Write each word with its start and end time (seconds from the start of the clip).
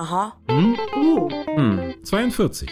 Aha. 0.00 0.32
Hm? 0.48 0.76
Oh. 0.94 1.28
Hm. 1.28 1.94
42. 2.04 2.70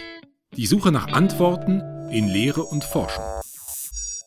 Die 0.55 0.65
Suche 0.65 0.93
nach 0.93 1.11
Antworten 1.11 1.81
in 2.09 2.25
Lehre 2.25 2.63
und 2.63 2.85
Forschung. 2.85 3.21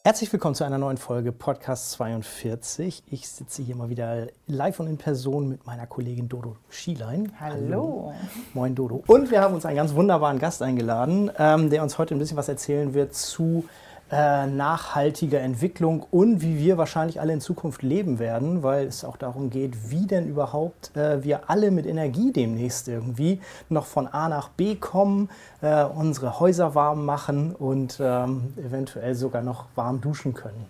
Herzlich 0.05 0.31
willkommen 0.31 0.55
zu 0.55 0.65
einer 0.65 0.77
neuen 0.77 0.99
Folge 0.99 1.33
Podcast 1.33 1.93
42. 1.93 3.05
Ich 3.11 3.27
sitze 3.27 3.63
hier 3.63 3.75
mal 3.75 3.89
wieder 3.89 4.27
live 4.47 4.81
und 4.81 4.87
in 4.87 4.99
Person 4.99 5.49
mit 5.49 5.65
meiner 5.65 5.87
Kollegin 5.87 6.29
Dodo 6.29 6.59
Schielein. 6.69 7.33
Hallo. 7.41 8.13
Moin 8.53 8.75
Dodo. 8.75 9.03
Und 9.07 9.31
wir 9.31 9.41
haben 9.41 9.55
uns 9.55 9.65
einen 9.65 9.77
ganz 9.77 9.95
wunderbaren 9.95 10.39
Gast 10.39 10.61
eingeladen, 10.61 11.31
ähm, 11.39 11.71
der 11.71 11.83
uns 11.83 11.97
heute 11.97 12.15
ein 12.15 12.19
bisschen 12.19 12.37
was 12.37 12.51
erzählen 12.51 12.93
wird 12.93 13.15
zu 13.15 13.65
äh, 14.11 14.47
nachhaltiger 14.47 15.41
Entwicklung 15.41 16.05
und 16.11 16.43
wie 16.43 16.59
wir 16.59 16.79
wahrscheinlich 16.79 17.21
alle 17.21 17.33
in 17.33 17.41
Zukunft 17.41 17.83
leben 17.83 18.19
werden, 18.19 18.63
weil 18.63 18.87
es 18.87 19.05
auch 19.05 19.17
darum 19.17 19.51
geht, 19.51 19.91
wie 19.91 20.07
denn 20.07 20.27
überhaupt 20.27 20.97
äh, 20.97 21.23
wir 21.23 21.49
alle 21.49 21.71
mit 21.71 21.87
Energie 21.87 22.33
demnächst 22.33 22.89
irgendwie 22.89 23.41
noch 23.69 23.87
von 23.87 24.09
A 24.09 24.29
nach 24.29 24.49
B 24.49 24.75
kommen, 24.75 25.29
äh, 25.61 25.85
unsere 25.85 26.41
Häuser 26.41 26.75
warm 26.75 27.05
machen 27.05 27.55
und 27.55 27.99
ähm, 28.01 28.53
eventuell 28.57 29.15
sogar 29.15 29.43
noch 29.43 29.67
warm 29.77 30.01
duschen 30.01 30.35
können. 30.35 30.67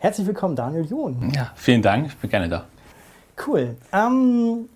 Herzlich 0.00 0.26
willkommen, 0.26 0.56
Daniel 0.56 0.84
John. 0.84 1.30
Ja, 1.34 1.52
vielen 1.54 1.82
Dank, 1.82 2.06
ich 2.06 2.16
bin 2.16 2.30
gerne 2.30 2.48
da. 2.48 2.64
Cool. 3.46 3.76
Ähm, 3.92 4.68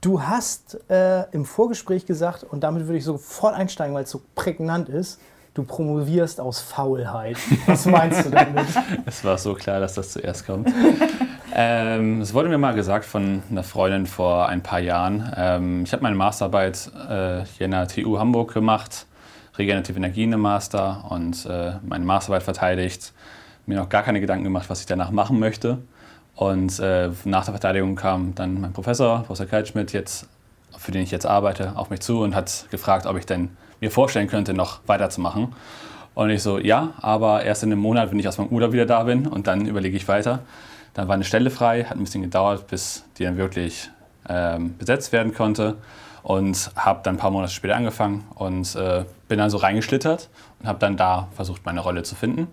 du 0.00 0.22
hast 0.22 0.78
äh, 0.88 1.24
im 1.32 1.44
Vorgespräch 1.44 2.06
gesagt, 2.06 2.44
und 2.44 2.62
damit 2.62 2.84
würde 2.86 2.98
ich 2.98 3.04
sofort 3.04 3.54
einsteigen, 3.54 3.94
weil 3.94 4.04
es 4.04 4.10
so 4.10 4.22
prägnant 4.34 4.88
ist, 4.88 5.18
du 5.56 5.64
promovierst 5.64 6.40
aus 6.40 6.60
Faulheit. 6.60 7.38
Was 7.66 7.86
meinst 7.86 8.26
du 8.26 8.30
damit? 8.30 8.66
es 9.06 9.24
war 9.24 9.38
so 9.38 9.54
klar, 9.54 9.80
dass 9.80 9.94
das 9.94 10.10
zuerst 10.10 10.44
kommt. 10.44 10.70
ähm, 11.54 12.20
es 12.20 12.34
wurde 12.34 12.48
mir 12.50 12.58
mal 12.58 12.74
gesagt 12.74 13.06
von 13.06 13.42
einer 13.50 13.62
Freundin 13.62 14.06
vor 14.06 14.48
ein 14.48 14.62
paar 14.62 14.80
Jahren. 14.80 15.32
Ähm, 15.34 15.82
ich 15.84 15.92
habe 15.92 16.02
meine 16.02 16.16
Masterarbeit 16.16 16.90
äh, 17.08 17.44
hier 17.56 17.64
in 17.64 17.70
der 17.70 17.88
TU 17.88 18.18
Hamburg 18.18 18.52
gemacht, 18.52 19.06
regenerative 19.56 19.96
Energien 19.96 20.32
im 20.32 20.40
Master 20.40 21.06
und 21.08 21.46
äh, 21.46 21.72
meine 21.82 22.04
Masterarbeit 22.04 22.42
verteidigt. 22.42 23.14
Mir 23.64 23.78
noch 23.78 23.88
gar 23.88 24.02
keine 24.02 24.20
Gedanken 24.20 24.44
gemacht, 24.44 24.68
was 24.68 24.80
ich 24.80 24.86
danach 24.86 25.10
machen 25.10 25.38
möchte. 25.38 25.78
Und 26.34 26.78
äh, 26.80 27.10
nach 27.24 27.46
der 27.46 27.54
Verteidigung 27.54 27.96
kam 27.96 28.34
dann 28.34 28.60
mein 28.60 28.74
Professor, 28.74 29.20
Professor 29.20 29.46
Kaltschmidt, 29.46 29.94
jetzt, 29.94 30.28
für 30.76 30.92
den 30.92 31.00
ich 31.00 31.10
jetzt 31.10 31.24
arbeite, 31.24 31.72
auf 31.76 31.88
mich 31.88 32.00
zu 32.00 32.20
und 32.20 32.34
hat 32.34 32.66
gefragt, 32.70 33.06
ob 33.06 33.16
ich 33.16 33.24
denn 33.24 33.56
mir 33.80 33.90
vorstellen 33.90 34.28
könnte, 34.28 34.54
noch 34.54 34.80
weiterzumachen. 34.86 35.54
Und 36.14 36.30
ich 36.30 36.42
so, 36.42 36.58
ja, 36.58 36.94
aber 37.00 37.44
erst 37.44 37.62
in 37.62 37.72
einem 37.72 37.82
Monat, 37.82 38.10
wenn 38.10 38.18
ich 38.18 38.26
aus 38.26 38.38
meinem 38.38 38.48
Urlaub 38.48 38.72
wieder 38.72 38.86
da 38.86 39.02
bin 39.02 39.26
und 39.26 39.46
dann 39.46 39.66
überlege 39.66 39.96
ich 39.96 40.08
weiter. 40.08 40.40
Dann 40.94 41.08
war 41.08 41.14
eine 41.14 41.24
Stelle 41.24 41.50
frei, 41.50 41.84
hat 41.84 41.98
ein 41.98 42.04
bisschen 42.04 42.22
gedauert, 42.22 42.68
bis 42.68 43.04
die 43.18 43.24
dann 43.24 43.36
wirklich 43.36 43.90
ähm, 44.28 44.76
besetzt 44.78 45.12
werden 45.12 45.34
konnte. 45.34 45.76
Und 46.22 46.72
habe 46.74 47.00
dann 47.04 47.16
ein 47.16 47.18
paar 47.18 47.30
Monate 47.30 47.52
später 47.52 47.76
angefangen 47.76 48.24
und 48.34 48.74
äh, 48.74 49.04
bin 49.28 49.38
dann 49.38 49.48
so 49.48 49.58
reingeschlittert 49.58 50.28
und 50.58 50.66
habe 50.66 50.78
dann 50.80 50.96
da 50.96 51.28
versucht, 51.36 51.64
meine 51.64 51.80
Rolle 51.80 52.02
zu 52.02 52.16
finden. 52.16 52.48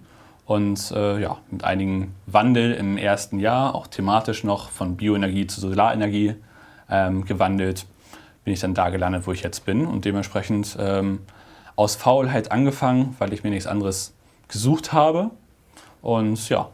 Und 0.46 0.92
äh, 0.92 1.20
ja, 1.20 1.38
mit 1.50 1.64
einigen 1.64 2.14
Wandel 2.28 2.74
im 2.74 2.98
ersten 2.98 3.40
Jahr, 3.40 3.74
auch 3.74 3.88
thematisch 3.88 4.44
noch 4.44 4.70
von 4.70 4.98
Bioenergie 4.98 5.48
zu 5.48 5.62
Solarenergie 5.62 6.36
ähm, 6.90 7.26
gewandelt, 7.26 7.86
bin 8.44 8.54
ich 8.54 8.60
dann 8.60 8.74
da 8.74 8.90
gelandet, 8.90 9.28
wo 9.28 9.32
ich 9.32 9.44
jetzt 9.44 9.66
bin. 9.66 9.86
Und 9.86 10.06
dementsprechend 10.06 10.78
ähm, 10.80 11.20
aus 11.76 11.96
Faulheit 11.96 12.52
angefangen, 12.52 13.16
weil 13.20 13.34
ich 13.34 13.44
mir 13.44 13.50
nichts 13.50 13.68
anderes 13.68 14.14
gesucht 14.48 14.94
habe. 14.94 15.32
Und 16.02 16.50
ja, 16.50 16.70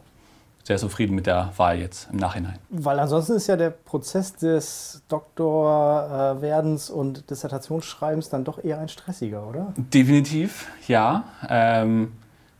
sehr 0.64 0.78
zufrieden 0.78 1.14
mit 1.14 1.26
der 1.26 1.52
Wahl 1.56 1.78
jetzt 1.78 2.08
im 2.12 2.18
Nachhinein. 2.18 2.58
Weil 2.68 2.98
ansonsten 2.98 3.34
ist 3.34 3.46
ja 3.46 3.56
der 3.56 3.70
Prozess 3.70 4.34
des 4.36 5.02
Doktorwerdens 5.08 6.90
und 6.90 7.30
Dissertationsschreibens 7.30 8.28
dann 8.28 8.44
doch 8.44 8.62
eher 8.62 8.78
ein 8.78 8.88
stressiger, 8.88 9.46
oder? 9.48 9.72
Definitiv, 9.76 10.68
ja. 10.86 11.24
Ähm, 11.48 12.12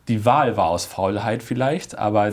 die 0.09 0.25
Wahl 0.25 0.57
war 0.57 0.71
aus 0.71 0.87
Faulheit 0.87 1.43
vielleicht, 1.43 1.99
aber 1.99 2.33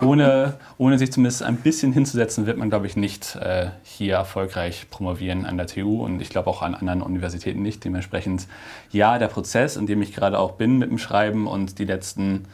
ohne, 0.00 0.58
ohne 0.78 0.98
sich 0.98 1.12
zumindest 1.12 1.42
ein 1.42 1.56
bisschen 1.56 1.92
hinzusetzen, 1.92 2.46
wird 2.46 2.58
man, 2.58 2.70
glaube 2.70 2.86
ich, 2.86 2.96
nicht 2.96 3.36
äh, 3.36 3.68
hier 3.82 4.14
erfolgreich 4.16 4.86
promovieren 4.90 5.46
an 5.46 5.56
der 5.56 5.66
TU 5.66 6.04
und 6.04 6.20
ich 6.20 6.30
glaube 6.30 6.50
auch 6.50 6.62
an 6.62 6.74
anderen 6.74 7.02
Universitäten 7.02 7.62
nicht. 7.62 7.84
Dementsprechend, 7.84 8.46
ja, 8.90 9.18
der 9.18 9.28
Prozess, 9.28 9.76
in 9.76 9.86
dem 9.86 10.02
ich 10.02 10.14
gerade 10.14 10.38
auch 10.38 10.52
bin 10.52 10.78
mit 10.78 10.90
dem 10.90 10.98
Schreiben 10.98 11.46
und 11.46 11.78
die 11.78 11.84
letzten 11.84 12.46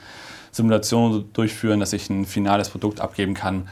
Simulationen 0.53 1.33
durchführen, 1.33 1.81
dass 1.81 1.93
ich 1.93 2.11
ein 2.11 2.27
finales 2.27 2.69
Produkt 2.69 3.01
abgeben 3.01 3.35
kann, 3.35 3.69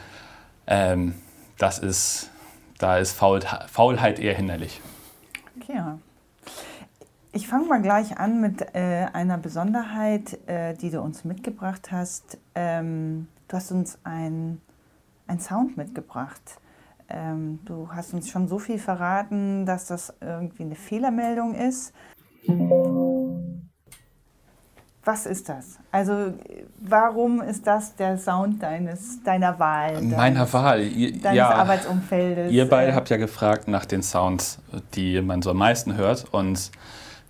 ähm, 0.67 1.15
das 1.57 1.79
ist, 1.79 2.29
da 2.77 2.97
ist 2.97 3.11
Faul, 3.11 3.41
Faulheit 3.67 4.19
eher 4.19 4.33
hinderlich. 4.33 4.81
Okay. 5.61 5.81
Ich 7.31 7.47
fange 7.47 7.67
mal 7.67 7.81
gleich 7.81 8.17
an 8.17 8.41
mit 8.41 8.73
äh, 8.73 9.05
einer 9.13 9.37
Besonderheit, 9.37 10.39
äh, 10.47 10.73
die 10.73 10.89
du 10.89 10.99
uns 10.99 11.25
mitgebracht 11.25 11.91
hast. 11.91 12.39
Ähm, 12.55 13.27
du 13.49 13.57
hast 13.57 13.71
uns 13.71 13.99
ein, 14.03 14.61
ein 15.27 15.39
Sound 15.39 15.75
mitgebracht. 15.75 16.41
Ähm, 17.09 17.59
du 17.65 17.89
hast 17.91 18.13
uns 18.13 18.29
schon 18.29 18.47
so 18.47 18.59
viel 18.59 18.79
verraten, 18.79 19.65
dass 19.65 19.87
das 19.87 20.13
irgendwie 20.21 20.63
eine 20.63 20.75
Fehlermeldung 20.75 21.55
ist. 21.55 21.91
Was 25.03 25.25
ist 25.25 25.49
das? 25.49 25.79
Also 25.91 26.33
warum 26.79 27.41
ist 27.41 27.65
das 27.65 27.95
der 27.95 28.17
Sound 28.19 28.61
deines, 28.61 29.23
deiner 29.23 29.57
Wahl? 29.57 30.01
Meiner 30.01 30.15
deines, 30.15 30.53
Wahl? 30.53 30.81
Ihr, 30.83 31.19
deines 31.19 31.37
ja, 31.37 31.49
Arbeitsumfeldes? 31.49 32.51
Ihr 32.51 32.69
beide 32.69 32.93
habt 32.93 33.09
ja 33.09 33.17
gefragt 33.17 33.67
nach 33.67 33.85
den 33.85 34.03
Sounds, 34.03 34.59
die 34.93 35.19
man 35.21 35.41
so 35.41 35.49
am 35.49 35.57
meisten 35.57 35.95
hört. 35.95 36.27
Und 36.31 36.71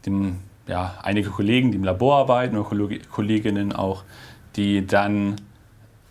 dem, 0.06 0.40
ja, 0.68 0.96
einige 1.02 1.30
Kollegen, 1.30 1.72
die 1.72 1.78
im 1.78 1.86
Labor 1.86 2.18
arbeiten 2.18 2.58
oder 2.58 3.00
Kolleginnen 3.10 3.72
auch, 3.72 4.04
die 4.58 4.86
dann 4.86 5.38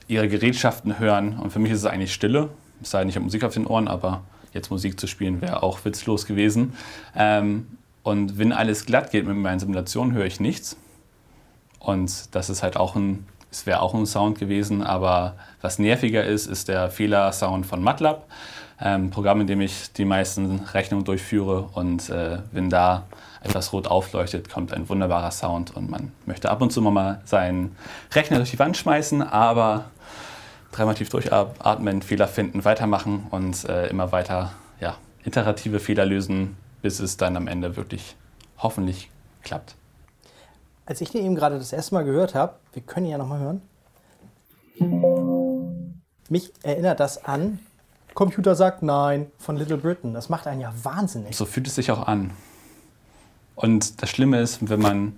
ihre 0.09 0.29
Gerätschaften 0.29 0.99
hören. 0.99 1.39
Und 1.39 1.53
für 1.53 1.59
mich 1.59 1.71
ist 1.71 1.79
es 1.79 1.87
eigentlich 1.87 2.13
Stille. 2.13 2.49
Es 2.83 2.91
sei 2.91 3.01
denn, 3.01 3.09
ich 3.09 3.15
habe 3.15 3.25
Musik 3.25 3.45
auf 3.45 3.55
den 3.55 3.67
Ohren, 3.67 3.87
aber 3.89 4.23
jetzt 4.53 4.71
Musik 4.71 4.99
zu 4.99 5.07
spielen 5.07 5.41
wäre 5.41 5.63
auch 5.63 5.85
witzlos 5.85 6.27
gewesen. 6.27 6.73
Ähm, 7.15 7.67
und 8.03 8.39
wenn 8.39 8.53
alles 8.53 8.87
glatt 8.87 9.11
geht 9.11 9.27
mit 9.27 9.37
meinen 9.37 9.61
Simulationen, 9.61 10.15
höre 10.15 10.25
ich 10.25 10.41
nichts. 10.41 10.77
Und 11.79 12.35
das 12.35 12.51
ist 12.51 12.63
halt 12.63 12.77
auch 12.77 12.97
ein, 12.97 13.27
es 13.51 13.67
wäre 13.67 13.81
auch 13.81 13.95
ein 13.95 14.07
Sound 14.07 14.39
gewesen, 14.39 14.83
aber 14.83 15.35
was 15.61 15.79
nerviger 15.79 16.25
ist, 16.25 16.47
ist 16.47 16.69
der 16.69 16.91
Fehlersound 16.91 17.67
von 17.67 17.83
MATLAB, 17.83 18.25
ähm, 18.81 19.11
Programm, 19.11 19.43
in 19.43 19.47
dem 19.47 19.61
ich 19.61 19.93
die 19.93 20.05
meisten 20.05 20.61
Rechnungen 20.73 21.05
durchführe. 21.05 21.69
Und 21.75 22.09
äh, 22.11 22.39
wenn 22.53 22.71
da 22.71 23.05
etwas 23.43 23.73
rot 23.73 23.87
aufleuchtet, 23.87 24.49
kommt 24.49 24.73
ein 24.73 24.89
wunderbarer 24.89 25.31
Sound 25.31 25.77
und 25.77 25.91
man 25.91 26.13
möchte 26.27 26.51
ab 26.51 26.63
und 26.63 26.73
zu 26.73 26.81
mal 26.81 27.21
seinen 27.25 27.77
Rechner 28.13 28.39
durch 28.39 28.51
die 28.51 28.59
Wand 28.59 28.77
schmeißen, 28.77 29.23
aber 29.23 29.87
dreimal 30.73 30.95
tief 30.95 31.09
durchatmen, 31.09 32.03
Fehler 32.03 32.29
finden, 32.29 32.65
weitermachen 32.65 33.27
und 33.31 33.65
äh, 33.69 33.89
immer 33.89 34.13
weiter 34.13 34.53
ja, 34.81 34.97
iterative 35.25 35.81
Fehler 35.81 36.05
lösen, 36.05 36.57
bis 36.83 37.01
es 37.01 37.17
dann 37.17 37.37
am 37.37 37.49
Ende 37.49 37.77
wirklich 37.77 38.17
hoffentlich 38.59 39.11
klappt. 39.43 39.75
Als 40.87 41.01
ich 41.01 41.11
den 41.11 41.25
eben 41.25 41.35
gerade 41.35 41.59
das 41.59 41.73
erste 41.73 41.95
Mal 41.95 42.05
gehört 42.05 42.35
habe, 42.35 42.55
wir 42.73 42.83
können 42.83 43.07
ihn 43.07 43.13
ja 43.13 43.19
nochmal 43.19 43.41
hören, 43.41 43.63
mich 46.29 46.53
erinnert 46.63 47.01
das 47.01 47.25
an 47.25 47.59
Computer 48.19 48.57
sagt 48.57 48.83
Nein 48.83 49.31
von 49.39 49.57
Little 49.57 49.77
Britain. 49.77 50.13
Das 50.13 50.29
macht 50.29 50.49
einen 50.49 50.61
ja 50.61 50.75
wahnsinnig. 50.83 51.37
So 51.37 51.45
fühlt 51.45 51.69
es 51.69 51.77
sich 51.77 51.93
auch 51.93 52.09
an. 52.09 52.33
Und 53.55 54.03
das 54.03 54.11
Schlimme 54.11 54.41
ist, 54.41 54.69
wenn 54.69 54.81
man 54.81 55.13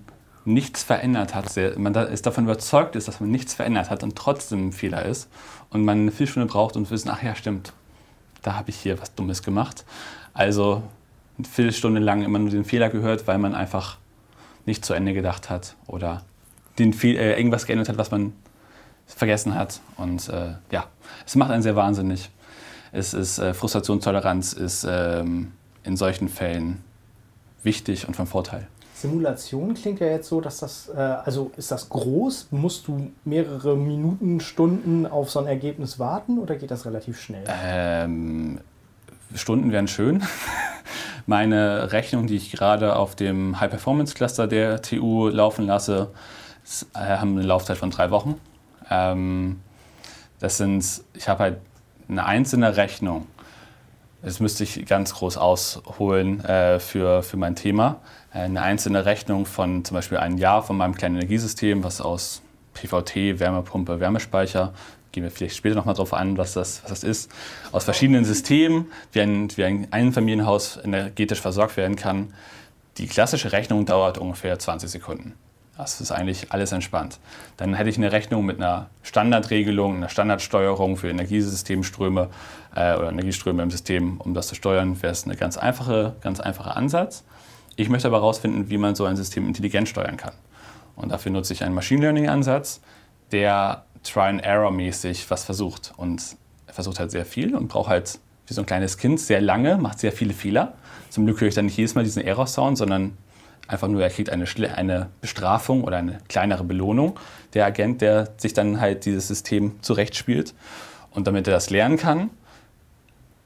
nichts 0.45 0.83
verändert 0.83 1.35
hat, 1.35 1.55
man 1.77 1.93
ist 1.93 2.25
davon 2.25 2.45
überzeugt 2.45 2.95
ist, 2.95 3.07
dass 3.07 3.19
man 3.19 3.29
nichts 3.29 3.53
verändert 3.53 3.89
hat 3.89 4.03
und 4.03 4.15
trotzdem 4.15 4.67
ein 4.67 4.71
Fehler 4.71 5.05
ist 5.05 5.29
und 5.69 5.85
man 5.85 5.99
eine 5.99 6.11
Viertelstunde 6.11 6.51
braucht, 6.51 6.73
zu 6.73 6.89
wissen, 6.89 7.09
ach 7.09 7.21
ja, 7.21 7.35
stimmt, 7.35 7.73
da 8.41 8.55
habe 8.55 8.69
ich 8.69 8.77
hier 8.77 8.99
was 8.99 9.13
Dummes 9.13 9.43
gemacht. 9.43 9.85
Also 10.33 10.83
eine 11.37 11.47
Viertelstunde 11.47 11.99
lang 11.99 12.23
immer 12.23 12.39
nur 12.39 12.49
den 12.49 12.65
Fehler 12.65 12.89
gehört, 12.89 13.27
weil 13.27 13.37
man 13.37 13.53
einfach 13.53 13.97
nicht 14.65 14.85
zu 14.85 14.93
Ende 14.93 15.13
gedacht 15.13 15.49
hat 15.49 15.75
oder 15.87 16.23
den 16.79 16.93
Fehl, 16.93 17.17
äh, 17.17 17.35
irgendwas 17.37 17.65
geändert 17.65 17.89
hat, 17.89 17.97
was 17.97 18.11
man 18.11 18.33
vergessen 19.05 19.55
hat. 19.55 19.81
Und 19.97 20.29
äh, 20.29 20.53
ja, 20.71 20.85
es 21.25 21.35
macht 21.35 21.51
einen 21.51 21.63
sehr 21.63 21.75
wahnsinnig. 21.75 22.29
Es 22.91 23.13
ist 23.13 23.39
äh, 23.39 23.53
Frustrationstoleranz 23.53 24.53
ist 24.53 24.85
ähm, 24.89 25.51
in 25.83 25.97
solchen 25.97 26.29
Fällen 26.29 26.83
wichtig 27.63 28.07
und 28.07 28.15
von 28.15 28.27
Vorteil. 28.27 28.67
Simulation 29.01 29.73
klingt 29.73 29.99
ja 29.99 30.07
jetzt 30.07 30.29
so, 30.29 30.41
dass 30.41 30.59
das, 30.59 30.89
äh, 30.89 30.99
also 30.99 31.51
ist 31.57 31.71
das 31.71 31.89
groß? 31.89 32.47
Musst 32.51 32.87
du 32.87 33.11
mehrere 33.25 33.75
Minuten, 33.75 34.39
Stunden 34.39 35.05
auf 35.05 35.31
so 35.31 35.39
ein 35.39 35.47
Ergebnis 35.47 35.99
warten 35.99 36.37
oder 36.37 36.55
geht 36.55 36.71
das 36.71 36.85
relativ 36.85 37.19
schnell? 37.19 37.43
Ähm, 37.63 38.59
Stunden 39.33 39.71
wären 39.71 39.87
schön. 39.87 40.23
Meine 41.25 41.91
Rechnung, 41.91 42.27
die 42.27 42.35
ich 42.35 42.51
gerade 42.51 42.95
auf 42.95 43.15
dem 43.15 43.59
High-Performance-Cluster 43.59 44.47
der 44.47 44.81
TU 44.81 45.29
laufen 45.29 45.65
lasse, 45.65 46.09
äh, 46.93 46.99
haben 46.99 47.37
eine 47.37 47.45
Laufzeit 47.45 47.77
von 47.77 47.91
drei 47.91 48.11
Wochen. 48.11 48.39
Ähm, 48.89 49.61
das 50.39 50.57
sind, 50.57 50.85
ich 51.13 51.27
habe 51.27 51.43
halt 51.43 51.57
eine 52.07 52.25
einzelne 52.25 52.75
Rechnung 52.77 53.27
das 54.23 54.39
müsste 54.39 54.63
ich 54.63 54.85
ganz 54.85 55.15
groß 55.15 55.37
ausholen 55.37 56.43
äh, 56.45 56.79
für, 56.79 57.23
für 57.23 57.37
mein 57.37 57.55
Thema. 57.55 58.01
Eine 58.31 58.61
einzelne 58.61 59.05
Rechnung 59.05 59.45
von 59.45 59.83
zum 59.83 59.95
Beispiel 59.95 60.17
einem 60.17 60.37
Jahr 60.37 60.63
von 60.63 60.77
meinem 60.77 60.95
kleinen 60.95 61.15
Energiesystem, 61.15 61.83
was 61.83 62.01
aus 62.01 62.41
PVT, 62.73 63.39
Wärmepumpe, 63.39 63.99
Wärmespeicher, 63.99 64.73
gehen 65.11 65.23
wir 65.23 65.31
vielleicht 65.31 65.55
später 65.55 65.75
nochmal 65.75 65.95
drauf 65.95 66.13
an, 66.13 66.37
was 66.37 66.53
das, 66.53 66.83
was 66.83 66.89
das 66.89 67.03
ist, 67.03 67.31
aus 67.71 67.83
verschiedenen 67.83 68.23
Systemen, 68.23 68.91
wie 69.11 69.21
ein, 69.21 69.49
wie 69.57 69.65
ein 69.65 69.87
Einfamilienhaus 69.91 70.79
energetisch 70.83 71.41
versorgt 71.41 71.75
werden 71.75 71.95
kann. 71.95 72.33
Die 72.97 73.07
klassische 73.07 73.51
Rechnung 73.51 73.85
dauert 73.85 74.17
ungefähr 74.17 74.57
20 74.57 74.89
Sekunden. 74.89 75.33
Das 75.77 76.01
ist 76.01 76.11
eigentlich 76.11 76.51
alles 76.51 76.71
entspannt. 76.71 77.19
Dann 77.57 77.73
hätte 77.73 77.89
ich 77.89 77.97
eine 77.97 78.11
Rechnung 78.11 78.45
mit 78.45 78.57
einer 78.57 78.89
Standardregelung, 79.03 79.97
einer 79.97 80.09
Standardsteuerung 80.09 80.97
für 80.97 81.09
Energiesystemströme 81.09 82.29
äh, 82.75 82.95
oder 82.95 83.09
Energieströme 83.09 83.63
im 83.63 83.71
System, 83.71 84.19
um 84.19 84.33
das 84.33 84.47
zu 84.47 84.55
steuern, 84.55 85.01
wäre 85.01 85.11
es 85.11 85.25
ein 85.25 85.35
ganz, 85.37 85.57
einfache, 85.57 86.15
ganz 86.21 86.39
einfacher 86.39 86.75
Ansatz. 86.75 87.23
Ich 87.77 87.89
möchte 87.89 88.07
aber 88.07 88.17
herausfinden, 88.17 88.69
wie 88.69 88.77
man 88.77 88.95
so 88.95 89.05
ein 89.05 89.15
System 89.15 89.47
intelligent 89.47 89.87
steuern 89.87 90.17
kann. 90.17 90.33
Und 90.95 91.11
dafür 91.11 91.31
nutze 91.31 91.53
ich 91.53 91.63
einen 91.63 91.73
Machine 91.73 92.01
Learning-Ansatz, 92.01 92.81
der 93.31 93.85
Try-and-Error-mäßig 94.03 95.31
was 95.31 95.45
versucht. 95.45 95.93
Und 95.95 96.35
er 96.67 96.73
versucht 96.73 96.99
halt 96.99 97.11
sehr 97.11 97.25
viel 97.25 97.55
und 97.55 97.69
braucht 97.69 97.89
halt 97.89 98.19
wie 98.47 98.53
so 98.53 98.61
ein 98.61 98.65
kleines 98.65 98.97
Kind 98.97 99.19
sehr 99.19 99.41
lange, 99.41 99.77
macht 99.77 99.99
sehr 99.99 100.11
viele 100.11 100.33
Fehler. 100.33 100.73
Zum 101.09 101.25
Glück 101.25 101.39
höre 101.41 101.47
ich 101.47 101.55
dann 101.55 101.65
nicht 101.65 101.77
jedes 101.77 101.95
Mal 101.95 102.03
diesen 102.03 102.21
Error-Sound, 102.21 102.77
sondern 102.77 103.17
einfach 103.71 103.87
nur, 103.87 104.03
er 104.03 104.09
kriegt 104.09 104.29
eine, 104.29 104.45
eine 104.75 105.09
Bestrafung 105.21 105.83
oder 105.83 105.97
eine 105.97 106.19
kleinere 106.27 106.63
Belohnung. 106.63 107.17
Der 107.53 107.65
Agent, 107.65 108.01
der 108.01 108.29
sich 108.37 108.53
dann 108.53 108.81
halt 108.81 109.05
dieses 109.05 109.27
System 109.27 109.81
zurechtspielt. 109.81 110.53
Und 111.11 111.27
damit 111.27 111.47
er 111.47 111.53
das 111.53 111.69
lernen 111.69 111.97
kann, 111.97 112.29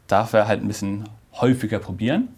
darf 0.07 0.33
er 0.33 0.47
halt 0.47 0.61
ein 0.61 0.67
bisschen 0.67 1.07
häufiger 1.33 1.79
probieren. 1.79 2.29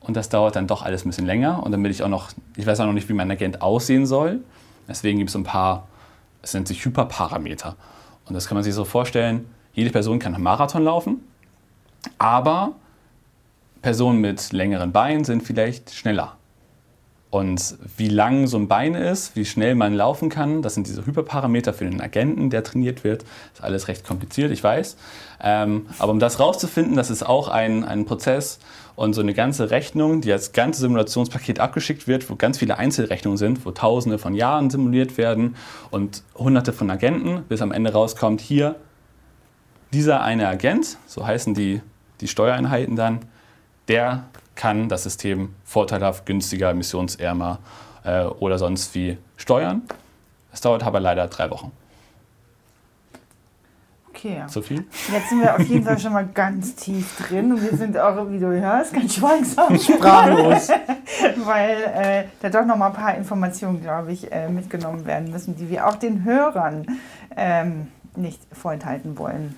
Und 0.00 0.16
das 0.16 0.28
dauert 0.28 0.56
dann 0.56 0.66
doch 0.66 0.82
alles 0.82 1.04
ein 1.04 1.08
bisschen 1.08 1.26
länger. 1.26 1.62
Und 1.62 1.72
damit 1.72 1.90
ich 1.90 2.02
auch 2.02 2.08
noch, 2.08 2.30
ich 2.56 2.66
weiß 2.66 2.80
auch 2.80 2.86
noch 2.86 2.92
nicht, 2.92 3.08
wie 3.08 3.14
mein 3.14 3.30
Agent 3.30 3.62
aussehen 3.62 4.06
soll. 4.06 4.40
Deswegen 4.86 5.18
gibt 5.18 5.30
es 5.30 5.36
ein 5.36 5.44
paar, 5.44 5.88
es 6.42 6.54
nennt 6.54 6.68
sich 6.68 6.84
Hyperparameter. 6.84 7.76
Und 8.26 8.34
das 8.34 8.46
kann 8.46 8.54
man 8.54 8.64
sich 8.64 8.74
so 8.74 8.84
vorstellen, 8.84 9.46
jede 9.72 9.90
Person 9.90 10.18
kann 10.18 10.34
einen 10.34 10.44
Marathon 10.44 10.84
laufen, 10.84 11.20
aber 12.18 12.72
Personen 13.82 14.20
mit 14.20 14.52
längeren 14.52 14.92
Beinen 14.92 15.24
sind 15.24 15.42
vielleicht 15.42 15.92
schneller. 15.92 16.36
Und 17.34 17.74
wie 17.96 18.08
lang 18.08 18.46
so 18.46 18.56
ein 18.56 18.68
Bein 18.68 18.94
ist, 18.94 19.34
wie 19.34 19.44
schnell 19.44 19.74
man 19.74 19.92
laufen 19.92 20.28
kann, 20.28 20.62
das 20.62 20.74
sind 20.74 20.86
diese 20.86 21.04
Hyperparameter 21.04 21.74
für 21.74 21.84
den 21.84 22.00
Agenten, 22.00 22.48
der 22.48 22.62
trainiert 22.62 23.02
wird. 23.02 23.22
Das 23.22 23.58
ist 23.58 23.64
alles 23.64 23.88
recht 23.88 24.06
kompliziert, 24.06 24.52
ich 24.52 24.62
weiß. 24.62 24.96
Ähm, 25.42 25.86
aber 25.98 26.12
um 26.12 26.20
das 26.20 26.38
rauszufinden, 26.38 26.94
das 26.94 27.10
ist 27.10 27.26
auch 27.26 27.48
ein, 27.48 27.82
ein 27.82 28.04
Prozess 28.04 28.60
und 28.94 29.14
so 29.14 29.20
eine 29.20 29.34
ganze 29.34 29.72
Rechnung, 29.72 30.20
die 30.20 30.30
als 30.30 30.52
ganze 30.52 30.82
Simulationspaket 30.82 31.58
abgeschickt 31.58 32.06
wird, 32.06 32.30
wo 32.30 32.36
ganz 32.36 32.58
viele 32.58 32.78
Einzelrechnungen 32.78 33.36
sind, 33.36 33.66
wo 33.66 33.72
Tausende 33.72 34.18
von 34.18 34.36
Jahren 34.36 34.70
simuliert 34.70 35.18
werden 35.18 35.56
und 35.90 36.22
Hunderte 36.36 36.72
von 36.72 36.88
Agenten, 36.88 37.42
bis 37.48 37.62
am 37.62 37.72
Ende 37.72 37.92
rauskommt, 37.92 38.42
hier 38.42 38.76
dieser 39.92 40.22
eine 40.22 40.46
Agent, 40.46 40.98
so 41.08 41.26
heißen 41.26 41.52
die, 41.52 41.80
die 42.20 42.28
Steuereinheiten 42.28 42.94
dann, 42.94 43.22
der 43.88 44.28
kann 44.54 44.88
das 44.88 45.02
System 45.02 45.54
vorteilhaft, 45.64 46.26
günstiger, 46.26 46.70
emissionsärmer 46.70 47.58
äh, 48.04 48.24
oder 48.24 48.58
sonst 48.58 48.94
wie 48.94 49.18
steuern. 49.36 49.82
Es 50.52 50.60
dauert 50.60 50.84
aber 50.84 51.00
leider 51.00 51.26
drei 51.26 51.50
Wochen. 51.50 51.72
Okay. 54.10 54.42
Zu 54.46 54.62
viel? 54.62 54.84
Jetzt 55.12 55.28
sind 55.28 55.40
wir 55.42 55.54
auf 55.54 55.66
jeden 55.66 55.84
Fall 55.84 55.98
schon 55.98 56.12
mal 56.12 56.26
ganz 56.26 56.76
tief 56.76 57.16
drin 57.18 57.52
und 57.52 57.62
wir 57.62 57.76
sind 57.76 57.98
auch, 57.98 58.30
wie 58.30 58.38
du 58.38 58.46
hörst, 58.46 58.94
ganz 58.94 59.16
schweigsam. 59.16 59.76
Sprachlos. 59.78 60.68
Weil 61.44 61.76
äh, 61.94 62.24
da 62.40 62.48
doch 62.48 62.64
noch 62.64 62.76
mal 62.76 62.86
ein 62.86 62.92
paar 62.92 63.16
Informationen, 63.16 63.82
glaube 63.82 64.12
ich, 64.12 64.30
äh, 64.30 64.48
mitgenommen 64.48 65.04
werden 65.04 65.30
müssen, 65.30 65.56
die 65.56 65.68
wir 65.68 65.88
auch 65.88 65.96
den 65.96 66.24
Hörern 66.24 66.86
ähm, 67.36 67.88
nicht 68.14 68.40
vorenthalten 68.52 69.18
wollen. 69.18 69.56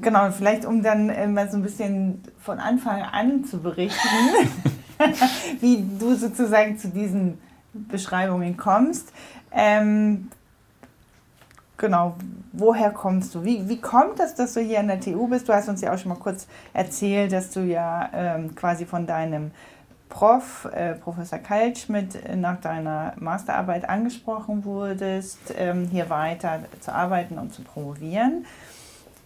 Genau, 0.00 0.30
vielleicht 0.30 0.64
um 0.64 0.82
dann 0.82 1.08
äh, 1.08 1.26
mal 1.26 1.50
so 1.50 1.56
ein 1.56 1.62
bisschen 1.62 2.22
von 2.38 2.58
Anfang 2.58 3.02
an 3.02 3.44
zu 3.44 3.60
berichten, 3.60 3.98
wie 5.60 5.84
du 5.98 6.14
sozusagen 6.14 6.78
zu 6.78 6.88
diesen 6.88 7.38
Beschreibungen 7.72 8.56
kommst. 8.56 9.12
Ähm, 9.52 10.30
genau, 11.76 12.16
woher 12.52 12.90
kommst 12.90 13.34
du? 13.34 13.44
Wie, 13.44 13.68
wie 13.68 13.80
kommt 13.80 14.20
es, 14.20 14.34
dass 14.34 14.54
du 14.54 14.60
hier 14.60 14.80
an 14.80 14.88
der 14.88 15.00
TU 15.00 15.26
bist? 15.28 15.48
Du 15.48 15.52
hast 15.52 15.68
uns 15.68 15.80
ja 15.80 15.92
auch 15.92 15.98
schon 15.98 16.10
mal 16.10 16.18
kurz 16.18 16.46
erzählt, 16.72 17.32
dass 17.32 17.50
du 17.50 17.60
ja 17.60 18.10
ähm, 18.12 18.54
quasi 18.54 18.86
von 18.86 19.06
deinem 19.06 19.50
Prof, 20.08 20.68
äh, 20.72 20.94
Professor 20.94 21.38
Kaltschmidt, 21.38 22.14
äh, 22.14 22.36
nach 22.36 22.60
deiner 22.60 23.14
Masterarbeit 23.18 23.88
angesprochen 23.88 24.64
wurdest, 24.64 25.54
ähm, 25.56 25.88
hier 25.90 26.08
weiter 26.10 26.60
zu 26.80 26.92
arbeiten 26.92 27.38
und 27.38 27.52
zu 27.52 27.62
promovieren. 27.62 28.46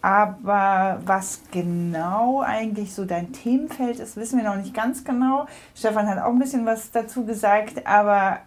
Aber 0.01 1.01
was 1.05 1.41
genau 1.51 2.41
eigentlich 2.41 2.93
so 2.93 3.05
dein 3.05 3.33
Themenfeld 3.33 3.99
ist, 3.99 4.15
wissen 4.15 4.37
wir 4.37 4.45
noch 4.45 4.55
nicht 4.55 4.73
ganz 4.73 5.03
genau. 5.03 5.45
Stefan 5.75 6.07
hat 6.07 6.19
auch 6.19 6.29
ein 6.29 6.39
bisschen 6.39 6.65
was 6.65 6.91
dazu 6.91 7.25
gesagt, 7.25 7.85
aber 7.85 8.39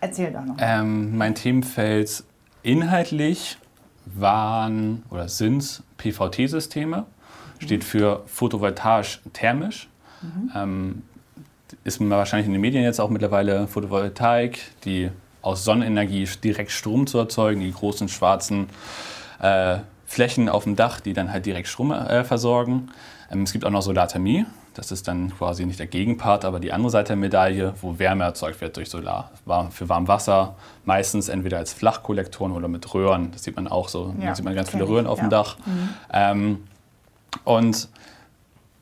erzähl 0.00 0.32
doch 0.32 0.44
noch. 0.44 0.56
Ähm, 0.58 1.16
mein 1.16 1.34
Themenfeld 1.34 2.24
inhaltlich 2.62 3.58
waren 4.06 5.02
oder 5.10 5.28
sind 5.28 5.82
PVT-Systeme, 5.98 7.04
steht 7.58 7.84
für 7.84 8.22
photovoltaisch-thermisch. 8.26 9.88
Mhm. 10.22 10.50
Ähm, 10.54 11.02
ist 11.84 12.00
wahrscheinlich 12.00 12.46
in 12.46 12.52
den 12.52 12.60
Medien 12.60 12.82
jetzt 12.82 13.00
auch 13.00 13.10
mittlerweile 13.10 13.66
Photovoltaik, 13.68 14.60
die 14.84 15.10
aus 15.42 15.64
Sonnenenergie 15.64 16.28
direkt 16.42 16.70
Strom 16.70 17.06
zu 17.06 17.18
erzeugen, 17.18 17.60
die 17.60 17.72
großen 17.72 18.08
schwarzen 18.08 18.68
äh, 19.40 19.78
Flächen 20.10 20.48
auf 20.48 20.64
dem 20.64 20.74
Dach, 20.74 20.98
die 20.98 21.12
dann 21.12 21.32
halt 21.32 21.46
direkt 21.46 21.68
Strom 21.68 21.92
äh, 21.92 22.24
versorgen. 22.24 22.88
Ähm, 23.30 23.44
es 23.44 23.52
gibt 23.52 23.64
auch 23.64 23.70
noch 23.70 23.80
Solarthermie. 23.80 24.44
Das 24.74 24.90
ist 24.90 25.06
dann 25.06 25.32
quasi 25.38 25.64
nicht 25.64 25.78
der 25.78 25.86
Gegenpart, 25.86 26.44
aber 26.44 26.58
die 26.58 26.72
andere 26.72 26.90
Seite 26.90 27.08
der 27.08 27.16
Medaille, 27.16 27.74
wo 27.80 28.00
Wärme 28.00 28.24
erzeugt 28.24 28.60
wird 28.60 28.76
durch 28.76 28.90
Solar. 28.90 29.30
Für 29.70 29.88
Warmwasser, 29.88 30.56
meistens 30.84 31.28
entweder 31.28 31.58
als 31.58 31.72
Flachkollektoren 31.72 32.52
oder 32.52 32.66
mit 32.66 32.92
Röhren. 32.92 33.30
Das 33.30 33.44
sieht 33.44 33.54
man 33.54 33.68
auch 33.68 33.88
so. 33.88 34.12
Ja, 34.18 34.30
da 34.30 34.34
sieht 34.34 34.44
man 34.44 34.56
ganz 34.56 34.70
viele 34.70 34.88
Röhren 34.88 35.06
auf 35.06 35.18
ja. 35.18 35.26
dem 35.26 35.30
Dach. 35.30 35.58
Mhm. 35.64 35.88
Ähm, 36.12 36.64
und 37.44 37.88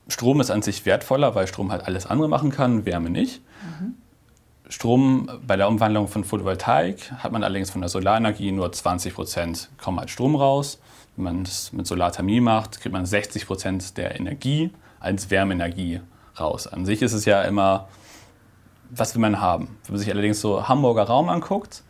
Strom 0.09 0.41
ist 0.41 0.51
an 0.51 0.63
sich 0.63 0.87
wertvoller, 0.87 1.35
weil 1.35 1.47
Strom 1.47 1.71
halt 1.71 1.85
alles 1.87 2.07
andere 2.07 2.29
machen 2.29 2.51
kann, 2.51 2.87
Wärme 2.87 3.11
nicht. 3.11 3.43
Mhm. 3.63 3.97
Strom 4.71 5.29
bei 5.47 5.57
der 5.57 5.69
Umwandlung 5.69 6.09
von 6.09 6.25
Photovoltaik 6.25 7.13
hat 7.19 7.33
man 7.33 7.45
allerdings 7.45 7.71
von 7.71 7.83
der 7.83 7.91
Solarenergie 7.91 8.51
nur 8.51 8.73
20 8.73 9.15
Prozent 9.15 9.69
kommen 9.77 9.99
als 9.99 10.11
Strom 10.11 10.35
raus. 10.35 10.79
Wenn 11.19 11.25
man 11.25 11.43
das 11.43 11.73
mit 11.73 11.85
Solarthermie 11.85 12.41
macht, 12.41 12.81
kriegt 12.81 12.93
man 12.93 13.05
60 13.05 13.49
Prozent 13.49 13.97
der 13.97 14.21
Energie 14.21 14.71
als 15.01 15.33
Wärmeenergie 15.33 16.01
raus. 16.39 16.69
An 16.69 16.87
sich 16.87 17.03
ist 17.03 17.13
es 17.13 17.25
ja 17.25 17.43
immer, 17.43 17.89
was 18.91 19.17
will 19.17 19.21
man 19.21 19.41
haben? 19.41 19.79
Wenn 19.85 19.95
man 19.95 19.99
sich 19.99 20.13
allerdings 20.13 20.41
so 20.41 20.69
Hamburger 20.69 21.03
Raum 21.03 21.29
anguckt, 21.29 21.83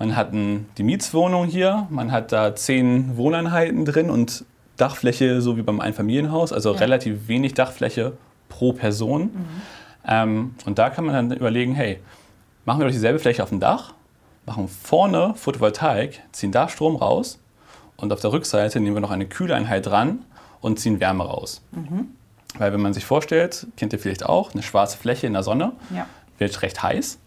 man 0.00 0.16
hat 0.16 0.32
ein, 0.32 0.66
die 0.78 0.82
Mietswohnung 0.82 1.46
hier, 1.46 1.86
man 1.90 2.10
hat 2.10 2.32
da 2.32 2.56
zehn 2.56 3.16
Wohneinheiten 3.16 3.84
drin 3.84 4.10
und 4.10 4.44
Dachfläche 4.76 5.40
so 5.42 5.56
wie 5.56 5.62
beim 5.62 5.78
Einfamilienhaus, 5.78 6.52
also 6.52 6.72
ja. 6.72 6.80
relativ 6.80 7.28
wenig 7.28 7.54
Dachfläche 7.54 8.14
pro 8.48 8.72
Person. 8.72 9.22
Mhm. 9.22 9.62
Ähm, 10.08 10.54
und 10.66 10.80
da 10.80 10.90
kann 10.90 11.04
man 11.04 11.14
dann 11.14 11.38
überlegen, 11.38 11.76
hey, 11.76 12.00
machen 12.64 12.80
wir 12.80 12.86
doch 12.86 12.92
dieselbe 12.92 13.20
Fläche 13.20 13.44
auf 13.44 13.50
dem 13.50 13.60
Dach, 13.60 13.94
machen 14.44 14.66
vorne 14.66 15.34
Photovoltaik, 15.36 16.20
ziehen 16.32 16.50
da 16.50 16.68
Strom 16.68 16.96
raus 16.96 17.38
und 18.02 18.12
auf 18.12 18.20
der 18.20 18.32
Rückseite 18.32 18.80
nehmen 18.80 18.96
wir 18.96 19.00
noch 19.00 19.12
eine 19.12 19.26
Kühleinheit 19.26 19.86
dran 19.86 20.24
und 20.60 20.80
ziehen 20.80 20.98
Wärme 20.98 21.24
raus. 21.24 21.62
Mhm. 21.70 22.08
Weil 22.58 22.72
wenn 22.72 22.80
man 22.80 22.92
sich 22.92 23.04
vorstellt, 23.04 23.68
kennt 23.76 23.92
ihr 23.92 23.98
vielleicht 24.00 24.26
auch, 24.26 24.52
eine 24.52 24.64
schwarze 24.64 24.98
Fläche 24.98 25.28
in 25.28 25.34
der 25.34 25.44
Sonne 25.44 25.72
ja. 25.94 26.06
wird 26.36 26.62
recht 26.62 26.82
heiß. 26.82 27.18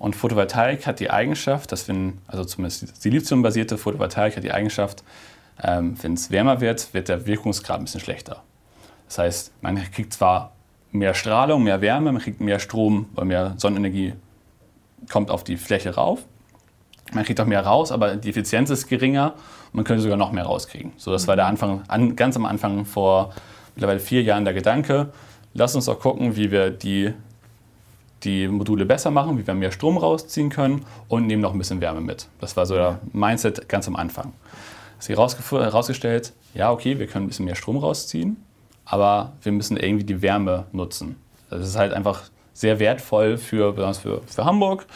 Und 0.00 0.16
Photovoltaik 0.16 0.84
hat 0.84 0.98
die 0.98 1.10
Eigenschaft, 1.10 1.70
dass 1.70 1.86
wenn, 1.86 2.18
also 2.26 2.44
zumindest 2.44 3.00
Siliziumbasierte 3.00 3.78
Photovoltaik 3.78 4.36
hat 4.36 4.42
die 4.42 4.50
Eigenschaft, 4.50 5.04
ähm, 5.62 5.96
wenn 6.02 6.14
es 6.14 6.32
wärmer 6.32 6.60
wird, 6.60 6.92
wird 6.92 7.08
der 7.08 7.26
Wirkungsgrad 7.26 7.78
ein 7.78 7.84
bisschen 7.84 8.00
schlechter. 8.00 8.42
Das 9.06 9.18
heißt, 9.18 9.52
man 9.60 9.76
kriegt 9.92 10.12
zwar 10.12 10.50
mehr 10.90 11.14
Strahlung, 11.14 11.62
mehr 11.62 11.80
Wärme, 11.80 12.10
man 12.10 12.20
kriegt 12.20 12.40
mehr 12.40 12.58
Strom, 12.58 13.08
weil 13.14 13.26
mehr 13.26 13.54
Sonnenenergie 13.58 14.14
kommt 15.08 15.30
auf 15.30 15.44
die 15.44 15.56
Fläche 15.56 15.94
rauf, 15.94 16.24
man 17.12 17.24
kriegt 17.24 17.40
auch 17.40 17.46
mehr 17.46 17.64
raus, 17.64 17.92
aber 17.92 18.16
die 18.16 18.30
Effizienz 18.30 18.70
ist 18.70 18.88
geringer 18.88 19.34
man 19.76 19.84
könnte 19.84 20.02
sogar 20.02 20.16
noch 20.16 20.32
mehr 20.32 20.44
rauskriegen. 20.44 20.92
So, 20.96 21.12
das 21.12 21.28
war 21.28 21.36
der 21.36 21.46
Anfang, 21.46 21.82
an, 21.86 22.16
ganz 22.16 22.34
am 22.34 22.46
Anfang 22.46 22.86
vor 22.86 23.34
mittlerweile 23.74 24.00
vier 24.00 24.22
Jahren 24.22 24.46
der 24.46 24.54
Gedanke. 24.54 25.10
Lass 25.52 25.74
uns 25.74 25.84
doch 25.84 26.00
gucken, 26.00 26.34
wie 26.34 26.50
wir 26.50 26.70
die, 26.70 27.12
die 28.24 28.48
Module 28.48 28.86
besser 28.86 29.10
machen, 29.10 29.38
wie 29.38 29.46
wir 29.46 29.52
mehr 29.52 29.70
Strom 29.70 29.98
rausziehen 29.98 30.48
können 30.48 30.86
und 31.08 31.26
nehmen 31.26 31.42
noch 31.42 31.52
ein 31.52 31.58
bisschen 31.58 31.82
Wärme 31.82 32.00
mit. 32.00 32.26
Das 32.40 32.56
war 32.56 32.64
so 32.64 32.74
der 32.74 33.00
Mindset 33.12 33.68
ganz 33.68 33.86
am 33.86 33.96
Anfang. 33.96 34.32
Sie 34.98 35.14
herausgestellt, 35.14 36.32
ja, 36.54 36.72
okay, 36.72 36.98
wir 36.98 37.06
können 37.06 37.26
ein 37.26 37.28
bisschen 37.28 37.44
mehr 37.44 37.54
Strom 37.54 37.76
rausziehen, 37.76 38.42
aber 38.86 39.32
wir 39.42 39.52
müssen 39.52 39.76
irgendwie 39.76 40.04
die 40.04 40.22
Wärme 40.22 40.64
nutzen. 40.72 41.16
Das 41.50 41.68
ist 41.68 41.76
halt 41.76 41.92
einfach 41.92 42.22
sehr 42.54 42.78
wertvoll 42.78 43.36
für, 43.36 43.72
besonders 43.72 43.98
für, 43.98 44.22
für 44.26 44.46
Hamburg. 44.46 44.86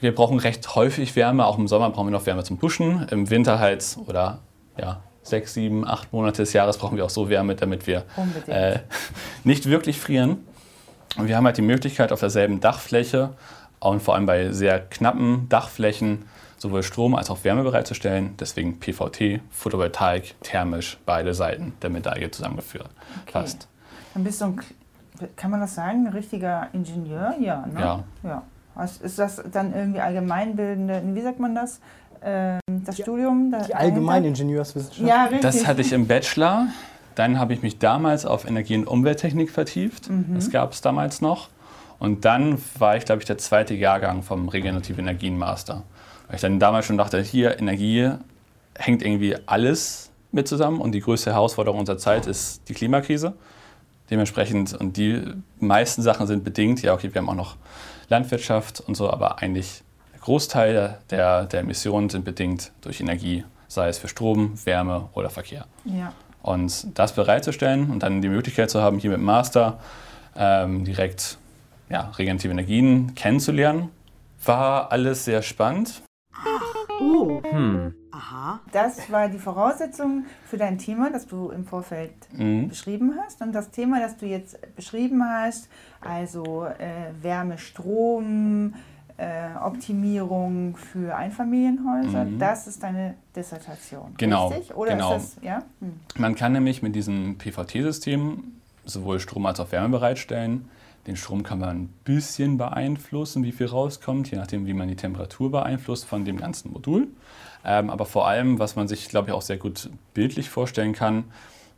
Wir 0.00 0.14
brauchen 0.14 0.38
recht 0.38 0.74
häufig 0.74 1.16
Wärme, 1.16 1.46
auch 1.46 1.58
im 1.58 1.68
Sommer 1.68 1.90
brauchen 1.90 2.06
wir 2.06 2.12
noch 2.12 2.26
Wärme 2.26 2.44
zum 2.44 2.58
Duschen, 2.58 3.06
im 3.10 3.30
Winter 3.30 3.58
halt 3.58 3.96
oder 4.06 4.38
ja, 4.76 5.00
sechs, 5.22 5.54
sieben, 5.54 5.86
acht 5.86 6.12
Monate 6.12 6.42
des 6.42 6.52
Jahres 6.52 6.78
brauchen 6.78 6.96
wir 6.96 7.04
auch 7.04 7.10
so 7.10 7.28
Wärme, 7.28 7.54
damit 7.54 7.86
wir 7.86 8.04
äh, 8.46 8.78
nicht 9.44 9.66
wirklich 9.66 10.00
frieren. 10.00 10.44
Und 11.16 11.28
wir 11.28 11.36
haben 11.36 11.46
halt 11.46 11.56
die 11.56 11.62
Möglichkeit 11.62 12.12
auf 12.12 12.20
derselben 12.20 12.60
Dachfläche 12.60 13.30
und 13.80 14.02
vor 14.02 14.14
allem 14.14 14.26
bei 14.26 14.52
sehr 14.52 14.78
knappen 14.78 15.48
Dachflächen 15.48 16.26
sowohl 16.58 16.82
Strom 16.82 17.14
als 17.14 17.30
auch 17.30 17.44
Wärme 17.44 17.62
bereitzustellen. 17.62 18.34
Deswegen 18.38 18.78
PVT, 18.78 19.40
Photovoltaik, 19.50 20.34
thermisch, 20.42 20.98
beide 21.06 21.34
Seiten 21.34 21.74
der 21.82 21.90
Medaille 21.90 22.30
zusammengeführt. 22.30 22.90
Okay. 23.22 23.32
Passt. 23.32 23.68
Dann 24.14 24.24
bist 24.24 24.40
du 24.40 24.46
ein, 24.46 24.60
kann 25.36 25.50
man 25.50 25.60
das 25.60 25.74
sagen, 25.74 26.06
ein 26.06 26.12
richtiger 26.12 26.68
Ingenieur? 26.72 27.34
Ja, 27.40 27.66
ne? 27.66 27.80
Ja. 27.80 28.04
ja. 28.22 28.42
Ist 29.02 29.18
das 29.18 29.42
dann 29.52 29.74
irgendwie 29.74 30.00
allgemeinbildende, 30.00 31.02
wie 31.14 31.22
sagt 31.22 31.40
man 31.40 31.54
das? 31.54 31.80
Ähm, 32.22 32.60
das 32.84 32.96
die, 32.96 33.02
Studium? 33.02 33.54
Die 33.66 33.74
Allgemeiningenieurswissenschaft. 33.74 35.06
Ja, 35.08 35.24
richtig. 35.24 35.40
Das 35.40 35.66
hatte 35.66 35.80
ich 35.80 35.92
im 35.92 36.06
Bachelor. 36.06 36.68
Dann 37.14 37.38
habe 37.38 37.52
ich 37.52 37.62
mich 37.62 37.78
damals 37.78 38.24
auf 38.26 38.46
Energie- 38.46 38.76
und 38.76 38.86
Umwelttechnik 38.86 39.50
vertieft. 39.50 40.08
Mhm. 40.08 40.34
Das 40.34 40.50
gab 40.50 40.72
es 40.72 40.80
damals 40.80 41.20
noch. 41.20 41.48
Und 41.98 42.24
dann 42.24 42.58
war 42.78 42.96
ich, 42.96 43.04
glaube 43.04 43.22
ich, 43.22 43.26
der 43.26 43.38
zweite 43.38 43.74
Jahrgang 43.74 44.22
vom 44.22 44.48
Regenerative 44.48 45.00
Energien 45.00 45.36
Master. 45.36 45.82
Weil 46.28 46.36
ich 46.36 46.40
dann 46.40 46.60
damals 46.60 46.86
schon 46.86 46.96
dachte, 46.96 47.20
hier 47.20 47.58
Energie 47.58 48.10
hängt 48.76 49.02
irgendwie 49.02 49.36
alles 49.46 50.10
mit 50.30 50.46
zusammen 50.46 50.80
und 50.80 50.92
die 50.92 51.00
größte 51.00 51.32
Herausforderung 51.32 51.80
unserer 51.80 51.98
Zeit 51.98 52.26
ist 52.26 52.68
die 52.68 52.74
Klimakrise. 52.74 53.34
Dementsprechend, 54.10 54.74
und 54.74 54.96
die 54.96 55.22
meisten 55.58 56.02
Sachen 56.02 56.26
sind 56.26 56.44
bedingt, 56.44 56.82
ja 56.82 56.94
okay, 56.94 57.12
wir 57.12 57.20
haben 57.20 57.28
auch 57.28 57.34
noch 57.34 57.56
Landwirtschaft 58.08 58.80
und 58.80 58.96
so, 58.96 59.10
aber 59.10 59.38
eigentlich 59.40 59.82
der 60.12 60.20
Großteil 60.20 60.98
der, 61.10 61.44
der 61.44 61.60
Emissionen 61.60 62.08
sind 62.08 62.24
bedingt 62.24 62.72
durch 62.80 63.00
Energie, 63.00 63.44
sei 63.68 63.88
es 63.88 63.98
für 63.98 64.08
Strom, 64.08 64.58
Wärme 64.64 65.08
oder 65.14 65.30
Verkehr. 65.30 65.66
Ja. 65.84 66.12
Und 66.42 66.98
das 66.98 67.14
bereitzustellen 67.14 67.90
und 67.90 68.02
dann 68.02 68.22
die 68.22 68.28
Möglichkeit 68.28 68.70
zu 68.70 68.80
haben, 68.80 68.98
hier 68.98 69.10
mit 69.10 69.18
dem 69.18 69.24
Master 69.24 69.78
ähm, 70.36 70.84
direkt 70.84 71.38
ja, 71.90 72.12
regenerative 72.16 72.52
Energien 72.52 73.14
kennenzulernen, 73.14 73.90
war 74.44 74.92
alles 74.92 75.24
sehr 75.24 75.42
spannend. 75.42 76.02
Oh. 77.00 77.42
Hm. 77.42 77.94
Aha. 78.18 78.58
Das 78.72 79.10
war 79.12 79.28
die 79.28 79.38
Voraussetzung 79.38 80.24
für 80.44 80.56
dein 80.56 80.78
Thema, 80.78 81.10
das 81.10 81.26
du 81.26 81.50
im 81.50 81.64
Vorfeld 81.64 82.12
mhm. 82.32 82.68
beschrieben 82.68 83.14
hast. 83.22 83.40
Und 83.40 83.52
das 83.52 83.70
Thema, 83.70 84.00
das 84.00 84.16
du 84.16 84.26
jetzt 84.26 84.58
beschrieben 84.74 85.22
hast, 85.24 85.68
also 86.00 86.66
äh, 86.66 87.22
Wärme, 87.22 87.58
Strom, 87.58 88.74
äh, 89.18 89.56
Optimierung 89.64 90.76
für 90.76 91.14
Einfamilienhäuser, 91.14 92.24
mhm. 92.24 92.38
das 92.40 92.66
ist 92.66 92.82
deine 92.82 93.14
Dissertation. 93.36 94.14
Genau. 94.16 94.48
Richtig? 94.48 94.74
Oder 94.74 94.92
genau. 94.92 95.16
ist 95.16 95.36
das, 95.36 95.44
ja? 95.44 95.62
Hm. 95.80 96.00
Man 96.16 96.34
kann 96.34 96.52
nämlich 96.52 96.82
mit 96.82 96.96
diesem 96.96 97.38
PVT-System 97.38 98.42
sowohl 98.84 99.20
Strom 99.20 99.46
als 99.46 99.60
auch 99.60 99.70
Wärme 99.70 99.90
bereitstellen. 99.90 100.68
Den 101.06 101.16
Strom 101.16 101.42
kann 101.42 101.60
man 101.60 101.68
ein 101.70 101.88
bisschen 102.04 102.58
beeinflussen, 102.58 103.44
wie 103.44 103.52
viel 103.52 103.66
rauskommt, 103.66 104.30
je 104.30 104.38
nachdem, 104.38 104.66
wie 104.66 104.74
man 104.74 104.88
die 104.88 104.96
Temperatur 104.96 105.50
beeinflusst 105.50 106.04
von 106.04 106.24
dem 106.24 106.36
ganzen 106.36 106.72
Modul. 106.72 107.08
Ähm, 107.68 107.90
aber 107.90 108.06
vor 108.06 108.26
allem, 108.26 108.58
was 108.58 108.76
man 108.76 108.88
sich, 108.88 109.10
glaube 109.10 109.28
ich, 109.28 109.34
auch 109.34 109.42
sehr 109.42 109.58
gut 109.58 109.90
bildlich 110.14 110.48
vorstellen 110.48 110.94
kann, 110.94 111.24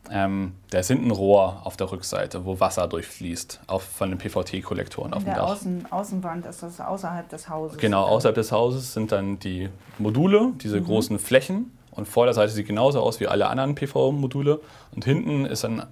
ähm, 0.09 0.53
da 0.71 0.79
ist 0.79 0.87
hinten 0.87 1.07
ein 1.07 1.11
Rohr 1.11 1.63
auf 1.65 1.77
der 1.77 1.91
Rückseite, 1.91 2.45
wo 2.45 2.61
Wasser 2.61 2.87
durchfließt, 2.87 3.61
auf, 3.67 3.83
von 3.83 4.11
den 4.11 4.19
PVT-Kollektoren 4.19 5.13
auf 5.13 5.25
dem 5.25 5.35
Dach. 5.35 5.51
Außen, 5.51 5.91
Außenwand 5.91 6.47
ist 6.47 6.63
das 6.63 6.81
außerhalb 6.81 7.29
des 7.29 7.49
Hauses. 7.49 7.77
Genau, 7.79 8.05
außerhalb 8.05 8.37
des 8.37 8.53
Hauses 8.53 8.93
sind 8.93 9.11
dann 9.11 9.41
die 9.41 9.69
Module, 9.99 10.53
diese 10.63 10.81
mhm. 10.81 10.85
großen 10.85 11.19
Flächen. 11.19 11.77
Und 11.91 12.07
vor 12.07 12.25
der 12.25 12.35
Seite 12.35 12.53
sieht 12.53 12.69
genauso 12.69 13.01
aus 13.01 13.19
wie 13.19 13.27
alle 13.27 13.49
anderen 13.49 13.75
PV-Module. 13.75 14.61
Und 14.95 15.05
hinten 15.05 15.45
ist 15.45 15.65
dann 15.65 15.87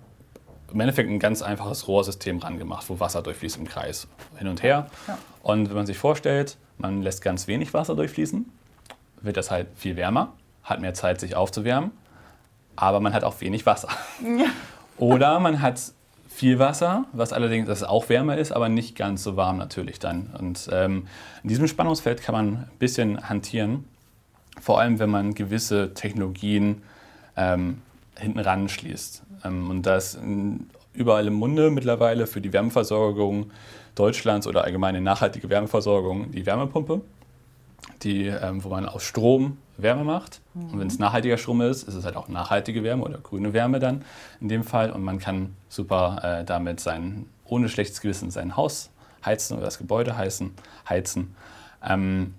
im 0.73 0.79
Endeffekt 0.81 1.11
ein 1.11 1.19
ganz 1.19 1.43
einfaches 1.43 1.89
Rohrsystem 1.89 2.39
rangemacht, 2.39 2.89
wo 2.89 3.01
Wasser 3.01 3.21
durchfließt 3.21 3.57
im 3.57 3.67
Kreis 3.67 4.07
hin 4.37 4.47
und 4.47 4.63
her. 4.63 4.87
Ja. 5.09 5.19
Und 5.43 5.69
wenn 5.69 5.77
man 5.77 5.87
sich 5.87 5.99
vorstellt, 5.99 6.57
man 6.77 7.03
lässt 7.03 7.21
ganz 7.21 7.49
wenig 7.49 7.75
Wasser 7.75 7.97
durchfließen, 7.97 8.47
wird 9.23 9.37
das 9.37 9.51
halt 9.51 9.69
viel 9.77 9.97
wärmer, 9.97 10.33
hat 10.63 10.81
mehr 10.81 10.95
Zeit, 10.95 11.21
sich 11.21 11.37
aufzuwärmen, 11.37 11.91
aber 12.77 13.01
man 13.01 13.13
hat 13.13 13.25
auch 13.25 13.41
wenig 13.41 13.67
Wasser. 13.67 13.89
Ja. 14.23 14.47
Oder 14.99 15.39
man 15.39 15.63
hat 15.63 15.81
viel 16.29 16.59
Wasser, 16.59 17.05
was 17.13 17.33
allerdings 17.33 17.67
das 17.67 17.83
auch 17.83 18.09
wärmer 18.09 18.37
ist, 18.37 18.53
aber 18.53 18.69
nicht 18.69 18.97
ganz 18.97 19.23
so 19.23 19.37
warm 19.37 19.57
natürlich 19.57 19.99
dann. 19.99 20.31
Und 20.39 20.69
ähm, 20.73 21.07
in 21.43 21.49
diesem 21.49 21.67
Spannungsfeld 21.67 22.23
kann 22.23 22.33
man 22.33 22.47
ein 22.57 22.71
bisschen 22.79 23.29
hantieren, 23.29 23.85
vor 24.61 24.81
allem 24.81 24.99
wenn 24.99 25.11
man 25.11 25.35
gewisse 25.35 25.95
Technologien 25.95 26.83
ähm, 27.37 27.83
hinten 28.17 28.39
ran 28.41 28.69
schließt. 28.69 29.23
Ähm, 29.45 29.71
und 29.71 29.83
das 29.83 30.19
überall 30.93 31.27
im 31.27 31.35
Munde 31.35 31.71
mittlerweile 31.71 32.27
für 32.27 32.41
die 32.41 32.53
Wärmeversorgung 32.53 33.51
Deutschlands 33.95 34.47
oder 34.47 34.65
allgemeine 34.65 35.01
nachhaltige 35.01 35.49
Wärmeversorgung 35.51 36.31
die 36.31 36.47
Wärmepumpe, 36.47 37.01
die, 38.03 38.27
ähm, 38.27 38.63
wo 38.65 38.69
man 38.69 38.87
aus 38.87 39.03
Strom 39.03 39.59
Wärme 39.77 40.05
macht. 40.05 40.41
Mhm. 40.55 40.71
Und 40.71 40.81
wenn 40.81 40.87
es 40.89 40.99
nachhaltiger 40.99 41.39
Strom 41.39 41.61
ist, 41.61 41.85
ist 41.85 41.95
es 41.95 42.05
halt 42.05 42.17
auch 42.17 42.29
nachhaltige 42.29 42.83
Wärme 42.83 43.05
oder 43.05 43.19
grüne 43.19 43.53
Wärme 43.53 43.79
dann 43.79 44.05
in 44.41 44.49
dem 44.49 44.65
Fall. 44.65 44.91
Und 44.91 45.03
man 45.03 45.19
kann 45.19 45.55
super 45.69 46.21
äh, 46.23 46.45
damit 46.45 46.81
sein, 46.81 47.27
ohne 47.45 47.69
schlechtes 47.69 48.01
Gewissen 48.01 48.31
sein 48.31 48.57
Haus 48.57 48.91
heizen 49.25 49.57
oder 49.57 49.67
das 49.67 49.79
Gebäude 49.79 50.17
heizen. 50.17 50.53
heizen. 50.89 51.35
Ähm, 51.83 52.35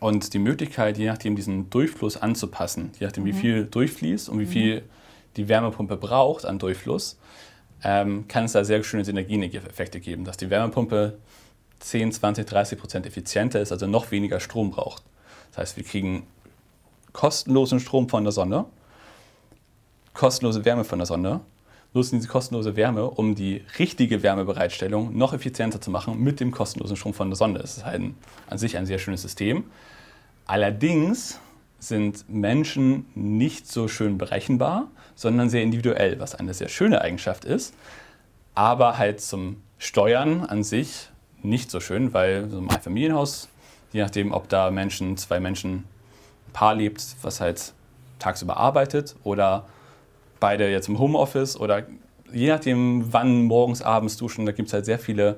und 0.00 0.32
die 0.32 0.38
Möglichkeit, 0.38 0.96
je 0.96 1.06
nachdem 1.06 1.36
diesen 1.36 1.68
Durchfluss 1.68 2.16
anzupassen, 2.16 2.90
je 2.98 3.06
nachdem 3.06 3.24
wie 3.24 3.32
mhm. 3.32 3.36
viel 3.36 3.64
durchfließt 3.66 4.28
und 4.28 4.38
wie 4.38 4.46
mhm. 4.46 4.50
viel 4.50 4.82
die 5.36 5.48
Wärmepumpe 5.48 5.96
braucht 5.96 6.46
an 6.46 6.58
Durchfluss, 6.58 7.18
ähm, 7.84 8.26
kann 8.26 8.44
es 8.44 8.52
da 8.52 8.64
sehr 8.64 8.82
schöne 8.82 9.04
Synergieeffekte 9.04 10.00
geben, 10.00 10.24
dass 10.24 10.36
die 10.36 10.50
Wärmepumpe 10.50 11.18
10, 11.80 12.12
20, 12.12 12.46
30 12.46 12.78
Prozent 12.78 13.06
effizienter 13.06 13.60
ist, 13.60 13.72
also 13.72 13.86
noch 13.86 14.10
weniger 14.10 14.40
Strom 14.40 14.70
braucht. 14.70 15.02
Das 15.50 15.58
heißt, 15.58 15.76
wir 15.76 15.84
kriegen 15.84 16.26
kostenlosen 17.12 17.80
Strom 17.80 18.08
von 18.08 18.24
der 18.24 18.32
Sonne, 18.32 18.66
kostenlose 20.14 20.64
Wärme 20.64 20.84
von 20.84 20.98
der 20.98 21.06
Sonne, 21.06 21.40
nutzen 21.92 22.16
diese 22.16 22.28
kostenlose 22.28 22.76
Wärme, 22.76 23.10
um 23.10 23.34
die 23.34 23.64
richtige 23.78 24.22
Wärmebereitstellung 24.22 25.16
noch 25.16 25.32
effizienter 25.32 25.80
zu 25.80 25.90
machen 25.90 26.20
mit 26.22 26.38
dem 26.38 26.52
kostenlosen 26.52 26.96
Strom 26.96 27.14
von 27.14 27.30
der 27.30 27.36
Sonne. 27.36 27.58
Das 27.58 27.76
ist 27.76 27.84
halt 27.84 28.00
ein, 28.00 28.14
an 28.48 28.58
sich 28.58 28.76
ein 28.76 28.86
sehr 28.86 28.98
schönes 28.98 29.22
System. 29.22 29.64
Allerdings 30.46 31.40
sind 31.78 32.28
Menschen 32.28 33.06
nicht 33.14 33.66
so 33.70 33.88
schön 33.88 34.18
berechenbar, 34.18 34.88
sondern 35.14 35.50
sehr 35.50 35.62
individuell, 35.62 36.20
was 36.20 36.34
eine 36.34 36.54
sehr 36.54 36.68
schöne 36.68 37.00
Eigenschaft 37.00 37.44
ist, 37.44 37.74
aber 38.54 38.98
halt 38.98 39.20
zum 39.20 39.62
Steuern 39.78 40.44
an 40.44 40.62
sich 40.62 41.09
nicht 41.42 41.70
so 41.70 41.80
schön, 41.80 42.12
weil 42.12 42.48
so 42.48 42.58
ein 42.58 42.70
Einfamilienhaus, 42.70 43.48
je 43.92 44.02
nachdem, 44.02 44.32
ob 44.32 44.48
da 44.48 44.70
Menschen, 44.70 45.16
zwei 45.16 45.40
Menschen, 45.40 45.84
ein 46.48 46.52
Paar 46.52 46.74
lebt, 46.74 47.04
was 47.22 47.40
halt 47.40 47.72
tagsüber 48.18 48.56
arbeitet 48.56 49.16
oder 49.24 49.66
beide 50.40 50.70
jetzt 50.70 50.88
im 50.88 50.98
Homeoffice 50.98 51.58
oder 51.58 51.84
je 52.32 52.48
nachdem, 52.48 53.12
wann 53.12 53.44
morgens, 53.44 53.82
abends 53.82 54.16
duschen, 54.16 54.46
da 54.46 54.52
gibt 54.52 54.68
es 54.68 54.74
halt 54.74 54.84
sehr 54.84 54.98
viele 54.98 55.36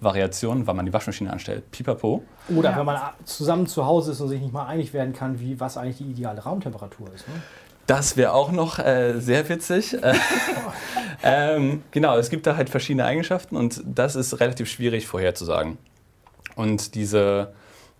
Variationen, 0.00 0.66
wann 0.66 0.76
man 0.76 0.86
die 0.86 0.92
Waschmaschine 0.92 1.32
anstellt. 1.32 1.70
Pipapo. 1.70 2.22
Oder 2.54 2.70
ja. 2.70 2.78
wenn 2.78 2.86
man 2.86 3.00
zusammen 3.24 3.66
zu 3.66 3.86
Hause 3.86 4.12
ist 4.12 4.20
und 4.20 4.28
sich 4.28 4.40
nicht 4.40 4.52
mal 4.52 4.66
einig 4.66 4.92
werden 4.92 5.14
kann, 5.14 5.40
wie, 5.40 5.58
was 5.58 5.76
eigentlich 5.76 5.98
die 5.98 6.10
ideale 6.10 6.42
Raumtemperatur 6.42 7.12
ist. 7.14 7.26
Ne? 7.28 7.34
Das 7.86 8.16
wäre 8.16 8.32
auch 8.32 8.50
noch 8.50 8.78
äh, 8.78 9.20
sehr 9.20 9.48
witzig. 9.48 9.96
ähm, 11.22 11.82
genau, 11.90 12.16
es 12.18 12.30
gibt 12.30 12.46
da 12.46 12.56
halt 12.56 12.68
verschiedene 12.70 13.04
Eigenschaften 13.04 13.56
und 13.56 13.82
das 13.84 14.16
ist 14.16 14.40
relativ 14.40 14.68
schwierig 14.68 15.06
vorherzusagen. 15.06 15.78
Und 16.56 16.94
diese 16.94 17.52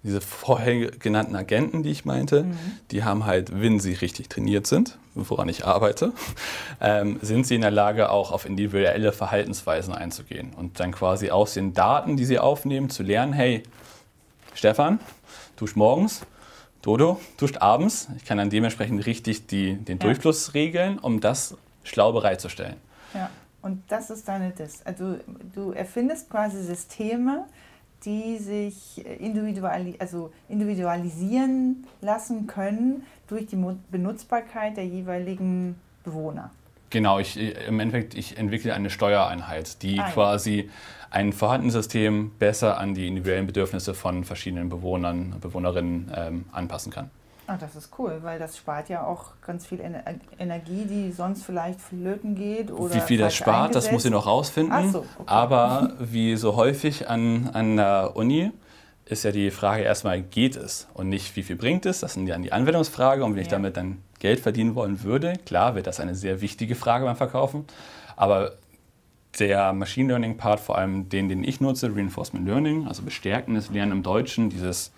diese 0.07 0.21
vorher 0.21 0.93
genannten 0.93 1.35
Agenten, 1.35 1.83
die 1.83 1.90
ich 1.90 2.05
meinte, 2.05 2.45
mhm. 2.45 2.59
die 2.93 3.02
haben 3.02 3.26
halt, 3.26 3.61
wenn 3.61 3.81
sie 3.81 3.93
richtig 3.93 4.28
trainiert 4.28 4.66
sind, 4.66 4.99
woran 5.14 5.49
ich 5.49 5.66
arbeite, 5.66 6.12
ähm, 6.81 7.19
sind 7.23 7.45
sie 7.47 7.57
in 7.57 7.62
der 7.62 7.73
Lage, 7.73 8.11
auch 8.11 8.31
auf 8.31 8.47
individuelle 8.47 9.11
Verhaltensweisen 9.11 9.93
einzugehen 9.93 10.52
und 10.55 10.78
dann 10.78 10.93
quasi 10.93 11.31
aus 11.31 11.55
den 11.55 11.75
Daten, 11.75 12.16
die 12.16 12.25
sie 12.25 12.38
aufnehmen, 12.38 12.88
zu 12.88 13.02
lernen, 13.02 13.33
hey, 13.33 13.64
Stefan, 14.55 15.00
duscht 15.57 15.75
morgens, 15.75 16.23
Dodo 16.87 17.21
duscht 17.37 17.59
abends. 17.59 18.09
Ich 18.16 18.25
kann 18.25 18.38
dann 18.38 18.49
dementsprechend 18.49 19.05
richtig 19.07 19.49
die, 19.49 19.75
den 19.75 19.99
Durchfluss 19.99 20.49
ja. 20.49 20.52
regeln, 20.52 20.99
um 21.00 21.21
das 21.21 21.57
schlau 21.83 22.12
bereitzustellen. 22.12 22.76
Ja, 23.12 23.28
und 23.61 23.83
das 23.88 24.11
ist 24.11 24.28
deine 24.28 24.50
Dis. 24.50 24.83
Also 24.85 25.16
du 25.52 25.73
erfindest 25.73 26.31
quasi 26.31 26.62
Systeme, 26.62 27.47
die 28.05 28.38
sich 28.38 29.05
individuali 29.05 29.97
also 29.99 30.33
individualisieren 30.49 31.85
lassen 32.02 32.47
können 32.47 33.05
durch 33.26 33.47
die 33.47 33.59
Benutzbarkeit 33.90 34.76
der 34.76 34.87
jeweiligen 34.87 35.75
Bewohner. 36.05 36.52
Genau, 36.90 37.19
ich, 37.19 37.37
im 37.66 37.81
Endeffekt, 37.81 38.14
ich 38.14 38.38
entwickle 38.38 38.73
eine 38.75 38.90
Steuereinheit, 38.90 39.83
die 39.83 39.99
Ah, 39.99 40.11
quasi 40.11 40.71
ein 41.11 41.33
vorhandenes 41.33 41.75
System 41.75 42.33
besser 42.38 42.78
an 42.78 42.95
die 42.95 43.07
individuellen 43.09 43.47
Bedürfnisse 43.47 43.95
von 43.95 44.25
verschiedenen 44.25 44.69
Bewohnern, 44.69 45.37
Bewohnerinnen 45.40 46.12
ähm, 46.14 46.45
anpassen 46.52 46.93
kann. 46.93 47.11
Ah, 47.49 47.57
das 47.57 47.76
ist 47.76 47.90
cool, 47.99 48.19
weil 48.23 48.40
das 48.40 48.57
spart 48.57 48.88
ja 48.88 49.05
auch 49.05 49.26
ganz 49.40 49.66
viel 49.66 49.81
Ener 49.81 50.02
Energie, 50.38 50.85
die 50.85 51.12
sonst 51.12 51.45
vielleicht 51.45 51.81
flöten 51.81 52.35
geht. 52.35 52.73
Oder 52.73 52.95
Wie 52.95 53.00
viel 53.00 53.19
das 53.19 53.35
spart, 53.35 53.75
das 53.75 53.93
muss 53.93 54.05
ich 54.05 54.11
noch 54.11 54.26
rausfinden. 54.26 54.73
Ach 54.75 54.93
so, 54.93 54.99
okay. 54.99 55.23
Aber 55.26 55.93
wie 56.00 56.35
so 56.37 56.57
häufig 56.57 57.09
an, 57.09 57.50
an 57.52 57.76
der 57.76 58.12
Uni 58.16 58.50
ist 59.05 59.23
ja 59.23 59.31
die 59.31 59.52
Frage 59.52 59.85
erstmal, 59.85 60.23
geht 60.23 60.57
es 60.57 60.88
und 60.95 61.09
nicht, 61.09 61.37
wie 61.37 61.45
viel 61.45 61.55
bringt 61.55 61.87
es? 61.87 62.00
Das 62.00 62.14
sind 62.14 62.26
ja 62.26 62.37
die 62.37 62.52
Anwendungsfrage. 62.52 63.25
Und 63.25 63.35
wenn 63.37 63.43
ich 63.43 63.47
Ja. 63.47 63.52
damit 63.52 63.76
dann 63.76 63.99
Geld 64.18 64.40
verdienen 64.40 64.75
wollen 64.75 65.02
würde, 65.02 65.35
klar, 65.44 65.75
wird 65.75 65.87
das 65.87 66.00
eine 66.00 66.14
sehr 66.14 66.40
wichtige 66.40 66.75
Frage 66.75 67.04
beim 67.04 67.16
Verkaufen. 67.16 67.64
Aber 68.16 68.52
der 69.38 69.73
Machine 69.73 70.08
Learning 70.08 70.37
Part, 70.37 70.61
vor 70.61 70.78
allem 70.78 71.08
den, 71.08 71.28
den 71.28 71.44
ich 71.44 71.61
nutze, 71.61 71.94
Reinforcement 71.94 72.46
Learning, 72.46 72.87
also 72.87 73.02
bestärkendes 73.02 73.70
Lernen 73.70 73.92
im 73.92 74.02
Deutschen, 74.02 74.50
dieses 74.50 74.92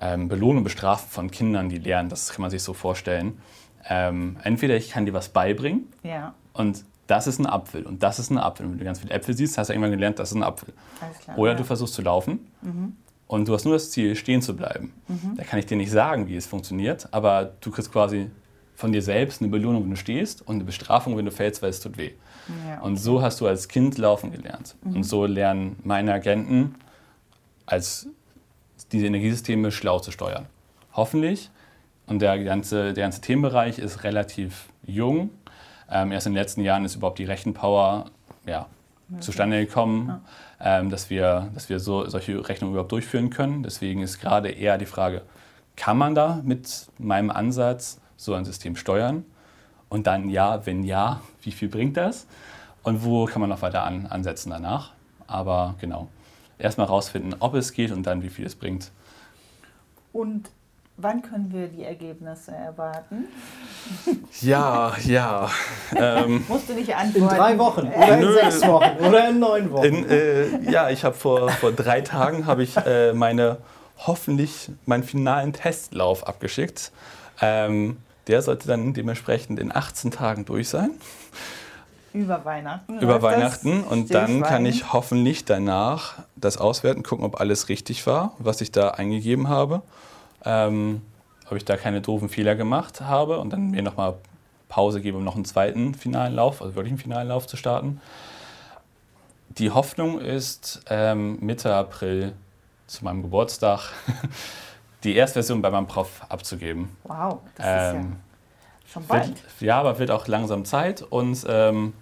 ähm, 0.00 0.28
Belohnen 0.28 0.58
und 0.58 0.64
Bestrafen 0.64 1.08
von 1.08 1.30
Kindern, 1.30 1.68
die 1.68 1.78
lernen, 1.78 2.08
das 2.08 2.32
kann 2.32 2.42
man 2.42 2.50
sich 2.50 2.62
so 2.62 2.72
vorstellen. 2.72 3.40
Ähm, 3.88 4.36
entweder 4.42 4.76
ich 4.76 4.90
kann 4.90 5.06
dir 5.06 5.12
was 5.12 5.28
beibringen 5.28 5.86
Ja, 6.02 6.34
und 6.52 6.84
das 7.06 7.26
ist 7.26 7.38
ein 7.38 7.46
Apfel 7.46 7.84
und 7.84 8.02
das 8.02 8.18
ist 8.18 8.30
ein 8.30 8.38
Apfel. 8.38 8.66
Und 8.66 8.72
wenn 8.72 8.78
du 8.78 8.84
ganz 8.84 9.00
viele 9.00 9.12
Äpfel 9.12 9.36
siehst, 9.36 9.58
hast 9.58 9.68
du 9.68 9.72
irgendwann 9.72 9.90
gelernt, 9.90 10.18
das 10.18 10.30
ist 10.30 10.36
ein 10.36 10.42
Apfel. 10.42 10.72
klar. 11.24 11.38
Oder 11.38 11.52
ja. 11.52 11.58
du 11.58 11.64
versuchst 11.64 11.94
zu 11.94 12.02
laufen 12.02 12.46
und 13.26 13.48
du 13.48 13.54
hast 13.54 13.64
nur 13.64 13.74
das 13.74 13.90
Ziel, 13.90 14.14
stehen 14.14 14.42
zu 14.42 14.54
bleiben. 14.54 14.92
Da 15.36 15.44
kann 15.44 15.58
ich 15.58 15.66
dir 15.66 15.76
nicht 15.76 15.90
sagen, 15.90 16.28
wie 16.28 16.36
es 16.36 16.46
funktioniert, 16.46 17.08
aber 17.10 17.52
du 17.60 17.70
kriegst 17.70 17.90
quasi 17.92 18.30
von 18.80 18.92
dir 18.92 19.02
selbst 19.02 19.42
eine 19.42 19.50
Belohnung, 19.50 19.84
wenn 19.84 19.90
du 19.90 19.96
stehst 19.96 20.40
und 20.40 20.56
eine 20.56 20.64
Bestrafung, 20.64 21.16
wenn 21.16 21.26
du 21.26 21.30
fällst, 21.30 21.60
weil 21.62 21.68
es 21.68 21.80
tut 21.80 21.98
weh. 21.98 22.12
Ja, 22.66 22.80
Und 22.80 22.96
so 22.96 23.20
hast 23.20 23.40
du 23.40 23.46
als 23.46 23.68
Kind 23.68 23.98
laufen 23.98 24.32
gelernt. 24.32 24.74
Und 24.82 25.04
so 25.04 25.26
lernen 25.26 25.76
meine 25.84 26.12
Agenten, 26.14 26.74
als 27.66 28.08
diese 28.90 29.06
Energiesysteme 29.06 29.70
schlau 29.70 30.00
zu 30.00 30.10
steuern. 30.10 30.46
Hoffentlich. 30.94 31.50
Und 32.06 32.22
der 32.22 32.42
ganze, 32.42 32.94
der 32.94 33.04
ganze 33.04 33.20
Themenbereich 33.20 33.78
ist 33.78 34.02
relativ 34.02 34.70
jung. 34.84 35.30
Ähm, 35.90 36.10
erst 36.10 36.26
in 36.26 36.32
den 36.32 36.38
letzten 36.38 36.62
Jahren 36.62 36.84
ist 36.84 36.96
überhaupt 36.96 37.18
die 37.18 37.24
Rechenpower 37.24 38.06
ja, 38.46 38.66
zustande 39.20 39.64
gekommen, 39.64 40.22
ähm, 40.58 40.88
dass 40.88 41.10
wir, 41.10 41.50
dass 41.52 41.68
wir 41.68 41.78
so, 41.78 42.08
solche 42.08 42.48
Rechnungen 42.48 42.72
überhaupt 42.74 42.92
durchführen 42.92 43.28
können. 43.28 43.62
Deswegen 43.62 44.02
ist 44.02 44.20
gerade 44.20 44.48
eher 44.48 44.78
die 44.78 44.86
Frage, 44.86 45.22
kann 45.76 45.98
man 45.98 46.14
da 46.14 46.40
mit 46.42 46.88
meinem 46.98 47.30
Ansatz 47.30 48.00
so 48.20 48.34
ein 48.34 48.44
System 48.44 48.76
steuern? 48.76 49.24
Und 49.88 50.06
dann 50.06 50.28
ja, 50.30 50.64
wenn 50.66 50.84
ja, 50.84 51.20
wie 51.42 51.52
viel 51.52 51.68
bringt 51.68 51.96
das? 51.96 52.26
Und 52.82 53.04
wo 53.04 53.26
kann 53.26 53.40
man 53.40 53.50
noch 53.50 53.62
weiter 53.62 53.84
an, 53.84 54.06
ansetzen 54.06 54.50
danach? 54.50 54.92
Aber 55.26 55.74
genau, 55.80 56.08
erstmal 56.58 56.86
rausfinden, 56.86 57.36
ob 57.40 57.54
es 57.54 57.72
geht 57.72 57.92
und 57.92 58.04
dann 58.04 58.22
wie 58.22 58.30
viel 58.30 58.46
es 58.46 58.54
bringt. 58.54 58.90
Und 60.12 60.50
wann 60.96 61.22
können 61.22 61.52
wir 61.52 61.68
die 61.68 61.84
Ergebnisse 61.84 62.52
erwarten? 62.52 63.26
Ja, 64.40 64.92
ja. 65.04 65.50
ähm, 65.94 66.44
Musst 66.48 66.68
du 66.68 66.74
nicht 66.74 66.88
In 66.88 66.94
antworten. 66.94 67.36
drei 67.36 67.58
Wochen 67.58 67.86
oder 67.88 68.14
in 68.14 68.20
Nö. 68.20 68.32
sechs 68.34 68.66
Wochen 68.66 68.96
oder 69.06 69.28
in 69.28 69.38
neun 69.38 69.70
Wochen. 69.70 69.84
in, 69.84 70.08
äh, 70.08 70.70
ja, 70.70 70.90
ich 70.90 71.04
habe 71.04 71.14
vor, 71.14 71.48
vor 71.50 71.72
drei 71.72 72.00
Tagen 72.00 72.46
habe 72.46 72.62
ich 72.62 72.76
äh, 72.76 73.12
meine 73.12 73.58
hoffentlich 73.98 74.70
meinen 74.86 75.02
finalen 75.04 75.52
Testlauf 75.52 76.26
abgeschickt. 76.26 76.92
Ähm, 77.40 77.98
der 78.30 78.42
sollte 78.42 78.68
dann 78.68 78.94
dementsprechend 78.94 79.58
in 79.58 79.74
18 79.74 80.10
Tagen 80.10 80.44
durch 80.44 80.68
sein. 80.68 80.92
Über 82.12 82.44
Weihnachten. 82.44 82.98
über 82.98 83.22
Weihnachten 83.22 83.82
und 83.82 84.12
dann 84.12 84.42
kann 84.42 84.66
ich 84.66 84.92
hoffentlich 84.92 85.44
danach 85.44 86.14
das 86.34 86.56
auswerten, 86.56 87.04
gucken, 87.04 87.24
ob 87.24 87.40
alles 87.40 87.68
richtig 87.68 88.04
war, 88.06 88.32
was 88.38 88.60
ich 88.60 88.72
da 88.72 88.90
eingegeben 88.90 89.48
habe, 89.48 89.82
ähm, 90.44 91.02
ob 91.48 91.56
ich 91.56 91.64
da 91.64 91.76
keine 91.76 92.00
doofen 92.00 92.28
Fehler 92.28 92.56
gemacht 92.56 93.00
habe 93.00 93.38
und 93.38 93.52
dann 93.52 93.70
mir 93.70 93.82
nochmal 93.82 94.14
Pause 94.68 95.00
gebe, 95.00 95.18
um 95.18 95.24
noch 95.24 95.36
einen 95.36 95.44
zweiten 95.44 95.94
finalen 95.94 96.34
Lauf, 96.34 96.62
also 96.62 96.74
wirklich 96.74 96.92
einen 96.92 97.00
finalen 97.00 97.28
Lauf 97.28 97.46
zu 97.46 97.56
starten. 97.56 98.00
Die 99.50 99.70
Hoffnung 99.70 100.20
ist, 100.20 100.82
ähm, 100.88 101.38
Mitte 101.40 101.72
April 101.74 102.32
zu 102.88 103.04
meinem 103.04 103.22
Geburtstag 103.22 103.92
die 105.04 105.14
Erstversion 105.16 105.62
bei 105.62 105.70
meinem 105.70 105.86
Prof 105.86 106.22
abzugeben. 106.28 106.96
Wow, 107.04 107.38
das 107.56 107.66
Ähm, 107.66 107.76
ist 107.76 107.92
ja 107.92 108.90
schon 108.92 109.06
bald. 109.06 109.28
wird, 109.28 109.60
ja, 109.60 109.78
aber 109.80 109.98
wird 109.98 110.10
auch 110.10 110.26
langsam 110.26 110.64
Zeit 110.64 111.02
und 111.02 111.44
ähm, 111.48 111.92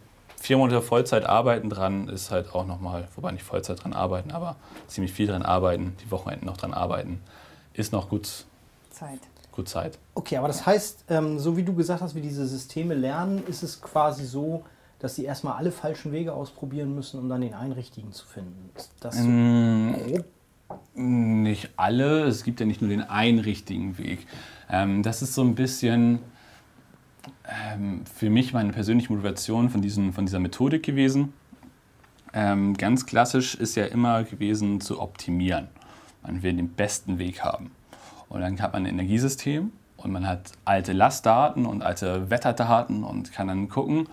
vier 0.40 0.56
Monate 0.58 0.82
Vollzeit 0.82 1.24
arbeiten 1.24 1.70
dran 1.70 2.08
ist 2.08 2.30
halt 2.30 2.54
auch 2.54 2.66
nochmal, 2.66 3.08
wobei 3.16 3.32
nicht 3.32 3.44
Vollzeit 3.44 3.82
dran 3.82 3.92
arbeiten, 3.92 4.30
aber 4.30 4.56
ziemlich 4.86 5.12
viel 5.12 5.26
dran 5.26 5.42
arbeiten, 5.42 5.96
die 6.04 6.10
Wochenenden 6.10 6.46
noch 6.46 6.56
dran 6.56 6.74
arbeiten, 6.74 7.20
ist 7.72 7.92
noch 7.92 8.08
gut, 8.08 8.46
Zeit. 8.90 9.20
gut 9.52 9.68
Zeit. 9.68 9.98
Okay, 10.14 10.36
aber 10.36 10.48
das 10.48 10.66
heißt, 10.66 11.04
ähm, 11.08 11.38
so 11.38 11.56
wie 11.56 11.62
du 11.64 11.74
gesagt 11.74 12.02
hast, 12.02 12.14
wie 12.14 12.20
diese 12.20 12.46
Systeme 12.46 12.94
lernen, 12.94 13.44
ist 13.46 13.62
es 13.62 13.80
quasi 13.80 14.24
so, 14.24 14.64
dass 14.98 15.14
sie 15.14 15.24
erstmal 15.24 15.54
alle 15.54 15.70
falschen 15.70 16.10
Wege 16.10 16.32
ausprobieren 16.32 16.92
müssen, 16.94 17.20
um 17.20 17.28
dann 17.28 17.40
den 17.40 17.54
einen 17.54 17.72
richtigen 17.72 18.12
zu 18.12 18.26
finden. 18.26 18.70
Ist 18.76 18.92
das 19.00 19.22
so 19.24 19.30
Mm, 19.30 19.92
grob? 19.92 20.24
Nicht 20.94 21.70
alle, 21.76 22.24
es 22.24 22.44
gibt 22.44 22.60
ja 22.60 22.66
nicht 22.66 22.80
nur 22.80 22.90
den 22.90 23.02
einen 23.02 23.38
richtigen 23.38 23.98
Weg. 23.98 24.26
Ähm, 24.70 25.02
das 25.02 25.22
ist 25.22 25.34
so 25.34 25.42
ein 25.42 25.54
bisschen 25.54 26.18
ähm, 27.48 28.02
für 28.04 28.30
mich 28.30 28.52
meine 28.52 28.72
persönliche 28.72 29.12
Motivation 29.12 29.70
von, 29.70 29.80
diesen, 29.80 30.12
von 30.12 30.26
dieser 30.26 30.40
Methodik 30.40 30.82
gewesen. 30.82 31.32
Ähm, 32.32 32.76
ganz 32.76 33.06
klassisch 33.06 33.54
ist 33.54 33.74
ja 33.76 33.86
immer 33.86 34.24
gewesen 34.24 34.80
zu 34.80 35.00
optimieren. 35.00 35.68
Man 36.22 36.42
will 36.42 36.54
den 36.54 36.68
besten 36.68 37.18
Weg 37.18 37.42
haben. 37.42 37.70
Und 38.28 38.40
dann 38.40 38.60
hat 38.60 38.74
man 38.74 38.84
ein 38.84 38.92
Energiesystem 38.92 39.72
und 39.96 40.12
man 40.12 40.26
hat 40.26 40.52
alte 40.64 40.92
Lastdaten 40.92 41.64
und 41.64 41.82
alte 41.82 42.30
Wetterdaten 42.30 43.02
und 43.02 43.32
kann 43.32 43.48
dann 43.48 43.68
gucken. 43.68 44.08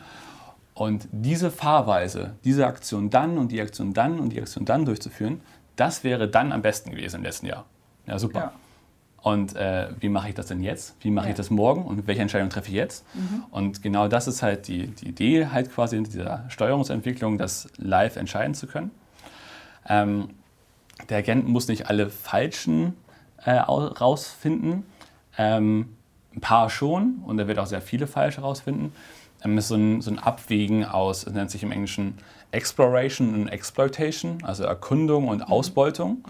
Und 0.73 1.07
diese 1.11 1.51
Fahrweise, 1.51 2.35
diese 2.43 2.67
Aktion 2.67 3.09
dann 3.09 3.37
und 3.37 3.51
die 3.51 3.61
Aktion 3.61 3.93
dann 3.93 4.19
und 4.19 4.29
die 4.29 4.41
Aktion 4.41 4.65
dann 4.65 4.85
durchzuführen, 4.85 5.41
das 5.75 6.03
wäre 6.03 6.27
dann 6.27 6.51
am 6.51 6.61
besten 6.61 6.91
gewesen 6.91 7.17
im 7.17 7.23
letzten 7.23 7.47
Jahr. 7.47 7.65
Ja, 8.07 8.19
super. 8.19 8.39
Ja. 8.39 8.51
Und 9.21 9.55
äh, 9.55 9.87
wie 9.99 10.09
mache 10.09 10.29
ich 10.29 10.35
das 10.35 10.45
denn 10.47 10.61
jetzt? 10.61 10.95
Wie 11.01 11.09
mache 11.09 11.25
Ja. 11.25 11.31
ich 11.31 11.37
das 11.37 11.49
morgen? 11.49 11.83
Und 11.83 12.05
welche 12.05 12.21
Entscheidung 12.21 12.49
treffe 12.49 12.67
ich 12.67 12.75
jetzt? 12.75 13.03
Und 13.49 13.81
genau 13.81 14.07
das 14.07 14.27
ist 14.27 14.43
halt 14.43 14.67
die, 14.67 14.87
die 14.87 15.07
Idee 15.07 15.47
halt 15.47 15.71
quasi 15.73 15.97
in 15.97 16.03
dieser 16.03 16.45
Steuerungsentwicklung, 16.49 17.39
das 17.39 17.67
live 17.77 18.17
entscheiden 18.17 18.53
zu 18.53 18.67
können. 18.67 18.91
Ähm, 19.87 20.29
der 21.09 21.17
Agent 21.19 21.47
muss 21.47 21.67
nicht 21.67 21.87
alle 21.89 22.09
falschen 22.11 22.93
äh, 23.43 23.57
au- 23.59 23.87
rausfinden. 23.87 24.83
Ähm, 25.37 25.95
ein 26.35 26.41
paar 26.41 26.69
schon 26.69 27.23
und 27.25 27.39
er 27.39 27.47
wird 27.47 27.57
auch 27.59 27.65
sehr 27.65 27.81
viele 27.81 28.07
falsche 28.07 28.41
rausfinden. 28.41 28.91
Ähm, 29.43 29.57
ist 29.57 29.69
so 29.69 29.75
ein, 29.75 30.01
so 30.01 30.11
ein 30.11 30.19
Abwägen 30.19 30.85
aus, 30.85 31.25
es 31.25 31.33
nennt 31.33 31.49
sich 31.49 31.63
im 31.63 31.71
Englischen 31.71 32.17
Exploration 32.55 33.33
und 33.33 33.47
Exploitation, 33.49 34.43
also 34.43 34.63
Erkundung 34.63 35.27
und 35.27 35.43
Ausbeutung. 35.43 36.23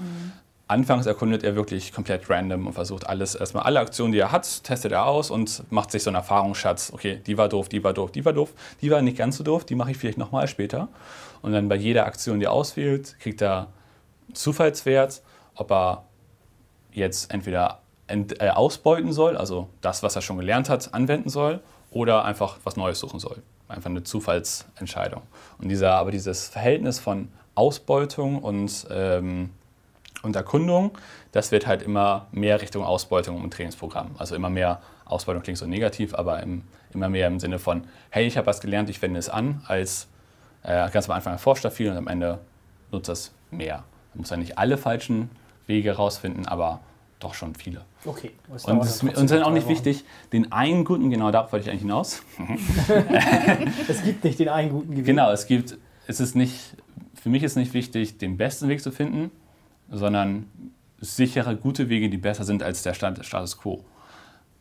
Anfangs 0.68 1.06
erkundet 1.06 1.44
er 1.44 1.56
wirklich 1.56 1.94
komplett 1.94 2.28
random 2.28 2.66
und 2.66 2.74
versucht 2.74 3.08
alles, 3.08 3.36
erstmal 3.36 3.64
alle 3.64 3.80
Aktionen, 3.80 4.12
die 4.12 4.18
er 4.18 4.32
hat, 4.32 4.64
testet 4.64 4.92
er 4.92 5.06
aus 5.06 5.30
und 5.30 5.64
macht 5.72 5.92
sich 5.92 6.02
so 6.02 6.10
einen 6.10 6.16
Erfahrungsschatz. 6.16 6.92
Okay, 6.92 7.22
die 7.24 7.38
war 7.38 7.50
doof, 7.50 7.70
die 7.70 7.84
war 7.84 7.94
doof, 7.94 8.12
die 8.12 8.26
war 8.26 8.34
doof, 8.34 8.52
die 8.82 8.90
war 8.90 9.04
nicht 9.04 9.18
ganz 9.18 9.38
so 9.38 9.44
doof, 9.44 9.64
die 9.66 9.76
mache 9.76 9.92
ich 9.92 9.98
vielleicht 9.98 10.18
nochmal 10.18 10.48
später. 10.48 10.88
Und 11.44 11.52
dann 11.52 11.70
bei 11.70 11.76
jeder 11.76 12.08
Aktion, 12.08 12.40
die 12.40 12.46
er 12.46 12.52
auswählt, 12.52 13.16
kriegt 13.20 13.44
er 13.44 13.68
Zufallswert, 14.34 15.22
ob 15.54 15.72
er 15.72 16.06
jetzt 16.92 17.32
entweder 17.32 17.82
ent, 18.08 18.42
äh, 18.42 18.50
ausbeuten 18.50 19.14
soll, 19.14 19.38
also 19.38 19.70
das, 19.82 20.02
was 20.02 20.16
er 20.16 20.24
schon 20.24 20.38
gelernt 20.38 20.70
hat, 20.70 20.96
anwenden 20.96 21.30
soll, 21.30 21.60
oder 21.92 22.26
einfach 22.26 22.58
was 22.64 22.76
Neues 22.76 23.00
suchen 23.00 23.20
soll. 23.20 23.44
Einfach 23.68 23.90
eine 23.90 24.04
Zufallsentscheidung. 24.04 25.22
Und 25.58 25.70
dieser, 25.70 25.94
aber 25.94 26.12
dieses 26.12 26.48
Verhältnis 26.48 27.00
von 27.00 27.30
Ausbeutung 27.56 28.40
und, 28.40 28.86
ähm, 28.92 29.50
und 30.22 30.36
Erkundung, 30.36 30.98
das 31.32 31.52
wird 31.52 31.66
halt 31.66 31.82
immer 31.82 32.28
mehr 32.32 32.62
Richtung 32.62 32.84
Ausbeutung 32.84 33.44
im 33.44 33.50
Trainingsprogramm. 33.50 34.16
Also 34.18 34.36
immer 34.36 34.50
mehr 34.50 34.82
Ausbeutung 35.06 35.42
klingt 35.42 35.58
so 35.58 35.66
negativ, 35.66 36.14
aber 36.14 36.42
im, 36.44 36.64
immer 36.94 37.10
mehr 37.10 37.28
im 37.28 37.40
Sinne 37.40 37.60
von, 37.60 37.86
hey, 38.10 38.26
ich 38.26 38.38
habe 38.38 38.48
was 38.48 38.62
gelernt, 38.62 38.90
ich 38.90 39.02
wende 39.02 39.20
es 39.20 39.30
an, 39.30 39.64
als 39.68 40.08
äh, 40.64 40.90
ganz 40.90 41.10
am 41.10 41.16
Anfang 41.16 41.34
erforscht 41.34 41.66
er 41.66 41.72
viel 41.72 41.90
und 41.90 41.98
am 41.98 42.08
Ende 42.08 42.40
nutzt 42.92 43.10
das 43.10 43.32
mehr. 43.52 43.84
Man 44.14 44.22
muss 44.22 44.30
ja 44.30 44.38
nicht 44.38 44.58
alle 44.58 44.78
falschen 44.78 45.30
Wege 45.68 45.94
rausfinden, 45.94 46.48
aber 46.48 46.82
doch 47.20 47.34
schon 47.34 47.56
viele. 47.56 47.82
Okay. 48.04 48.32
das 48.52 48.66
Und 48.66 48.82
es 48.84 49.02
ist 49.02 49.18
uns 49.18 49.32
auch 49.32 49.52
nicht 49.52 49.68
wichtig, 49.68 50.04
den 50.34 50.52
einen 50.52 50.84
guten, 50.86 51.10
genau 51.10 51.32
darauf 51.32 51.52
wollte 51.52 51.66
ich 51.66 51.70
eigentlich 51.70 51.82
hinaus. 51.82 52.24
Es 53.88 54.04
gibt 54.04 54.24
nicht 54.24 54.40
den 54.40 54.50
einen 54.50 54.70
guten 54.70 54.92
Gewinn. 54.92 55.06
Genau, 55.06 55.32
es 55.32 55.48
gibt, 55.48 55.78
es 56.08 56.20
ist 56.20 56.36
nicht, 56.36 56.76
für 57.14 57.30
mich 57.30 57.44
ist 57.44 57.56
nicht 57.56 57.74
wichtig, 57.74 58.18
den 58.18 58.38
besten 58.38 58.68
Weg 58.68 58.82
zu 58.82 58.92
finden, 58.92 59.32
sondern 59.90 60.48
sichere, 61.00 61.56
gute 61.56 61.90
Wege, 61.90 62.10
die 62.10 62.18
besser 62.18 62.44
sind 62.44 62.64
als 62.64 62.84
der 62.84 62.94
Status 62.94 63.58
quo. 63.58 63.84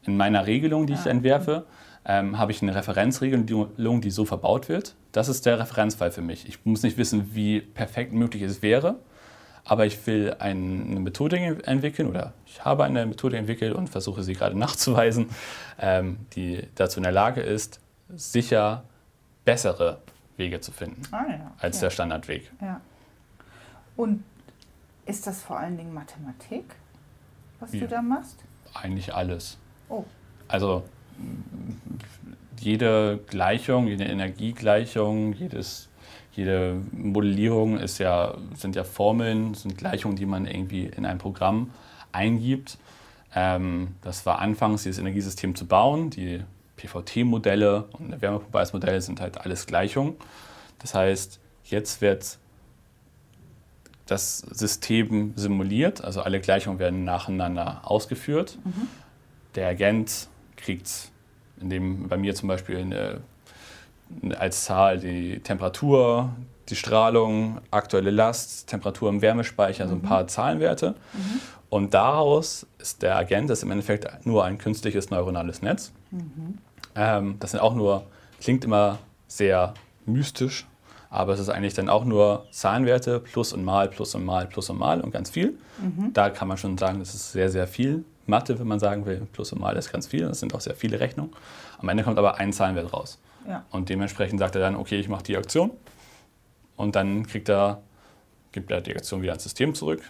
in 0.06 0.16
meiner 0.16 0.46
Regelung, 0.46 0.86
die 0.86 0.92
ich 0.92 1.06
entwerfe, 1.06 1.66
ähm, 2.06 2.38
habe 2.38 2.52
ich 2.52 2.60
eine 2.60 2.74
Referenzregelung, 2.74 4.00
die 4.00 4.10
so 4.10 4.24
verbaut 4.24 4.68
wird. 4.68 4.94
Das 5.12 5.28
ist 5.28 5.46
der 5.46 5.58
Referenzfall 5.58 6.10
für 6.10 6.20
mich. 6.20 6.46
Ich 6.46 6.64
muss 6.64 6.82
nicht 6.82 6.98
wissen, 6.98 7.34
wie 7.34 7.60
perfekt 7.60 8.12
möglich 8.12 8.42
es 8.42 8.60
wäre, 8.60 8.96
aber 9.64 9.86
ich 9.86 10.06
will 10.06 10.34
eine 10.38 11.00
Methode 11.00 11.36
entwickeln 11.64 12.08
oder 12.08 12.32
ich 12.46 12.64
habe 12.64 12.84
eine 12.84 13.06
Methode 13.06 13.36
entwickelt 13.38 13.74
und 13.74 13.88
versuche 13.88 14.22
sie 14.22 14.34
gerade 14.34 14.58
nachzuweisen, 14.58 15.30
ähm, 15.78 16.18
die 16.34 16.66
dazu 16.74 16.98
in 16.98 17.04
der 17.04 17.12
Lage 17.12 17.40
ist, 17.40 17.80
sicher 18.14 18.84
bessere 19.44 19.98
Wege 20.36 20.60
zu 20.60 20.72
finden 20.72 21.02
Ah, 21.12 21.24
ja. 21.28 21.52
als 21.58 21.76
ja. 21.76 21.82
der 21.82 21.90
Standardweg. 21.90 22.50
Ja. 22.60 22.80
Und 23.96 24.24
ist 25.06 25.26
das 25.26 25.42
vor 25.42 25.58
allen 25.58 25.76
Dingen 25.76 25.94
Mathematik, 25.94 26.64
was 27.60 27.70
du 27.70 27.86
da 27.86 28.02
machst? 28.02 28.38
Eigentlich 28.74 29.14
alles. 29.14 29.58
Oh, 29.88 30.04
Also 30.48 30.82
jede 32.60 33.18
Gleichung, 33.28 33.86
jede 33.86 34.04
Energiegleichung, 34.04 35.32
jedes, 35.34 35.88
jede 36.34 36.80
Modellierung 36.92 37.78
ist 37.78 37.98
ja, 37.98 38.34
sind 38.54 38.76
ja 38.76 38.84
Formeln, 38.84 39.54
sind 39.54 39.78
Gleichungen, 39.78 40.16
die 40.16 40.26
man 40.26 40.46
irgendwie 40.46 40.86
in 40.86 41.06
ein 41.06 41.18
Programm 41.18 41.70
eingibt. 42.12 42.78
Ähm, 43.34 43.94
das 44.02 44.26
war 44.26 44.38
anfangs, 44.40 44.82
dieses 44.82 44.98
Energiesystem 44.98 45.54
zu 45.54 45.66
bauen. 45.66 46.10
Die 46.10 46.42
PVT-Modelle 46.76 47.84
und 47.92 48.20
Wärmepumpe 48.20 48.58
als 48.58 48.72
Modell 48.72 49.00
sind 49.00 49.20
halt 49.20 49.38
alles 49.38 49.66
Gleichungen. 49.66 50.14
Das 50.78 50.94
heißt, 50.94 51.40
jetzt 51.64 52.00
wird 52.00 52.38
das 54.06 54.38
System 54.38 55.32
simuliert, 55.36 56.04
also 56.04 56.20
alle 56.20 56.40
Gleichungen 56.40 56.78
werden 56.78 57.04
nacheinander 57.04 57.80
ausgeführt. 57.84 58.58
Der 59.54 59.68
Agent 59.68 60.28
kriegt, 60.56 61.10
in 61.60 61.70
dem 61.70 62.08
bei 62.08 62.16
mir 62.16 62.34
zum 62.34 62.48
Beispiel 62.48 62.78
eine, 62.78 63.22
als 64.38 64.64
Zahl 64.64 64.98
die 64.98 65.40
Temperatur, 65.40 66.30
die 66.68 66.76
Strahlung, 66.76 67.60
aktuelle 67.70 68.10
Last, 68.10 68.68
Temperatur 68.68 69.08
im 69.10 69.20
Wärmespeicher, 69.22 69.86
so 69.88 69.94
ein 69.94 70.02
paar 70.02 70.26
Zahlenwerte. 70.26 70.94
Und 71.68 71.92
daraus 71.92 72.66
ist 72.78 73.02
der 73.02 73.16
Agent 73.16 73.50
das 73.50 73.58
ist 73.58 73.64
im 73.64 73.70
Endeffekt 73.72 74.26
nur 74.26 74.44
ein 74.44 74.58
künstliches 74.58 75.10
neuronales 75.10 75.60
Netz. 75.62 75.92
Ähm, 76.94 77.36
das 77.40 77.50
sind 77.50 77.60
auch 77.60 77.74
nur, 77.74 78.04
klingt 78.40 78.64
immer 78.64 78.98
sehr 79.26 79.74
mystisch, 80.06 80.66
aber 81.10 81.32
es 81.34 81.40
ist 81.40 81.48
eigentlich 81.48 81.74
dann 81.74 81.88
auch 81.88 82.04
nur 82.04 82.46
Zahlenwerte, 82.50 83.20
plus 83.20 83.52
und 83.52 83.64
mal, 83.64 83.88
plus 83.88 84.14
und 84.14 84.24
mal, 84.24 84.46
plus 84.46 84.70
und 84.70 84.78
mal 84.78 85.00
und 85.00 85.10
ganz 85.12 85.30
viel. 85.30 85.58
Da 86.12 86.30
kann 86.30 86.48
man 86.48 86.56
schon 86.56 86.78
sagen, 86.78 86.98
das 87.00 87.14
ist 87.14 87.32
sehr, 87.32 87.50
sehr 87.50 87.66
viel. 87.66 88.04
Mathe, 88.26 88.58
wenn 88.58 88.66
man 88.66 88.78
sagen 88.78 89.04
will, 89.04 89.26
plus 89.32 89.52
und 89.52 89.60
mal 89.60 89.76
ist 89.76 89.92
ganz 89.92 90.06
viel. 90.06 90.26
Das 90.26 90.40
sind 90.40 90.54
auch 90.54 90.60
sehr 90.60 90.74
viele 90.74 90.98
Rechnungen. 91.00 91.32
Am 91.78 91.88
Ende 91.88 92.04
kommt 92.04 92.18
aber 92.18 92.36
ein 92.38 92.52
Zahlenwert 92.52 92.92
raus. 92.92 93.18
Und 93.70 93.88
dementsprechend 93.88 94.38
sagt 94.38 94.54
er 94.54 94.60
dann, 94.60 94.76
okay, 94.76 94.98
ich 94.98 95.08
mache 95.08 95.22
die 95.22 95.36
Aktion. 95.36 95.70
Und 96.76 96.96
dann 96.96 97.26
kriegt 97.26 97.48
er, 97.48 97.82
gibt 98.52 98.70
er 98.70 98.80
die 98.80 98.94
Aktion 98.94 99.22
wieder 99.22 99.32
ans 99.32 99.42
System 99.42 99.74
zurück. 99.74 100.02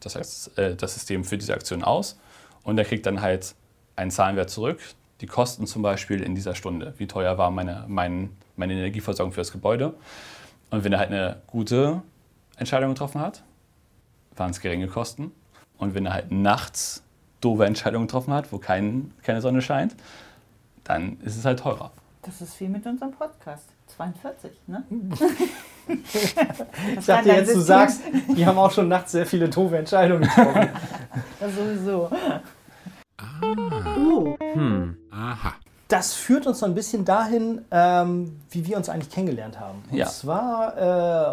Das 0.00 0.16
heißt, 0.16 0.58
äh, 0.58 0.76
das 0.76 0.94
System 0.94 1.24
führt 1.24 1.42
diese 1.42 1.54
Aktion 1.54 1.84
aus. 1.84 2.18
Und 2.62 2.78
er 2.78 2.84
kriegt 2.84 3.06
dann 3.06 3.20
halt 3.20 3.54
einen 3.96 4.10
Zahlenwert 4.10 4.50
zurück. 4.50 4.80
Die 5.20 5.26
Kosten 5.26 5.66
zum 5.66 5.82
Beispiel 5.82 6.22
in 6.22 6.34
dieser 6.34 6.54
Stunde. 6.54 6.94
Wie 6.96 7.06
teuer 7.06 7.36
war 7.36 7.50
meine, 7.50 7.84
mein, 7.88 8.30
meine 8.56 8.72
Energieversorgung 8.72 9.32
für 9.32 9.40
das 9.40 9.52
Gebäude? 9.52 9.94
Und 10.70 10.84
wenn 10.84 10.92
er 10.92 10.98
halt 10.98 11.10
eine 11.10 11.42
gute 11.46 12.02
Entscheidung 12.56 12.90
getroffen 12.90 13.20
hat, 13.20 13.42
waren 14.36 14.50
es 14.50 14.60
geringe 14.60 14.86
Kosten. 14.86 15.32
Und 15.76 15.94
wenn 15.94 16.06
er 16.06 16.14
halt 16.14 16.30
nachts 16.30 17.02
doofe 17.40 17.66
Entscheidungen 17.66 18.06
getroffen 18.06 18.32
hat, 18.32 18.52
wo 18.52 18.58
kein, 18.58 19.12
keine 19.22 19.40
Sonne 19.40 19.62
scheint, 19.62 19.96
dann 20.84 21.18
ist 21.20 21.36
es 21.36 21.44
halt 21.44 21.60
teurer. 21.60 21.90
Das 22.22 22.40
ist 22.42 22.58
wie 22.60 22.68
mit 22.68 22.84
unserem 22.86 23.12
Podcast. 23.12 23.64
42, 23.96 24.50
ne? 24.66 24.84
Ich 26.96 27.04
dachte 27.06 27.30
jetzt, 27.30 27.52
du 27.52 27.60
sagst, 27.60 28.00
die 28.36 28.46
haben 28.46 28.58
auch 28.58 28.70
schon 28.70 28.86
nachts 28.86 29.10
sehr 29.10 29.26
viele 29.26 29.48
doofe 29.48 29.76
Entscheidungen 29.76 30.22
getroffen. 30.22 30.68
Sowieso. 31.56 32.08
Aha. 35.10 35.54
Das 35.88 36.14
führt 36.14 36.46
uns 36.46 36.60
so 36.60 36.66
ein 36.66 36.74
bisschen 36.76 37.04
dahin, 37.04 37.64
ähm, 37.72 38.38
wie 38.50 38.64
wir 38.64 38.76
uns 38.76 38.88
eigentlich 38.88 39.10
kennengelernt 39.10 39.58
haben. 39.58 39.82
Und 39.90 39.96
Ja. 39.96 40.06
zwar, 40.06 40.76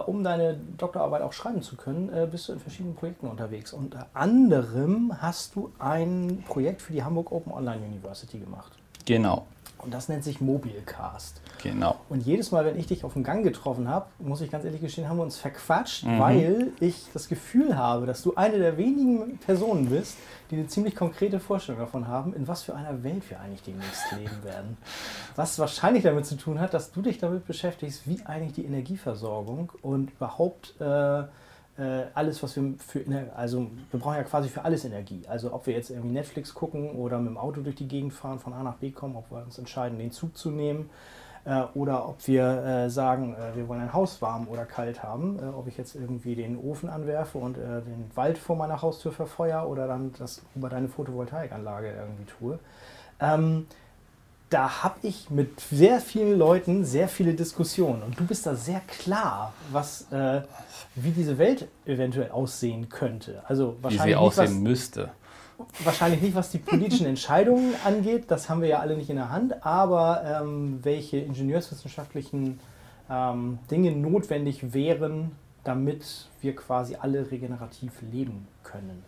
äh, 0.05 0.09
um 0.09 0.23
deine 0.23 0.55
Doktorarbeit 0.77 1.21
auch 1.21 1.33
schreiben 1.33 1.61
zu 1.61 1.75
können, 1.75 2.09
äh, 2.11 2.25
bist 2.25 2.49
du 2.49 2.53
in 2.53 2.59
verschiedenen 2.59 2.95
Projekten 2.95 3.27
unterwegs. 3.27 3.73
Unter 3.73 4.07
anderem 4.15 5.13
hast 5.21 5.55
du 5.55 5.71
ein 5.77 6.43
Projekt 6.47 6.81
für 6.81 6.93
die 6.93 7.03
Hamburg 7.03 7.31
Open 7.31 7.51
Online 7.53 7.85
University 7.85 8.39
gemacht. 8.39 8.71
Genau, 9.05 9.45
Und 9.79 9.93
das 9.93 10.09
nennt 10.09 10.23
sich 10.23 10.41
Mobilecast. 10.41 11.41
genau. 11.61 11.97
Und 12.09 12.25
jedes 12.25 12.51
Mal, 12.51 12.65
wenn 12.65 12.77
ich 12.77 12.87
dich 12.87 13.03
auf 13.03 13.13
dem 13.13 13.23
Gang 13.23 13.43
getroffen 13.43 13.87
habe, 13.87 14.07
muss 14.19 14.41
ich 14.41 14.49
ganz 14.51 14.65
ehrlich 14.65 14.81
gestehen, 14.81 15.07
haben 15.07 15.17
wir 15.17 15.23
uns 15.23 15.37
verquatscht, 15.37 16.05
weil 16.05 16.71
ich 16.79 17.05
das 17.13 17.27
Gefühl 17.27 17.77
habe, 17.77 18.05
dass 18.05 18.21
du 18.23 18.35
eine 18.35 18.57
der 18.57 18.77
wenigen 18.77 19.37
Personen 19.39 19.89
bist, 19.89 20.17
die 20.49 20.55
eine 20.55 20.67
ziemlich 20.67 20.95
konkrete 20.95 21.39
Vorstellung 21.39 21.81
davon 21.81 22.07
haben, 22.07 22.33
in 22.33 22.47
was 22.47 22.63
für 22.63 22.75
einer 22.75 23.03
Welt 23.03 23.29
wir 23.29 23.39
eigentlich 23.39 23.63
demnächst 23.63 24.11
leben 24.17 24.43
werden. 24.43 24.77
Was 25.35 25.59
wahrscheinlich 25.59 26.03
damit 26.03 26.25
zu 26.25 26.35
tun 26.35 26.59
hat, 26.59 26.73
dass 26.73 26.91
du 26.91 27.01
dich 27.01 27.17
damit 27.17 27.45
beschäftigst, 27.45 28.07
wie 28.07 28.25
eigentlich 28.25 28.53
die 28.53 28.65
Energieversorgung 28.65 29.71
und 29.81 30.11
überhaupt 30.11 30.79
äh, 30.79 31.23
alles, 32.13 32.41
was 32.41 32.55
wir 32.55 32.73
für 32.79 33.03
also 33.35 33.69
wir 33.91 33.99
brauchen 33.99 34.15
ja 34.15 34.23
quasi 34.23 34.49
für 34.49 34.65
alles 34.65 34.83
Energie. 34.83 35.21
Also 35.27 35.53
ob 35.53 35.67
wir 35.67 35.73
jetzt 35.73 35.91
irgendwie 35.91 36.13
Netflix 36.13 36.53
gucken 36.53 36.91
oder 36.91 37.19
mit 37.19 37.29
dem 37.29 37.37
Auto 37.37 37.61
durch 37.61 37.75
die 37.75 37.87
Gegend 37.87 38.13
fahren, 38.13 38.39
von 38.39 38.53
A 38.53 38.63
nach 38.63 38.77
B 38.77 38.91
kommen, 38.91 39.15
ob 39.15 39.29
wir 39.29 39.43
uns 39.43 39.57
entscheiden, 39.59 39.99
den 39.99 40.11
Zug 40.11 40.35
zu 40.35 40.49
nehmen 40.49 40.89
äh, 41.47 41.63
oder 41.73 42.07
ob 42.07 42.27
wir 42.27 42.43
äh, 42.43 42.89
sagen, 42.89 43.35
äh, 43.35 43.55
wir 43.55 43.67
wollen 43.67 43.81
ein 43.81 43.93
Haus 43.93 44.21
warm 44.21 44.47
oder 44.49 44.65
kalt 44.65 45.01
haben, 45.01 45.39
äh, 45.39 45.45
ob 45.45 45.67
ich 45.67 45.77
jetzt 45.77 45.95
irgendwie 45.95 46.35
den 46.35 46.57
Ofen 46.57 46.89
anwerfe 46.89 47.37
und 47.37 47.57
äh, 47.57 47.81
den 47.81 48.11
Wald 48.15 48.37
vor 48.37 48.55
meiner 48.55 48.81
Haustür 48.81 49.11
verfeuer 49.11 49.67
oder 49.67 49.87
dann 49.87 50.11
das 50.19 50.41
über 50.55 50.69
deine 50.69 50.89
Photovoltaikanlage 50.89 51.91
irgendwie 51.91 52.25
tue. 52.25 52.59
Ähm, 54.47 54.49
da 54.49 54.83
habe 54.83 54.95
ich 55.03 55.29
mit 55.29 55.59
sehr 55.59 55.99
vielen 55.99 56.37
Leuten 56.37 56.85
sehr 56.85 57.07
viele 57.07 57.33
Diskussionen 57.33 58.03
und 58.03 58.19
du 58.19 58.25
bist 58.25 58.45
da 58.45 58.55
sehr 58.55 58.81
klar, 58.81 59.53
was, 59.71 60.11
äh, 60.11 60.41
wie 60.95 61.11
diese 61.11 61.37
Welt 61.37 61.67
eventuell 61.85 62.31
aussehen 62.31 62.89
könnte. 62.89 63.43
Also 63.47 63.77
Wie 63.79 63.83
wahrscheinlich 63.83 64.01
sie 64.01 64.07
nicht, 64.07 64.17
aussehen 64.17 64.45
was, 64.45 64.53
müsste. 64.55 65.11
wahrscheinlich 65.83 66.21
nicht, 66.21 66.35
was 66.35 66.49
die 66.51 66.59
politischen 66.59 67.05
Entscheidungen 67.07 67.73
angeht, 67.85 68.25
das 68.29 68.49
haben 68.49 68.61
wir 68.61 68.69
ja 68.69 68.79
alle 68.79 68.95
nicht 68.95 69.09
in 69.09 69.17
der 69.17 69.29
Hand, 69.29 69.65
aber 69.65 70.23
ähm, 70.41 70.79
welche 70.83 71.17
ingenieurswissenschaftlichen 71.17 72.59
ähm, 73.09 73.59
Dinge 73.69 73.91
notwendig 73.91 74.73
wären, 74.73 75.31
damit 75.63 76.29
wir 76.41 76.55
quasi 76.55 76.95
alle 76.95 77.29
regenerativ 77.29 77.91
leben 78.11 78.47
können. 78.63 79.03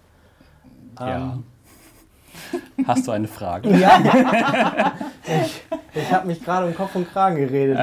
Ja. 0.99 1.39
Hast 2.85 3.07
du 3.07 3.11
eine 3.11 3.27
Frage? 3.27 3.69
ja, 3.77 4.93
ich, 5.43 5.61
ich 5.93 6.11
habe 6.11 6.27
mich 6.27 6.43
gerade 6.43 6.67
um 6.67 6.75
Kopf 6.75 6.95
und 6.95 7.11
Kragen 7.11 7.35
geredet. 7.35 7.77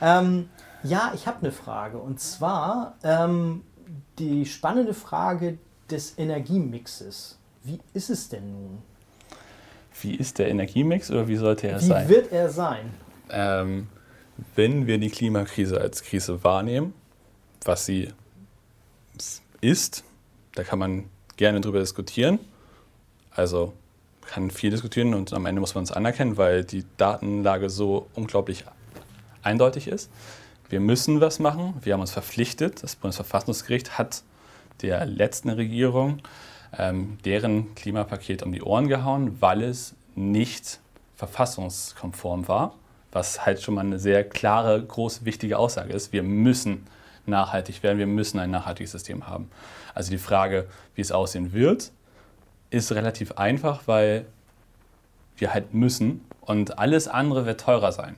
Ähm, 0.00 0.48
ja, 0.82 1.12
ich 1.14 1.26
habe 1.26 1.38
eine 1.40 1.52
Frage. 1.52 1.98
Und 1.98 2.20
zwar 2.20 2.94
ähm, 3.02 3.62
die 4.18 4.46
spannende 4.46 4.94
Frage 4.94 5.58
des 5.90 6.18
Energiemixes. 6.18 7.38
Wie 7.62 7.80
ist 7.92 8.10
es 8.10 8.28
denn 8.28 8.52
nun? 8.52 8.82
Wie 10.00 10.14
ist 10.14 10.38
der 10.38 10.48
Energiemix 10.48 11.10
oder 11.10 11.28
wie 11.28 11.36
sollte 11.36 11.68
er 11.68 11.80
Wie 11.80 11.86
sein? 11.86 12.08
wird 12.08 12.32
er 12.32 12.50
sein? 12.50 12.90
Ähm, 13.30 13.88
wenn 14.54 14.86
wir 14.86 14.98
die 14.98 15.10
Klimakrise 15.10 15.80
als 15.80 16.02
Krise 16.02 16.42
wahrnehmen, 16.42 16.92
was 17.64 17.86
sie 17.86 18.08
ist, 19.60 20.04
da 20.54 20.64
kann 20.64 20.78
man 20.78 21.04
gerne 21.36 21.60
drüber 21.60 21.80
diskutieren. 21.80 22.38
Also 23.34 23.72
kann 24.26 24.50
viel 24.50 24.70
diskutieren 24.70 25.14
und 25.14 25.32
am 25.32 25.46
Ende 25.46 25.60
muss 25.60 25.74
man 25.74 25.84
es 25.84 25.92
anerkennen, 25.92 26.36
weil 26.36 26.64
die 26.64 26.84
Datenlage 26.96 27.68
so 27.68 28.06
unglaublich 28.14 28.64
eindeutig 29.42 29.88
ist. 29.88 30.10
Wir 30.68 30.80
müssen 30.80 31.20
was 31.20 31.38
machen. 31.38 31.74
Wir 31.82 31.92
haben 31.92 32.00
uns 32.00 32.12
verpflichtet. 32.12 32.82
Das 32.82 32.96
Bundesverfassungsgericht 32.96 33.98
hat 33.98 34.22
der 34.82 35.04
letzten 35.04 35.50
Regierung 35.50 36.20
ähm, 36.78 37.18
deren 37.24 37.74
Klimapaket 37.74 38.42
um 38.42 38.52
die 38.52 38.62
Ohren 38.62 38.88
gehauen, 38.88 39.40
weil 39.40 39.62
es 39.62 39.94
nicht 40.14 40.80
verfassungskonform 41.16 42.48
war, 42.48 42.74
was 43.12 43.46
halt 43.46 43.62
schon 43.62 43.74
mal 43.74 43.82
eine 43.82 43.98
sehr 43.98 44.24
klare, 44.24 44.82
große, 44.82 45.24
wichtige 45.24 45.58
Aussage 45.58 45.92
ist. 45.92 46.12
Wir 46.12 46.22
müssen 46.22 46.86
nachhaltig 47.26 47.82
werden, 47.82 47.98
wir 47.98 48.06
müssen 48.06 48.38
ein 48.38 48.50
nachhaltiges 48.50 48.92
System 48.92 49.26
haben. 49.26 49.50
Also 49.94 50.10
die 50.10 50.18
Frage, 50.18 50.66
wie 50.94 51.00
es 51.00 51.12
aussehen 51.12 51.52
wird, 51.52 51.92
ist 52.74 52.92
relativ 52.92 53.32
einfach, 53.32 53.82
weil 53.86 54.26
wir 55.36 55.54
halt 55.54 55.72
müssen 55.74 56.20
und 56.42 56.78
alles 56.78 57.08
andere 57.08 57.46
wird 57.46 57.60
teurer 57.60 57.92
sein. 57.92 58.16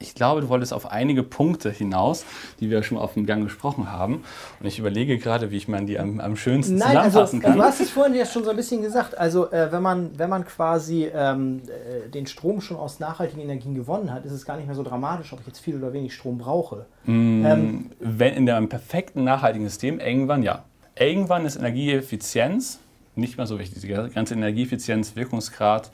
ich 0.00 0.14
glaube, 0.14 0.40
du 0.42 0.48
wolltest 0.48 0.72
auf 0.72 0.92
einige 0.92 1.24
Punkte 1.24 1.70
hinaus, 1.72 2.24
die 2.60 2.70
wir 2.70 2.84
schon 2.84 2.96
auf 2.98 3.14
dem 3.14 3.26
Gang 3.26 3.42
gesprochen 3.42 3.90
haben. 3.90 4.22
Und 4.60 4.66
ich 4.66 4.78
überlege 4.78 5.18
gerade, 5.18 5.50
wie 5.50 5.56
ich 5.56 5.66
man 5.66 5.86
die 5.86 5.98
am, 5.98 6.20
am 6.20 6.36
schönsten 6.36 6.76
Nein, 6.76 6.96
also, 6.96 7.24
zusammenfassen 7.26 7.40
kann. 7.40 7.56
du 7.56 7.62
hast 7.64 7.80
es 7.80 7.90
vorhin 7.90 8.14
ja 8.14 8.24
schon 8.24 8.44
so 8.44 8.50
ein 8.50 8.56
bisschen 8.56 8.80
gesagt. 8.80 9.18
Also 9.18 9.50
äh, 9.50 9.72
wenn, 9.72 9.82
man, 9.82 10.16
wenn 10.16 10.30
man 10.30 10.44
quasi 10.44 11.10
ähm, 11.12 11.62
äh, 11.66 12.08
den 12.10 12.28
Strom 12.28 12.60
schon 12.60 12.76
aus 12.76 13.00
nachhaltigen 13.00 13.42
Energien 13.42 13.74
gewonnen 13.74 14.12
hat, 14.12 14.24
ist 14.24 14.30
es 14.32 14.44
gar 14.44 14.56
nicht 14.56 14.66
mehr 14.66 14.76
so 14.76 14.84
dramatisch, 14.84 15.32
ob 15.32 15.40
ich 15.40 15.46
jetzt 15.48 15.58
viel 15.58 15.76
oder 15.76 15.92
wenig 15.92 16.14
Strom 16.14 16.38
brauche. 16.38 16.86
Mm, 17.04 17.44
Ähm, 17.44 17.90
Wenn 17.98 18.34
in 18.34 18.48
einem 18.48 18.68
perfekten 18.68 19.24
nachhaltigen 19.24 19.66
System, 19.68 19.98
irgendwann 19.98 20.44
ja. 20.44 20.62
Irgendwann 20.96 21.44
ist 21.44 21.56
Energieeffizienz 21.56 22.78
nicht 23.18 23.36
mehr 23.36 23.46
so 23.46 23.58
wichtig. 23.58 23.82
Die 23.82 23.88
ganze 23.88 24.34
Energieeffizienz, 24.34 25.16
Wirkungsgrad, 25.16 25.90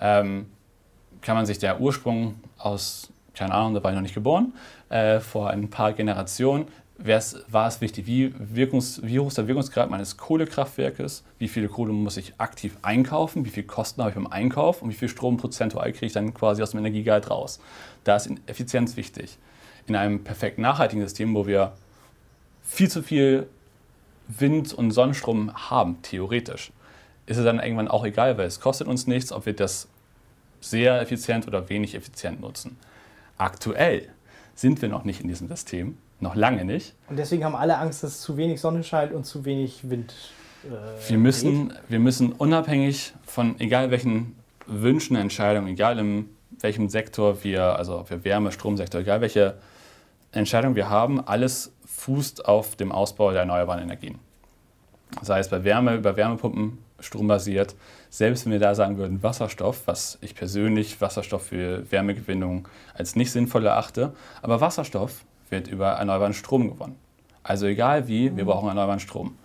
ähm, 0.00 0.46
kann 1.22 1.36
man 1.36 1.46
sich 1.46 1.58
der 1.58 1.80
Ursprung 1.80 2.34
aus, 2.58 3.10
keine 3.34 3.54
Ahnung, 3.54 3.74
da 3.74 3.82
war 3.82 3.90
ich 3.90 3.94
noch 3.94 4.02
nicht 4.02 4.14
geboren, 4.14 4.52
äh, 4.88 5.20
vor 5.20 5.50
ein 5.50 5.70
paar 5.70 5.92
Generationen, 5.92 6.66
war 6.98 7.68
es 7.68 7.80
wichtig, 7.80 8.06
wie, 8.06 8.32
Wirkungs, 8.38 9.00
wie 9.02 9.18
hoch 9.20 9.28
ist 9.28 9.36
der 9.36 9.46
Wirkungsgrad 9.48 9.90
meines 9.90 10.16
Kohlekraftwerkes, 10.16 11.24
wie 11.38 11.48
viele 11.48 11.68
Kohle 11.68 11.92
muss 11.92 12.16
ich 12.16 12.34
aktiv 12.38 12.76
einkaufen, 12.80 13.44
wie 13.44 13.50
viel 13.50 13.64
Kosten 13.64 14.00
habe 14.00 14.10
ich 14.10 14.14
beim 14.14 14.26
Einkauf 14.26 14.80
und 14.80 14.88
wie 14.88 14.94
viel 14.94 15.08
Strom 15.08 15.36
prozentual 15.36 15.92
kriege 15.92 16.06
ich 16.06 16.12
dann 16.14 16.32
quasi 16.32 16.62
aus 16.62 16.70
dem 16.70 16.80
Energiegehalt 16.80 17.30
raus. 17.30 17.60
Da 18.04 18.16
ist 18.16 18.30
Effizienz 18.46 18.96
wichtig. 18.96 19.36
In 19.86 19.94
einem 19.94 20.24
perfekt 20.24 20.58
nachhaltigen 20.58 21.02
System, 21.02 21.34
wo 21.34 21.46
wir 21.46 21.72
viel 22.62 22.90
zu 22.90 23.02
viel 23.02 23.46
Wind- 24.28 24.72
und 24.74 24.90
Sonnenstrom 24.90 25.52
haben, 25.70 26.00
theoretisch, 26.02 26.72
ist 27.26 27.36
es 27.38 27.44
dann 27.44 27.58
irgendwann 27.58 27.88
auch 27.88 28.04
egal, 28.04 28.38
weil 28.38 28.46
es 28.46 28.60
kostet 28.60 28.86
uns 28.88 29.06
nichts, 29.06 29.32
ob 29.32 29.46
wir 29.46 29.52
das 29.54 29.88
sehr 30.60 31.00
effizient 31.00 31.46
oder 31.46 31.68
wenig 31.68 31.94
effizient 31.94 32.40
nutzen. 32.40 32.76
Aktuell 33.38 34.08
sind 34.54 34.80
wir 34.82 34.88
noch 34.88 35.04
nicht 35.04 35.20
in 35.20 35.28
diesem 35.28 35.48
System, 35.48 35.98
noch 36.20 36.34
lange 36.34 36.64
nicht. 36.64 36.94
und 37.08 37.18
deswegen 37.18 37.44
haben 37.44 37.54
alle 37.54 37.76
Angst, 37.78 38.02
dass 38.02 38.20
zu 38.20 38.36
wenig 38.36 38.60
Sonne 38.60 38.82
scheint 38.82 39.12
und 39.12 39.24
zu 39.24 39.44
wenig 39.44 39.90
Wind. 39.90 40.14
Äh, 40.64 41.10
Wir 41.10 41.18
müssen, 41.18 41.74
wir 41.88 41.98
müssen 41.98 42.32
unabhängig 42.32 43.12
von 43.26 43.60
egal 43.60 43.90
welchen 43.90 44.34
Wünschen, 44.66 45.16
Entscheidungen, 45.16 45.68
egal 45.68 45.98
in 45.98 46.30
welchem 46.60 46.88
Sektor 46.88 47.44
wir, 47.44 47.76
also 47.76 48.00
ob 48.00 48.10
wir 48.10 48.24
Wärme, 48.24 48.50
Stromsektor, 48.50 49.02
egal 49.02 49.20
welche 49.20 49.58
Entscheidung 50.32 50.74
wir 50.74 50.88
haben, 50.88 51.20
alles 51.26 51.70
fußt 51.96 52.46
auf 52.46 52.76
dem 52.76 52.92
Ausbau 52.92 53.30
der 53.30 53.40
erneuerbaren 53.40 53.82
Energien. 53.82 54.18
Sei 55.22 55.38
es 55.38 55.48
bei 55.48 55.64
Wärme, 55.64 55.94
über 55.94 56.16
Wärmepumpen, 56.16 56.78
strombasiert. 57.00 57.74
Selbst 58.10 58.44
wenn 58.44 58.52
wir 58.52 58.58
da 58.58 58.74
sagen 58.74 58.98
würden 58.98 59.22
Wasserstoff, 59.22 59.82
was 59.86 60.18
ich 60.20 60.34
persönlich 60.34 61.00
Wasserstoff 61.00 61.46
für 61.46 61.90
Wärmegewinnung 61.90 62.68
als 62.94 63.16
nicht 63.16 63.32
sinnvoll 63.32 63.66
erachte, 63.66 64.14
aber 64.42 64.60
Wasserstoff 64.60 65.24
wird 65.50 65.68
über 65.68 65.88
erneuerbaren 65.90 66.34
Strom 66.34 66.68
gewonnen. 66.68 66.96
Also 67.42 67.66
egal 67.66 68.08
wie, 68.08 68.36
wir 68.36 68.44
brauchen 68.44 68.68
erneuerbaren 68.68 69.00
Strom. 69.00 69.36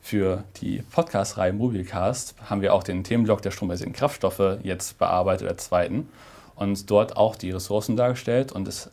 Für 0.00 0.44
die 0.60 0.82
Podcast-Reihe 0.90 1.52
Mobilcast 1.52 2.34
haben 2.48 2.62
wir 2.62 2.74
auch 2.74 2.82
den 2.82 3.04
Themenblock 3.04 3.42
der 3.42 3.50
strombasierten 3.50 3.94
Kraftstoffe 3.94 4.58
jetzt 4.62 4.98
bearbeitet, 4.98 5.48
der 5.48 5.58
zweiten, 5.58 6.08
und 6.54 6.90
dort 6.90 7.16
auch 7.16 7.36
die 7.36 7.50
Ressourcen 7.50 7.96
dargestellt. 7.96 8.50
Und 8.50 8.66
es 8.66 8.90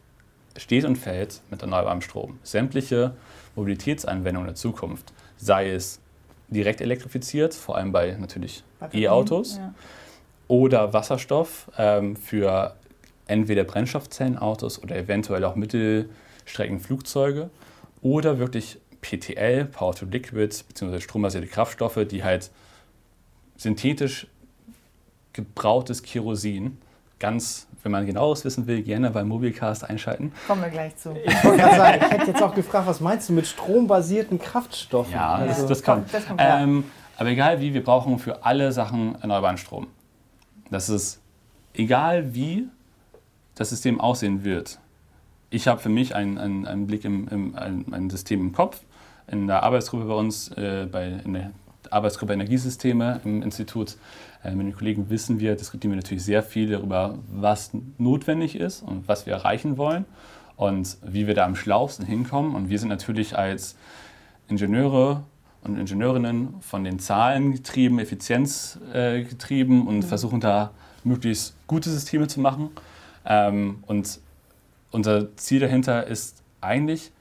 steht 0.58 0.86
und 0.86 0.98
fällt 0.98 1.42
mit 1.52 1.62
erneuerbarem 1.62 2.02
Strom. 2.02 2.40
Sämtliche 2.44 3.16
Mobilitätsanwendungen 3.56 4.48
der 4.48 4.56
Zukunft, 4.56 5.14
sei 5.38 5.72
es 5.72 6.00
direkt 6.48 6.82
elektrifiziert, 6.82 7.54
vor 7.54 7.78
allem 7.78 7.92
bei 7.92 8.16
natürlich 8.20 8.64
E-Autos, 8.94 9.58
Ja. 9.58 9.74
oder 10.48 10.94
Wasserstoff 10.94 11.70
ähm, 11.78 12.16
für 12.16 12.76
entweder 13.28 13.64
Brennstoffzellenautos 13.64 14.82
oder 14.82 14.96
eventuell 14.96 15.44
auch 15.44 15.56
Mittelstreckenflugzeuge 15.56 17.50
oder 18.02 18.38
wirklich 18.40 18.78
PTL, 19.02 19.66
Power 19.66 19.96
to 19.96 20.06
Liquid, 20.06 20.56
beziehungsweise 20.68 21.02
strombasierte 21.02 21.48
Kraftstoffe, 21.48 22.00
die 22.10 22.24
halt 22.24 22.52
synthetisch 23.58 24.28
gebrautes 25.34 26.02
Kerosin, 26.04 26.78
ganz, 27.26 27.66
wenn 27.82 27.92
man 27.92 28.06
genaueres 28.06 28.46
wissen 28.46 28.68
will, 28.68 28.84
gerne 28.84 29.10
beim 29.10 29.28
Mobilcast 29.28 29.84
einschalten. 29.90 30.32
Kommen 30.46 30.62
wir 30.62 30.70
gleich 30.70 30.96
zu. 30.96 31.10
Ich 31.26 31.44
wollte 31.44 31.58
gerade 31.58 31.76
sagen, 31.76 32.02
ich 32.04 32.12
hätte 32.12 32.28
jetzt 32.28 32.44
auch 32.44 32.54
gefragt, 32.54 32.86
was 32.86 33.02
meinst 33.02 33.30
du 33.30 33.34
mit 33.34 33.48
strombasierten 33.48 34.38
Kraftstoffen? 34.38 35.12
Ja, 35.12 35.40
das, 35.40 35.58
Also, 35.58 35.70
das 35.70 35.82
kommt. 35.82 36.14
Das 36.14 36.28
kommt, 36.28 36.40
ähm, 36.44 36.84
aber 37.18 37.30
egal 37.30 37.60
wie, 37.62 37.74
wir 37.74 37.84
brauchen 37.84 38.20
für 38.20 38.46
alle 38.46 38.72
Sachen 38.72 39.20
erneuerbaren 39.20 39.58
Strom. 39.58 39.88
Das 40.70 40.88
ist 40.88 41.20
egal 41.74 42.36
wie 42.36 42.68
das 43.56 43.72
System 43.72 44.00
aussehen 44.00 44.44
wird. 44.44 44.78
Ich 45.50 45.68
habe 45.68 45.82
für 45.82 45.90
mich 45.90 46.14
einen, 46.14 46.38
einen, 46.38 46.68
einen 46.68 46.86
Blick 46.86 47.06
im, 47.06 47.28
im 47.30 47.56
ein, 47.56 47.86
ein 47.92 48.10
System 48.12 48.40
im 48.40 48.54
Kopf. 48.54 48.82
In 49.26 49.48
der 49.48 49.64
Arbeitsgruppe 49.64 50.06
bei 50.06 50.14
uns, 50.14 50.50
äh, 50.50 50.88
bei, 50.92 51.08
in 51.26 51.34
der 51.34 51.52
Arbeitsgruppe 51.92 52.34
Energiesysteme 52.34 53.22
im 53.24 53.42
Institut, 53.42 53.98
äh, 54.44 54.52
mit 54.52 54.68
den 54.68 54.76
Kollegen 54.76 55.10
wissen 55.10 55.40
wir, 55.40 55.56
diskutieren 55.56 55.92
wir 55.92 55.98
natürlich 55.98 56.24
sehr 56.24 56.44
viel 56.44 56.70
darüber, 56.70 57.18
was 57.32 57.72
notwendig 57.98 58.56
ist 58.56 58.82
und 58.82 59.08
was 59.08 59.26
wir 59.26 59.34
erreichen 59.34 59.78
wollen 59.78 60.06
und 60.56 60.98
wie 61.04 61.28
wir 61.28 61.34
da 61.34 61.46
am 61.46 61.56
schlausten 61.56 62.06
hinkommen. 62.06 62.56
Und 62.56 62.70
wir 62.70 62.80
sind 62.80 62.90
natürlich 62.90 63.38
als 63.38 63.76
Ingenieure 64.48 65.24
und 65.64 65.78
Ingenieurinnen 65.78 66.56
von 66.62 66.84
den 66.84 67.00
Zahlen 67.00 67.52
getrieben, 67.52 68.00
Effizienz 68.00 68.80
äh, 68.94 69.24
getrieben 69.24 69.88
und 69.88 70.04
versuchen 70.04 70.40
da 70.40 70.72
möglichst 71.04 71.56
gute 71.68 71.90
Systeme 71.90 72.28
zu 72.28 72.40
machen. 72.40 72.70
Ähm, 73.26 73.84
und 73.88 74.20
unser 74.92 75.36
Ziel 75.38 75.60
dahinter 75.60 76.06
ist 76.08 76.42
eigentlich, 76.62 77.12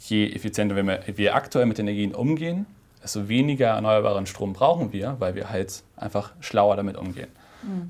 je 0.00 0.30
effizienter 0.30 0.76
wir, 0.76 1.02
wir 1.16 1.34
aktuell 1.34 1.66
mit 1.66 1.78
Energien 1.78 2.14
umgehen, 2.14 2.66
desto 3.08 3.28
weniger 3.28 3.68
erneuerbaren 3.68 4.26
Strom 4.26 4.52
brauchen 4.52 4.92
wir, 4.92 5.16
weil 5.18 5.34
wir 5.34 5.48
halt 5.48 5.82
einfach 5.96 6.32
schlauer 6.40 6.76
damit 6.76 6.96
umgehen. 6.96 7.28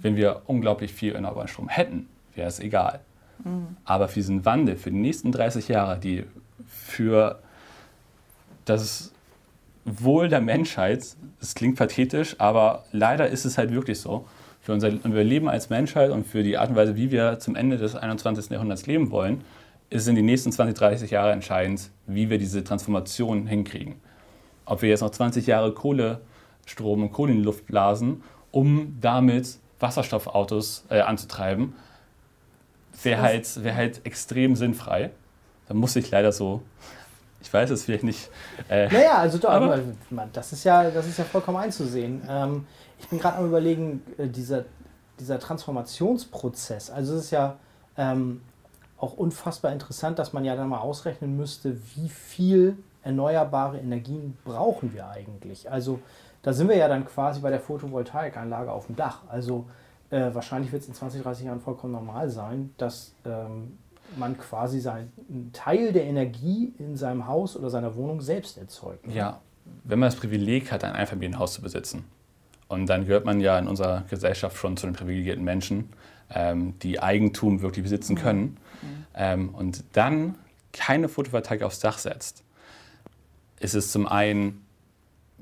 Wenn 0.00 0.16
wir 0.16 0.42
unglaublich 0.46 0.92
viel 0.92 1.14
erneuerbaren 1.14 1.48
Strom 1.48 1.68
hätten, 1.68 2.08
wäre 2.34 2.48
es 2.48 2.60
egal. 2.60 3.00
Aber 3.84 4.08
für 4.08 4.14
diesen 4.14 4.44
Wandel, 4.44 4.76
für 4.76 4.90
die 4.90 4.96
nächsten 4.96 5.32
30 5.32 5.68
Jahre, 5.68 5.98
die 5.98 6.24
für 6.66 7.40
das 8.64 9.12
Wohl 9.84 10.28
der 10.28 10.40
Menschheit, 10.40 11.16
das 11.40 11.54
klingt 11.54 11.76
pathetisch, 11.76 12.36
aber 12.38 12.84
leider 12.92 13.28
ist 13.28 13.44
es 13.44 13.58
halt 13.58 13.72
wirklich 13.72 14.00
so. 14.00 14.26
Für 14.60 14.72
unser 14.72 14.88
Überleben 14.88 15.48
als 15.48 15.70
Menschheit 15.70 16.10
und 16.10 16.26
für 16.26 16.42
die 16.42 16.58
Art 16.58 16.70
und 16.70 16.76
Weise, 16.76 16.96
wie 16.96 17.10
wir 17.10 17.38
zum 17.38 17.56
Ende 17.56 17.78
des 17.78 17.94
21. 17.94 18.50
Jahrhunderts 18.50 18.86
leben 18.86 19.10
wollen, 19.10 19.42
ist 19.90 20.06
in 20.08 20.14
den 20.14 20.26
nächsten 20.26 20.52
20, 20.52 20.76
30 20.76 21.10
Jahre 21.10 21.32
entscheidend, 21.32 21.90
wie 22.06 22.28
wir 22.28 22.38
diese 22.38 22.62
Transformation 22.62 23.46
hinkriegen. 23.46 23.94
Ob 24.68 24.82
wir 24.82 24.88
jetzt 24.90 25.00
noch 25.00 25.10
20 25.10 25.46
Jahre 25.46 25.72
Kohlestrom 25.72 27.02
und 27.02 27.12
Kohle 27.12 27.32
in 27.32 27.38
die 27.38 27.44
Luft 27.44 27.66
blasen, 27.66 28.22
um 28.50 28.96
damit 29.00 29.58
Wasserstoffautos 29.80 30.84
äh, 30.90 31.00
anzutreiben, 31.00 31.74
wäre 33.02 33.22
halt, 33.22 33.62
wär 33.62 33.74
halt 33.74 34.04
extrem 34.04 34.56
sinnfrei. 34.56 35.10
Da 35.68 35.74
muss 35.74 35.94
ich 35.96 36.10
leider 36.10 36.32
so, 36.32 36.62
ich 37.40 37.52
weiß 37.52 37.70
es 37.70 37.84
vielleicht 37.84 38.04
nicht, 38.04 38.30
äh, 38.68 38.92
Naja, 38.92 39.18
also 39.18 39.38
doch, 39.38 39.50
Aber- 39.50 39.80
man, 40.10 40.30
das, 40.32 40.52
ist 40.52 40.64
ja, 40.64 40.90
das 40.90 41.06
ist 41.06 41.18
ja 41.18 41.24
vollkommen 41.24 41.58
einzusehen. 41.58 42.22
Ähm, 42.28 42.66
ich 42.98 43.08
bin 43.08 43.18
gerade 43.18 43.36
am 43.38 43.46
überlegen, 43.46 44.02
äh, 44.18 44.26
dieser, 44.26 44.64
dieser 45.20 45.38
Transformationsprozess, 45.38 46.90
also 46.90 47.14
es 47.14 47.24
ist 47.26 47.30
ja 47.30 47.56
ähm, 47.96 48.40
auch 48.98 49.12
unfassbar 49.14 49.72
interessant, 49.72 50.18
dass 50.18 50.32
man 50.32 50.44
ja 50.44 50.56
dann 50.56 50.68
mal 50.68 50.80
ausrechnen 50.80 51.36
müsste, 51.36 51.76
wie 51.94 52.08
viel 52.08 52.76
erneuerbare 53.02 53.78
Energien 53.78 54.36
brauchen 54.44 54.92
wir 54.94 55.08
eigentlich. 55.08 55.70
Also 55.70 56.00
da 56.42 56.52
sind 56.52 56.68
wir 56.68 56.76
ja 56.76 56.88
dann 56.88 57.04
quasi 57.04 57.40
bei 57.40 57.50
der 57.50 57.60
Photovoltaikanlage 57.60 58.70
auf 58.70 58.86
dem 58.86 58.96
Dach. 58.96 59.22
Also 59.28 59.66
äh, 60.10 60.30
wahrscheinlich 60.32 60.72
wird 60.72 60.82
es 60.82 60.88
in 60.88 60.94
20, 60.94 61.22
30 61.22 61.46
Jahren 61.46 61.60
vollkommen 61.60 61.92
normal 61.92 62.30
sein, 62.30 62.74
dass 62.78 63.12
ähm, 63.24 63.78
man 64.16 64.38
quasi 64.38 64.80
seinen 64.80 65.12
einen 65.28 65.50
Teil 65.52 65.92
der 65.92 66.04
Energie 66.04 66.72
in 66.78 66.96
seinem 66.96 67.26
Haus 67.26 67.56
oder 67.56 67.70
seiner 67.70 67.94
Wohnung 67.94 68.20
selbst 68.20 68.56
erzeugt. 68.56 69.06
Ja, 69.12 69.40
wenn 69.84 69.98
man 69.98 70.08
das 70.08 70.16
Privileg 70.16 70.72
hat, 70.72 70.84
ein 70.84 70.92
Einfamilienhaus 70.92 71.54
zu 71.54 71.62
besitzen, 71.62 72.04
und 72.68 72.86
dann 72.86 73.06
gehört 73.06 73.24
man 73.24 73.40
ja 73.40 73.58
in 73.58 73.66
unserer 73.66 74.04
Gesellschaft 74.10 74.56
schon 74.58 74.76
zu 74.76 74.86
den 74.86 74.94
privilegierten 74.94 75.42
Menschen, 75.42 75.88
ähm, 76.30 76.78
die 76.80 77.00
Eigentum 77.00 77.62
wirklich 77.62 77.82
besitzen 77.82 78.14
können, 78.14 78.58
ähm, 79.14 79.54
und 79.54 79.84
dann 79.94 80.36
keine 80.72 81.08
Photovoltaik 81.08 81.62
aufs 81.62 81.80
Dach 81.80 81.98
setzt, 81.98 82.44
ist 83.60 83.74
es 83.74 83.92
zum 83.92 84.06
einen 84.06 84.64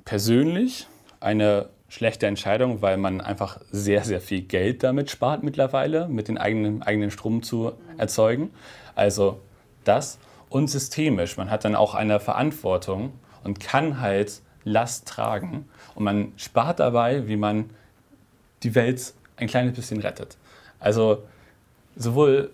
persönlich 0.05 0.87
eine 1.21 1.69
schlechte 1.89 2.27
Entscheidung, 2.27 2.83
weil 2.83 2.97
man 2.97 3.21
einfach 3.21 3.61
sehr, 3.71 4.05
sehr 4.05 4.21
viel 4.21 4.43
Geld 4.43 4.83
damit 4.83 5.11
spart 5.11 5.43
mittlerweile, 5.43 6.09
mit 6.09 6.29
den 6.29 6.39
eigenen, 6.39 6.83
eigenen 6.83 7.11
Strom 7.11 7.43
zu 7.43 7.73
erzeugen. 7.97 8.51
Also 8.95 9.41
das 9.85 10.19
und 10.49 10.69
systemisch. 10.69 11.37
Man 11.37 11.51
hat 11.51 11.65
dann 11.65 11.75
auch 11.75 11.95
eine 11.95 12.21
Verantwortung 12.21 13.13
und 13.45 13.61
kann 13.61 14.01
halt 14.01 14.41
Last 14.65 15.07
tragen. 15.07 15.69
Und 15.95 16.05
man 16.05 16.33
spart 16.37 16.81
dabei, 16.81 17.29
wie 17.29 17.37
man 17.37 17.71
die 18.63 18.75
Welt 18.75 19.15
ein 19.37 19.47
kleines 19.47 19.77
bisschen 19.77 20.01
rettet. 20.01 20.37
Also 20.81 21.23
sowohl 21.95 22.51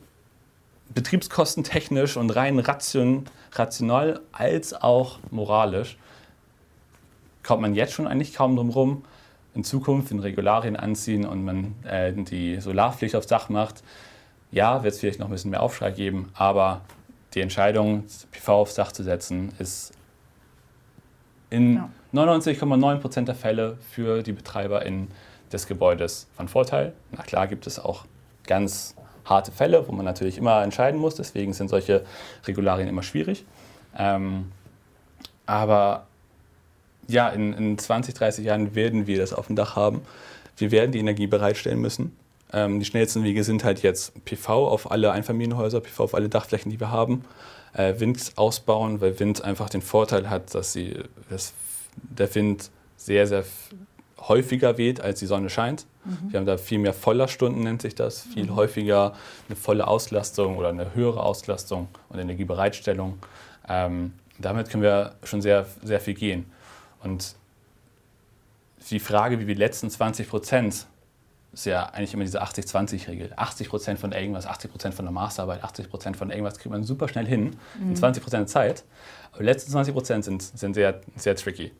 betriebskostentechnisch 0.95 2.17
und 2.17 2.31
rein 2.31 2.59
ration, 2.59 3.25
rational 3.53 4.21
als 4.33 4.75
auch 4.75 5.19
moralisch 5.31 5.97
kommt 7.43 7.63
man 7.63 7.75
jetzt 7.75 7.93
schon 7.93 8.07
eigentlich 8.07 8.35
kaum 8.35 8.57
drum 8.57 8.71
rum. 8.71 9.05
In 9.55 9.65
Zukunft, 9.65 10.11
wenn 10.11 10.21
Regularien 10.21 10.77
anziehen 10.77 11.27
und 11.27 11.45
man 11.45 11.75
äh, 11.85 12.13
die 12.13 12.61
Solarpflicht 12.61 13.15
aufs 13.15 13.27
Dach 13.27 13.49
macht, 13.49 13.83
ja, 14.51 14.83
wird 14.83 14.95
es 14.95 15.01
vielleicht 15.01 15.19
noch 15.19 15.27
ein 15.27 15.33
bisschen 15.33 15.51
mehr 15.51 15.63
Aufschrei 15.63 15.91
geben, 15.91 16.31
aber 16.35 16.83
die 17.35 17.41
Entscheidung, 17.41 18.05
PV 18.31 18.49
aufs 18.61 18.75
Dach 18.75 18.93
zu 18.93 19.03
setzen, 19.03 19.53
ist 19.59 19.93
in 21.51 21.75
ja. 21.75 21.91
99,9% 22.15 23.25
der 23.25 23.35
Fälle 23.35 23.77
für 23.91 24.23
die 24.23 24.33
BetreiberInnen 24.33 25.09
des 25.53 25.67
Gebäudes 25.67 26.29
von 26.35 26.49
Vorteil. 26.49 26.95
Na 27.11 27.23
klar 27.23 27.47
gibt 27.47 27.67
es 27.67 27.79
auch 27.79 28.05
ganz 28.47 28.95
harte 29.25 29.53
Fälle, 29.53 29.87
wo 29.89 29.93
man 29.93 30.05
natürlich 30.05 30.39
immer 30.39 30.63
entscheiden 30.63 31.01
muss, 31.01 31.15
deswegen 31.15 31.53
sind 31.53 31.69
solche 31.69 32.05
Regularien 32.47 32.89
immer 32.89 33.03
schwierig. 33.03 33.45
Ähm, 33.97 34.53
aber 35.47 36.07
ja, 37.09 37.29
in, 37.29 37.53
in 37.53 37.79
20, 37.79 38.15
30 38.15 38.45
Jahren 38.45 38.75
werden 38.75 39.07
wir 39.07 39.19
das 39.19 39.33
auf 39.33 39.47
dem 39.47 39.57
Dach 39.57 39.77
haben. 39.77 40.03
Wir 40.57 40.71
werden 40.71 40.93
die 40.93 40.99
Energie 40.99 41.27
bereitstellen 41.27 41.81
müssen. 41.81 42.17
Ähm, 42.53 42.79
die 42.79 42.85
schnellsten 42.85 43.25
Wege 43.25 43.45
sind 43.45 43.65
halt 43.65 43.83
jetzt 43.83 44.25
PV 44.25 44.69
auf 44.69 44.91
alle 44.91 45.13
Einfamilienhäuser, 45.13 45.81
PV 45.81 46.05
auf 46.05 46.15
alle 46.15 46.29
Dachflächen, 46.29 46.71
die 46.71 46.81
wir 46.81 46.91
haben. 46.91 47.25
Äh, 47.75 47.99
Wind 47.99 48.33
ausbauen, 48.37 49.01
weil 49.01 49.19
Wind 49.19 49.43
einfach 49.43 49.71
den 49.71 49.83
Vorteil 49.83 50.29
hat, 50.29 50.55
dass, 50.55 50.73
sie, 50.73 50.97
dass 51.31 51.55
der 51.97 52.33
Wind 52.35 52.71
sehr, 52.97 53.27
sehr 53.27 53.45
häufiger 54.21 54.77
weht, 54.79 55.01
als 55.01 55.21
die 55.21 55.27
Sonne 55.27 55.51
scheint. 55.51 55.87
Mhm. 56.05 56.33
Wir 56.33 56.41
haben 56.41 56.47
da 56.47 56.57
viel 56.57 56.79
mehr 56.79 56.93
Vollerstunden, 56.93 57.63
nennt 57.63 57.83
sich 57.83 57.95
das, 57.95 58.23
viel 58.23 58.47
mhm. 58.47 58.57
häufiger 58.57 59.15
eine 59.49 59.57
volle 59.57 59.87
Auslastung 59.87 60.57
oder 60.57 60.69
eine 60.69 60.95
höhere 60.95 61.23
Auslastung 61.23 61.89
und 62.09 62.19
Energiebereitstellung. 62.19 63.19
Ähm, 63.69 64.13
damit 64.39 64.71
können 64.71 64.83
wir 64.83 65.15
schon 65.23 65.43
sehr, 65.43 65.67
sehr 65.83 66.01
viel 66.01 66.15
gehen. 66.15 66.51
Und 67.03 67.37
die 68.91 68.99
Frage, 68.99 69.39
wie 69.39 69.47
wir 69.47 69.55
die 69.55 69.61
letzten 69.61 69.91
20 69.91 70.29
Prozent 70.29 70.87
ist 71.53 71.67
ja 71.67 71.85
eigentlich 71.85 72.15
immer 72.15 72.25
diese 72.25 72.43
80-20-Regel. 72.43 73.35
80 73.37 73.69
Prozent 73.69 73.99
von 73.99 74.13
irgendwas, 74.13 74.47
80 74.47 74.71
Prozent 74.71 74.95
von 74.95 75.05
der 75.05 75.13
Masterarbeit, 75.13 75.63
80 75.63 75.91
Prozent 75.91 76.17
von 76.17 76.31
irgendwas 76.31 76.59
kriegt 76.59 76.73
man 76.73 76.83
super 76.83 77.09
schnell 77.09 77.27
hin 77.27 77.57
mhm. 77.79 77.91
in 77.91 77.97
20 77.97 78.23
Prozent 78.23 78.41
der 78.41 78.47
Zeit. 78.47 78.85
Aber 79.33 79.41
die 79.41 79.47
letzten 79.47 79.71
20 79.71 79.93
Prozent 79.93 80.25
sind, 80.25 80.43
sind 80.43 80.75
sehr, 80.75 81.01
sehr 81.17 81.37
tricky. 81.37 81.73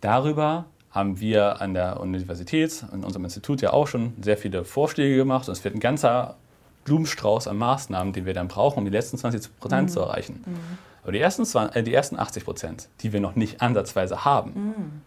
Darüber 0.00 0.66
haben 0.94 1.20
wir 1.20 1.60
an 1.60 1.74
der 1.74 2.00
Universität, 2.00 2.84
in 2.92 3.04
unserem 3.04 3.24
Institut 3.24 3.60
ja 3.60 3.72
auch 3.72 3.88
schon 3.88 4.14
sehr 4.22 4.36
viele 4.36 4.64
Vorschläge 4.64 5.16
gemacht. 5.16 5.48
Und 5.48 5.52
es 5.52 5.64
wird 5.64 5.74
ein 5.74 5.80
ganzer 5.80 6.36
Blumenstrauß 6.84 7.48
an 7.48 7.56
Maßnahmen, 7.58 8.12
die 8.12 8.24
wir 8.26 8.34
dann 8.34 8.48
brauchen, 8.48 8.78
um 8.78 8.84
die 8.84 8.90
letzten 8.90 9.18
20 9.18 9.58
Prozent 9.58 9.88
mhm. 9.88 9.92
zu 9.92 10.00
erreichen. 10.00 10.44
Mhm. 10.46 10.78
Aber 11.02 11.12
die 11.12 11.18
ersten, 11.18 11.44
20, 11.44 11.76
äh, 11.76 11.82
die 11.82 11.92
ersten 11.92 12.18
80 12.18 12.44
Prozent, 12.44 12.88
die 13.00 13.12
wir 13.12 13.20
noch 13.20 13.34
nicht 13.34 13.60
ansatzweise 13.60 14.24
haben, 14.24 14.50
mhm 14.54 15.02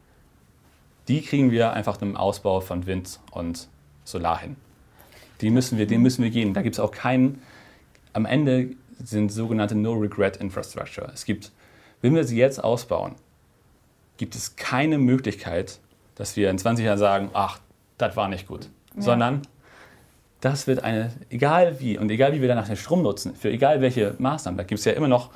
die 1.08 1.22
kriegen 1.22 1.52
wir 1.52 1.74
einfach 1.74 2.02
im 2.02 2.16
Ausbau 2.16 2.60
von 2.60 2.86
Wind 2.86 3.20
und 3.32 3.68
Solar 4.04 4.40
hin. 4.40 4.56
Die 5.42 5.50
müssen 5.50 5.78
wir, 5.78 5.88
den 5.88 6.02
müssen 6.02 6.24
wir 6.24 6.32
gehen. 6.32 6.54
Da 6.54 6.62
gibt 6.62 6.76
es 6.76 6.80
auch 6.80 6.92
keinen, 6.92 7.42
am 8.14 8.26
Ende 8.26 8.72
sind 9.04 9.32
sogenannte 9.32 9.76
No-Regret-Infrastructure. 9.76 11.10
Es 11.14 11.26
gibt, 11.26 11.52
wenn 12.02 12.16
wir 12.16 12.24
sie 12.24 12.38
jetzt 12.38 12.64
ausbauen, 12.64 13.16
gibt 14.18 14.36
es 14.36 14.56
keine 14.56 14.98
Möglichkeit, 14.98 15.80
dass 16.16 16.36
wir 16.36 16.50
in 16.50 16.58
20 16.58 16.86
Jahren 16.86 16.98
sagen, 16.98 17.30
ach, 17.34 17.60
das 17.98 18.16
war 18.16 18.28
nicht 18.28 18.48
gut. 18.48 18.70
Ja. 18.96 19.02
Sondern 19.02 19.42
das 20.42 20.68
wird 20.68 20.84
eine, 20.84 21.12
egal 21.30 21.80
wie 21.80 21.98
und 21.98 22.10
egal 22.12 22.34
wie 22.34 22.42
wir 22.42 22.48
danach 22.48 22.68
den 22.68 22.78
Strom 22.78 23.02
nutzen, 23.02 23.36
für 23.36 23.50
egal 23.50 23.82
welche 23.82 24.16
Maßnahmen, 24.18 24.58
da 24.58 24.64
gibt 24.64 24.80
es 24.80 24.86
ja 24.86 24.94
immer 24.94 25.08
noch, 25.08 25.32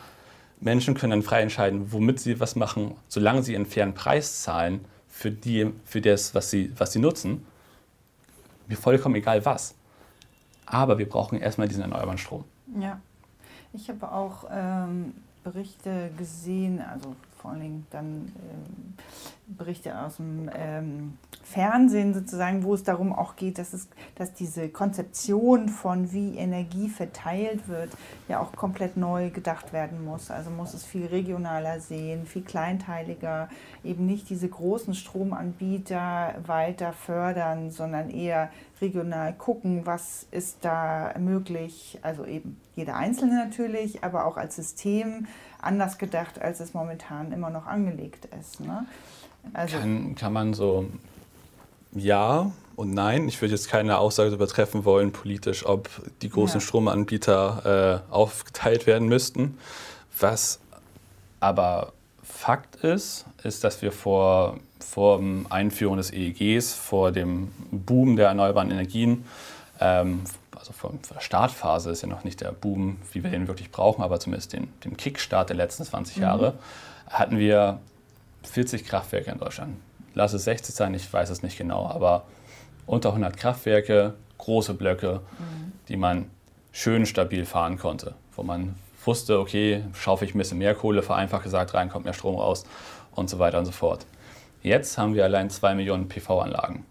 Menschen 0.60 0.94
können 0.94 1.12
dann 1.12 1.24
frei 1.24 1.42
entscheiden, 1.42 1.92
womit 1.92 2.20
sie 2.20 2.40
was 2.40 2.56
machen, 2.56 2.96
solange 3.08 3.42
sie 3.42 3.56
einen 3.56 3.66
fairen 3.66 3.96
Preis 3.96 4.44
zahlen 4.44 4.86
für, 5.08 5.32
die, 5.32 5.72
für 5.86 6.02
das, 6.02 6.36
was 6.36 6.52
sie, 6.52 6.72
was 6.78 6.94
sie 6.94 7.00
nutzen. 7.00 7.46
Mir 8.68 8.78
vollkommen 8.78 9.16
egal 9.16 9.44
was. 9.44 9.76
Aber 10.68 11.00
wir 11.00 11.10
brauchen 11.10 11.40
erstmal 11.40 11.68
diesen 11.68 11.82
erneuerbaren 11.82 12.20
Strom. 12.20 12.46
Ja, 12.80 13.02
ich 13.74 13.90
habe 13.90 14.12
auch 14.12 14.46
ähm, 14.52 15.14
Berichte 15.44 16.12
gesehen, 16.18 16.80
also 16.80 17.16
vor 17.42 17.52
allen 17.52 17.62
Dingen 17.62 17.88
dann 17.90 18.32
ähm, 18.36 18.94
Berichte 19.48 20.00
aus 20.00 20.18
dem 20.18 20.50
ähm, 20.54 21.18
Fernsehen 21.44 22.14
sozusagen, 22.14 22.64
wo 22.64 22.76
es 22.76 22.84
darum 22.84 23.14
auch 23.14 23.36
geht, 23.36 23.58
dass, 23.58 23.74
es, 23.74 23.90
dass 24.16 24.34
diese 24.34 24.70
Konzeption 24.70 25.68
von 25.68 26.12
wie 26.12 26.38
Energie 26.38 26.88
verteilt 26.88 27.68
wird, 27.68 27.90
ja 28.28 28.40
auch 28.40 28.52
komplett 28.54 28.96
neu 28.96 29.32
gedacht 29.32 29.74
werden 29.74 30.06
muss. 30.06 30.30
Also 30.30 30.52
muss 30.52 30.74
es 30.74 30.86
viel 30.86 31.08
regionaler 31.08 31.80
sehen, 31.80 32.26
viel 32.26 32.44
kleinteiliger, 32.44 33.50
eben 33.84 34.06
nicht 34.06 34.30
diese 34.30 34.48
großen 34.48 34.94
Stromanbieter 34.94 36.36
weiter 36.46 36.94
fördern, 36.94 37.72
sondern 37.72 38.10
eher 38.12 38.50
regional 38.82 39.34
gucken, 39.34 39.86
was 39.86 40.26
ist 40.32 40.58
da 40.62 41.14
möglich, 41.20 42.00
also 42.02 42.26
eben 42.26 42.60
jeder 42.76 42.96
Einzelne 42.96 43.36
natürlich, 43.36 44.04
aber 44.04 44.26
auch 44.26 44.38
als 44.38 44.56
System 44.56 45.28
anders 45.62 45.98
gedacht, 45.98 46.42
als 46.42 46.60
es 46.60 46.74
momentan 46.74 47.32
immer 47.32 47.50
noch 47.50 47.68
angelegt 47.68 48.28
ist. 48.40 48.60
Ne? 48.60 48.86
Also 49.54 49.78
kann, 49.78 50.16
kann 50.16 50.34
man 50.34 50.54
so 50.54 50.88
ja 51.94 52.52
und 52.76 52.94
nein. 52.94 53.28
Ich 53.28 53.42
würde 53.42 53.54
jetzt 53.54 53.70
keine 53.70 53.98
Aussage 53.98 54.30
darüber 54.30 54.48
treffen 54.48 54.86
wollen, 54.86 55.12
politisch, 55.12 55.66
ob 55.66 55.90
die 56.22 56.30
großen 56.30 56.60
ja. 56.60 56.66
Stromanbieter 56.66 58.04
äh, 58.10 58.14
aufgeteilt 58.14 58.88
werden 58.88 59.08
müssten. 59.08 59.58
Was 60.20 60.60
aber 61.40 61.94
Fakt 62.42 62.78
ist, 62.78 63.26
ist, 63.44 63.64
dass 63.64 63.84
wir 63.84 63.92
vor, 63.92 64.58
vor 64.80 65.20
der 65.20 65.52
Einführung 65.52 65.98
des 65.98 66.12
EEGs, 66.12 66.74
vor 66.74 67.12
dem 67.12 67.52
Boom 67.70 68.16
der 68.16 68.30
erneuerbaren 68.30 68.72
Energien, 68.72 69.26
ähm, 69.80 70.22
also 70.58 70.74
vor 70.74 70.92
der 71.14 71.20
Startphase 71.20 71.92
ist 71.92 72.02
ja 72.02 72.08
noch 72.08 72.24
nicht 72.24 72.42
der 72.42 72.52
Boom, 72.52 72.98
wie 73.12 73.24
wir 73.24 73.30
den 73.30 73.48
wirklich 73.48 73.70
brauchen, 73.70 74.02
aber 74.02 74.20
zumindest 74.20 74.54
den, 74.54 74.74
den 74.84 74.98
Kickstart 74.98 75.50
der 75.50 75.56
letzten 75.56 75.84
20 75.84 76.18
mhm. 76.18 76.24
Jahre, 76.24 76.54
hatten 77.06 77.38
wir 77.38 77.80
40 78.42 78.86
Kraftwerke 78.86 79.30
in 79.30 79.38
Deutschland. 79.38 79.78
Lass 80.16 80.34
es 80.34 80.46
60 80.46 80.74
sein, 80.74 80.96
ich 80.96 81.14
weiß 81.14 81.30
es 81.30 81.44
nicht 81.44 81.60
genau, 81.60 81.86
aber 81.86 82.26
unter 82.88 83.10
100 83.10 83.38
Kraftwerke, 83.38 84.16
große 84.40 84.74
Blöcke, 84.74 85.22
mhm. 85.38 85.74
die 85.90 85.96
man 85.96 86.26
schön 86.72 87.06
stabil 87.06 87.46
fahren 87.46 87.78
konnte, 87.78 88.16
wo 88.36 88.42
man 88.42 88.74
wusste, 89.06 89.40
okay, 89.40 89.84
schaufe 89.94 90.26
ich 90.26 90.36
ein 90.36 90.38
bisschen 90.38 90.58
mehr 90.58 90.76
Kohle, 90.76 91.02
vereinfacht 91.02 91.44
gesagt, 91.44 91.74
rein 91.74 91.90
kommt 91.90 92.06
mehr 92.06 92.14
Strom 92.14 92.36
raus 92.36 92.66
und 93.16 93.30
so 93.30 93.40
weiter 93.40 93.60
und 93.60 93.66
so 93.66 93.72
fort. 93.72 94.06
Jetzt 94.64 94.98
haben 94.98 95.16
wir 95.16 95.24
allein 95.24 95.50
2 95.50 95.76
Millionen 95.76 96.08
PV-Anlagen. 96.08 96.86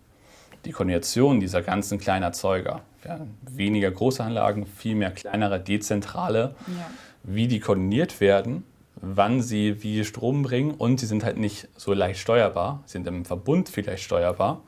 Die 0.64 0.72
Koordination 0.72 1.40
dieser 1.40 1.62
ganzen 1.62 1.98
kleinen 1.98 2.24
Erzeuger, 2.24 2.82
ja, 3.04 3.20
weniger 3.48 3.90
große 3.90 4.22
Anlagen, 4.22 4.66
viel 4.66 4.94
mehr 4.94 5.10
kleinere, 5.10 5.60
dezentrale, 5.60 6.54
ja. 6.66 6.90
wie 7.22 7.48
die 7.48 7.60
koordiniert 7.60 8.20
werden, 8.20 8.64
wann 8.96 9.40
sie 9.40 9.82
wie 9.82 10.04
Strom 10.04 10.42
bringen 10.42 10.72
und 10.72 11.00
sie 11.00 11.06
sind 11.06 11.24
halt 11.24 11.38
nicht 11.38 11.68
so 11.76 11.94
leicht 11.94 12.20
steuerbar, 12.20 12.82
sind 12.86 13.06
im 13.06 13.24
Verbund 13.24 13.68
vielleicht 13.68 14.02
steuerbar. 14.02 14.60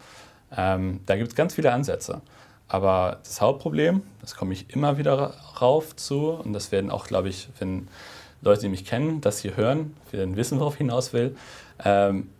Ähm, 0.56 1.00
da 1.06 1.16
gibt 1.16 1.28
es 1.28 1.34
ganz 1.34 1.54
viele 1.54 1.72
Ansätze. 1.72 2.22
Aber 2.68 3.18
das 3.24 3.40
Hauptproblem, 3.40 4.02
das 4.20 4.34
komme 4.34 4.52
ich 4.54 4.70
immer 4.70 4.98
wieder 4.98 5.34
rauf 5.60 5.94
zu, 5.96 6.30
und 6.30 6.52
das 6.52 6.72
werden 6.72 6.90
auch, 6.90 7.06
glaube 7.06 7.28
ich, 7.28 7.48
wenn 7.58 7.88
Leute, 8.40 8.62
die 8.62 8.68
mich 8.68 8.84
kennen, 8.84 9.20
das 9.20 9.40
hier 9.40 9.56
hören, 9.56 9.94
werden 10.10 10.36
wissen, 10.36 10.58
worauf 10.58 10.74
ich 10.74 10.78
hinaus 10.78 11.12
will. 11.12 11.36
Ähm, 11.84 12.30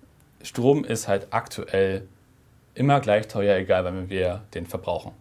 Strom 0.42 0.84
ist 0.84 1.06
halt 1.06 1.28
aktuell 1.30 2.08
immer 2.74 3.00
gleich 3.00 3.28
teuer, 3.28 3.56
egal 3.56 3.84
wann 3.84 4.10
wir 4.10 4.42
den 4.54 4.66
verbrauchen. 4.66 5.12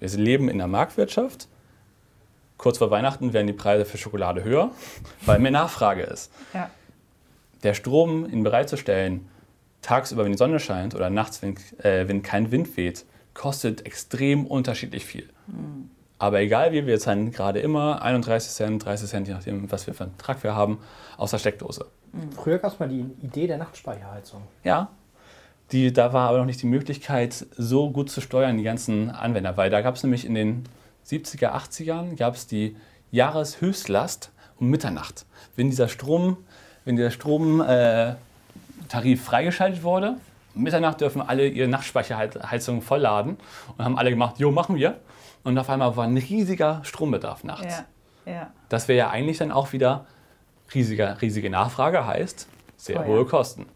Wir 0.00 0.08
leben 0.10 0.48
in 0.48 0.58
der 0.58 0.66
Marktwirtschaft. 0.66 1.48
Kurz 2.58 2.78
vor 2.78 2.90
Weihnachten 2.90 3.32
werden 3.32 3.46
die 3.46 3.52
Preise 3.52 3.84
für 3.84 3.98
Schokolade 3.98 4.44
höher, 4.44 4.70
weil 5.24 5.38
mehr 5.38 5.50
Nachfrage 5.50 6.02
ist. 6.02 6.30
Ja. 6.52 6.70
Der 7.62 7.74
Strom, 7.74 8.28
ihn 8.28 8.42
bereitzustellen, 8.42 9.28
tagsüber, 9.80 10.24
wenn 10.24 10.32
die 10.32 10.38
Sonne 10.38 10.60
scheint 10.60 10.94
oder 10.94 11.08
nachts, 11.08 11.40
wenn, 11.40 11.56
äh, 11.78 12.06
wenn 12.08 12.22
kein 12.22 12.50
Wind 12.50 12.76
weht, 12.76 13.04
kostet 13.34 13.84
extrem 13.84 14.46
unterschiedlich 14.46 15.04
viel. 15.04 15.28
Mhm. 15.46 15.90
Aber 16.18 16.40
egal 16.40 16.72
wie, 16.72 16.86
wir 16.86 16.98
zahlen 16.98 17.32
gerade 17.32 17.58
immer 17.58 18.00
31 18.00 18.52
Cent, 18.52 18.84
30 18.84 19.10
Cent, 19.10 19.28
je 19.28 19.34
nachdem, 19.34 19.70
was 19.70 19.86
wir 19.86 19.94
für 19.94 20.04
einen 20.04 20.16
Trag 20.16 20.42
wir 20.42 20.54
haben, 20.54 20.78
aus 21.16 21.32
der 21.32 21.38
Steckdose. 21.38 21.86
Mhm. 22.12 22.32
Früher 22.32 22.58
gab 22.58 22.72
es 22.72 22.78
mal 22.78 22.88
die 22.88 23.04
Idee 23.22 23.46
der 23.46 23.58
Nachtspeicherheizung. 23.58 24.42
Ja, 24.62 24.90
die, 25.72 25.92
da 25.92 26.12
war 26.12 26.28
aber 26.28 26.38
noch 26.38 26.46
nicht 26.46 26.62
die 26.62 26.66
Möglichkeit, 26.66 27.46
so 27.56 27.90
gut 27.90 28.10
zu 28.10 28.20
steuern, 28.20 28.56
die 28.56 28.62
ganzen 28.62 29.10
Anwender. 29.10 29.56
Weil 29.56 29.70
da 29.70 29.80
gab 29.80 29.96
es 29.96 30.02
nämlich 30.02 30.24
in 30.24 30.34
den 30.34 30.64
70er, 31.06 31.52
80ern 31.52 32.16
gab 32.16 32.34
es 32.34 32.46
die 32.46 32.76
Jahreshöchstlast 33.10 34.30
um 34.58 34.68
Mitternacht. 34.68 35.26
Wenn 35.56 35.70
dieser 35.70 35.88
Strom, 35.88 36.36
wenn 36.84 36.96
dieser 36.96 37.10
Stromtarif 37.10 38.18
äh, 38.92 39.16
freigeschaltet 39.16 39.82
wurde, 39.82 40.16
Mitternacht 40.54 41.00
dürfen 41.00 41.22
alle 41.22 41.48
ihre 41.48 41.68
Nachtspeicherheizung 41.68 42.82
vollladen 42.82 43.36
und 43.76 43.84
haben 43.84 43.98
alle 43.98 44.10
gemacht, 44.10 44.38
jo, 44.38 44.50
machen 44.50 44.76
wir. 44.76 45.00
Und 45.42 45.58
auf 45.58 45.68
einmal 45.68 45.96
war 45.96 46.04
ein 46.04 46.16
riesiger 46.16 46.80
Strombedarf 46.84 47.44
nachts. 47.44 47.84
Ja, 48.26 48.32
ja. 48.32 48.50
Das 48.68 48.88
wäre 48.88 48.98
ja 48.98 49.10
eigentlich 49.10 49.38
dann 49.38 49.52
auch 49.52 49.72
wieder 49.72 50.06
riesiger, 50.74 51.20
riesige 51.20 51.50
Nachfrage, 51.50 52.06
heißt 52.06 52.48
sehr 52.76 52.96
Teuer. 52.96 53.06
hohe 53.06 53.24
Kosten. 53.26 53.66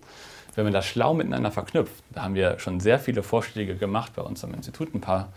Wenn 0.55 0.65
man 0.65 0.73
das 0.73 0.87
schlau 0.87 1.15
miteinander 1.15 1.53
verknüpft, 1.53 2.03
da 2.11 2.23
haben 2.23 2.35
wir 2.35 2.59
schon 2.59 2.81
sehr 2.81 2.99
viele 2.99 3.23
Vorschläge 3.23 3.77
gemacht 3.77 4.13
bei 4.17 4.23
uns 4.23 4.43
am 4.43 4.55
Institut. 4.55 4.95
Ein 4.95 5.01
paar, 5.01 5.29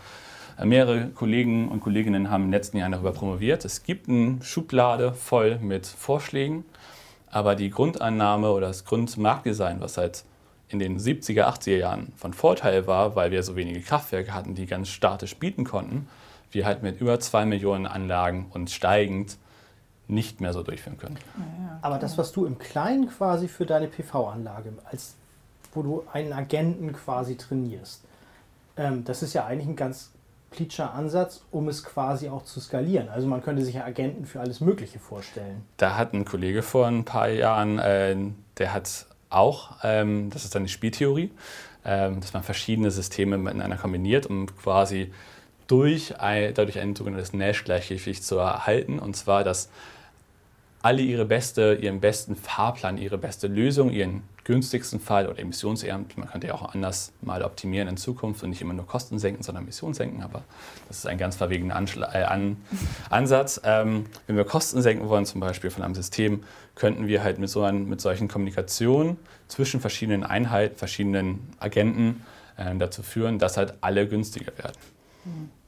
äh, 0.57 0.65
mehrere 0.65 1.09
Kollegen 1.09 1.69
und 1.69 1.79
Kolleginnen 1.79 2.29
haben 2.29 2.45
den 2.45 2.51
letzten 2.51 2.77
Jahren 2.77 2.91
darüber 2.91 3.11
promoviert. 3.11 3.63
Es 3.65 3.83
gibt 3.83 4.09
eine 4.09 4.41
Schublade 4.41 5.13
voll 5.13 5.59
mit 5.59 5.85
Vorschlägen, 5.85 6.65
aber 7.29 7.55
die 7.55 7.69
Grundannahme 7.69 8.51
oder 8.51 8.67
das 8.67 8.85
Grundmarktdesign, 8.85 9.79
was 9.79 9.97
halt 9.97 10.23
in 10.71 10.79
den 10.79 10.99
70er, 10.99 11.43
80er 11.43 11.77
Jahren 11.77 12.13
von 12.15 12.33
Vorteil 12.33 12.87
war, 12.87 13.15
weil 13.15 13.31
wir 13.31 13.43
so 13.43 13.55
wenige 13.55 13.81
Kraftwerke 13.81 14.33
hatten, 14.33 14.55
die 14.55 14.65
ganz 14.65 14.89
statisch 14.89 15.35
bieten 15.37 15.63
konnten, 15.63 16.07
wir 16.51 16.65
halt 16.65 16.83
mit 16.83 16.99
über 16.99 17.19
zwei 17.19 17.45
Millionen 17.45 17.85
Anlagen 17.85 18.47
und 18.51 18.69
steigend 18.69 19.37
nicht 20.07 20.41
mehr 20.41 20.53
so 20.53 20.61
durchführen 20.63 20.97
können. 20.97 21.17
Aber 21.81 21.97
das, 21.97 22.17
was 22.17 22.31
du 22.31 22.45
im 22.45 22.59
Kleinen 22.59 23.09
quasi 23.09 23.47
für 23.47 23.65
deine 23.65 23.87
PV-Anlage, 23.87 24.73
als 24.85 25.15
wo 25.73 25.81
du 25.81 26.03
einen 26.11 26.33
Agenten 26.33 26.91
quasi 26.91 27.37
trainierst, 27.37 28.03
ähm, 28.75 29.05
das 29.05 29.23
ist 29.23 29.33
ja 29.33 29.45
eigentlich 29.45 29.69
ein 29.69 29.75
ganz 29.75 30.11
plitscher 30.51 30.93
Ansatz, 30.93 31.43
um 31.49 31.69
es 31.69 31.83
quasi 31.83 32.29
auch 32.29 32.43
zu 32.43 32.59
skalieren. 32.59 33.09
Also 33.09 33.25
man 33.27 33.41
könnte 33.41 33.63
sich 33.63 33.75
ja 33.75 33.85
Agenten 33.85 34.25
für 34.25 34.41
alles 34.41 34.59
Mögliche 34.59 34.99
vorstellen. 34.99 35.63
Da 35.77 35.95
hat 35.95 36.13
ein 36.13 36.25
Kollege 36.25 36.61
vor 36.61 36.87
ein 36.87 37.05
paar 37.05 37.29
Jahren, 37.29 37.79
äh, 37.79 38.15
der 38.57 38.73
hat 38.73 39.07
auch, 39.31 39.77
ähm, 39.83 40.29
das 40.29 40.43
ist 40.43 40.55
dann 40.55 40.63
die 40.63 40.69
Spieltheorie, 40.69 41.31
ähm, 41.85 42.19
dass 42.19 42.33
man 42.33 42.43
verschiedene 42.43 42.91
Systeme 42.91 43.37
miteinander 43.37 43.77
kombiniert, 43.77 44.25
um 44.25 44.47
quasi 44.55 45.11
durch 45.67 46.19
ein, 46.19 46.53
dadurch 46.53 46.79
ein 46.79 46.95
sogenanntes 46.95 47.33
Nash-Gleichgewicht 47.33 48.23
zu 48.23 48.37
erhalten. 48.37 48.99
Und 48.99 49.15
zwar, 49.15 49.43
dass 49.43 49.69
alle 50.81 51.01
ihre 51.01 51.25
beste, 51.25 51.75
ihren 51.75 51.99
besten 51.99 52.35
Fahrplan, 52.35 52.97
ihre 52.97 53.17
beste 53.17 53.47
Lösung, 53.47 53.91
ihren 53.91 54.23
günstigsten 54.51 54.99
Fall 54.99 55.29
oder 55.29 55.39
emissionsärm, 55.39 56.07
man 56.17 56.29
könnte 56.29 56.47
ja 56.47 56.55
auch 56.55 56.73
anders 56.73 57.13
mal 57.21 57.41
optimieren 57.41 57.87
in 57.87 57.95
Zukunft 57.95 58.43
und 58.43 58.49
nicht 58.49 58.61
immer 58.61 58.73
nur 58.73 58.85
Kosten 58.85 59.17
senken, 59.17 59.43
sondern 59.43 59.63
Emissionen 59.63 59.93
senken, 59.93 60.21
aber 60.23 60.43
das 60.89 60.97
ist 60.97 61.05
ein 61.05 61.17
ganz 61.17 61.37
verwegener 61.37 61.77
Anschla 61.77 62.13
äh, 62.13 62.23
An 62.23 62.57
Ansatz. 63.09 63.61
Ähm, 63.63 64.07
wenn 64.27 64.35
wir 64.35 64.43
Kosten 64.43 64.81
senken 64.81 65.07
wollen, 65.07 65.25
zum 65.25 65.39
Beispiel 65.39 65.69
von 65.69 65.83
einem 65.83 65.95
System, 65.95 66.43
könnten 66.75 67.07
wir 67.07 67.23
halt 67.23 67.39
mit, 67.39 67.49
so 67.49 67.63
ein, 67.63 67.87
mit 67.87 68.01
solchen 68.01 68.27
Kommunikationen 68.27 69.15
zwischen 69.47 69.79
verschiedenen 69.79 70.25
Einheiten, 70.25 70.75
verschiedenen 70.75 71.47
Agenten 71.57 72.25
äh, 72.57 72.75
dazu 72.75 73.03
führen, 73.03 73.39
dass 73.39 73.55
halt 73.55 73.75
alle 73.79 74.05
günstiger 74.05 74.51
werden. 74.57 74.75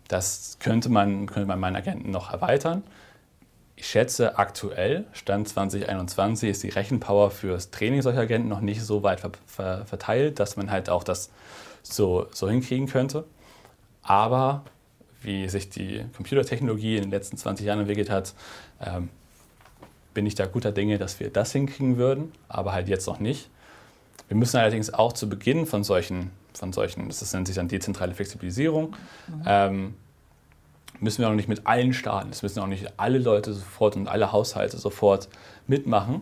Das 0.09 0.57
könnte 0.59 0.89
man, 0.89 1.25
könnte 1.25 1.47
man 1.47 1.57
meinen 1.57 1.77
Agenten 1.77 2.11
noch 2.11 2.33
erweitern. 2.33 2.83
Ich 3.83 3.89
schätze, 3.89 4.37
aktuell, 4.37 5.03
Stand 5.11 5.49
2021, 5.49 6.49
ist 6.49 6.63
die 6.63 6.69
Rechenpower 6.69 7.31
für 7.31 7.49
das 7.49 7.69
Training 7.69 8.01
solcher 8.01 8.21
Agenten 8.21 8.47
noch 8.47 8.61
nicht 8.61 8.81
so 8.81 9.03
weit 9.03 9.19
ver 9.19 9.31
ver 9.45 9.85
verteilt, 9.85 10.39
dass 10.39 10.55
man 10.55 10.71
halt 10.71 10.89
auch 10.89 11.03
das 11.03 11.29
so, 11.81 12.27
so 12.31 12.49
hinkriegen 12.49 12.87
könnte. 12.87 13.25
Aber 14.01 14.63
wie 15.21 15.49
sich 15.49 15.69
die 15.69 16.05
Computertechnologie 16.15 16.95
in 16.95 17.01
den 17.01 17.11
letzten 17.11 17.35
20 17.35 17.65
Jahren 17.65 17.79
entwickelt 17.79 18.09
hat, 18.09 18.33
ähm, 18.79 19.09
bin 20.13 20.25
ich 20.25 20.35
da 20.35 20.45
guter 20.45 20.71
Dinge, 20.71 20.97
dass 20.97 21.19
wir 21.19 21.29
das 21.29 21.51
hinkriegen 21.51 21.97
würden, 21.97 22.31
aber 22.47 22.71
halt 22.71 22.87
jetzt 22.87 23.05
noch 23.05 23.19
nicht. 23.19 23.49
Wir 24.29 24.37
müssen 24.37 24.55
allerdings 24.55 24.93
auch 24.93 25.11
zu 25.11 25.27
Beginn 25.27 25.65
von 25.65 25.83
solchen, 25.83 26.31
von 26.53 26.71
solchen 26.71 27.09
das 27.09 27.33
nennt 27.33 27.47
sich 27.47 27.57
dann 27.57 27.67
dezentrale 27.67 28.13
Flexibilisierung, 28.13 28.95
ähm, 29.45 29.95
müssen 30.99 31.21
wir 31.21 31.29
auch 31.29 31.33
nicht 31.33 31.49
mit 31.49 31.65
allen 31.65 31.93
starten. 31.93 32.29
Es 32.31 32.43
müssen 32.43 32.59
auch 32.59 32.67
nicht 32.67 32.93
alle 32.97 33.17
Leute 33.17 33.53
sofort 33.53 33.95
und 33.95 34.07
alle 34.07 34.31
Haushalte 34.31 34.77
sofort 34.77 35.29
mitmachen. 35.67 36.21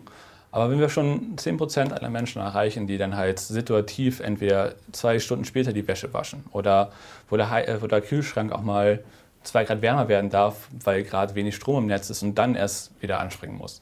Aber 0.50 0.70
wenn 0.70 0.78
wir 0.78 0.90
schon 0.90 1.36
10% 1.36 1.92
aller 1.92 2.10
Menschen 2.10 2.42
erreichen, 2.42 2.86
die 2.86 2.98
dann 2.98 3.16
halt 3.16 3.38
situativ 3.38 4.20
entweder 4.20 4.74
zwei 4.92 5.18
Stunden 5.18 5.46
später 5.46 5.72
die 5.72 5.88
Wäsche 5.88 6.12
waschen 6.12 6.44
oder 6.52 6.92
wo 7.30 7.36
der, 7.38 7.68
äh, 7.68 7.80
wo 7.80 7.86
der 7.86 8.02
Kühlschrank 8.02 8.52
auch 8.52 8.60
mal 8.60 9.02
zwei 9.42 9.64
Grad 9.64 9.82
wärmer 9.82 10.08
werden 10.08 10.30
darf, 10.30 10.68
weil 10.84 11.02
gerade 11.04 11.34
wenig 11.34 11.56
Strom 11.56 11.84
im 11.84 11.86
Netz 11.86 12.10
ist 12.10 12.22
und 12.22 12.36
dann 12.36 12.54
erst 12.54 12.92
wieder 13.00 13.18
anspringen 13.18 13.56
muss. 13.56 13.80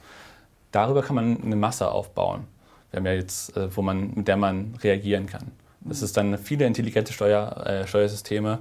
Darüber 0.71 1.03
kann 1.03 1.17
man 1.17 1.43
eine 1.43 1.57
Masse 1.57 1.91
aufbauen, 1.91 2.47
wir 2.91 2.99
haben 2.99 3.07
ja 3.07 3.13
jetzt, 3.13 3.57
äh, 3.57 3.75
wo 3.77 3.83
man, 3.83 4.13
mit 4.15 4.29
der 4.29 4.37
man 4.37 4.75
reagieren 4.83 5.27
kann. 5.27 5.51
Das 5.81 6.03
ist 6.03 6.17
dann 6.17 6.37
viele 6.39 6.67
intelligente 6.67 7.13
Steuer, 7.13 7.67
äh, 7.67 7.87
Steuersysteme. 7.87 8.59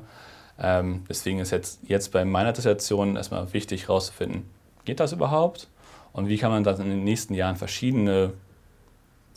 Ähm, 0.59 1.03
deswegen 1.09 1.39
ist 1.39 1.51
jetzt, 1.51 1.79
jetzt 1.83 2.11
bei 2.11 2.25
meiner 2.25 2.53
Dissertation 2.53 3.15
erstmal 3.15 3.51
wichtig 3.53 3.87
herauszufinden, 3.87 4.49
geht 4.85 4.99
das 4.99 5.13
überhaupt? 5.13 5.67
Und 6.11 6.27
wie 6.27 6.37
kann 6.37 6.51
man 6.51 6.63
dann 6.63 6.81
in 6.81 6.89
den 6.89 7.03
nächsten 7.03 7.33
Jahren 7.33 7.55
verschiedene 7.55 8.33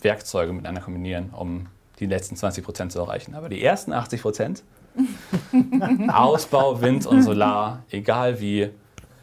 Werkzeuge 0.05 0.53
miteinander 0.53 0.81
kombinieren, 0.81 1.31
um 1.31 1.67
die 1.99 2.07
letzten 2.07 2.37
20 2.37 2.65
Prozent 2.65 2.93
zu 2.93 2.99
erreichen. 2.99 3.35
Aber 3.35 3.49
die 3.49 3.63
ersten 3.63 3.93
80 3.93 4.23
Prozent, 4.23 4.63
Ausbau, 6.09 6.81
Wind 6.81 7.07
und 7.07 7.23
Solar, 7.23 7.85
egal 7.91 8.41
wie, 8.41 8.71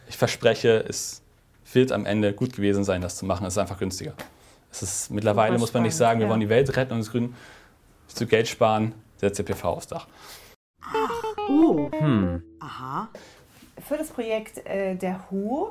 ich 0.07 0.17
verspreche, 0.17 0.83
es 0.87 1.21
wird 1.73 1.91
am 1.91 2.05
Ende 2.05 2.33
gut 2.33 2.53
gewesen 2.53 2.83
sein, 2.83 3.01
das 3.01 3.17
zu 3.17 3.25
machen. 3.25 3.45
Es 3.45 3.53
ist 3.53 3.57
einfach 3.59 3.77
günstiger. 3.77 4.13
Es 4.71 4.81
ist 4.81 5.11
mittlerweile, 5.11 5.53
Super 5.53 5.59
muss 5.59 5.73
man 5.73 5.83
nicht 5.83 5.95
sagen, 5.95 6.19
wir 6.19 6.25
ja. 6.25 6.31
wollen 6.31 6.39
die 6.39 6.49
Welt 6.49 6.75
retten 6.75 6.93
und 6.93 6.99
das 6.99 7.11
Grün 7.11 7.35
zu 8.07 8.25
Geld 8.25 8.47
sparen, 8.47 8.93
setzt 9.17 9.39
ihr 9.39 9.45
PV 9.45 9.69
aufs 9.69 9.87
Dach. 9.87 10.07
Oh. 11.49 11.89
Aha. 12.59 13.09
Für 13.87 13.97
das 13.97 14.09
Projekt 14.09 14.65
äh, 14.65 14.95
der 14.95 15.31
HU 15.31 15.69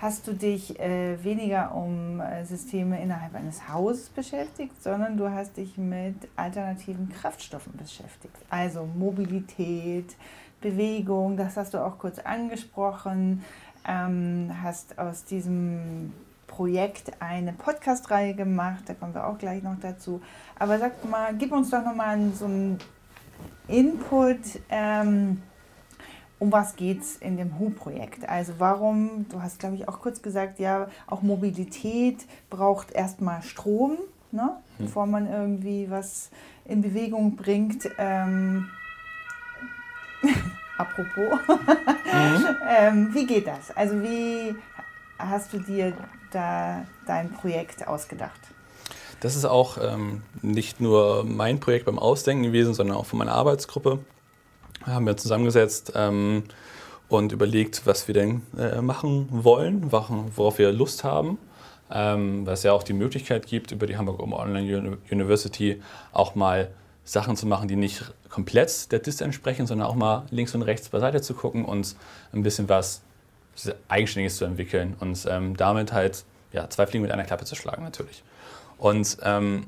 hast 0.00 0.28
du 0.28 0.32
dich 0.32 0.78
äh, 0.78 1.22
weniger 1.24 1.74
um 1.74 2.20
äh, 2.20 2.44
Systeme 2.44 3.02
innerhalb 3.02 3.34
eines 3.34 3.68
Hauses 3.68 4.10
beschäftigt, 4.10 4.80
sondern 4.82 5.16
du 5.16 5.28
hast 5.28 5.56
dich 5.56 5.76
mit 5.76 6.14
alternativen 6.36 7.08
Kraftstoffen 7.08 7.76
beschäftigt. 7.76 8.36
Also 8.48 8.86
Mobilität, 8.86 10.14
Bewegung, 10.60 11.36
das 11.36 11.56
hast 11.56 11.74
du 11.74 11.78
auch 11.78 11.98
kurz 11.98 12.18
angesprochen. 12.20 13.44
Ähm, 13.86 14.50
hast 14.62 14.98
aus 14.98 15.24
diesem 15.24 16.12
Projekt 16.46 17.12
eine 17.20 17.52
Podcast-Reihe 17.52 18.34
gemacht, 18.34 18.84
da 18.86 18.94
kommen 18.94 19.14
wir 19.14 19.26
auch 19.26 19.38
gleich 19.38 19.62
noch 19.62 19.76
dazu. 19.80 20.20
Aber 20.58 20.78
sag 20.78 21.08
mal, 21.08 21.34
gib 21.34 21.52
uns 21.52 21.70
doch 21.70 21.84
nochmal 21.84 22.18
so 22.34 22.44
einen 22.44 22.78
Input. 23.68 24.38
Ähm, 24.70 25.42
um 26.38 26.52
was 26.52 26.76
geht 26.76 27.02
es 27.02 27.16
in 27.16 27.36
dem 27.36 27.58
HU-Projekt? 27.58 28.28
Also 28.28 28.54
warum, 28.58 29.26
du 29.28 29.42
hast 29.42 29.58
glaube 29.58 29.74
ich 29.74 29.88
auch 29.88 30.00
kurz 30.00 30.22
gesagt, 30.22 30.58
ja, 30.60 30.88
auch 31.06 31.22
Mobilität 31.22 32.26
braucht 32.48 32.92
erstmal 32.92 33.42
Strom, 33.42 33.98
ne? 34.30 34.56
bevor 34.78 35.06
man 35.06 35.30
irgendwie 35.30 35.90
was 35.90 36.30
in 36.64 36.80
Bewegung 36.80 37.34
bringt. 37.34 37.90
Ähm, 37.98 38.70
apropos, 40.78 41.38
ähm, 42.68 43.12
wie 43.12 43.26
geht 43.26 43.46
das? 43.48 43.76
Also 43.76 44.00
wie 44.00 44.54
hast 45.18 45.52
du 45.52 45.58
dir 45.58 45.92
da 46.30 46.84
dein 47.06 47.32
Projekt 47.32 47.86
ausgedacht? 47.88 48.40
Das 49.20 49.34
ist 49.34 49.44
auch 49.44 49.78
ähm, 49.82 50.22
nicht 50.42 50.80
nur 50.80 51.24
mein 51.24 51.58
Projekt 51.60 51.86
beim 51.86 51.98
Ausdenken 51.98 52.44
gewesen, 52.44 52.74
sondern 52.74 52.96
auch 52.96 53.06
von 53.06 53.18
meiner 53.18 53.32
Arbeitsgruppe. 53.32 53.98
Wir 54.84 54.94
haben 54.94 55.06
wir 55.06 55.16
zusammengesetzt 55.16 55.92
ähm, 55.96 56.44
und 57.08 57.32
überlegt, 57.32 57.82
was 57.84 58.06
wir 58.06 58.14
denn 58.14 58.42
äh, 58.56 58.80
machen 58.80 59.28
wollen, 59.30 59.90
worauf 59.90 60.58
wir 60.58 60.70
Lust 60.72 61.02
haben. 61.02 61.38
Ähm, 61.90 62.46
weil 62.46 62.56
ja 62.62 62.72
auch 62.72 62.82
die 62.82 62.92
Möglichkeit 62.92 63.46
gibt, 63.46 63.72
über 63.72 63.86
die 63.86 63.96
Hamburg 63.96 64.20
Online 64.20 64.78
Uni- 64.78 64.96
University 65.10 65.82
auch 66.12 66.34
mal 66.34 66.68
Sachen 67.02 67.34
zu 67.34 67.46
machen, 67.46 67.66
die 67.66 67.76
nicht 67.76 68.12
komplett 68.28 68.92
der 68.92 68.98
DIS 68.98 69.22
entsprechen, 69.22 69.66
sondern 69.66 69.88
auch 69.88 69.94
mal 69.94 70.26
links 70.30 70.54
und 70.54 70.60
rechts 70.60 70.90
beiseite 70.90 71.22
zu 71.22 71.32
gucken 71.32 71.64
und 71.64 71.96
ein 72.34 72.42
bisschen 72.42 72.68
was 72.68 73.00
Eigenständiges 73.88 74.36
zu 74.36 74.44
entwickeln 74.44 74.96
und 75.00 75.26
ähm, 75.28 75.56
damit 75.56 75.92
halt 75.92 76.24
ja, 76.52 76.68
zwei 76.68 76.86
Fliegen 76.86 77.02
mit 77.02 77.10
einer 77.10 77.24
Klappe 77.24 77.46
zu 77.46 77.54
schlagen 77.54 77.82
natürlich. 77.82 78.22
Und 78.78 79.18
ähm, 79.22 79.66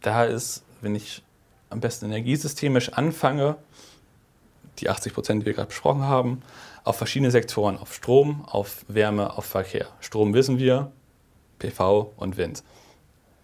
da 0.00 0.24
ist, 0.24 0.62
wenn 0.80 0.94
ich 0.94 1.22
am 1.68 1.80
besten 1.80 2.06
energiesystemisch 2.06 2.92
anfange, 2.92 3.56
die 4.78 4.88
80 4.88 5.14
Prozent, 5.14 5.42
die 5.42 5.46
wir 5.46 5.54
gerade 5.54 5.68
besprochen 5.68 6.02
haben, 6.02 6.42
auf 6.84 6.96
verschiedene 6.96 7.30
Sektoren, 7.30 7.78
auf 7.78 7.92
Strom, 7.92 8.44
auf 8.44 8.84
Wärme, 8.88 9.36
auf 9.36 9.44
Verkehr. 9.46 9.88
Strom 10.00 10.34
wissen 10.34 10.58
wir, 10.58 10.92
PV 11.58 12.12
und 12.16 12.36
Wind. 12.36 12.62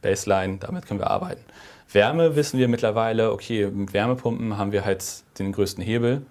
Baseline, 0.03 0.59
damit 0.59 0.87
können 0.87 1.01
wir 1.01 1.11
arbeiten. 1.11 1.43
Wärme 1.91 2.37
wissen 2.37 2.59
wir 2.59 2.69
mittlerweile, 2.69 3.33
okay, 3.33 3.67
mit 3.67 3.93
Wärmepumpen 3.93 4.57
haben 4.57 4.73
wir 4.73 4.85
halt 4.85 5.05
den 5.39 5.53
größten 5.53 5.83
Hebel. 5.83 6.23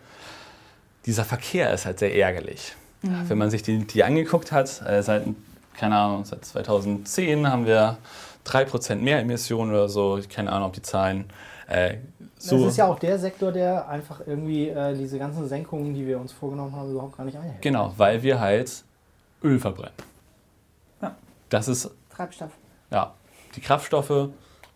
Dieser 1.06 1.26
Verkehr 1.26 1.74
ist 1.74 1.86
halt 1.86 2.00
sehr 2.00 2.16
ärgerlich. 2.16 2.76
Wenn 3.02 3.40
man 3.40 3.50
sich 3.50 3.64
die, 3.64 3.80
die 3.80 4.04
angeguckt 4.04 4.52
hat, 4.52 4.82
äh, 4.86 5.02
seit, 5.02 5.26
keine 5.76 5.96
Ahnung, 5.96 6.26
seit 6.26 6.46
2010 6.46 7.50
haben 7.50 7.66
wir 7.66 7.98
3% 8.46 8.96
mehr 8.96 9.20
Emissionen 9.20 9.72
oder 9.72 9.90
so, 9.90 10.20
keine 10.30 10.52
Ahnung, 10.52 10.70
ob 10.70 10.74
die 10.74 10.82
Zahlen 10.82 11.26
äh, 11.68 11.98
so. 12.38 12.58
Das 12.58 12.72
ist 12.72 12.78
ja 12.78 12.88
auch 12.88 12.98
der 12.98 13.20
Sektor, 13.20 13.52
der 13.52 13.88
einfach 13.88 14.22
irgendwie 14.26 14.70
äh, 14.70 14.96
diese 14.96 15.20
ganzen 15.20 15.48
Senkungen, 15.48 15.94
die 15.94 16.08
wir 16.08 16.20
uns 16.20 16.32
vorgenommen 16.32 16.76
haben, 16.76 16.92
überhaupt 16.92 17.16
gar 17.16 17.24
nicht 17.24 17.38
einhält. 17.38 17.62
Genau, 17.62 17.94
weil 17.98 18.24
wir 18.24 18.40
halt 18.40 18.84
Öl 19.44 19.60
verbrennen. 19.60 19.94
Ja. 21.02 21.16
Das 21.50 21.68
ist 21.68 21.92
Treibstoff. 22.10 22.52
ja, 22.90 23.14
die 23.56 23.62
Kraftstoffe, 23.62 24.30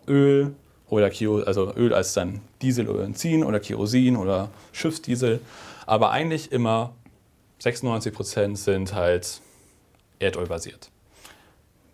Öl 0.06 0.54
oder 0.88 1.10
Kio, 1.10 1.42
also 1.42 1.74
Öl 1.74 1.92
als 1.92 2.14
dann 2.14 2.40
Diesel 2.62 2.88
oder 2.88 3.00
Benzin 3.00 3.42
oder 3.42 3.58
Kerosin 3.58 4.16
oder 4.16 4.48
Schiffsdiesel. 4.72 5.40
Aber 5.86 6.12
eigentlich 6.12 6.52
immer 6.52 6.92
96 7.58 8.14
Prozent 8.14 8.58
sind 8.58 8.94
halt 8.94 9.40
erdölbasiert. 10.18 10.90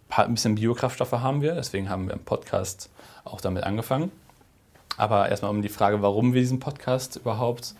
Ein 0.08 0.34
bisschen 0.34 0.56
Biokraftstoffe 0.56 1.12
haben 1.12 1.40
wir, 1.40 1.54
deswegen 1.54 1.88
haben 1.88 2.06
wir 2.06 2.14
im 2.14 2.24
Podcast 2.24 2.90
auch 3.24 3.40
damit 3.40 3.64
angefangen. 3.64 4.12
Aber 4.98 5.28
erstmal 5.30 5.50
um 5.50 5.62
die 5.62 5.70
Frage, 5.70 6.02
warum 6.02 6.34
wir 6.34 6.40
diesen 6.42 6.60
Podcast 6.60 7.16
überhaupt 7.16 7.74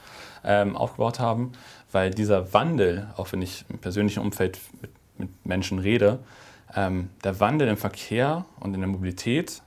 ähm, 0.45 0.76
aufgebaut 0.76 1.20
haben, 1.20 1.53
weil 1.90 2.11
dieser 2.11 2.55
Wandel, 2.55 3.09
auch 3.16 3.32
wenn 3.32 3.43
ich 3.43 3.66
im 3.68 3.78
persönlichen 3.78 4.20
Umfeld 4.20 4.59
mit, 4.80 4.90
mit 5.18 5.47
Menschen 5.47 5.78
rede, 5.78 6.20
ähm, 6.74 7.11
der 7.22 7.38
Wandel 7.38 7.68
im 7.68 7.76
Verkehr 7.76 8.47
und 8.61 8.74
in 8.74 8.80
der 8.80 8.88
Mobilität 8.88 9.62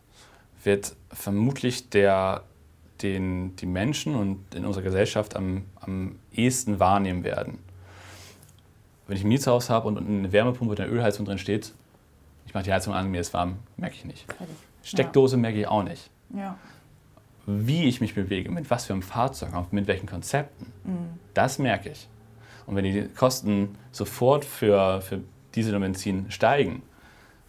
wird 0.64 0.96
vermutlich 1.12 1.90
der, 1.92 2.44
den 3.04 3.56
die 3.58 3.68
Menschen 3.68 4.16
und 4.16 4.56
in 4.56 4.66
unserer 4.66 4.84
Gesellschaft 4.84 5.36
am, 5.36 5.66
am 5.80 6.18
ehesten 6.34 6.80
wahrnehmen 6.80 7.24
werden. 7.24 7.60
Wenn 9.08 9.18
ich 9.18 9.24
ein 9.24 9.28
Mietshaus 9.28 9.70
habe 9.70 9.88
und 9.88 9.98
eine 9.98 10.32
Wärmepumpe 10.32 10.72
mit 10.72 10.80
einer 10.80 10.92
Ölheizung 10.92 11.26
drin 11.26 11.38
steht, 11.38 11.74
ich 12.46 12.54
mache 12.54 12.64
die 12.64 12.74
Heizung 12.74 12.94
an, 12.94 13.10
mir 13.10 13.22
ist 13.22 13.34
warm, 13.34 13.58
merke 13.78 13.96
ich 13.96 14.06
nicht. 14.06 14.26
Steckdose 14.84 15.36
ja. 15.36 15.42
merke 15.42 15.60
ich 15.60 15.68
auch 15.68 15.84
nicht. 15.84 16.10
Ja. 16.36 16.58
Wie 17.46 17.88
ich 17.88 18.02
mich 18.02 18.16
bewege, 18.16 18.50
mit 18.52 18.70
was 18.70 18.86
für 18.86 18.94
einem 18.94 19.04
Fahrzeug, 19.04 19.52
mit 19.72 19.88
welchen 19.88 20.08
Konzepten, 20.08 20.72
mhm. 20.84 21.20
das 21.34 21.60
merke 21.60 21.90
ich. 21.90 22.08
Und 22.66 22.76
wenn 22.76 22.84
die 22.84 23.08
Kosten 23.16 23.78
sofort 23.92 24.44
für, 24.46 25.02
für 25.02 25.22
Diesel 25.54 25.76
und 25.76 25.82
Benzin 25.82 26.32
steigen, 26.32 26.82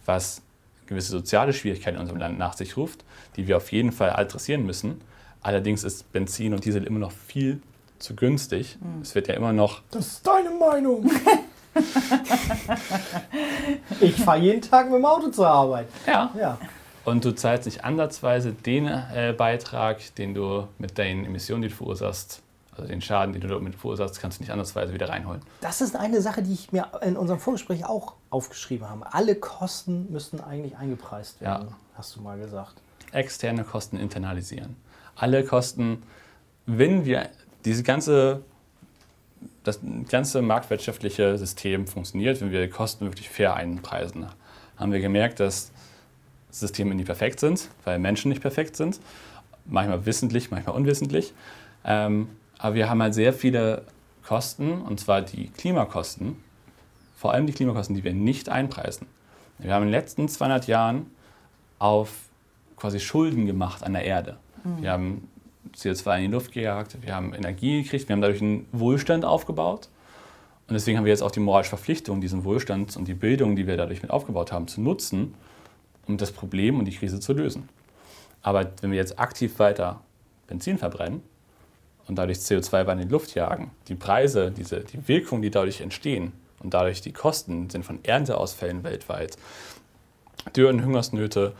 was 0.05 0.41
gewisse 0.85 1.11
soziale 1.11 1.53
Schwierigkeiten 1.53 1.97
in 1.97 2.01
unserem 2.01 2.19
Land 2.19 2.37
nach 2.37 2.53
sich 2.53 2.77
ruft, 2.77 3.03
die 3.35 3.47
wir 3.47 3.57
auf 3.57 3.71
jeden 3.71 3.91
Fall 3.91 4.11
adressieren 4.11 4.65
müssen. 4.65 5.01
Allerdings 5.41 5.83
ist 5.83 6.11
Benzin 6.11 6.53
und 6.53 6.65
Diesel 6.65 6.83
immer 6.83 6.99
noch 6.99 7.11
viel 7.11 7.61
zu 7.99 8.15
günstig. 8.15 8.77
Mhm. 8.79 9.01
Es 9.01 9.15
wird 9.15 9.27
ja 9.27 9.35
immer 9.35 9.53
noch. 9.53 9.81
Das 9.91 10.07
ist 10.07 10.27
deine 10.27 10.51
Meinung. 10.51 11.09
ich 14.01 14.15
fahre 14.15 14.39
jeden 14.39 14.61
Tag 14.61 14.87
mit 14.87 14.95
dem 14.95 15.05
Auto 15.05 15.29
zur 15.29 15.47
Arbeit. 15.47 15.87
Ja. 16.05 16.31
ja. 16.37 16.57
Und 17.05 17.23
du 17.23 17.33
zahlst 17.33 17.65
nicht 17.65 17.85
ansatzweise 17.85 18.51
den 18.51 18.87
äh, 18.87 19.33
Beitrag, 19.37 20.13
den 20.15 20.33
du 20.33 20.67
mit 20.77 20.97
deinen 20.97 21.25
Emissionen, 21.25 21.61
die 21.61 21.69
du 21.69 21.75
verursachst, 21.75 22.41
also 22.75 22.87
den 22.87 23.01
Schaden, 23.01 23.33
den 23.33 23.41
du 23.41 23.47
damit 23.47 23.75
verursachst, 23.75 24.19
kannst 24.19 24.39
du 24.39 24.43
nicht 24.43 24.51
andersweise 24.51 24.93
wieder 24.93 25.09
reinholen. 25.09 25.41
Das 25.61 25.81
ist 25.81 25.95
eine 25.95 26.21
Sache, 26.21 26.43
die 26.43 26.53
ich 26.53 26.71
mir 26.71 26.87
in 27.01 27.15
unserem 27.17 27.39
Vorgespräch 27.39 27.85
auch 27.85 28.15
aufgeschrieben 28.29 28.89
habe. 28.89 29.13
Alle 29.13 29.35
Kosten 29.35 30.11
müssten 30.11 30.41
eigentlich 30.41 30.77
eingepreist 30.77 31.39
werden, 31.41 31.69
ja. 31.69 31.75
hast 31.95 32.15
du 32.15 32.21
mal 32.21 32.37
gesagt. 32.37 32.73
Externe 33.13 33.63
Kosten 33.63 33.97
internalisieren. 33.97 34.75
Alle 35.15 35.45
Kosten, 35.45 36.03
wenn 36.65 37.05
wir 37.05 37.29
diese 37.65 37.83
ganze, 37.83 38.43
das 39.67 39.79
ganze 40.09 40.41
marktwirtschaftliche 40.41 41.37
System 41.37 41.87
funktioniert, 41.87 42.41
wenn 42.41 42.51
wir 42.51 42.61
die 42.61 42.69
Kosten 42.69 43.05
wirklich 43.05 43.29
fair 43.29 43.55
einpreisen, 43.55 44.27
haben 44.77 44.91
wir 44.91 44.99
gemerkt, 44.99 45.39
dass 45.39 45.71
Systeme 46.49 46.95
nicht 46.95 47.05
perfekt 47.05 47.39
sind, 47.39 47.69
weil 47.83 47.99
Menschen 47.99 48.29
nicht 48.29 48.41
perfekt 48.41 48.75
sind. 48.75 48.99
Manchmal 49.65 50.05
wissentlich, 50.05 50.49
manchmal 50.49 50.75
unwissentlich. 50.75 51.33
Ähm, 51.83 52.29
aber 52.57 52.75
wir 52.75 52.89
haben 52.89 53.01
halt 53.01 53.13
sehr 53.13 53.33
viele 53.33 53.83
Kosten, 54.25 54.81
und 54.81 54.99
zwar 54.99 55.21
die 55.21 55.49
Klimakosten, 55.49 56.37
vor 57.15 57.33
allem 57.33 57.45
die 57.47 57.53
Klimakosten, 57.53 57.95
die 57.95 58.03
wir 58.03 58.13
nicht 58.13 58.49
einpreisen. 58.49 59.07
Wir 59.59 59.73
haben 59.73 59.83
in 59.83 59.87
den 59.89 59.99
letzten 59.99 60.29
200 60.29 60.67
Jahren 60.67 61.07
auf 61.79 62.11
quasi 62.77 62.99
Schulden 62.99 63.45
gemacht 63.45 63.83
an 63.83 63.93
der 63.93 64.05
Erde. 64.05 64.37
Mhm. 64.63 64.81
Wir 64.81 64.91
haben 64.91 65.29
CO2 65.77 66.17
in 66.17 66.21
die 66.23 66.31
Luft 66.31 66.51
gejagt, 66.51 66.97
wir 67.01 67.13
haben 67.13 67.33
Energie 67.33 67.83
gekriegt, 67.83 68.09
wir 68.09 68.13
haben 68.13 68.21
dadurch 68.21 68.41
einen 68.41 68.67
Wohlstand 68.71 69.25
aufgebaut. 69.25 69.89
Und 70.67 70.73
deswegen 70.73 70.97
haben 70.97 71.05
wir 71.05 71.11
jetzt 71.11 71.21
auch 71.21 71.31
die 71.31 71.39
moralische 71.39 71.69
Verpflichtung, 71.69 72.19
diesen 72.19 72.43
Wohlstand 72.43 72.97
und 72.97 73.07
die 73.07 73.13
Bildung, 73.13 73.55
die 73.55 73.67
wir 73.67 73.77
dadurch 73.77 74.01
mit 74.01 74.11
aufgebaut 74.11 74.51
haben, 74.51 74.67
zu 74.67 74.81
nutzen, 74.81 75.33
um 76.07 76.17
das 76.17 76.31
Problem 76.31 76.79
und 76.79 76.85
die 76.85 76.95
Krise 76.95 77.19
zu 77.19 77.33
lösen. 77.33 77.69
Aber 78.41 78.69
wenn 78.81 78.91
wir 78.91 78.97
jetzt 78.97 79.19
aktiv 79.19 79.59
weiter 79.59 80.01
Benzin 80.47 80.77
verbrennen, 80.77 81.21
und 82.07 82.15
dadurch 82.15 82.37
CO2 82.39 82.91
in 82.93 82.99
die 82.99 83.07
Luft 83.11 83.35
jagen, 83.35 83.71
die 83.87 83.95
Preise, 83.95 84.51
diese, 84.51 84.79
die 84.81 85.07
Wirkung, 85.07 85.41
die 85.41 85.51
dadurch 85.51 85.81
entstehen 85.81 86.31
und 86.59 86.73
dadurch 86.73 87.01
die 87.01 87.11
Kosten 87.11 87.69
sind 87.69 87.85
von 87.85 87.99
Ernteausfällen 88.03 88.83
weltweit, 88.83 89.37
Dürren, 90.55 90.83
Hungersnöte, 90.83 91.53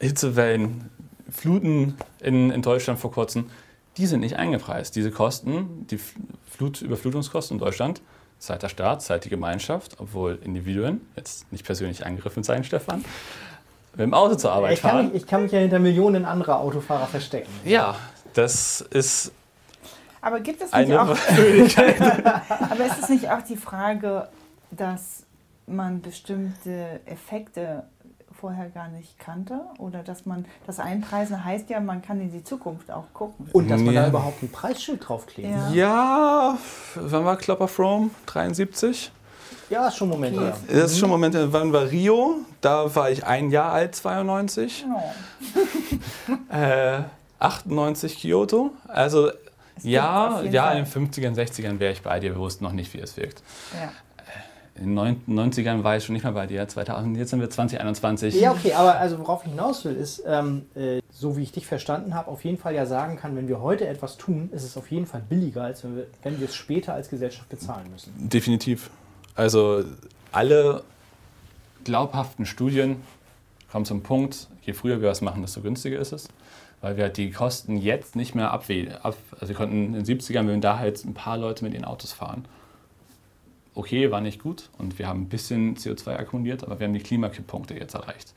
Hitzewellen, 0.00 0.90
Fluten 1.30 1.96
in, 2.20 2.50
in 2.50 2.62
Deutschland 2.62 2.98
vor 2.98 3.12
kurzem, 3.12 3.50
die 3.96 4.06
sind 4.06 4.20
nicht 4.20 4.36
eingepreist. 4.36 4.96
Diese 4.96 5.10
Kosten, 5.10 5.86
die 5.90 5.98
Flut, 6.48 6.82
Überflutungskosten 6.82 7.56
in 7.56 7.64
Deutschland, 7.64 8.00
zahlt 8.38 8.62
der 8.62 8.68
Staat, 8.68 9.02
zahlt 9.02 9.24
die 9.24 9.28
Gemeinschaft, 9.28 9.96
obwohl 9.98 10.38
Individuen, 10.42 11.00
jetzt 11.16 11.50
nicht 11.52 11.64
persönlich 11.64 12.06
angegriffen 12.06 12.42
sein, 12.42 12.64
Stefan, 12.64 13.04
mit 13.92 14.00
dem 14.00 14.14
Auto 14.14 14.36
zur 14.36 14.52
Arbeit 14.52 14.74
ich 14.74 14.80
fahren. 14.80 15.06
Mich, 15.06 15.22
ich 15.22 15.26
kann 15.26 15.42
mich 15.42 15.52
ja 15.52 15.58
hinter 15.58 15.78
Millionen 15.78 16.24
anderer 16.24 16.60
Autofahrer 16.60 17.06
verstecken. 17.06 17.50
Ja, 17.64 17.96
das 18.34 18.80
ist. 18.80 19.32
Aber 20.22 20.40
gibt 20.40 20.62
es 20.62 20.72
nicht 20.72 20.92
auch. 20.92 21.08
aber 22.70 22.86
ist 22.86 23.02
es 23.02 23.08
nicht 23.08 23.28
auch 23.30 23.42
die 23.42 23.56
Frage, 23.56 24.28
dass 24.70 25.24
man 25.66 26.00
bestimmte 26.00 27.00
Effekte 27.06 27.84
vorher 28.40 28.70
gar 28.70 28.88
nicht 28.88 29.18
kannte 29.18 29.60
oder 29.78 30.02
dass 30.02 30.26
man 30.26 30.46
das 30.66 30.80
Einpreisen 30.80 31.44
heißt 31.44 31.68
ja, 31.70 31.80
man 31.80 32.02
kann 32.02 32.20
in 32.20 32.32
die 32.32 32.42
Zukunft 32.42 32.90
auch 32.90 33.12
gucken. 33.12 33.48
Und 33.52 33.68
dass 33.68 33.80
man 33.80 33.94
ja. 33.94 34.02
da 34.02 34.08
überhaupt 34.08 34.42
ein 34.42 34.50
Preisschild 34.50 35.06
draufklebt. 35.06 35.48
Ja, 35.48 35.70
ja 35.72 36.58
wann 36.94 37.24
war 37.24 37.36
Klopper 37.36 37.68
From? 37.68 38.10
73? 38.26 39.12
Ja, 39.68 39.86
ist 39.86 39.96
schon 39.98 40.08
Moment 40.08 40.38
her. 40.38 40.56
Das 40.68 40.92
ist 40.92 40.98
schon 40.98 41.08
ein 41.08 41.12
Moment 41.12 41.34
her. 41.34 41.52
Wann 41.52 41.72
war 41.72 41.90
Rio? 41.90 42.38
Da 42.60 42.92
war 42.94 43.10
ich 43.10 43.24
ein 43.24 43.50
Jahr 43.50 43.72
alt, 43.72 43.94
92. 43.94 44.84
Oh. 44.88 46.52
äh, 46.54 47.02
98 47.38 48.20
Kyoto. 48.20 48.72
Also 48.88 49.30
ja, 49.82 50.42
ja, 50.42 50.72
in 50.72 50.84
den 50.84 50.92
50ern, 50.92 51.34
60ern 51.34 51.78
wäre 51.78 51.92
ich 51.92 52.02
bei 52.02 52.20
dir. 52.20 52.32
Wir 52.32 52.40
wussten 52.40 52.64
noch 52.64 52.72
nicht, 52.72 52.92
wie 52.94 52.98
es 52.98 53.16
wirkt. 53.16 53.42
Ja. 53.80 53.90
In 54.76 54.96
den 54.96 55.20
90ern 55.28 55.82
war 55.82 55.96
ich 55.96 56.04
schon 56.04 56.14
nicht 56.14 56.22
mehr 56.22 56.32
bei 56.32 56.46
dir, 56.46 56.66
2000, 56.66 57.16
jetzt 57.16 57.30
sind 57.30 57.40
wir 57.40 57.50
2021. 57.50 58.40
Ja, 58.40 58.52
okay, 58.52 58.72
aber 58.72 58.96
also 58.98 59.18
worauf 59.18 59.44
ich 59.44 59.50
hinaus 59.50 59.84
will, 59.84 59.94
ist, 59.94 60.22
ähm, 60.26 60.66
äh, 60.74 61.00
so 61.10 61.36
wie 61.36 61.42
ich 61.42 61.52
dich 61.52 61.66
verstanden 61.66 62.14
habe, 62.14 62.30
auf 62.30 62.44
jeden 62.44 62.56
Fall 62.56 62.74
ja 62.74 62.86
sagen 62.86 63.16
kann, 63.16 63.36
wenn 63.36 63.48
wir 63.48 63.60
heute 63.60 63.86
etwas 63.86 64.16
tun, 64.16 64.48
ist 64.52 64.62
es 64.62 64.76
auf 64.76 64.90
jeden 64.90 65.06
Fall 65.06 65.22
billiger, 65.28 65.64
als 65.64 65.84
wenn 65.84 65.96
wir, 65.96 66.06
wenn 66.22 66.38
wir 66.40 66.48
es 66.48 66.54
später 66.54 66.94
als 66.94 67.10
Gesellschaft 67.10 67.48
bezahlen 67.48 67.90
müssen. 67.90 68.12
Definitiv. 68.16 68.90
Also 69.34 69.84
alle 70.32 70.82
glaubhaften 71.84 72.46
Studien 72.46 72.96
kommen 73.70 73.84
zum 73.84 74.02
Punkt, 74.02 74.48
je 74.62 74.72
früher 74.72 75.00
wir 75.00 75.08
was 75.08 75.20
machen, 75.20 75.42
desto 75.42 75.60
günstiger 75.60 75.98
ist 75.98 76.12
es. 76.12 76.28
Weil 76.80 76.96
wir 76.96 77.04
halt 77.04 77.18
die 77.18 77.30
Kosten 77.30 77.76
jetzt 77.76 78.16
nicht 78.16 78.34
mehr 78.34 78.52
abwägen. 78.52 78.94
Ab, 79.02 79.16
also 79.34 79.48
wir 79.48 79.54
konnten 79.54 79.94
in 79.94 80.02
den 80.02 80.04
70ern, 80.04 80.46
wenn 80.46 80.62
da 80.62 80.78
halt 80.78 81.04
ein 81.04 81.12
paar 81.12 81.36
Leute 81.36 81.62
mit 81.64 81.74
ihren 81.74 81.84
Autos 81.84 82.12
fahren. 82.12 82.46
Okay, 83.74 84.10
war 84.10 84.20
nicht 84.20 84.42
gut 84.42 84.68
und 84.78 84.98
wir 84.98 85.06
haben 85.06 85.22
ein 85.22 85.28
bisschen 85.28 85.76
CO2 85.76 86.16
akkumuliert, 86.16 86.64
aber 86.64 86.80
wir 86.80 86.86
haben 86.86 86.94
die 86.94 87.00
Klimakipppunkte 87.00 87.74
jetzt 87.74 87.94
erreicht. 87.94 88.34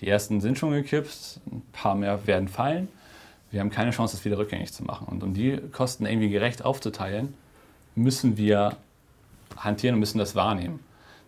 Die 0.00 0.08
ersten 0.08 0.40
sind 0.40 0.58
schon 0.58 0.72
gekippt, 0.72 1.40
ein 1.50 1.62
paar 1.72 1.94
mehr 1.94 2.26
werden 2.26 2.48
fallen. 2.48 2.88
Wir 3.50 3.60
haben 3.60 3.70
keine 3.70 3.92
Chance, 3.92 4.16
das 4.16 4.24
wieder 4.24 4.36
rückgängig 4.36 4.72
zu 4.72 4.82
machen. 4.84 5.06
Und 5.08 5.22
um 5.22 5.32
die 5.32 5.58
Kosten 5.72 6.06
irgendwie 6.06 6.28
gerecht 6.28 6.64
aufzuteilen, 6.64 7.32
müssen 7.94 8.36
wir 8.36 8.76
hantieren 9.56 9.94
und 9.94 10.00
müssen 10.00 10.18
das 10.18 10.34
wahrnehmen. 10.34 10.80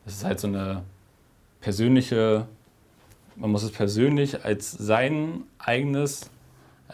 Das 0.04 0.14
ist 0.14 0.24
halt 0.24 0.40
so 0.40 0.48
eine 0.48 0.82
persönliche, 1.60 2.46
man 3.36 3.50
muss 3.50 3.62
es 3.62 3.70
persönlich 3.70 4.44
als 4.44 4.72
sein 4.72 5.44
eigenes, 5.58 6.30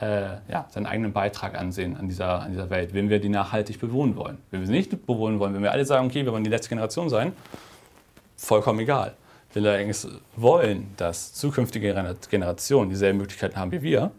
äh, 0.01 0.37
ja, 0.49 0.67
seinen 0.71 0.87
eigenen 0.87 1.13
Beitrag 1.13 1.59
ansehen 1.59 1.97
an 1.97 2.09
dieser, 2.09 2.41
an 2.41 2.53
dieser 2.53 2.71
Welt, 2.71 2.95
wenn 2.95 3.09
wir 3.09 3.21
die 3.21 3.29
nachhaltig 3.29 3.79
bewohnen 3.81 4.17
wollen. 4.17 4.39
Wenn 4.51 4.61
wir 4.61 4.67
sie 4.67 4.73
nicht 4.73 5.07
bewohnen 5.07 5.39
wollen, 5.39 5.55
wenn 5.55 5.63
wir 5.63 5.73
alle 5.73 5.85
sagen, 5.85 6.07
okay, 6.07 6.25
wir 6.25 6.33
wollen 6.33 6.45
die 6.45 6.51
letzte 6.51 6.71
Generation 6.71 7.09
sein, 7.09 7.33
vollkommen 8.37 8.81
egal. 8.81 9.15
Wenn 9.53 9.65
wir 9.65 9.71
allerdings 9.71 10.09
wollen, 10.37 10.95
dass 10.97 11.35
zukünftige 11.35 11.95
Generationen 12.31 12.89
dieselben 12.89 13.19
Möglichkeiten 13.19 13.57
haben 13.57 13.71
wie 13.71 13.83
wir, 13.83 14.11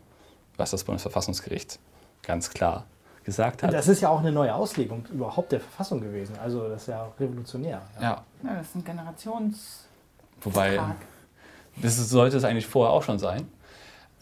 was 0.58 0.72
das 0.72 0.84
Bundesverfassungsgericht 0.84 1.80
ganz 2.22 2.52
klar 2.52 2.86
gesagt 3.24 3.64
hat. 3.64 3.74
Das 3.74 3.88
ist 3.88 4.02
ja 4.02 4.10
auch 4.10 4.20
eine 4.20 4.32
neue 4.32 4.54
Auslegung 4.54 5.06
überhaupt 5.12 5.52
der 5.52 5.60
Verfassung 5.60 6.02
gewesen. 6.02 6.36
Also 6.42 6.68
das 6.70 6.84
ist 6.84 6.88
ja 6.90 7.12
revolutionär. 7.20 7.82
Ja. 8.00 8.24
ja. 8.44 8.56
das 8.56 8.68
ist 8.68 8.76
ein 8.76 8.84
Generations. 8.84 9.86
Wobei 10.42 10.80
Das 11.82 11.98
sollte 12.10 12.38
es 12.38 12.44
eigentlich 12.44 12.68
vorher 12.68 12.94
auch 12.94 13.04
schon 13.04 13.18
sein. 13.18 13.48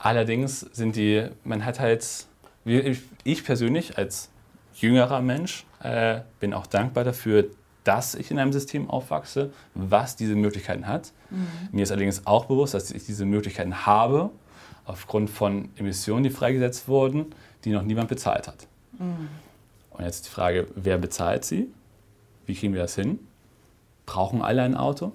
Allerdings 0.03 0.61
sind 0.61 0.95
die, 0.95 1.27
man 1.43 1.63
hat 1.63 1.79
halt, 1.79 2.25
ich 2.65 3.43
persönlich 3.43 3.99
als 3.99 4.29
jüngerer 4.73 5.21
Mensch 5.21 5.63
äh, 5.83 6.21
bin 6.39 6.55
auch 6.55 6.65
dankbar 6.65 7.03
dafür, 7.03 7.45
dass 7.83 8.15
ich 8.15 8.31
in 8.31 8.39
einem 8.39 8.51
System 8.51 8.89
aufwachse, 8.89 9.53
was 9.75 10.15
diese 10.15 10.33
Möglichkeiten 10.35 10.87
hat. 10.87 11.11
Mhm. 11.29 11.47
Mir 11.71 11.83
ist 11.83 11.91
allerdings 11.91 12.25
auch 12.25 12.45
bewusst, 12.45 12.73
dass 12.73 12.89
ich 12.89 13.05
diese 13.05 13.25
Möglichkeiten 13.25 13.85
habe, 13.85 14.31
aufgrund 14.85 15.29
von 15.29 15.69
Emissionen, 15.75 16.23
die 16.23 16.31
freigesetzt 16.31 16.87
wurden, 16.87 17.27
die 17.63 17.69
noch 17.69 17.83
niemand 17.83 18.09
bezahlt 18.09 18.47
hat. 18.47 18.65
Mhm. 18.97 19.29
Und 19.91 20.03
jetzt 20.03 20.25
die 20.25 20.31
Frage, 20.31 20.67
wer 20.73 20.97
bezahlt 20.97 21.45
sie? 21.45 21.67
Wie 22.47 22.55
kriegen 22.55 22.73
wir 22.73 22.81
das 22.81 22.95
hin? 22.95 23.19
Brauchen 24.07 24.41
alle 24.41 24.63
ein 24.63 24.75
Auto? 24.75 25.11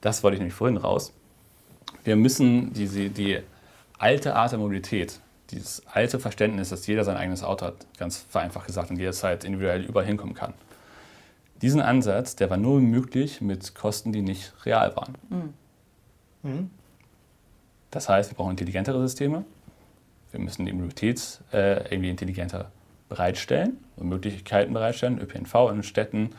Das 0.00 0.22
wollte 0.22 0.36
ich 0.36 0.40
nämlich 0.40 0.54
vorhin 0.54 0.78
raus. 0.78 1.12
Wir 2.02 2.16
müssen 2.16 2.72
diese, 2.72 3.10
die 3.10 3.40
alte 4.02 4.34
Art 4.34 4.50
der 4.50 4.58
Mobilität, 4.58 5.20
dieses 5.50 5.86
alte 5.86 6.18
Verständnis, 6.18 6.70
dass 6.70 6.86
jeder 6.86 7.04
sein 7.04 7.16
eigenes 7.16 7.44
Auto 7.44 7.66
hat, 7.66 7.86
ganz 7.98 8.18
vereinfacht 8.28 8.66
gesagt, 8.66 8.90
und 8.90 8.98
jederzeit 8.98 9.44
individuell 9.44 9.84
überall 9.84 10.06
hinkommen 10.06 10.34
kann. 10.34 10.54
Diesen 11.62 11.80
Ansatz, 11.80 12.34
der 12.34 12.50
war 12.50 12.56
nur 12.56 12.80
möglich 12.80 13.40
mit 13.40 13.76
Kosten, 13.76 14.12
die 14.12 14.22
nicht 14.22 14.52
real 14.66 14.96
waren. 14.96 15.14
Mhm. 15.30 15.54
mhm. 16.42 16.70
Das 17.92 18.08
heißt, 18.08 18.30
wir 18.30 18.36
brauchen 18.36 18.52
intelligentere 18.52 18.98
Systeme. 19.02 19.44
Wir 20.30 20.40
müssen 20.40 20.64
die 20.64 20.72
Mobilität 20.72 21.40
äh, 21.52 21.92
irgendwie 21.92 22.08
intelligenter 22.08 22.72
bereitstellen 23.10 23.76
und 23.96 24.08
Möglichkeiten 24.08 24.72
bereitstellen. 24.72 25.20
ÖPNV 25.20 25.70
in 25.70 25.82
Städten. 25.82 26.30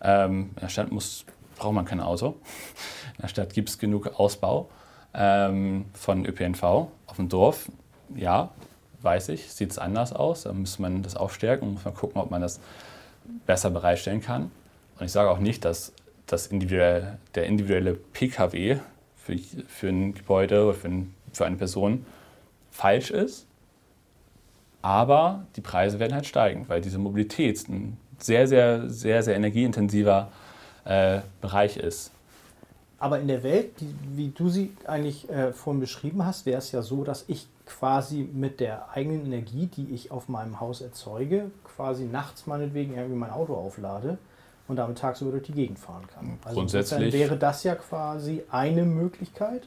Ähm, 0.00 0.52
in 0.54 0.60
der 0.62 0.70
Stadt 0.70 0.90
muss, 0.90 1.26
braucht 1.56 1.74
man 1.74 1.84
kein 1.84 2.00
Auto. 2.00 2.28
In 3.16 3.22
der 3.22 3.28
Stadt 3.28 3.52
gibt 3.52 3.68
es 3.68 3.78
genug 3.78 4.18
Ausbau 4.18 4.70
ähm, 5.14 5.86
von 5.94 6.24
ÖPNV. 6.24 6.62
Auf 6.62 7.16
dem 7.16 7.28
Dorf, 7.28 7.70
ja, 8.14 8.50
weiß 9.02 9.30
ich, 9.30 9.52
sieht 9.52 9.70
es 9.70 9.78
anders 9.78 10.12
aus. 10.12 10.44
Da 10.44 10.52
muss 10.52 10.78
man 10.78 11.02
das 11.02 11.16
auch 11.16 11.30
stärken, 11.30 11.72
muss 11.72 11.84
man 11.84 11.94
gucken, 11.94 12.20
ob 12.20 12.30
man 12.30 12.40
das 12.40 12.60
besser 13.46 13.70
bereitstellen 13.70 14.20
kann. 14.20 14.50
Und 14.98 15.06
ich 15.06 15.12
sage 15.12 15.30
auch 15.30 15.38
nicht, 15.38 15.64
dass 15.64 15.92
das 16.26 16.46
individuelle, 16.46 17.18
der 17.34 17.46
individuelle 17.46 17.94
Pkw 17.94 18.78
für, 19.16 19.38
für 19.68 19.88
ein 19.88 20.14
Gebäude 20.14 20.64
oder 20.64 20.74
für, 20.74 20.88
ein, 20.88 21.14
für 21.32 21.44
eine 21.44 21.56
Person 21.56 22.06
falsch 22.70 23.10
ist. 23.10 23.46
Aber 24.80 25.46
die 25.56 25.60
Preise 25.60 26.00
werden 26.00 26.14
halt 26.14 26.26
steigen, 26.26 26.68
weil 26.68 26.80
diese 26.80 26.98
Mobilität 26.98 27.68
ein 27.68 27.98
sehr, 28.18 28.48
sehr, 28.48 28.88
sehr, 28.88 29.22
sehr 29.22 29.36
energieintensiver 29.36 30.30
äh, 30.84 31.20
Bereich 31.40 31.76
ist. 31.76 32.11
Aber 33.02 33.18
in 33.18 33.26
der 33.26 33.42
Welt, 33.42 33.80
die, 33.80 33.92
wie 34.14 34.28
du 34.28 34.48
sie 34.48 34.72
eigentlich 34.86 35.28
äh, 35.28 35.52
vorhin 35.52 35.80
beschrieben 35.80 36.24
hast, 36.24 36.46
wäre 36.46 36.58
es 36.58 36.70
ja 36.70 36.82
so, 36.82 37.02
dass 37.02 37.24
ich 37.26 37.48
quasi 37.66 38.28
mit 38.32 38.60
der 38.60 38.92
eigenen 38.92 39.26
Energie, 39.26 39.66
die 39.66 39.92
ich 39.92 40.12
auf 40.12 40.28
meinem 40.28 40.60
Haus 40.60 40.80
erzeuge, 40.82 41.50
quasi 41.64 42.04
nachts 42.04 42.46
meinetwegen 42.46 42.94
irgendwie 42.94 43.16
mein 43.16 43.32
Auto 43.32 43.56
auflade 43.56 44.18
und 44.68 44.76
damit 44.76 44.98
tagsüber 44.98 45.32
durch 45.32 45.42
die 45.42 45.52
Gegend 45.52 45.80
fahren 45.80 46.06
kann. 46.14 46.38
Also 46.44 46.60
Grundsätzlich 46.60 47.12
wäre 47.12 47.36
das 47.36 47.64
ja 47.64 47.74
quasi 47.74 48.44
eine 48.52 48.84
Möglichkeit, 48.84 49.64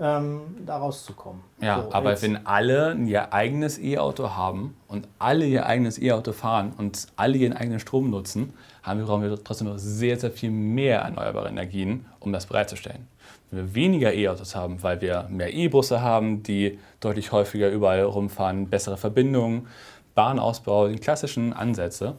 ähm, 0.00 0.40
da 0.64 0.78
rauszukommen. 0.78 1.42
Ja, 1.60 1.82
so, 1.82 1.92
aber 1.92 2.20
wenn 2.22 2.46
alle 2.46 2.94
ihr 2.94 3.32
eigenes 3.32 3.78
E-Auto 3.78 4.30
haben 4.30 4.76
und 4.88 5.06
alle 5.18 5.46
ihr 5.46 5.66
eigenes 5.66 6.00
E-Auto 6.00 6.32
fahren 6.32 6.72
und 6.78 7.06
alle 7.16 7.36
ihren 7.36 7.52
eigenen 7.52 7.80
Strom 7.80 8.10
nutzen, 8.10 8.54
haben 8.82 8.98
wir, 8.98 9.06
brauchen 9.06 9.22
wir 9.22 9.44
trotzdem 9.44 9.68
noch 9.68 9.78
sehr, 9.78 10.18
sehr 10.18 10.30
viel 10.30 10.50
mehr 10.50 11.00
erneuerbare 11.00 11.48
Energien, 11.48 12.06
um 12.18 12.32
das 12.32 12.46
bereitzustellen. 12.46 13.06
Wenn 13.50 13.66
wir 13.66 13.74
weniger 13.74 14.14
E-Autos 14.14 14.56
haben, 14.56 14.82
weil 14.82 15.00
wir 15.02 15.26
mehr 15.28 15.52
E-Busse 15.52 16.00
haben, 16.00 16.42
die 16.42 16.78
deutlich 17.00 17.32
häufiger 17.32 17.68
überall 17.68 18.02
rumfahren, 18.02 18.68
bessere 18.68 18.96
Verbindungen, 18.96 19.66
Bahnausbau, 20.14 20.88
die 20.88 20.98
klassischen 20.98 21.52
Ansätze, 21.52 22.16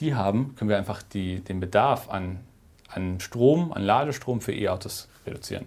die 0.00 0.14
haben, 0.14 0.54
können 0.56 0.68
wir 0.68 0.76
einfach 0.76 1.02
die, 1.02 1.40
den 1.40 1.60
Bedarf 1.60 2.10
an, 2.10 2.40
an 2.88 3.20
Strom, 3.20 3.72
an 3.72 3.82
Ladestrom 3.82 4.40
für 4.40 4.52
E-Autos 4.52 5.08
reduzieren. 5.26 5.66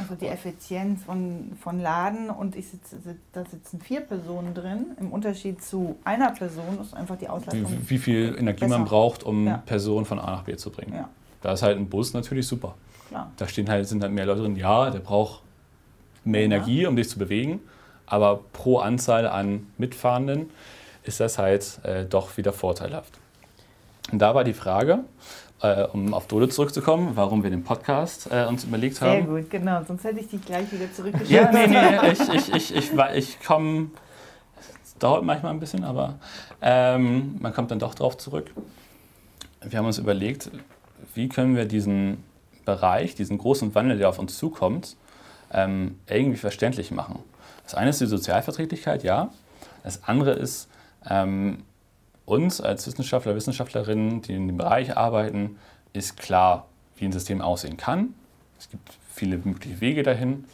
Also 0.00 0.14
die 0.14 0.26
Effizienz 0.26 1.04
von, 1.04 1.52
von 1.60 1.78
Laden 1.78 2.30
und 2.30 2.56
ich 2.56 2.68
sitze, 2.68 2.96
da 3.32 3.44
sitzen 3.44 3.80
vier 3.80 4.00
Personen 4.00 4.54
drin. 4.54 4.86
Im 4.98 5.12
Unterschied 5.12 5.62
zu 5.62 5.96
einer 6.04 6.30
Person 6.32 6.80
ist 6.80 6.94
einfach 6.94 7.18
die 7.18 7.28
Auslastung. 7.28 7.70
Wie, 7.70 7.90
wie 7.90 7.98
viel 7.98 8.34
Energie 8.38 8.60
besser. 8.60 8.78
man 8.78 8.86
braucht, 8.86 9.22
um 9.22 9.46
ja. 9.46 9.58
Personen 9.58 10.06
von 10.06 10.18
A 10.18 10.30
nach 10.30 10.44
B 10.44 10.56
zu 10.56 10.70
bringen. 10.70 10.94
Ja. 10.94 11.08
Da 11.42 11.52
ist 11.52 11.62
halt 11.62 11.76
ein 11.76 11.88
Bus 11.88 12.14
natürlich 12.14 12.46
super. 12.46 12.74
Klar. 13.08 13.30
Da 13.36 13.46
stehen 13.46 13.68
halt, 13.68 13.86
sind 13.86 14.02
halt 14.02 14.12
mehr 14.12 14.24
Leute 14.24 14.40
drin. 14.40 14.56
Ja, 14.56 14.90
der 14.90 15.00
braucht 15.00 15.42
mehr 16.24 16.40
ja. 16.40 16.46
Energie, 16.46 16.86
um 16.86 16.96
dich 16.96 17.08
zu 17.08 17.18
bewegen. 17.18 17.60
Aber 18.06 18.40
pro 18.52 18.78
Anzahl 18.78 19.26
an 19.26 19.66
Mitfahrenden 19.78 20.50
ist 21.04 21.20
das 21.20 21.38
halt 21.38 21.80
äh, 21.84 22.04
doch 22.04 22.36
wieder 22.36 22.52
vorteilhaft. 22.52 23.18
Und 24.10 24.18
da 24.18 24.34
war 24.34 24.44
die 24.44 24.54
Frage, 24.54 25.00
äh, 25.62 25.84
um 25.84 26.14
auf 26.14 26.26
Dole 26.26 26.48
zurückzukommen, 26.48 27.12
warum 27.14 27.42
wir 27.42 27.50
den 27.50 27.64
Podcast 27.64 28.28
äh, 28.30 28.46
uns 28.46 28.64
überlegt 28.64 29.00
haben. 29.00 29.10
Sehr 29.10 29.22
gut, 29.22 29.50
genau. 29.50 29.82
Sonst 29.84 30.04
hätte 30.04 30.20
ich 30.20 30.28
dich 30.28 30.44
gleich 30.44 30.70
wieder 30.72 30.92
zurückgeschickt. 30.92 31.30
Ja, 31.30 31.50
nee, 31.52 31.66
nee, 31.66 32.12
ich, 32.12 32.28
ich, 32.28 32.54
ich, 32.54 32.74
ich, 32.74 32.92
ich 33.14 33.42
komme, 33.44 33.90
es 34.82 34.96
dauert 34.98 35.24
manchmal 35.24 35.52
ein 35.52 35.60
bisschen, 35.60 35.84
aber 35.84 36.18
ähm, 36.62 37.36
man 37.40 37.52
kommt 37.52 37.70
dann 37.70 37.78
doch 37.78 37.94
drauf 37.94 38.16
zurück. 38.16 38.50
Wir 39.62 39.78
haben 39.78 39.86
uns 39.86 39.98
überlegt, 39.98 40.50
wie 41.14 41.28
können 41.28 41.56
wir 41.56 41.66
diesen 41.66 42.24
Bereich, 42.64 43.14
diesen 43.14 43.38
großen 43.38 43.74
Wandel, 43.74 43.98
der 43.98 44.08
auf 44.08 44.18
uns 44.18 44.38
zukommt, 44.38 44.96
ähm, 45.52 45.98
irgendwie 46.08 46.38
verständlich 46.38 46.90
machen. 46.90 47.18
Das 47.64 47.74
eine 47.74 47.90
ist 47.90 48.00
die 48.00 48.06
Sozialverträglichkeit, 48.06 49.02
ja. 49.02 49.30
Das 49.82 50.04
andere 50.04 50.32
ist, 50.32 50.68
ähm, 51.08 51.64
uns 52.24 52.60
als 52.60 52.86
Wissenschaftler, 52.86 53.34
Wissenschaftlerinnen, 53.34 54.22
die 54.22 54.34
in 54.34 54.46
dem 54.46 54.56
Bereich 54.56 54.96
arbeiten, 54.96 55.58
ist 55.92 56.16
klar, 56.16 56.66
wie 56.96 57.04
ein 57.04 57.12
System 57.12 57.40
aussehen 57.40 57.76
kann. 57.76 58.14
Es 58.58 58.68
gibt 58.68 58.92
viele 59.12 59.38
mögliche 59.38 59.80
Wege 59.80 60.02
dahin. 60.02 60.44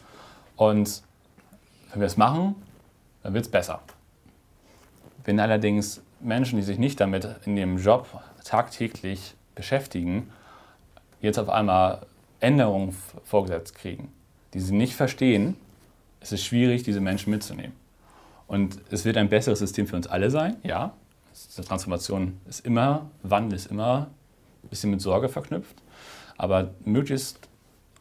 Und 0.56 1.02
wenn 1.90 2.00
wir 2.00 2.06
es 2.06 2.16
machen, 2.16 2.54
dann 3.22 3.34
wird 3.34 3.46
es 3.46 3.50
besser. 3.50 3.80
Wenn 5.24 5.40
allerdings 5.40 6.02
Menschen, 6.20 6.56
die 6.56 6.62
sich 6.62 6.78
nicht 6.78 7.00
damit 7.00 7.28
in 7.44 7.56
ihrem 7.56 7.78
Job 7.78 8.06
tagtäglich 8.44 9.34
beschäftigen, 9.54 10.30
jetzt 11.20 11.38
auf 11.38 11.48
einmal 11.48 12.06
Änderungen 12.40 12.96
vorgesetzt 13.24 13.74
kriegen, 13.74 14.12
die 14.54 14.60
sie 14.60 14.74
nicht 14.74 14.94
verstehen, 14.94 15.56
ist 16.20 16.32
es 16.32 16.44
schwierig, 16.44 16.82
diese 16.82 17.00
Menschen 17.00 17.30
mitzunehmen. 17.30 17.72
Und 18.46 18.78
es 18.90 19.04
wird 19.04 19.16
ein 19.16 19.28
besseres 19.28 19.58
System 19.58 19.86
für 19.86 19.96
uns 19.96 20.06
alle 20.06 20.30
sein, 20.30 20.56
ja, 20.62 20.92
diese 21.44 21.64
Transformation 21.64 22.40
ist 22.48 22.64
immer, 22.64 23.10
Wandel 23.22 23.56
ist 23.56 23.70
immer 23.70 24.08
ein 24.64 24.68
bisschen 24.68 24.90
mit 24.90 25.00
Sorge 25.00 25.28
verknüpft, 25.28 25.76
aber 26.38 26.70
möglichst 26.84 27.38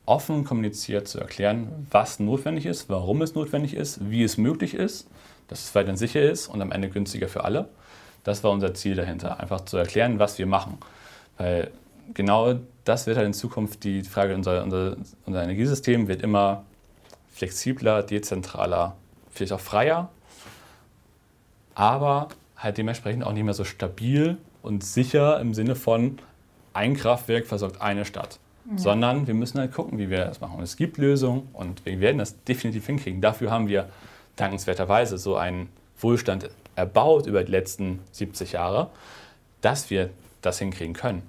offen 0.05 0.43
kommuniziert 0.43 1.07
zu 1.07 1.19
erklären, 1.19 1.88
was 1.91 2.19
notwendig 2.19 2.65
ist, 2.65 2.89
warum 2.89 3.21
es 3.21 3.36
notwendig 3.36 3.73
ist, 3.73 4.09
wie 4.09 4.23
es 4.23 4.38
möglich 4.38 4.73
ist, 4.73 5.07
dass 5.47 5.63
es 5.63 5.75
weiterhin 5.75 5.97
sicher 5.97 6.21
ist 6.21 6.47
und 6.47 6.61
am 6.61 6.71
Ende 6.71 6.89
günstiger 6.89 7.27
für 7.27 7.43
alle. 7.43 7.69
Das 8.23 8.43
war 8.43 8.51
unser 8.51 8.73
Ziel 8.73 8.95
dahinter, 8.95 9.39
einfach 9.39 9.61
zu 9.61 9.77
erklären, 9.77 10.17
was 10.19 10.38
wir 10.38 10.47
machen. 10.47 10.77
Weil 11.38 11.71
genau 12.13 12.55
das 12.83 13.07
wird 13.07 13.17
halt 13.17 13.27
in 13.27 13.33
Zukunft 13.33 13.83
die 13.83 14.03
Frage, 14.03 14.36
unser, 14.36 14.63
unser, 14.63 14.95
unser 15.25 15.43
Energiesystem 15.43 16.07
wird 16.07 16.21
immer 16.21 16.63
flexibler, 17.33 18.01
dezentraler, 18.03 18.95
vielleicht 19.31 19.53
auch 19.53 19.59
freier, 19.59 20.09
aber 21.73 22.29
halt 22.66 22.78
dementsprechend 22.78 23.24
auch 23.24 23.32
nicht 23.32 23.43
mehr 23.43 23.53
so 23.53 23.63
stabil 23.63 24.38
und 24.61 24.84
sicher 24.84 25.39
im 25.39 25.53
Sinne 25.53 25.76
von 25.76 26.18
ein 26.74 26.95
Kraftwerk 26.95 27.45
versorgt 27.47 27.82
eine 27.82 28.03
Stadt. 28.03 28.39
Ja. 28.70 28.78
Sondern 28.78 29.28
wir 29.28 29.36
müssen 29.36 29.59
halt 29.59 29.72
gucken, 29.72 29.99
wie 29.99 30.09
wir 30.09 30.26
das 30.26 30.41
machen. 30.41 30.57
Und 30.57 30.63
es 30.63 30.76
gibt 30.76 30.97
Lösungen 30.97 31.47
und 31.53 31.86
wir 31.86 31.99
werden 31.99 32.18
das 32.18 32.43
definitiv 32.43 32.88
hinkriegen. 32.88 33.22
Dafür 33.22 33.51
haben 33.51 33.68
wir 33.68 33.89
dankenswerterweise 34.36 35.18
so 35.18 35.38
einen 35.38 35.70
Wohlstand 35.99 36.49
erbaut 36.76 37.28
über 37.28 37.43
die 37.43 37.51
letzten 37.51 37.99
70 38.11 38.53
Jahre, 38.53 38.89
dass 39.61 39.89
wir 39.89 40.09
das 40.41 40.59
hinkriegen 40.59 40.93
können. 40.93 41.22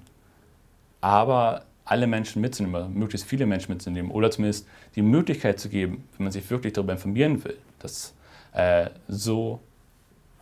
Aber 0.99 1.63
alle 1.85 2.07
Menschen 2.07 2.41
mitzunehmen, 2.41 2.93
möglichst 2.93 3.27
viele 3.27 3.45
Menschen 3.45 3.71
mitzunehmen 3.71 4.11
oder 4.11 4.29
zumindest 4.31 4.67
die 4.95 5.01
Möglichkeit 5.01 5.59
zu 5.59 5.69
geben, 5.69 6.03
wenn 6.17 6.25
man 6.25 6.31
sich 6.31 6.49
wirklich 6.49 6.73
darüber 6.73 6.93
informieren 6.93 7.43
will, 7.43 7.57
das 7.79 8.13
äh, 8.53 8.89
so 9.07 9.61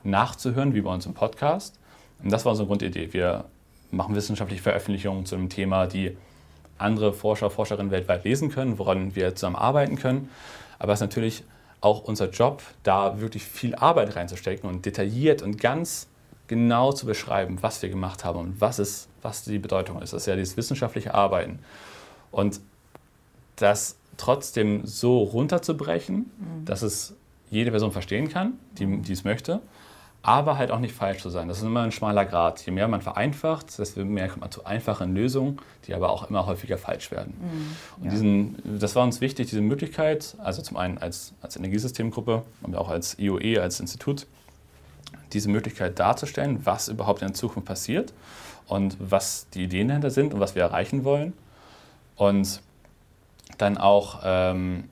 nachzuhören, 0.06 0.74
wie 0.74 0.82
bei 0.82 0.94
uns 0.94 1.06
im 1.06 1.14
Podcast. 1.14 1.80
Und 2.24 2.32
das 2.32 2.46
war 2.46 2.52
unsere 2.52 2.68
Grundidee. 2.68 3.12
Wir 3.14 3.46
machen 3.92 4.16
wissenschaftliche 4.16 4.64
Veröffentlichungen 4.64 5.26
zu 5.26 5.36
einem 5.36 5.50
Thema, 5.50 5.88
die 5.88 6.18
andere 6.78 7.14
Forscher, 7.14 7.50
Forscherinnen 7.50 7.92
weltweit 7.92 8.24
lesen 8.24 8.50
können, 8.50 8.78
woran 8.80 9.16
wir 9.16 9.36
zusammen 9.36 9.56
arbeiten 9.56 9.96
können. 9.96 10.30
Aber 10.80 10.94
es 10.94 10.98
ist 10.98 11.08
natürlich 11.08 11.44
auch 11.82 12.04
unser 12.04 12.30
Job, 12.30 12.64
da 12.84 13.20
wirklich 13.20 13.44
viel 13.44 13.76
Arbeit 13.76 14.16
reinzustecken 14.16 14.70
und 14.70 14.86
detailliert 14.86 15.42
und 15.42 15.60
ganz 15.60 16.08
genau 16.48 16.92
zu 16.92 17.06
beschreiben, 17.06 17.58
was 17.62 17.82
wir 17.82 17.90
gemacht 17.90 18.24
haben 18.24 18.40
und 18.40 18.62
was, 18.62 18.80
ist, 18.80 19.10
was 19.22 19.44
die 19.44 19.60
Bedeutung 19.60 20.02
ist. 20.02 20.14
Das 20.14 20.24
ist 20.24 20.28
ja 20.28 20.36
dieses 20.36 20.58
wissenschaftliche 20.58 21.14
Arbeiten. 21.14 21.60
Und 22.32 22.60
das 23.56 23.98
trotzdem 24.18 24.86
so 24.86 25.20
runterzubrechen, 25.20 26.18
mhm. 26.18 26.66
dass 26.66 26.82
es 26.82 27.16
jede 27.50 27.72
Person 27.72 27.92
verstehen 27.92 28.30
kann, 28.30 28.54
die, 28.78 29.02
die 29.02 29.14
es 29.14 29.24
möchte, 29.24 29.62
aber 30.26 30.58
halt 30.58 30.72
auch 30.72 30.80
nicht 30.80 30.96
falsch 30.96 31.22
zu 31.22 31.30
sein. 31.30 31.48
Das 31.48 31.60
ist 31.60 31.64
immer 31.64 31.84
ein 31.84 31.92
schmaler 31.92 32.26
Grad. 32.26 32.66
Je 32.66 32.72
mehr 32.72 32.88
man 32.88 33.02
vereinfacht, 33.02 33.78
desto 33.78 34.04
mehr 34.04 34.28
kommt 34.28 34.42
man 34.42 34.50
zu 34.50 34.66
einfachen 34.66 35.14
Lösungen, 35.14 35.60
die 35.86 35.94
aber 35.94 36.10
auch 36.10 36.28
immer 36.28 36.48
häufiger 36.48 36.80
falsch 36.80 37.12
werden. 37.12 37.36
Mhm. 37.40 38.04
Und 38.04 38.12
diesen, 38.12 38.80
das 38.80 38.96
war 38.96 39.04
uns 39.04 39.22
wichtig, 39.22 39.50
diese 39.50 39.62
Möglichkeit, 39.62 40.36
also 40.40 40.64
zum 40.64 40.78
einen 40.78 40.98
als, 40.98 41.34
als 41.44 41.58
Energiesystemgruppe 41.58 42.42
und 42.64 42.76
auch 42.76 42.90
als 42.90 43.20
IOE, 43.20 43.62
als 43.62 43.80
Institut, 43.80 44.26
diese 45.32 45.48
Möglichkeit 45.48 46.00
darzustellen, 46.00 46.66
was 46.66 46.88
überhaupt 46.88 47.22
in 47.22 47.28
der 47.28 47.36
Zukunft 47.36 47.68
passiert 47.68 48.12
und 48.66 48.98
was 49.00 49.48
die 49.54 49.66
Ideen 49.66 49.90
dahinter 49.90 50.10
sind 50.10 50.34
und 50.34 50.40
was 50.40 50.56
wir 50.56 50.64
erreichen 50.64 51.04
wollen. 51.04 51.34
Und 52.16 52.62
dann 53.60 53.78
auch 53.78 54.22
ähm, 54.24 54.86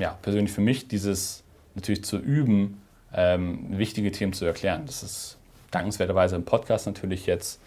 ja, 0.00 0.18
persönlich 0.20 0.52
für 0.52 0.62
mich 0.62 0.88
dieses 0.88 1.44
natürlich 1.76 2.02
zu 2.02 2.16
üben, 2.16 2.80
ähm, 3.14 3.78
wichtige 3.78 4.12
Themen 4.12 4.32
zu 4.32 4.44
erklären. 4.44 4.82
Das 4.86 5.02
ist 5.02 5.36
dankenswerterweise 5.70 6.36
im 6.36 6.44
Podcast 6.44 6.86
natürlich 6.86 7.26
jetzt 7.26 7.60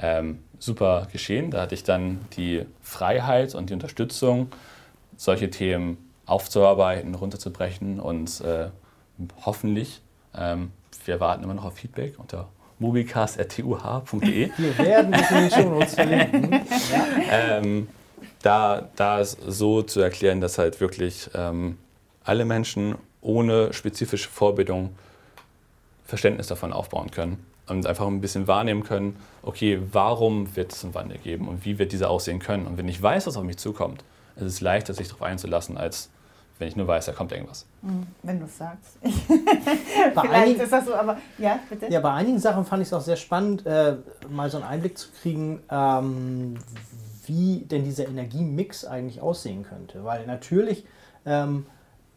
ähm, 0.00 0.40
super 0.58 1.08
geschehen. 1.12 1.50
Da 1.50 1.62
hatte 1.62 1.74
ich 1.74 1.84
dann 1.84 2.20
die 2.36 2.64
Freiheit 2.82 3.54
und 3.54 3.70
die 3.70 3.74
Unterstützung, 3.74 4.50
solche 5.16 5.50
Themen 5.50 5.98
aufzuarbeiten, 6.26 7.14
runterzubrechen 7.14 8.00
und 8.00 8.40
äh, 8.40 8.68
hoffentlich, 9.44 10.00
ähm, 10.36 10.72
wir 11.04 11.20
warten 11.20 11.44
immer 11.44 11.54
noch 11.54 11.64
auf 11.64 11.74
Feedback 11.74 12.18
unter 12.18 12.48
mubicast.tuh.de. 12.78 14.50
Wir 14.56 14.78
werden 14.78 15.12
das 15.12 15.30
in 15.30 15.36
den 15.36 15.50
Show 15.50 15.80
verlinken. 15.86 16.52
ja. 16.52 17.06
ähm, 17.58 17.88
da, 18.42 18.88
da 18.96 19.20
es 19.20 19.32
so 19.46 19.82
zu 19.82 20.00
erklären, 20.00 20.40
dass 20.40 20.58
halt 20.58 20.80
wirklich 20.80 21.30
ähm, 21.34 21.78
alle 22.24 22.44
Menschen 22.44 22.96
ohne 23.24 23.72
spezifische 23.72 24.28
Vorbildung 24.28 24.94
Verständnis 26.04 26.46
davon 26.46 26.72
aufbauen 26.72 27.10
können 27.10 27.44
und 27.66 27.86
einfach 27.86 28.06
ein 28.06 28.20
bisschen 28.20 28.46
wahrnehmen 28.46 28.84
können, 28.84 29.16
okay, 29.42 29.80
warum 29.90 30.54
wird 30.54 30.72
es 30.72 30.84
einen 30.84 30.94
Wandel 30.94 31.18
geben 31.18 31.48
und 31.48 31.64
wie 31.64 31.78
wird 31.78 31.92
dieser 31.92 32.10
aussehen 32.10 32.38
können. 32.38 32.66
Und 32.66 32.76
wenn 32.76 32.86
ich 32.88 33.02
weiß, 33.02 33.26
was 33.26 33.36
auf 33.36 33.42
mich 33.42 33.56
zukommt, 33.56 34.04
ist 34.36 34.42
es 34.42 34.60
leichter, 34.60 34.92
sich 34.92 35.08
darauf 35.08 35.22
einzulassen, 35.22 35.78
als 35.78 36.10
wenn 36.58 36.68
ich 36.68 36.76
nur 36.76 36.86
weiß, 36.86 37.06
da 37.06 37.12
kommt 37.12 37.32
irgendwas. 37.32 37.66
Hm, 37.82 38.06
wenn 38.22 38.38
du 38.38 38.44
es 38.44 38.58
sagst. 38.58 38.98
Vielleicht 39.02 40.16
einigen, 40.16 40.60
ist 40.60 40.72
das 40.72 40.84
so, 40.84 40.94
aber 40.94 41.18
ja, 41.38 41.58
bitte. 41.68 41.90
Ja, 41.90 42.00
bei 42.00 42.12
einigen 42.12 42.38
Sachen 42.38 42.64
fand 42.64 42.82
ich 42.82 42.88
es 42.88 42.92
auch 42.92 43.00
sehr 43.00 43.16
spannend, 43.16 43.66
äh, 43.66 43.96
mal 44.28 44.50
so 44.50 44.58
einen 44.58 44.66
Einblick 44.66 44.96
zu 44.96 45.08
kriegen, 45.20 45.60
ähm, 45.70 46.56
wie 47.26 47.60
denn 47.60 47.84
dieser 47.84 48.06
Energiemix 48.06 48.84
eigentlich 48.84 49.20
aussehen 49.20 49.64
könnte. 49.64 50.04
Weil 50.04 50.26
natürlich 50.26 50.86
ähm, 51.26 51.66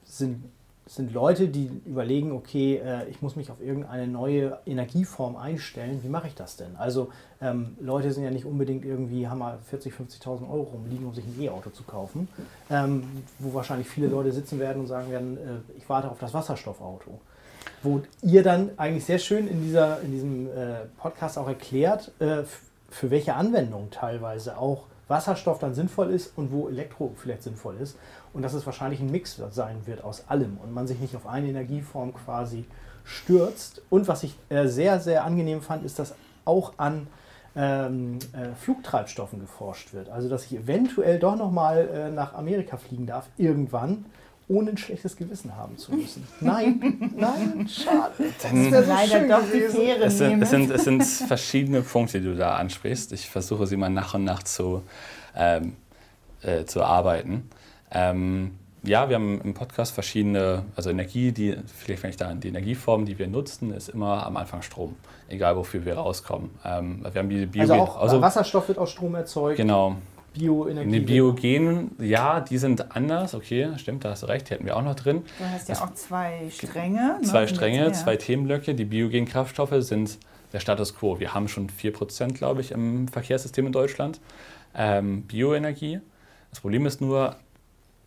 sind 0.04 0.44
sind 0.88 1.14
Leute, 1.14 1.50
die 1.50 1.70
überlegen, 1.86 2.32
okay, 2.32 2.82
äh, 2.84 3.10
ich 3.10 3.22
muss 3.22 3.36
mich 3.36 3.52
auf 3.52 3.62
irgendeine 3.62 4.08
neue 4.08 4.58
Energieform 4.66 5.36
einstellen. 5.36 6.00
Wie 6.02 6.08
mache 6.08 6.28
ich 6.28 6.36
das 6.36 6.56
denn? 6.56 6.76
Also 6.78 7.10
ähm, 7.42 7.78
Leute 7.80 8.12
sind 8.12 8.24
ja 8.24 8.32
nicht 8.32 8.46
unbedingt 8.46 8.86
irgendwie, 8.86 9.28
haben 9.28 9.40
mal 9.40 9.60
40, 9.70 9.94
50.000 9.94 10.50
Euro 10.50 10.64
rumliegen, 10.74 11.06
um 11.06 11.14
sich 11.14 11.26
ein 11.26 11.36
E-Auto 11.42 11.70
zu 11.72 11.84
kaufen, 11.84 12.28
ähm, 12.70 13.04
wo 13.40 13.54
wahrscheinlich 13.54 13.90
viele 13.90 14.08
Leute 14.08 14.32
sitzen 14.32 14.60
werden 14.60 14.80
und 14.80 14.88
sagen 14.88 15.12
werden, 15.12 15.38
äh, 15.38 15.78
ich 15.78 15.88
warte 15.90 16.10
auf 16.10 16.20
das 16.20 16.34
Wasserstoffauto. 16.34 17.20
Wo 17.84 18.02
ihr 18.22 18.44
dann 18.44 18.72
eigentlich 18.78 19.06
sehr 19.06 19.20
schön 19.20 19.48
in, 19.48 19.62
dieser, 19.62 20.02
in 20.02 20.12
diesem 20.12 20.48
äh, 20.48 20.86
Podcast 20.98 21.38
auch 21.38 21.48
erklärt, 21.48 22.12
äh, 22.20 22.44
für 22.90 23.12
welche 23.12 23.36
Anwendungen 23.36 23.92
teilweise 23.92 24.58
auch 24.58 24.86
Wasserstoff 25.08 25.60
dann 25.60 25.74
sinnvoll 25.74 26.12
ist 26.12 26.38
und 26.38 26.52
wo 26.52 26.68
Elektro 26.68 27.14
vielleicht 27.16 27.44
sinnvoll 27.44 27.76
ist 27.78 27.98
und 28.34 28.42
dass 28.42 28.54
es 28.54 28.66
wahrscheinlich 28.66 29.00
ein 29.00 29.12
Mix 29.12 29.42
sein 29.52 29.86
wird 29.86 30.04
aus 30.04 30.26
allem 30.28 30.58
und 30.58 30.74
man 30.74 30.88
sich 30.88 31.00
nicht 31.00 31.16
auf 31.16 31.28
eine 31.28 31.48
Energieform 31.48 32.14
quasi 32.14 32.66
stürzt. 33.04 33.82
Und 33.90 34.08
was 34.08 34.24
ich 34.24 34.36
äh, 34.50 34.68
sehr, 34.68 35.00
sehr 35.00 35.24
angenehm 35.24 35.62
fand, 35.62 35.86
ist, 35.86 35.98
dass 36.00 36.14
auch 36.46 36.74
an 36.78 37.08
ähm, 37.56 38.20
äh, 38.34 38.54
Flugtreibstoffen 38.56 39.40
geforscht 39.40 39.94
wird. 39.94 40.10
Also 40.10 40.30
dass 40.30 40.46
ich 40.46 40.56
eventuell 40.56 41.20
doch 41.20 41.36
nochmal 41.36 41.88
äh, 41.88 42.12
nach 42.12 42.34
Amerika 42.34 42.78
fliegen 42.78 43.08
darf, 43.08 43.28
irgendwann, 43.38 44.06
ohne 44.50 44.72
ein 44.72 44.78
schlechtes 44.78 45.18
Gewissen 45.18 45.56
haben 45.56 45.78
zu 45.78 45.94
müssen. 45.94 46.26
Nein, 46.40 47.12
nein, 47.18 47.68
schade. 47.68 48.14
Das 48.42 48.54
wäre 48.54 48.84
so 48.84 48.90
leider 48.90 49.28
doch 49.28 49.52
die 49.52 49.60
es 49.60 50.18
sind, 50.18 50.42
es, 50.42 50.50
sind, 50.50 50.72
es 50.72 50.84
sind 50.84 51.04
verschiedene 51.28 51.82
Punkte, 51.82 52.22
die 52.22 52.28
du 52.28 52.36
da 52.36 52.56
ansprichst. 52.56 53.12
Ich 53.12 53.30
versuche 53.30 53.68
sie 53.68 53.76
mal 53.76 53.90
nach 53.90 54.14
und 54.14 54.24
nach 54.24 54.44
zu, 54.44 54.84
ähm, 55.36 55.76
äh, 56.42 56.64
zu 56.66 56.84
arbeiten. 56.84 57.50
Ähm, 57.92 58.52
ja, 58.84 59.10
wir 59.10 59.16
haben 59.16 59.42
im 59.42 59.54
Podcast 59.54 59.94
verschiedene, 59.94 60.64
also 60.76 60.90
Energie, 60.90 61.34
die, 61.34 61.58
vielleicht 61.76 62.04
wenn 62.04 62.10
ich 62.12 62.18
da 62.18 62.30
an 62.30 62.40
die 62.40 62.48
Energieformen, 62.48 63.06
die 63.06 63.20
wir 63.20 63.28
nutzen, 63.28 63.74
ist 63.74 63.90
immer 63.90 64.26
am 64.26 64.38
Anfang 64.38 64.62
Strom, 64.62 64.96
egal 65.28 65.58
wofür 65.58 65.84
wir 65.84 65.96
rauskommen. 65.96 66.52
Ähm, 66.64 67.06
wir 67.12 67.20
haben 67.20 67.30
die 67.30 67.46
Bio 67.48 67.62
also 67.62 67.74
auch 67.74 68.02
also, 68.02 68.22
Wasserstoff 68.22 68.68
wird 68.70 68.78
aus 68.78 68.92
Strom 68.92 69.16
erzeugt. 69.16 69.58
Genau. 69.58 69.98
Bioenergie. 70.38 70.92
Die 70.92 71.00
Biogenen, 71.00 71.92
ja, 72.00 72.42
die 72.42 72.58
sind 72.58 72.96
anders, 72.96 73.34
okay, 73.34 73.70
stimmt, 73.78 74.06
da 74.06 74.12
hast 74.12 74.24
du 74.24 74.28
recht, 74.28 74.50
die 74.50 74.54
hätten 74.54 74.66
wir 74.66 74.76
auch 74.76 74.84
noch 74.84 74.96
drin. 74.96 75.24
Du 75.38 75.46
hast 75.46 75.68
ja 75.68 75.76
das, 75.76 75.84
auch 75.84 75.94
zwei 75.94 76.50
Stränge. 76.52 77.18
Ne? 77.20 77.22
Zwei 77.24 77.42
ne? 77.42 77.48
Stränge, 77.48 77.92
zwei 77.94 78.16
Themenblöcke. 78.16 78.76
Die 78.76 78.86
biogenen 78.86 79.26
Kraftstoffe 79.26 79.76
sind 79.80 80.18
der 80.54 80.60
Status 80.60 80.96
quo. 80.96 81.20
Wir 81.20 81.34
haben 81.34 81.48
schon 81.48 81.70
4%, 81.70 82.34
glaube 82.34 82.62
ich, 82.62 82.72
im 82.72 83.08
Verkehrssystem 83.08 83.66
in 83.66 83.72
Deutschland. 83.72 84.20
Ähm, 84.76 85.24
Bioenergie. 85.24 86.00
Das 86.50 86.62
Problem 86.62 86.86
ist 86.86 87.02
nur, 87.02 87.36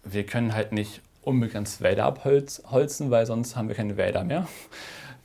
wir 0.05 0.25
können 0.25 0.55
halt 0.55 0.73
nicht 0.73 1.03
unbegrenzt 1.23 1.83
Wälder 1.83 2.07
abholzen, 2.07 3.11
weil 3.11 3.27
sonst 3.27 3.57
haben 3.57 3.69
wir 3.69 3.75
keine 3.75 3.97
Wälder 3.97 4.25
mehr. 4.25 4.47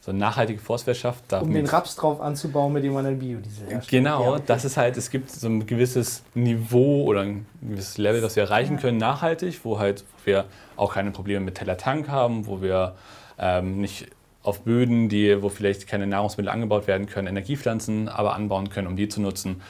So 0.05 0.11
eine 0.11 0.19
nachhaltige 0.19 0.59
Forstwirtschaft. 0.59 1.33
Um 1.33 1.51
den 1.51 1.65
Raps 1.65 1.95
drauf 1.95 2.21
anzubauen, 2.21 2.71
mit 2.71 2.83
dem 2.83 2.93
man 2.93 3.05
dann 3.05 3.17
Biodiesel 3.17 3.67
herstellt. 3.67 3.87
Genau, 3.89 4.21
ja, 4.21 4.29
okay. 4.33 4.43
das 4.45 4.63
ist 4.63 4.77
halt, 4.77 4.97
es 4.97 5.09
gibt 5.09 5.31
so 5.31 5.47
ein 5.47 5.65
gewisses 5.65 6.21
Niveau 6.35 7.05
oder 7.05 7.21
ein 7.21 7.47
gewisses 7.59 7.97
Level, 7.97 8.21
das 8.21 8.35
wir 8.35 8.43
erreichen 8.43 8.77
können, 8.77 8.99
nachhaltig, 8.99 9.61
wo 9.63 9.79
halt 9.79 10.01
wo 10.01 10.27
wir 10.27 10.45
auch 10.75 10.93
keine 10.93 11.09
Probleme 11.09 11.43
mit 11.43 11.55
Teller 11.55 11.77
Tank 11.77 12.07
haben, 12.07 12.45
wo 12.45 12.61
wir 12.61 12.93
ähm, 13.39 13.81
nicht 13.81 14.05
auf 14.43 14.61
Böden, 14.61 15.09
die, 15.09 15.41
wo 15.41 15.49
vielleicht 15.49 15.87
keine 15.87 16.05
Nahrungsmittel 16.05 16.51
angebaut 16.51 16.85
werden 16.85 17.07
können, 17.07 17.27
Energiepflanzen 17.27 18.07
aber 18.07 18.35
anbauen 18.35 18.69
können, 18.69 18.85
um 18.85 18.95
die 18.95 19.07
zu 19.07 19.21
nutzen. 19.21 19.63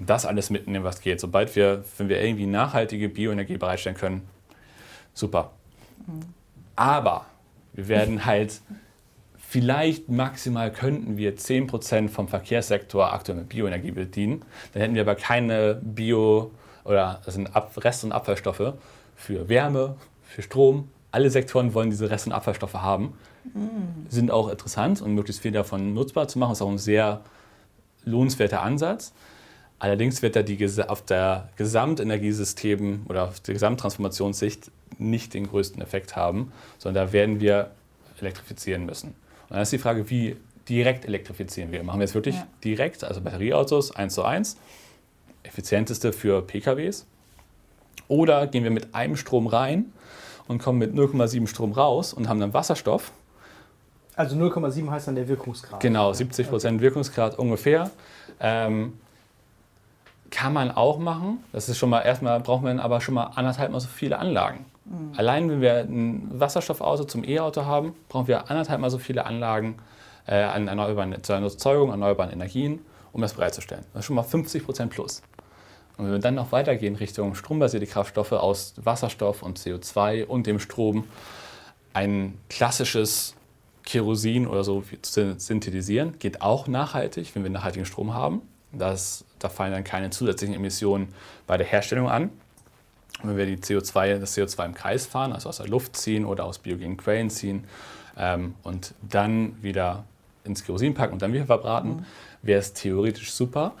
Das 0.00 0.24
alles 0.24 0.48
mitnehmen, 0.48 0.82
was 0.82 1.02
geht. 1.02 1.20
Sobald 1.20 1.54
wir, 1.56 1.84
wenn 1.98 2.08
wir 2.08 2.22
irgendwie 2.22 2.46
nachhaltige 2.46 3.10
Bioenergie 3.10 3.58
bereitstellen 3.58 3.98
können, 3.98 4.22
super. 5.12 5.50
Aber 6.74 7.26
wir 7.74 7.88
werden 7.88 8.24
halt, 8.24 8.62
vielleicht 9.54 10.08
maximal 10.08 10.72
könnten 10.72 11.16
wir 11.16 11.36
10% 11.36 12.08
vom 12.08 12.26
Verkehrssektor 12.26 13.12
aktuell 13.12 13.38
mit 13.38 13.50
Bioenergie 13.50 13.92
bedienen. 13.92 14.42
Dann 14.72 14.82
hätten 14.82 14.94
wir 14.96 15.02
aber 15.02 15.14
keine 15.14 15.80
Bio- 15.80 16.50
oder 16.82 17.20
also 17.24 17.40
Rest- 17.76 18.02
und 18.02 18.10
Abfallstoffe 18.10 18.72
für 19.14 19.48
Wärme, 19.48 19.94
für 20.24 20.42
Strom. 20.42 20.88
Alle 21.12 21.30
Sektoren 21.30 21.72
wollen 21.72 21.90
diese 21.90 22.10
Rest- 22.10 22.26
und 22.26 22.32
Abfallstoffe 22.32 22.74
haben. 22.74 23.16
Mhm. 23.44 24.06
Sind 24.08 24.32
auch 24.32 24.48
interessant 24.48 25.00
und 25.00 25.14
möglichst 25.14 25.40
viel 25.40 25.52
davon 25.52 25.94
nutzbar 25.94 26.26
zu 26.26 26.40
machen, 26.40 26.50
ist 26.50 26.60
auch 26.60 26.68
ein 26.68 26.78
sehr 26.78 27.20
lohnenswerter 28.04 28.60
Ansatz. 28.60 29.12
Allerdings 29.78 30.20
wird 30.20 30.34
da 30.34 30.42
die, 30.42 30.58
auf 30.88 31.02
der 31.02 31.50
Gesamtenergiesystem 31.54 33.06
oder 33.08 33.28
auf 33.28 33.38
der 33.38 33.54
Gesamttransformationssicht 33.54 34.72
nicht 34.98 35.32
den 35.32 35.46
größten 35.46 35.80
Effekt 35.80 36.16
haben, 36.16 36.50
sondern 36.78 37.06
da 37.06 37.12
werden 37.12 37.38
wir 37.38 37.70
elektrifizieren 38.18 38.84
müssen. 38.84 39.14
Dann 39.54 39.62
ist 39.62 39.70
die 39.70 39.78
Frage, 39.78 40.10
wie 40.10 40.34
direkt 40.68 41.04
elektrifizieren 41.04 41.70
wir? 41.70 41.84
Machen 41.84 42.00
wir 42.00 42.04
es 42.06 42.14
wirklich 42.16 42.34
ja. 42.34 42.46
direkt, 42.64 43.04
also 43.04 43.20
Batterieautos 43.20 43.94
1 43.94 44.12
zu 44.12 44.24
1, 44.24 44.56
effizienteste 45.44 46.12
für 46.12 46.42
PKWs? 46.42 47.06
Oder 48.08 48.48
gehen 48.48 48.64
wir 48.64 48.72
mit 48.72 48.96
einem 48.96 49.14
Strom 49.14 49.46
rein 49.46 49.92
und 50.48 50.60
kommen 50.60 50.80
mit 50.80 50.92
0,7 50.92 51.46
Strom 51.46 51.70
raus 51.70 52.12
und 52.12 52.28
haben 52.28 52.40
dann 52.40 52.52
Wasserstoff? 52.52 53.12
Also 54.16 54.34
0,7 54.34 54.90
heißt 54.90 55.06
dann 55.06 55.14
der 55.14 55.28
Wirkungsgrad. 55.28 55.78
Genau, 55.78 56.12
70 56.12 56.48
Prozent 56.48 56.74
okay. 56.74 56.86
Wirkungsgrad 56.86 57.38
ungefähr. 57.38 57.92
Ähm, 58.40 58.94
kann 60.32 60.52
man 60.52 60.72
auch 60.72 60.98
machen. 60.98 61.44
Das 61.52 61.68
ist 61.68 61.78
schon 61.78 61.90
mal, 61.90 62.00
erstmal 62.00 62.40
braucht 62.40 62.64
man 62.64 62.80
aber 62.80 63.00
schon 63.00 63.14
mal 63.14 63.26
anderthalb 63.36 63.70
mal 63.70 63.78
so 63.78 63.86
viele 63.86 64.18
Anlagen. 64.18 64.64
Mhm. 64.84 65.12
Allein 65.16 65.50
wenn 65.50 65.60
wir 65.60 65.80
ein 65.80 66.28
Wasserstoffauto 66.32 67.04
zum 67.04 67.24
E-Auto 67.24 67.64
haben, 67.64 67.94
brauchen 68.08 68.28
wir 68.28 68.50
anderthalb 68.50 68.80
mal 68.80 68.90
so 68.90 68.98
viele 68.98 69.26
Anlagen 69.26 69.76
äh, 70.26 70.42
an 70.42 70.68
erneuerbaren, 70.68 71.22
zur 71.22 71.36
Erzeugung 71.36 71.90
erneuerbaren 71.90 72.32
Energien, 72.32 72.80
um 73.12 73.20
das 73.20 73.34
bereitzustellen. 73.34 73.84
Das 73.92 74.00
ist 74.00 74.06
schon 74.06 74.16
mal 74.16 74.22
50 74.22 74.64
Prozent 74.64 74.90
plus. 74.92 75.22
Und 75.96 76.06
wenn 76.06 76.12
wir 76.12 76.18
dann 76.18 76.34
noch 76.34 76.52
weitergehen 76.52 76.96
Richtung 76.96 77.34
strombasierte 77.34 77.86
Kraftstoffe 77.86 78.32
aus 78.32 78.74
Wasserstoff 78.82 79.42
und 79.42 79.58
CO2 79.58 80.24
und 80.24 80.46
dem 80.46 80.58
Strom, 80.58 81.04
ein 81.92 82.38
klassisches 82.48 83.36
Kerosin 83.84 84.46
oder 84.46 84.64
so 84.64 84.82
zu 85.02 85.38
synthetisieren, 85.38 86.18
geht 86.18 86.42
auch 86.42 86.66
nachhaltig, 86.66 87.34
wenn 87.34 87.44
wir 87.44 87.50
nachhaltigen 87.50 87.86
Strom 87.86 88.14
haben. 88.14 88.42
Das, 88.72 89.24
da 89.38 89.48
fallen 89.48 89.72
dann 89.72 89.84
keine 89.84 90.10
zusätzlichen 90.10 90.54
Emissionen 90.56 91.14
bei 91.46 91.56
der 91.56 91.66
Herstellung 91.66 92.08
an. 92.08 92.30
Wenn 93.28 93.36
wir 93.36 93.46
die 93.46 93.56
CO2, 93.56 94.18
das 94.18 94.36
CO2 94.36 94.66
im 94.66 94.74
Kreis 94.74 95.06
fahren, 95.06 95.32
also 95.32 95.48
aus 95.48 95.58
der 95.58 95.68
Luft 95.68 95.96
ziehen 95.96 96.24
oder 96.24 96.44
aus 96.44 96.58
biogenen 96.58 96.96
Quellen 96.96 97.30
ziehen 97.30 97.64
ähm, 98.16 98.54
und 98.62 98.94
dann 99.02 99.62
wieder 99.62 100.04
ins 100.44 100.64
Kerosin 100.64 100.94
packen 100.94 101.14
und 101.14 101.22
dann 101.22 101.32
wieder 101.32 101.46
verbraten, 101.46 101.88
mhm. 101.88 102.04
wäre 102.42 102.60
es 102.60 102.72
theoretisch 102.72 103.32
super. 103.32 103.72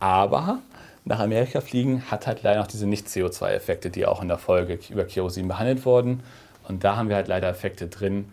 Aber 0.00 0.60
nach 1.04 1.20
Amerika 1.20 1.60
fliegen 1.60 2.02
hat 2.10 2.26
halt 2.26 2.42
leider 2.42 2.60
noch 2.60 2.66
diese 2.66 2.86
Nicht-CO2-Effekte, 2.86 3.90
die 3.90 4.06
auch 4.06 4.22
in 4.22 4.28
der 4.28 4.38
Folge 4.38 4.78
über 4.90 5.04
Kerosin 5.04 5.48
behandelt 5.48 5.84
wurden. 5.84 6.20
Und 6.68 6.84
da 6.84 6.96
haben 6.96 7.08
wir 7.08 7.16
halt 7.16 7.28
leider 7.28 7.48
Effekte 7.48 7.88
drin, 7.88 8.30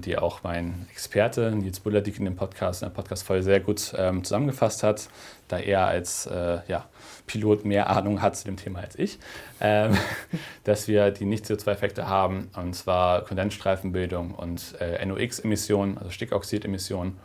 die 0.00 0.16
auch 0.16 0.42
mein 0.42 0.86
Experte 0.90 1.50
Nils 1.50 1.80
Bullerdieck 1.80 2.18
in 2.18 2.24
dem 2.24 2.36
Podcast, 2.36 2.82
in 2.82 2.88
der 2.88 2.94
Podcast-Folge 2.94 3.42
sehr 3.42 3.60
gut 3.60 3.92
ähm, 3.96 4.24
zusammengefasst 4.24 4.82
hat, 4.82 5.08
da 5.48 5.58
er 5.58 5.86
als 5.86 6.26
äh, 6.26 6.60
ja, 6.68 6.86
Pilot 7.26 7.64
mehr 7.64 7.90
Ahnung 7.90 8.22
hat 8.22 8.36
zu 8.36 8.44
dem 8.44 8.56
Thema 8.56 8.80
als 8.80 8.98
ich, 8.98 9.18
ähm, 9.60 9.96
dass 10.64 10.88
wir 10.88 11.10
die 11.10 11.24
Nicht-CO2-Effekte 11.24 12.08
haben, 12.08 12.48
und 12.56 12.74
zwar 12.74 13.24
Kondensstreifenbildung 13.24 14.32
und 14.34 14.76
äh, 14.80 15.04
NOx-Emissionen, 15.04 15.98
also 15.98 16.10
Stickoxidemissionen, 16.10 17.16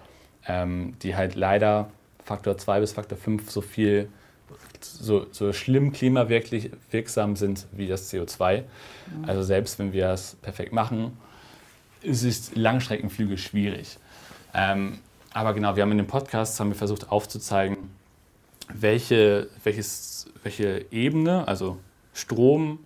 ähm, 0.47 0.95
die 1.01 1.15
halt 1.15 1.35
leider 1.35 1.89
Faktor 2.23 2.57
2 2.57 2.79
bis 2.79 2.93
Faktor 2.93 3.17
5 3.17 3.49
so 3.49 3.61
viel 3.61 4.09
so, 4.81 5.27
so 5.31 5.53
schlimm 5.53 5.91
klimawirksam 5.91 6.71
wirksam 6.89 7.35
sind 7.35 7.67
wie 7.71 7.87
das 7.87 8.11
CO2. 8.11 8.63
Mhm. 8.63 9.25
Also 9.25 9.43
selbst 9.43 9.79
wenn 9.79 9.93
wir 9.93 10.09
es 10.09 10.35
perfekt 10.41 10.73
machen, 10.73 11.17
ist 12.01 12.23
es 12.23 12.55
Langstreckenflüge 12.55 13.37
schwierig. 13.37 13.97
Ähm, 14.53 14.99
aber 15.33 15.53
genau, 15.53 15.75
wir 15.75 15.83
haben 15.83 15.91
in 15.91 15.97
dem 15.97 16.07
Podcast 16.07 16.59
haben 16.59 16.69
wir 16.69 16.75
versucht 16.75 17.09
aufzuzeigen, 17.09 17.77
welche, 18.73 19.49
welches, 19.63 20.27
welche 20.43 20.85
Ebene, 20.91 21.47
also 21.47 21.77
Strom, 22.13 22.79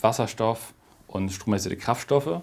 Wasserstoff 0.00 0.74
und 1.06 1.30
strombasierte 1.30 1.76
Kraftstoffe, 1.76 2.42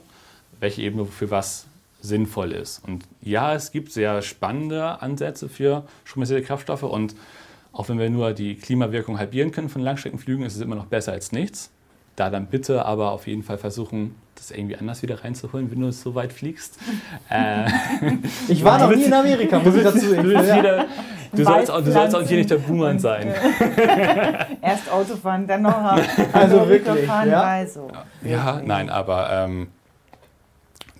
welche 0.60 0.82
Ebene 0.82 1.06
für 1.06 1.30
was 1.30 1.66
sinnvoll 2.02 2.52
ist. 2.52 2.84
Und 2.86 3.06
ja, 3.22 3.54
es 3.54 3.72
gibt 3.72 3.92
sehr 3.92 4.22
spannende 4.22 5.02
Ansätze 5.02 5.50
für 5.50 5.86
strombasierte 6.04 6.44
Kraftstoffe 6.44 6.84
und 6.84 7.16
auch 7.72 7.90
wenn 7.90 7.98
wir 7.98 8.10
nur 8.10 8.34
die 8.34 8.56
Klimawirkung 8.56 9.18
halbieren 9.18 9.52
können 9.52 9.70
von 9.70 9.82
Langstreckenflügen, 9.82 10.46
ist 10.46 10.56
es 10.56 10.62
immer 10.62 10.76
noch 10.76 10.86
besser 10.86 11.12
als 11.12 11.32
nichts. 11.32 11.72
Da 12.16 12.30
dann 12.30 12.46
bitte 12.46 12.86
aber 12.86 13.12
auf 13.12 13.26
jeden 13.26 13.44
Fall 13.44 13.58
versuchen, 13.58 14.16
das 14.36 14.52
irgendwie 14.52 14.76
anders 14.76 15.02
wieder 15.02 15.24
reinzuholen, 15.24 15.72
wenn 15.72 15.80
du 15.80 15.92
so 15.92 16.14
weit 16.16 16.32
fliegst. 16.32 16.78
äh, 17.30 17.66
ich 18.48 18.64
war 18.64 18.80
noch 18.88 18.96
nie 18.96 19.06
in 19.06 19.14
Amerika, 19.14 19.60
muss 19.60 19.76
ich 19.76 19.84
dazu 19.84 20.10
sagen. 20.10 20.30
Ja. 20.30 20.86
Du 21.36 21.44
sollst, 21.44 21.72
auch, 21.72 21.84
du 21.84 21.92
sollst 21.92 22.16
auch 22.16 22.22
hier 22.22 22.38
nicht 22.38 22.52
der 22.52 22.58
Boomer 22.58 23.00
sein. 23.00 23.28
Erst 24.62 24.92
Autofahren, 24.92 25.48
dann 25.48 25.64
noch 25.64 25.98
also 26.32 26.70
wirklich, 26.70 27.08
fahren, 27.08 27.30
ja? 27.30 27.66
so. 27.66 27.90
Ja, 28.24 28.62
nein, 28.64 28.92
aber 28.92 29.32
ähm, 29.32 29.70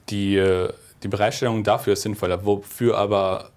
die, 0.10 0.38
äh, 0.38 0.74
die 1.04 1.08
Bereitstellung 1.08 1.64
dafür 1.64 1.94
ist 1.94 2.02
sinnvoller. 2.02 2.44
Wofür 2.44 2.98
aber 2.98 3.52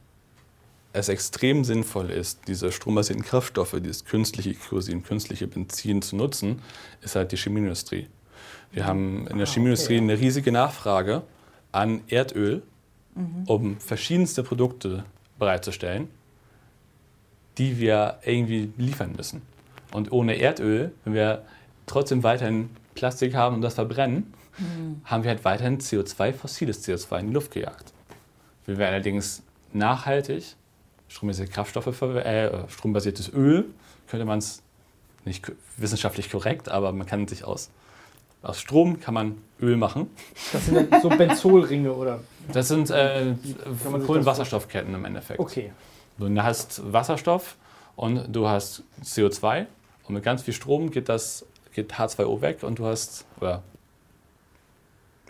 es 0.99 1.09
extrem 1.09 1.64
sinnvoll 1.64 2.11
ist, 2.11 2.49
diese 2.49 2.72
strombasierten 2.72 3.24
Kraftstoffe, 3.24 3.76
dieses 3.80 4.05
künstliche 4.05 4.55
Kerosin, 4.55 5.03
künstliche 5.03 5.47
Benzin 5.47 6.03
zu 6.03 6.16
nutzen, 6.16 6.62
ist 7.03 7.16
halt 7.16 7.32
die 7.32 7.36
Chemieindustrie. 7.36 8.09
Wir 8.72 8.86
haben 8.86 9.26
in 9.28 9.38
der 9.38 9.47
ah, 9.47 9.51
Chemieindustrie 9.51 9.99
eine 9.99 10.18
riesige 10.18 10.53
Nachfrage 10.53 11.22
an 11.72 12.03
Erdöl, 12.09 12.62
mhm. 13.14 13.44
um 13.47 13.80
verschiedenste 13.80 14.42
Produkte 14.42 15.05
bereitzustellen 15.38 16.09
die 17.59 17.78
wir 17.78 18.18
irgendwie 18.24 18.72
liefern 18.76 19.12
müssen. 19.16 19.42
Und 19.92 20.12
ohne 20.12 20.38
Erdöl, 20.38 20.92
wenn 21.05 21.14
wir 21.14 21.42
trotzdem 21.86 22.22
weiterhin 22.22 22.70
Plastik 22.94 23.34
haben 23.34 23.57
und 23.57 23.62
das 23.62 23.74
verbrennen, 23.74 24.32
mhm. 24.59 25.01
haben 25.05 25.22
wir 25.22 25.30
halt 25.30 25.44
weiterhin 25.44 25.78
CO2, 25.78 26.32
fossiles 26.32 26.86
CO2 26.86 27.20
in 27.20 27.26
die 27.28 27.32
Luft 27.32 27.53
gejagt. 27.53 27.92
Wenn 28.66 28.78
wir 28.78 28.86
allerdings 28.86 29.42
nachhaltig 29.72 30.57
strombasierte 31.09 31.52
Kraftstoffe, 31.52 32.02
äh, 32.02 32.68
strombasiertes 32.68 33.32
Öl, 33.32 33.66
könnte 34.09 34.24
man 34.24 34.38
es 34.38 34.62
nicht 35.24 35.50
wissenschaftlich 35.76 36.30
korrekt, 36.30 36.68
aber 36.68 36.92
man 36.92 37.07
kann 37.07 37.26
sich 37.26 37.44
aus, 37.44 37.70
aus 38.42 38.61
Strom 38.61 39.00
kann 39.00 39.14
man 39.14 39.38
Öl 39.61 39.76
machen. 39.76 40.11
Das 40.52 40.66
sind 40.66 40.94
so 41.02 41.09
Benzolringe 41.09 41.92
oder? 41.92 42.20
Das 42.52 42.68
sind 42.68 42.90
äh, 42.90 43.34
Kohlenwasserstoffketten 44.07 44.94
im 44.94 45.04
Endeffekt. 45.04 45.40
Okay. 45.40 45.72
Du 46.18 46.42
hast 46.42 46.80
Wasserstoff 46.92 47.57
und 47.96 48.34
du 48.34 48.48
hast 48.48 48.82
CO2 49.02 49.66
und 50.07 50.14
mit 50.14 50.24
ganz 50.24 50.42
viel 50.42 50.54
Strom 50.54 50.90
geht 50.90 51.09
das 51.09 51.44
geht 51.74 51.92
H2O 51.92 52.40
weg 52.40 52.62
und 52.62 52.78
du 52.78 52.86
hast 52.86 53.26
oder 53.38 53.62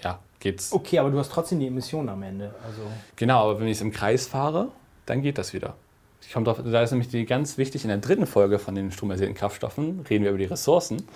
ja 0.03 0.21
geht's. 0.39 0.73
Okay, 0.73 0.99
aber 0.99 1.11
du 1.11 1.19
hast 1.19 1.33
trotzdem 1.33 1.59
die 1.59 1.67
Emissionen 1.67 2.09
am 2.09 2.23
Ende. 2.23 2.55
Also 2.65 2.83
genau, 3.17 3.51
aber 3.51 3.61
wenn 3.61 3.67
ich 3.67 3.79
es 3.79 3.83
im 3.83 3.93
Kreis 3.93 4.27
fahre, 4.27 4.69
dann 5.07 5.23
geht 5.23 5.39
das 5.39 5.53
wieder. 5.53 5.75
Ich 6.21 6.33
komme 6.33 6.45
drauf, 6.45 6.61
da 6.65 6.83
ist 6.83 6.91
nämlich 6.91 7.09
die 7.09 7.25
ganz 7.25 7.57
wichtig 7.59 7.85
in 7.85 7.89
der 7.89 7.99
dritten 7.99 8.27
Folge 8.27 8.59
von 8.59 8.75
den 8.75 8.91
strombasierten 8.91 9.37
Kraftstoffen 9.37 10.01
reden 10.11 10.25
wir 10.25 10.31
über 10.31 10.39
die 10.39 10.47
Ressourcen 10.47 11.07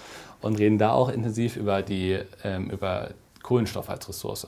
und 0.41 0.59
reden 0.59 0.79
da 0.79 0.93
auch 0.93 1.09
intensiv 1.09 1.57
über 1.57 1.83
die 1.83 2.19
ähm, 2.45 2.71
über 2.71 3.11
Kohlenstoff 3.43 3.91
als 3.91 4.09
Ressource. 4.09 4.47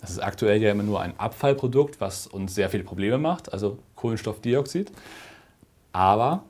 Das 0.00 0.10
ist 0.10 0.18
aktuell 0.18 0.60
ja 0.60 0.72
immer 0.72 0.82
nur 0.82 1.00
ein 1.00 1.18
Abfallprodukt, 1.18 2.00
was 2.00 2.26
uns 2.26 2.54
sehr 2.54 2.68
viele 2.70 2.82
Probleme 2.82 3.18
macht, 3.18 3.52
also 3.52 3.78
Kohlenstoffdioxid. 3.94 4.90
Aber 5.92 6.42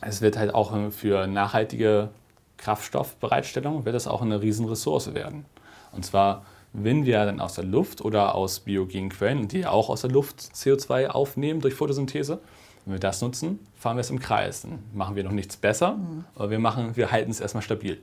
es 0.00 0.20
wird 0.20 0.36
halt 0.36 0.52
auch 0.54 0.72
für 0.90 1.26
nachhaltige 1.28 2.08
Kraftstoffbereitstellung 2.56 3.84
wird 3.84 3.94
es 3.94 4.06
auch 4.06 4.22
eine 4.22 4.40
Riesenressource 4.40 5.14
werden. 5.14 5.44
Und 5.92 6.04
zwar, 6.04 6.44
wenn 6.74 7.06
wir 7.06 7.24
dann 7.24 7.40
aus 7.40 7.54
der 7.54 7.64
Luft 7.64 8.00
oder 8.00 8.34
aus 8.34 8.60
biogenen 8.60 9.08
Quellen, 9.08 9.46
die 9.46 9.64
auch 9.64 9.88
aus 9.88 10.00
der 10.00 10.10
Luft 10.10 10.40
CO2 10.40 11.06
aufnehmen 11.06 11.60
durch 11.60 11.74
Photosynthese, 11.74 12.40
wenn 12.84 12.94
wir 12.94 13.00
das 13.00 13.22
nutzen, 13.22 13.60
fahren 13.78 13.96
wir 13.96 14.00
es 14.00 14.10
im 14.10 14.18
Kreis. 14.18 14.62
Dann 14.62 14.80
machen 14.92 15.14
wir 15.14 15.22
noch 15.22 15.30
nichts 15.30 15.56
besser, 15.56 15.94
mhm. 15.94 16.24
aber 16.34 16.50
wir, 16.50 16.58
machen, 16.58 16.96
wir 16.96 17.12
halten 17.12 17.30
es 17.30 17.40
erstmal 17.40 17.62
stabil. 17.62 18.02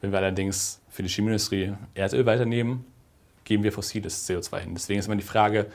Wenn 0.00 0.10
wir 0.10 0.18
allerdings 0.18 0.80
für 0.90 1.04
die 1.04 1.08
Chemieindustrie 1.08 1.72
Erdöl 1.94 2.26
weiternehmen, 2.26 2.84
geben 3.44 3.62
wir 3.62 3.72
fossiles 3.72 4.28
CO2 4.28 4.58
hin. 4.58 4.74
Deswegen 4.74 4.98
ist 4.98 5.06
immer 5.06 5.16
die 5.16 5.22
Frage, 5.22 5.66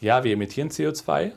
ja, 0.00 0.24
wir 0.24 0.32
emittieren 0.32 0.70
CO2, 0.70 1.30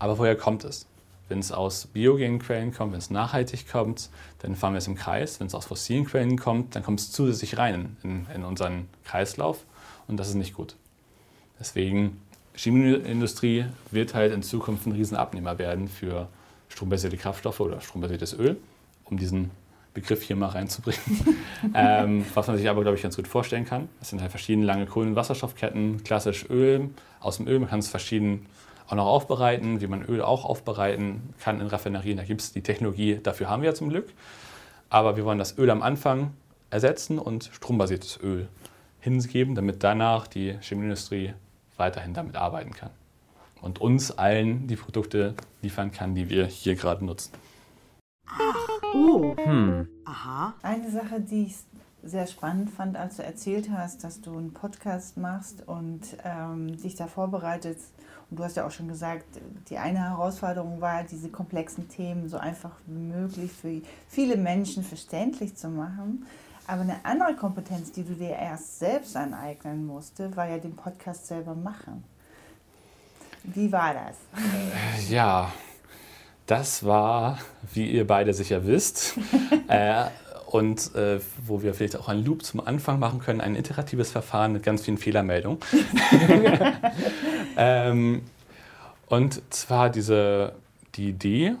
aber 0.00 0.18
woher 0.18 0.36
kommt 0.36 0.64
es? 0.64 0.86
Wenn 1.28 1.40
es 1.40 1.52
aus 1.52 1.86
biogenen 1.86 2.38
Quellen 2.38 2.72
kommt, 2.72 2.92
wenn 2.92 2.98
es 2.98 3.10
nachhaltig 3.10 3.70
kommt, 3.70 4.10
dann 4.40 4.56
fahren 4.56 4.72
wir 4.72 4.78
es 4.78 4.86
im 4.86 4.94
Kreis. 4.94 5.40
Wenn 5.40 5.46
es 5.46 5.54
aus 5.54 5.66
fossilen 5.66 6.06
Quellen 6.06 6.38
kommt, 6.38 6.74
dann 6.74 6.82
kommt 6.82 7.00
es 7.00 7.12
zusätzlich 7.12 7.58
rein 7.58 7.96
in, 8.02 8.26
in 8.34 8.44
unseren 8.44 8.88
Kreislauf 9.04 9.64
und 10.06 10.16
das 10.16 10.28
ist 10.28 10.34
nicht 10.34 10.54
gut. 10.54 10.76
Deswegen, 11.60 12.20
Chemieindustrie 12.54 13.66
wird 13.90 14.14
halt 14.14 14.32
in 14.32 14.42
Zukunft 14.42 14.86
ein 14.86 14.92
Riesenabnehmer 14.92 15.58
werden 15.58 15.88
für 15.88 16.28
strombasierte 16.68 17.16
Kraftstoffe 17.16 17.60
oder 17.60 17.80
strombasiertes 17.80 18.38
Öl, 18.38 18.56
um 19.04 19.16
diesen 19.16 19.50
Begriff 19.94 20.22
hier 20.22 20.36
mal 20.36 20.48
reinzubringen. 20.48 21.00
ähm, 21.74 22.24
was 22.34 22.46
man 22.46 22.56
sich 22.56 22.68
aber, 22.68 22.82
glaube 22.82 22.96
ich, 22.96 23.02
ganz 23.02 23.16
gut 23.16 23.26
vorstellen 23.26 23.64
kann. 23.64 23.88
Das 23.98 24.10
sind 24.10 24.20
halt 24.20 24.30
verschiedene 24.30 24.66
lange 24.66 24.86
Kohlenwasserstoffketten, 24.86 26.04
klassisch 26.04 26.46
Öl 26.50 26.90
aus 27.20 27.38
dem 27.38 27.48
Öl. 27.48 27.58
Man 27.58 27.68
kann 27.68 27.80
es 27.80 27.88
verschieden 27.88 28.46
auch 28.88 28.94
noch 28.94 29.06
aufbereiten, 29.06 29.80
wie 29.80 29.86
man 29.86 30.02
Öl 30.02 30.22
auch 30.22 30.44
aufbereiten 30.44 31.34
kann 31.40 31.60
in 31.60 31.66
Raffinerien. 31.66 32.16
Da 32.16 32.24
gibt 32.24 32.40
es 32.40 32.52
die 32.52 32.62
Technologie, 32.62 33.20
dafür 33.22 33.48
haben 33.48 33.62
wir 33.62 33.70
ja 33.70 33.74
zum 33.74 33.90
Glück. 33.90 34.12
Aber 34.90 35.16
wir 35.16 35.24
wollen 35.24 35.38
das 35.38 35.58
Öl 35.58 35.70
am 35.70 35.82
Anfang 35.82 36.32
ersetzen 36.70 37.18
und 37.18 37.50
strombasiertes 37.52 38.18
Öl 38.22 38.48
hingeben, 39.00 39.54
damit 39.54 39.84
danach 39.84 40.26
die 40.26 40.58
Chemieindustrie 40.60 41.34
weiterhin 41.76 42.14
damit 42.14 42.36
arbeiten 42.36 42.72
kann 42.72 42.90
und 43.60 43.80
uns 43.80 44.10
allen 44.10 44.66
die 44.66 44.76
Produkte 44.76 45.34
liefern 45.62 45.92
kann, 45.92 46.14
die 46.14 46.30
wir 46.30 46.46
hier 46.46 46.74
gerade 46.74 47.04
nutzen. 47.04 47.32
Oh. 48.94 49.36
Hm. 49.36 49.88
Aha. 50.04 50.54
Eine 50.62 50.90
Sache, 50.90 51.20
die 51.20 51.44
ich 51.44 51.56
sehr 52.02 52.26
spannend 52.26 52.70
fand, 52.70 52.96
als 52.96 53.16
du 53.16 53.22
erzählt 53.22 53.70
hast, 53.70 54.04
dass 54.04 54.20
du 54.20 54.36
einen 54.36 54.52
Podcast 54.52 55.16
machst 55.16 55.66
und 55.66 56.00
ähm, 56.24 56.80
dich 56.80 56.94
da 56.94 57.06
vorbereitest. 57.06 57.92
Und 58.30 58.38
du 58.38 58.44
hast 58.44 58.56
ja 58.56 58.66
auch 58.66 58.70
schon 58.70 58.88
gesagt, 58.88 59.24
die 59.70 59.78
eine 59.78 60.00
Herausforderung 60.00 60.80
war, 60.80 61.02
diese 61.02 61.30
komplexen 61.30 61.88
Themen 61.88 62.28
so 62.28 62.36
einfach 62.36 62.72
wie 62.86 62.98
möglich 62.98 63.50
für 63.52 63.80
viele 64.08 64.36
Menschen 64.36 64.84
verständlich 64.84 65.56
zu 65.56 65.68
machen. 65.68 66.26
Aber 66.66 66.82
eine 66.82 67.02
andere 67.04 67.34
Kompetenz, 67.34 67.92
die 67.92 68.04
du 68.04 68.14
dir 68.14 68.36
erst 68.36 68.78
selbst 68.78 69.16
aneignen 69.16 69.86
musste, 69.86 70.36
war 70.36 70.46
ja 70.46 70.58
den 70.58 70.76
Podcast 70.76 71.26
selber 71.26 71.54
machen. 71.54 72.04
Wie 73.44 73.72
war 73.72 73.94
das? 73.94 74.16
Äh, 74.36 75.10
ja, 75.10 75.50
das 76.44 76.84
war, 76.84 77.38
wie 77.72 77.90
ihr 77.90 78.06
beide 78.06 78.34
sicher 78.34 78.66
wisst, 78.66 79.14
äh, 79.68 80.04
und 80.48 80.94
äh, 80.94 81.20
wo 81.46 81.62
wir 81.62 81.74
vielleicht 81.74 81.96
auch 81.96 82.08
einen 82.08 82.24
Loop 82.24 82.42
zum 82.44 82.60
Anfang 82.60 82.98
machen 82.98 83.20
können, 83.20 83.40
ein 83.40 83.54
iteratives 83.54 84.10
Verfahren 84.10 84.52
mit 84.52 84.62
ganz 84.62 84.82
vielen 84.82 84.98
Fehlermeldungen. 84.98 85.58
ähm, 87.56 88.22
und 89.06 89.42
zwar 89.50 89.90
diese, 89.90 90.54
die 90.94 91.10
Idee 91.10 91.54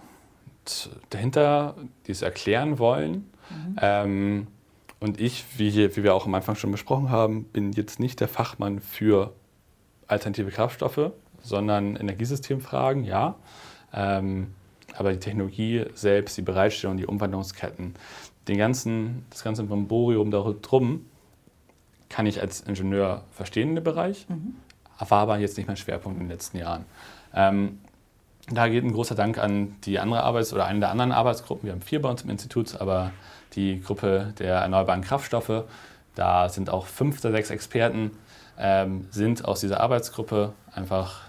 dahinter, 1.10 1.74
dieses 2.06 2.22
erklären 2.22 2.78
wollen 2.78 3.24
Mhm. 3.50 3.76
Ähm, 3.80 4.46
und 5.00 5.20
ich, 5.20 5.44
wie, 5.56 5.70
hier, 5.70 5.96
wie 5.96 6.02
wir 6.02 6.14
auch 6.14 6.26
am 6.26 6.34
Anfang 6.34 6.56
schon 6.56 6.72
besprochen 6.72 7.10
haben, 7.10 7.44
bin 7.44 7.72
jetzt 7.72 8.00
nicht 8.00 8.20
der 8.20 8.28
Fachmann 8.28 8.80
für 8.80 9.32
alternative 10.06 10.50
Kraftstoffe, 10.50 11.12
sondern 11.42 11.96
Energiesystemfragen, 11.96 13.04
ja. 13.04 13.36
Ähm, 13.92 14.54
aber 14.96 15.12
die 15.12 15.20
Technologie 15.20 15.84
selbst, 15.94 16.36
die 16.36 16.42
Bereitstellung, 16.42 16.96
die 16.96 17.06
Umwandlungsketten, 17.06 17.94
den 18.48 18.58
ganzen, 18.58 19.26
das 19.30 19.44
ganze 19.44 19.62
Brimborium 19.64 20.30
darum 20.30 21.06
kann 22.08 22.26
ich 22.26 22.40
als 22.40 22.62
Ingenieur 22.62 23.22
verstehen 23.30 23.70
in 23.70 23.74
dem 23.76 23.84
Bereich, 23.84 24.26
mhm. 24.28 24.56
war 24.98 25.20
aber 25.20 25.38
jetzt 25.38 25.56
nicht 25.58 25.66
mein 25.66 25.76
Schwerpunkt 25.76 26.18
in 26.18 26.24
den 26.24 26.30
letzten 26.30 26.58
Jahren. 26.58 26.84
Ähm, 27.34 27.78
da 28.50 28.68
geht 28.68 28.82
ein 28.82 28.92
großer 28.92 29.14
Dank 29.14 29.38
an 29.38 29.76
die 29.84 29.98
andere 29.98 30.22
Arbeits- 30.22 30.54
oder 30.54 30.64
eine 30.64 30.80
der 30.80 30.90
anderen 30.90 31.12
Arbeitsgruppen. 31.12 31.66
Wir 31.66 31.72
haben 31.72 31.82
vier 31.82 32.00
bei 32.00 32.08
uns 32.08 32.22
im 32.22 32.30
Institut, 32.30 32.80
aber 32.80 33.12
die 33.54 33.80
Gruppe 33.80 34.32
der 34.38 34.56
erneuerbaren 34.56 35.02
Kraftstoffe, 35.02 35.64
da 36.14 36.48
sind 36.48 36.70
auch 36.70 36.86
fünf 36.86 37.20
der 37.20 37.30
sechs 37.30 37.50
Experten, 37.50 38.12
ähm, 38.58 39.06
sind 39.10 39.44
aus 39.44 39.60
dieser 39.60 39.80
Arbeitsgruppe 39.80 40.54
einfach, 40.72 41.22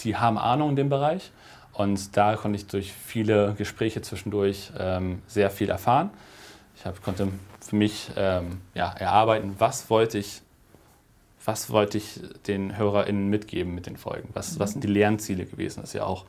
die 0.00 0.16
haben 0.16 0.36
Ahnung 0.36 0.70
in 0.70 0.76
dem 0.76 0.88
Bereich. 0.88 1.30
Und 1.76 2.16
da 2.16 2.36
konnte 2.36 2.56
ich 2.56 2.66
durch 2.66 2.92
viele 2.92 3.54
Gespräche 3.58 4.00
zwischendurch 4.00 4.72
ähm, 4.78 5.20
sehr 5.26 5.50
viel 5.50 5.68
erfahren. 5.68 6.10
Ich 6.74 6.86
hab, 6.86 7.02
konnte 7.02 7.28
für 7.60 7.76
mich 7.76 8.10
ähm, 8.16 8.60
ja, 8.74 8.92
erarbeiten, 8.92 9.56
was 9.58 9.90
wollte 9.90 10.18
ich 10.18 10.42
was 11.46 11.70
wollte 11.70 11.98
ich 11.98 12.20
den 12.48 12.76
HörerInnen 12.76 13.28
mitgeben 13.28 13.72
mit 13.72 13.86
den 13.86 13.96
Folgen? 13.96 14.28
Was, 14.32 14.58
was 14.58 14.72
sind 14.72 14.82
die 14.82 14.88
Lernziele 14.88 15.46
gewesen? 15.46 15.80
Das 15.80 15.90
ist 15.90 15.94
ja 15.94 16.04
auch 16.04 16.24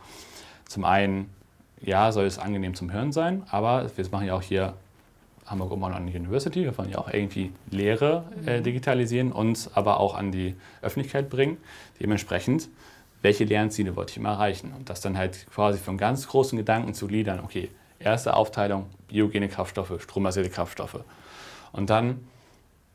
zum 0.68 0.86
einen, 0.86 1.32
ja, 1.82 2.12
soll 2.12 2.26
es 2.26 2.38
angenehm 2.38 2.76
zum 2.76 2.92
Hören 2.92 3.12
sein, 3.12 3.44
aber 3.50 3.90
wir 3.96 4.06
machen 4.12 4.28
ja 4.28 4.36
auch 4.36 4.44
hier 4.44 4.74
Hamburg 5.48 5.72
Oman 5.72 6.08
University, 6.08 6.64
wir 6.66 6.78
wollen 6.78 6.92
ja 6.92 7.00
auch 7.00 7.12
irgendwie 7.12 7.52
Lehre 7.72 8.26
äh, 8.46 8.60
mhm. 8.60 8.64
digitalisieren 8.64 9.32
und 9.32 9.72
aber 9.74 10.00
auch 10.00 10.14
an 10.14 10.32
die 10.32 10.56
Öffentlichkeit 10.82 11.30
bringen. 11.30 11.58
Dementsprechend, 12.00 12.70
welche 13.22 13.46
Lernziele 13.46 13.96
wollte 13.96 14.12
ich 14.12 14.18
immer 14.18 14.30
erreichen? 14.30 14.74
Und 14.78 14.90
das 14.90 15.02
dann 15.02 15.18
halt 15.18 15.48
quasi 15.54 15.80
von 15.80 15.98
ganz 15.98 16.28
großen 16.28 16.58
Gedanken 16.58 16.94
zu 16.94 17.08
gliedern. 17.08 17.42
Okay, 17.44 17.70
erste 18.00 18.36
Aufteilung, 18.36 18.88
biogene 19.08 19.50
Kraftstoffe, 19.50 20.02
strombasierte 20.02 20.50
Kraftstoffe. 20.50 21.04
Und 21.72 21.90
dann 21.90 22.22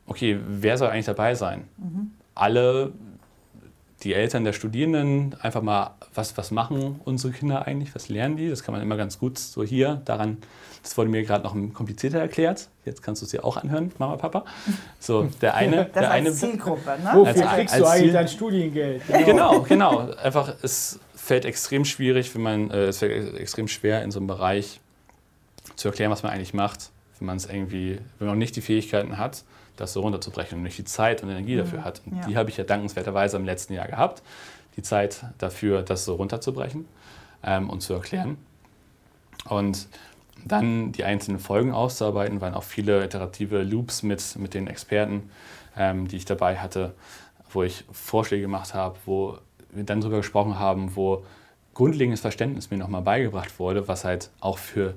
okay, 0.07 0.39
wer 0.45 0.77
soll 0.77 0.89
eigentlich 0.89 1.05
dabei 1.05 1.35
sein? 1.35 1.67
Mhm. 1.77 2.11
Alle, 2.35 2.91
die 4.03 4.13
Eltern 4.13 4.43
der 4.43 4.53
Studierenden, 4.53 5.35
einfach 5.41 5.61
mal, 5.61 5.91
was, 6.13 6.37
was 6.37 6.51
machen 6.51 6.99
unsere 7.05 7.33
Kinder 7.33 7.65
eigentlich, 7.65 7.95
was 7.95 8.09
lernen 8.09 8.37
die? 8.37 8.49
Das 8.49 8.63
kann 8.63 8.73
man 8.73 8.81
immer 8.81 8.97
ganz 8.97 9.19
gut 9.19 9.39
so 9.39 9.63
hier 9.63 10.01
daran, 10.05 10.37
das 10.81 10.97
wurde 10.97 11.09
mir 11.09 11.23
gerade 11.23 11.43
noch 11.43 11.55
komplizierter 11.73 12.19
erklärt. 12.19 12.67
Jetzt 12.85 13.01
kannst 13.01 13.21
du 13.21 13.25
es 13.25 13.31
dir 13.31 13.45
auch 13.45 13.55
anhören, 13.55 13.91
Mama, 13.97 14.17
Papa. 14.17 14.45
So, 14.99 15.29
der 15.41 15.55
eine, 15.55 15.85
das 15.85 15.93
der 15.93 16.01
als 16.03 16.11
eine, 16.11 16.33
Zielgruppe, 16.33 16.97
ne? 17.01 17.11
Wofür 17.13 17.49
als, 17.49 17.55
kriegst 17.55 17.73
als 17.73 17.83
du 17.83 17.87
eigentlich 17.87 18.03
Ziel, 18.03 18.13
dein 18.13 18.27
Studiengeld? 18.27 19.01
Genau. 19.07 19.61
genau, 19.61 19.61
genau. 19.61 20.11
Einfach, 20.21 20.53
es 20.61 20.99
fällt 21.15 21.45
extrem 21.45 21.85
schwierig, 21.85 22.35
wenn 22.35 22.41
man, 22.41 22.71
äh, 22.71 22.85
es 22.87 22.97
fällt 22.97 23.37
extrem 23.37 23.67
schwer 23.69 24.03
in 24.03 24.11
so 24.11 24.19
einem 24.19 24.27
Bereich 24.27 24.81
zu 25.75 25.87
erklären, 25.87 26.11
was 26.11 26.23
man 26.23 26.33
eigentlich 26.33 26.53
macht, 26.53 26.89
wenn 27.19 27.27
man 27.27 27.37
es 27.37 27.45
irgendwie, 27.45 27.99
wenn 28.19 28.27
man 28.27 28.35
noch 28.35 28.39
nicht 28.39 28.55
die 28.55 28.61
Fähigkeiten 28.61 29.17
hat 29.17 29.43
das 29.75 29.93
so 29.93 30.01
runterzubrechen 30.01 30.57
und 30.57 30.63
nicht 30.63 30.77
die 30.77 30.85
Zeit 30.85 31.23
und 31.23 31.29
Energie 31.29 31.55
dafür 31.55 31.79
mhm. 31.79 31.85
hat. 31.85 32.01
Ja. 32.05 32.27
die 32.27 32.37
habe 32.37 32.49
ich 32.49 32.57
ja 32.57 32.63
dankenswerterweise 32.63 33.37
im 33.37 33.45
letzten 33.45 33.73
Jahr 33.73 33.87
gehabt, 33.87 34.21
die 34.75 34.81
Zeit 34.81 35.25
dafür, 35.37 35.81
das 35.81 36.05
so 36.05 36.15
runterzubrechen 36.15 36.85
ähm, 37.43 37.69
und 37.69 37.81
zu 37.81 37.93
erklären. 37.93 38.37
Und 39.49 39.87
dann 40.45 40.91
die 40.91 41.03
einzelnen 41.03 41.39
Folgen 41.39 41.71
auszuarbeiten, 41.71 42.41
waren 42.41 42.53
auch 42.53 42.63
viele 42.63 43.03
iterative 43.03 43.63
Loops 43.63 44.03
mit, 44.03 44.35
mit 44.37 44.53
den 44.53 44.67
Experten, 44.67 45.29
ähm, 45.77 46.07
die 46.07 46.17
ich 46.17 46.25
dabei 46.25 46.57
hatte, 46.57 46.93
wo 47.51 47.63
ich 47.63 47.85
Vorschläge 47.91 48.43
gemacht 48.43 48.73
habe, 48.73 48.97
wo 49.05 49.37
wir 49.71 49.83
dann 49.83 50.01
darüber 50.01 50.17
gesprochen 50.17 50.59
haben, 50.59 50.95
wo 50.95 51.23
grundlegendes 51.73 52.21
Verständnis 52.21 52.69
mir 52.71 52.77
nochmal 52.77 53.01
beigebracht 53.01 53.59
wurde, 53.59 53.87
was 53.87 54.05
halt 54.05 54.29
auch 54.39 54.57
für, 54.57 54.95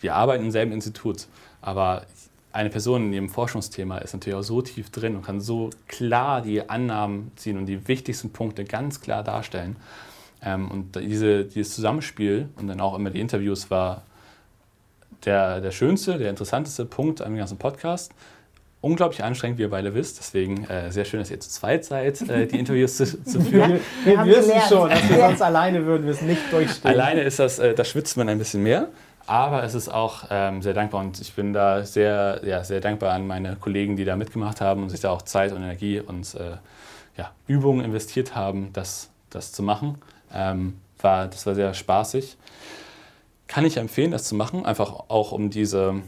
wir 0.00 0.14
arbeiten 0.14 0.44
im 0.44 0.50
selben 0.50 0.72
Institut, 0.72 1.26
aber 1.60 2.06
eine 2.52 2.70
Person 2.70 3.06
in 3.06 3.12
ihrem 3.12 3.28
Forschungsthema 3.28 3.98
ist 3.98 4.12
natürlich 4.12 4.38
auch 4.38 4.42
so 4.42 4.62
tief 4.62 4.90
drin 4.90 5.16
und 5.16 5.22
kann 5.24 5.40
so 5.40 5.70
klar 5.86 6.42
die 6.42 6.68
Annahmen 6.68 7.30
ziehen 7.36 7.56
und 7.56 7.66
die 7.66 7.86
wichtigsten 7.86 8.30
Punkte 8.32 8.64
ganz 8.64 9.00
klar 9.00 9.22
darstellen. 9.22 9.76
Ähm, 10.42 10.70
und 10.70 10.96
diese, 10.96 11.44
dieses 11.44 11.74
Zusammenspiel 11.74 12.48
und 12.56 12.66
dann 12.66 12.80
auch 12.80 12.96
immer 12.96 13.10
die 13.10 13.20
Interviews 13.20 13.70
war 13.70 14.02
der, 15.24 15.60
der 15.60 15.70
schönste, 15.70 16.18
der 16.18 16.30
interessanteste 16.30 16.84
Punkt 16.86 17.20
am 17.22 17.36
ganzen 17.36 17.58
Podcast. 17.58 18.12
Unglaublich 18.80 19.22
anstrengend, 19.22 19.58
wie 19.58 19.62
ihr 19.62 19.70
beide 19.70 19.94
wisst. 19.94 20.18
Deswegen 20.18 20.64
äh, 20.64 20.90
sehr 20.90 21.04
schön, 21.04 21.20
dass 21.20 21.30
ihr 21.30 21.38
zu 21.38 21.50
zweit 21.50 21.84
seid, 21.84 22.22
äh, 22.22 22.46
die 22.46 22.58
Interviews 22.58 22.96
zu, 22.96 23.22
zu 23.22 23.40
führen. 23.42 23.78
wir, 24.04 24.24
wir 24.24 24.26
wissen 24.26 24.58
schon, 24.68 24.88
dass 24.88 25.08
wir 25.08 25.18
sonst 25.18 25.42
alleine 25.42 25.84
würden 25.84 26.04
wir 26.04 26.12
es 26.12 26.22
nicht 26.22 26.50
durchstehen. 26.50 26.90
Alleine 26.90 27.20
ist 27.22 27.38
das, 27.38 27.58
äh, 27.58 27.74
da 27.74 27.84
schwitzt 27.84 28.16
man 28.16 28.30
ein 28.30 28.38
bisschen 28.38 28.62
mehr. 28.62 28.88
Aber 29.30 29.62
es 29.62 29.74
ist 29.74 29.88
auch 29.88 30.24
ähm, 30.28 30.60
sehr 30.60 30.74
dankbar 30.74 31.02
und 31.02 31.20
ich 31.20 31.32
bin 31.34 31.52
da 31.52 31.84
sehr, 31.84 32.40
ja, 32.42 32.64
sehr 32.64 32.80
dankbar 32.80 33.12
an 33.12 33.28
meine 33.28 33.54
Kollegen, 33.54 33.94
die 33.94 34.04
da 34.04 34.16
mitgemacht 34.16 34.60
haben 34.60 34.82
und 34.82 34.88
sich 34.88 34.98
da 34.98 35.10
auch 35.10 35.22
Zeit 35.22 35.52
und 35.52 35.58
Energie 35.58 36.00
und 36.00 36.34
äh, 36.34 36.56
ja, 37.16 37.30
Übungen 37.46 37.84
investiert 37.84 38.34
haben, 38.34 38.72
das, 38.72 39.08
das 39.30 39.52
zu 39.52 39.62
machen. 39.62 39.98
Ähm, 40.34 40.80
war, 40.98 41.28
das 41.28 41.46
war 41.46 41.54
sehr 41.54 41.72
spaßig. 41.74 42.38
Kann 43.46 43.64
ich 43.64 43.76
empfehlen, 43.76 44.10
das 44.10 44.24
zu 44.24 44.34
machen, 44.34 44.66
einfach 44.66 44.92
auch 45.06 45.30
um 45.30 45.48
diese, 45.48 46.02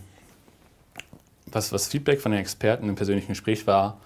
was, 1.46 1.72
was 1.72 1.86
Feedback 1.86 2.20
von 2.20 2.32
den 2.32 2.40
Experten 2.40 2.88
im 2.88 2.96
persönlichen 2.96 3.28
Gespräch 3.28 3.68
war, 3.68 3.98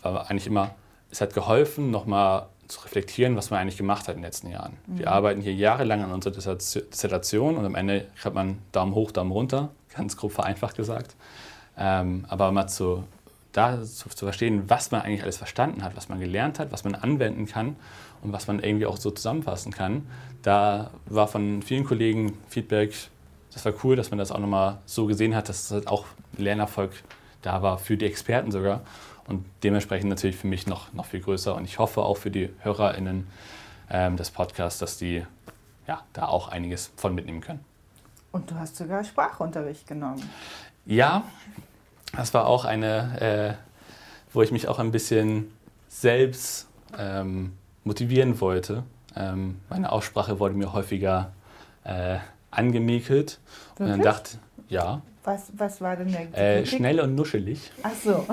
war 0.00 0.30
eigentlich 0.30 0.46
immer, 0.46 0.74
es 1.10 1.20
hat 1.20 1.34
geholfen, 1.34 1.90
nochmal 1.90 2.46
zu 2.72 2.80
reflektieren, 2.80 3.36
was 3.36 3.50
man 3.50 3.60
eigentlich 3.60 3.76
gemacht 3.76 4.08
hat 4.08 4.16
in 4.16 4.20
den 4.22 4.24
letzten 4.24 4.50
Jahren. 4.50 4.76
Mhm. 4.86 4.98
Wir 4.98 5.10
arbeiten 5.10 5.40
hier 5.40 5.54
jahrelang 5.54 6.02
an 6.02 6.12
unserer 6.12 6.54
Dissertation 6.54 7.56
und 7.56 7.64
am 7.64 7.74
Ende 7.74 8.06
hat 8.22 8.34
man 8.34 8.58
Daumen 8.72 8.94
hoch, 8.94 9.10
Daumen 9.10 9.32
runter, 9.32 9.70
ganz 9.96 10.16
grob 10.16 10.32
vereinfacht 10.32 10.76
gesagt. 10.76 11.14
Ähm, 11.76 12.24
aber 12.28 12.50
mal 12.52 12.66
zu, 12.66 13.04
da 13.52 13.82
zu, 13.82 14.08
zu, 14.08 14.26
verstehen, 14.26 14.64
was 14.68 14.90
man 14.90 15.02
eigentlich 15.02 15.22
alles 15.22 15.36
verstanden 15.36 15.82
hat, 15.82 15.96
was 15.96 16.08
man 16.08 16.20
gelernt 16.20 16.58
hat, 16.58 16.72
was 16.72 16.84
man 16.84 16.94
anwenden 16.94 17.46
kann 17.46 17.76
und 18.22 18.32
was 18.32 18.46
man 18.46 18.60
irgendwie 18.60 18.86
auch 18.86 18.96
so 18.96 19.10
zusammenfassen 19.10 19.72
kann, 19.72 20.06
da 20.42 20.90
war 21.06 21.28
von 21.28 21.62
vielen 21.62 21.84
Kollegen 21.84 22.38
Feedback, 22.48 22.94
das 23.52 23.64
war 23.64 23.72
cool, 23.84 23.96
dass 23.96 24.10
man 24.10 24.18
das 24.18 24.32
auch 24.32 24.38
nochmal 24.38 24.78
so 24.86 25.06
gesehen 25.06 25.34
hat, 25.34 25.48
dass 25.48 25.68
das 25.68 25.86
auch 25.86 26.06
Lernerfolg 26.36 26.92
da 27.42 27.62
war, 27.62 27.78
für 27.78 27.96
die 27.96 28.06
Experten 28.06 28.50
sogar 28.50 28.80
und 29.28 29.44
dementsprechend 29.62 30.08
natürlich 30.08 30.36
für 30.36 30.46
mich 30.46 30.66
noch, 30.66 30.92
noch 30.92 31.06
viel 31.06 31.20
größer. 31.20 31.54
Und 31.54 31.64
ich 31.64 31.78
hoffe 31.78 32.02
auch 32.02 32.16
für 32.16 32.30
die 32.30 32.50
HörerInnen 32.60 33.26
ähm, 33.90 34.16
des 34.16 34.30
Podcasts, 34.30 34.78
dass 34.78 34.98
die 34.98 35.24
ja, 35.86 36.02
da 36.12 36.26
auch 36.26 36.48
einiges 36.48 36.92
von 36.96 37.14
mitnehmen 37.14 37.40
können. 37.40 37.64
Und 38.32 38.50
du 38.50 38.54
hast 38.54 38.76
sogar 38.76 39.04
Sprachunterricht 39.04 39.86
genommen. 39.86 40.22
Ja, 40.86 41.24
das 42.16 42.32
war 42.34 42.46
auch 42.46 42.64
eine, 42.64 43.20
äh, 43.20 43.54
wo 44.32 44.42
ich 44.42 44.50
mich 44.50 44.68
auch 44.68 44.78
ein 44.78 44.90
bisschen 44.90 45.52
selbst 45.88 46.68
ähm, 46.98 47.52
motivieren 47.84 48.40
wollte. 48.40 48.84
Ähm, 49.14 49.60
meine 49.68 49.92
Aussprache 49.92 50.38
wurde 50.38 50.54
mir 50.54 50.72
häufiger 50.72 51.32
äh, 51.84 52.18
angemäkelt. 52.50 53.38
Wirklich? 53.76 53.78
Und 53.78 53.88
dann 53.88 54.00
dachte 54.02 54.38
ja, 54.72 55.02
was, 55.24 55.52
was 55.56 55.80
war 55.80 55.96
denn 55.96 56.10
der 56.10 56.36
äh, 56.36 56.66
Schnell 56.66 56.98
und 56.98 57.14
nuschelig. 57.14 57.70
Ach 57.82 57.94
so. 57.94 58.26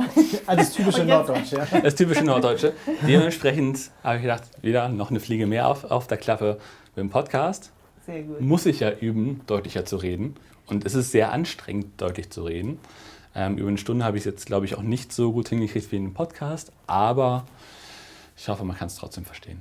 Alles 0.47 0.71
typische 0.73 1.05
Norddeutsche. 1.05 1.57
Ja. 1.57 1.81
Das 1.81 1.93
typische 1.93 2.23
Norddeutsche. 2.23 2.73
Dementsprechend 3.07 3.91
habe 4.03 4.15
ich 4.15 4.21
gedacht, 4.23 4.43
wieder 4.63 4.89
noch 4.89 5.11
eine 5.11 5.19
Fliege 5.19 5.45
mehr 5.45 5.67
auf, 5.67 5.83
auf 5.83 6.07
der 6.07 6.17
Klappe 6.17 6.57
mit 6.95 7.03
dem 7.03 7.09
Podcast. 7.11 7.71
Sehr 8.07 8.23
gut. 8.23 8.41
Muss 8.41 8.65
ich 8.65 8.79
ja 8.79 8.91
üben, 8.91 9.41
deutlicher 9.45 9.85
zu 9.85 9.97
reden. 9.97 10.35
Und 10.65 10.83
es 10.83 10.95
ist 10.95 11.11
sehr 11.11 11.31
anstrengend, 11.31 12.01
deutlich 12.01 12.31
zu 12.31 12.43
reden. 12.43 12.79
Ähm, 13.35 13.59
über 13.59 13.67
eine 13.67 13.77
Stunde 13.77 14.03
habe 14.03 14.17
ich 14.17 14.21
es 14.21 14.25
jetzt, 14.25 14.47
glaube 14.47 14.65
ich, 14.65 14.75
auch 14.75 14.81
nicht 14.81 15.13
so 15.13 15.31
gut 15.31 15.49
hingekriegt 15.49 15.91
wie 15.91 15.97
in 15.97 16.05
einem 16.05 16.13
Podcast. 16.15 16.71
Aber 16.87 17.45
ich 18.35 18.49
hoffe, 18.49 18.63
man 18.63 18.75
kann 18.75 18.87
es 18.87 18.95
trotzdem 18.95 19.25
verstehen. 19.25 19.59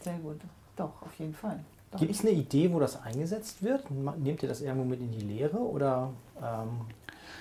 Sehr 0.00 0.18
gut. 0.18 0.40
Doch, 0.76 1.02
auf 1.02 1.18
jeden 1.18 1.34
Fall. 1.34 1.58
Gibt 1.96 2.10
es 2.10 2.20
eine 2.20 2.30
Idee, 2.30 2.72
wo 2.72 2.80
das 2.80 3.00
eingesetzt 3.02 3.62
wird? 3.62 3.90
Nehmt 3.90 4.42
ihr 4.42 4.48
das 4.48 4.60
irgendwo 4.60 4.84
mit 4.84 5.00
in 5.00 5.10
die 5.10 5.24
Lehre 5.24 5.58
oder? 5.58 6.10
Ähm 6.38 6.82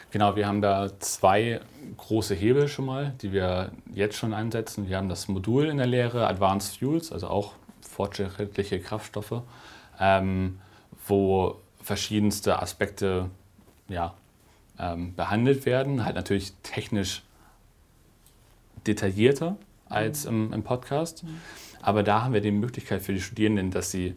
genau, 0.10 0.36
wir 0.36 0.48
haben 0.48 0.62
da 0.62 0.89
zwei 1.00 1.60
große 1.98 2.34
Hebel 2.34 2.68
schon 2.70 2.86
mal, 2.86 3.14
die 3.22 3.34
wir 3.34 3.72
jetzt 3.93 4.16
schon 4.16 4.34
einsetzen. 4.34 4.88
Wir 4.88 4.98
haben 4.98 5.10
das 5.10 5.28
Modul 5.28 5.66
in 5.66 5.78
der 5.78 5.88
Lehre 5.88 6.28
Advanced 6.28 6.78
Fuels, 6.78 7.12
also 7.12 7.28
auch 7.28 7.54
fortschrittliche 7.82 8.80
Kraftstoffe, 8.80 9.41
ähm, 10.00 10.60
wo 11.08 11.58
verschiedenste 11.82 12.62
Aspekte 12.62 13.30
ja, 13.89 14.14
ähm, 14.80 15.14
behandelt 15.16 15.66
werden. 15.66 16.06
Halt 16.06 16.16
natürlich 16.16 16.54
technisch 16.64 17.24
detaillierter 18.86 19.58
als 19.89 20.26
mhm. 20.26 20.48
im, 20.48 20.54
im 20.54 20.64
Podcast. 20.64 21.24
Mhm. 21.24 21.41
Aber 21.82 22.04
da 22.04 22.24
haben 22.24 22.34
wir 22.34 22.41
die 22.41 22.52
Möglichkeit 22.52 23.02
für 23.02 23.14
die 23.14 23.22
Studierenden, 23.22 23.72
dass 23.72 23.91
sie 23.91 24.16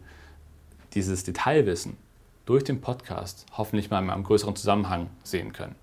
dieses 0.93 1.23
Detailwissen 1.23 1.97
durch 2.45 2.63
den 2.63 2.81
Podcast 2.81 3.45
hoffentlich 3.57 3.89
mal 3.89 4.01
in 4.03 4.09
einem 4.09 4.23
größeren 4.23 4.55
Zusammenhang 4.55 5.09
sehen 5.23 5.53
können. 5.53 5.75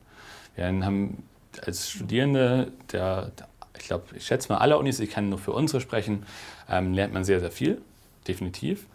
Wir 0.55 0.67
haben 0.67 1.23
als 1.65 1.91
Studierende, 1.91 2.73
der, 2.93 3.33
ich 3.79 3.87
glaube, 3.87 4.05
ich 4.17 4.27
schätze 4.27 4.53
mal 4.53 4.59
alle 4.59 4.79
Unis, 4.79 5.01
ich 5.01 5.11
kann 5.11 5.29
nur 5.29 5.39
für 5.39 5.53
unsere 5.53 5.81
sprechen, 5.81 6.27
ähm, 6.69 6.93
lernt 6.93 7.15
man 7.15 7.25
sehr, 7.25 7.41
sehr 7.41 7.51
viel, 7.51 7.81
definitiv. 8.27 8.87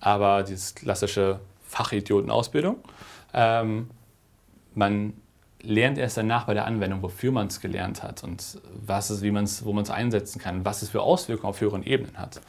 Aber 0.00 0.42
diese 0.42 0.74
klassische 0.74 1.40
Fachidiotenausbildung, 1.66 2.76
ähm, 3.32 3.90
man 4.74 5.14
lernt 5.62 5.98
erst 5.98 6.16
danach 6.16 6.44
bei 6.44 6.54
der 6.54 6.66
Anwendung, 6.66 7.02
wofür 7.02 7.32
man 7.32 7.48
es 7.48 7.60
gelernt 7.60 8.02
hat 8.02 8.22
und 8.22 8.60
was 8.86 9.10
es, 9.10 9.22
wie 9.22 9.30
man's, 9.30 9.64
wo 9.64 9.72
man 9.72 9.82
es 9.82 9.90
einsetzen 9.90 10.40
kann, 10.40 10.64
was 10.64 10.82
es 10.82 10.90
für 10.90 11.02
Auswirkungen 11.02 11.48
auf 11.48 11.60
höheren 11.60 11.82
Ebenen 11.82 12.18
hat. 12.18 12.40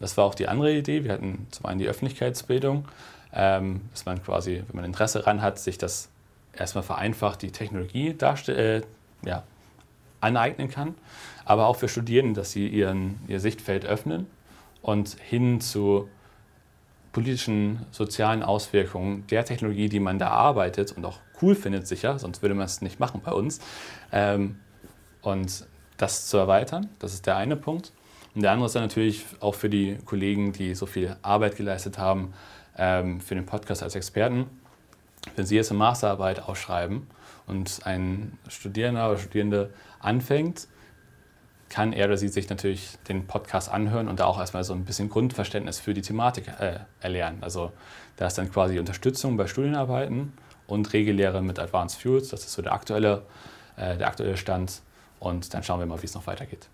Das 0.00 0.16
war 0.16 0.24
auch 0.24 0.34
die 0.34 0.48
andere 0.48 0.72
Idee. 0.72 1.04
Wir 1.04 1.12
hatten 1.12 1.46
zum 1.50 1.66
einen 1.66 1.78
die 1.78 1.88
Öffentlichkeitsbildung, 1.88 2.86
ähm, 3.32 3.82
dass 3.92 4.06
man 4.06 4.22
quasi, 4.22 4.62
wenn 4.66 4.76
man 4.76 4.84
Interesse 4.84 5.20
daran 5.20 5.42
hat, 5.42 5.58
sich 5.58 5.78
das 5.78 6.08
erstmal 6.52 6.84
vereinfacht, 6.84 7.42
die 7.42 7.50
Technologie 7.50 8.16
äh, 8.48 8.82
ja, 9.24 9.42
aneignen 10.20 10.70
kann, 10.70 10.94
aber 11.44 11.66
auch 11.66 11.76
für 11.76 11.88
Studierende, 11.88 12.40
dass 12.40 12.52
sie 12.52 12.68
ihren, 12.68 13.18
ihr 13.28 13.40
Sichtfeld 13.40 13.84
öffnen 13.84 14.26
und 14.82 15.16
hin 15.20 15.60
zu 15.60 16.08
politischen, 17.12 17.86
sozialen 17.90 18.42
Auswirkungen 18.42 19.26
der 19.28 19.44
Technologie, 19.44 19.88
die 19.88 20.00
man 20.00 20.18
da 20.18 20.28
arbeitet 20.28 20.92
und 20.92 21.04
auch 21.04 21.20
cool 21.40 21.54
findet, 21.54 21.86
sicher, 21.86 22.18
sonst 22.18 22.42
würde 22.42 22.54
man 22.54 22.66
es 22.66 22.82
nicht 22.82 23.00
machen 23.00 23.22
bei 23.24 23.32
uns. 23.32 23.60
Ähm, 24.12 24.58
und 25.22 25.66
das 25.96 26.26
zu 26.26 26.36
erweitern, 26.36 26.90
das 26.98 27.14
ist 27.14 27.26
der 27.26 27.36
eine 27.36 27.56
Punkt. 27.56 27.92
Und 28.34 28.42
der 28.42 28.52
andere 28.52 28.66
ist 28.66 28.74
dann 28.74 28.82
natürlich 28.82 29.24
auch 29.40 29.54
für 29.54 29.70
die 29.70 29.98
Kollegen, 30.04 30.52
die 30.52 30.74
so 30.74 30.86
viel 30.86 31.16
Arbeit 31.22 31.56
geleistet 31.56 31.98
haben, 31.98 32.34
ähm, 32.76 33.20
für 33.20 33.34
den 33.34 33.46
Podcast 33.46 33.82
als 33.82 33.94
Experten, 33.94 34.46
wenn 35.36 35.46
Sie 35.46 35.56
jetzt 35.56 35.70
eine 35.70 35.78
Masterarbeit 35.78 36.42
ausschreiben 36.42 37.06
und 37.46 37.80
ein 37.84 38.38
Studierender 38.48 39.10
oder 39.10 39.18
Studierende 39.18 39.70
anfängt, 40.00 40.68
kann 41.68 41.92
er 41.92 42.06
oder 42.06 42.16
sie 42.16 42.28
sich 42.28 42.48
natürlich 42.48 42.98
den 43.08 43.26
Podcast 43.26 43.68
anhören 43.68 44.08
und 44.08 44.20
da 44.20 44.26
auch 44.26 44.38
erstmal 44.38 44.62
so 44.64 44.74
ein 44.74 44.84
bisschen 44.84 45.08
Grundverständnis 45.08 45.80
für 45.80 45.94
die 45.94 46.02
Thematik 46.02 46.46
äh, 46.60 46.80
erlernen. 47.00 47.38
Also 47.42 47.72
da 48.16 48.26
ist 48.26 48.38
dann 48.38 48.52
quasi 48.52 48.78
Unterstützung 48.78 49.36
bei 49.36 49.46
Studienarbeiten 49.46 50.34
und 50.66 50.92
Regellehre 50.92 51.42
mit 51.42 51.58
Advanced 51.58 52.00
Fuels. 52.00 52.28
Das 52.28 52.44
ist 52.44 52.52
so 52.52 52.62
der 52.62 52.72
aktuelle, 52.72 53.22
äh, 53.76 53.96
der 53.96 54.06
aktuelle 54.06 54.36
Stand. 54.36 54.82
Und 55.18 55.52
dann 55.54 55.62
schauen 55.62 55.80
wir 55.80 55.86
mal, 55.86 56.00
wie 56.00 56.06
es 56.06 56.14
noch 56.14 56.26
weitergeht. 56.26 56.68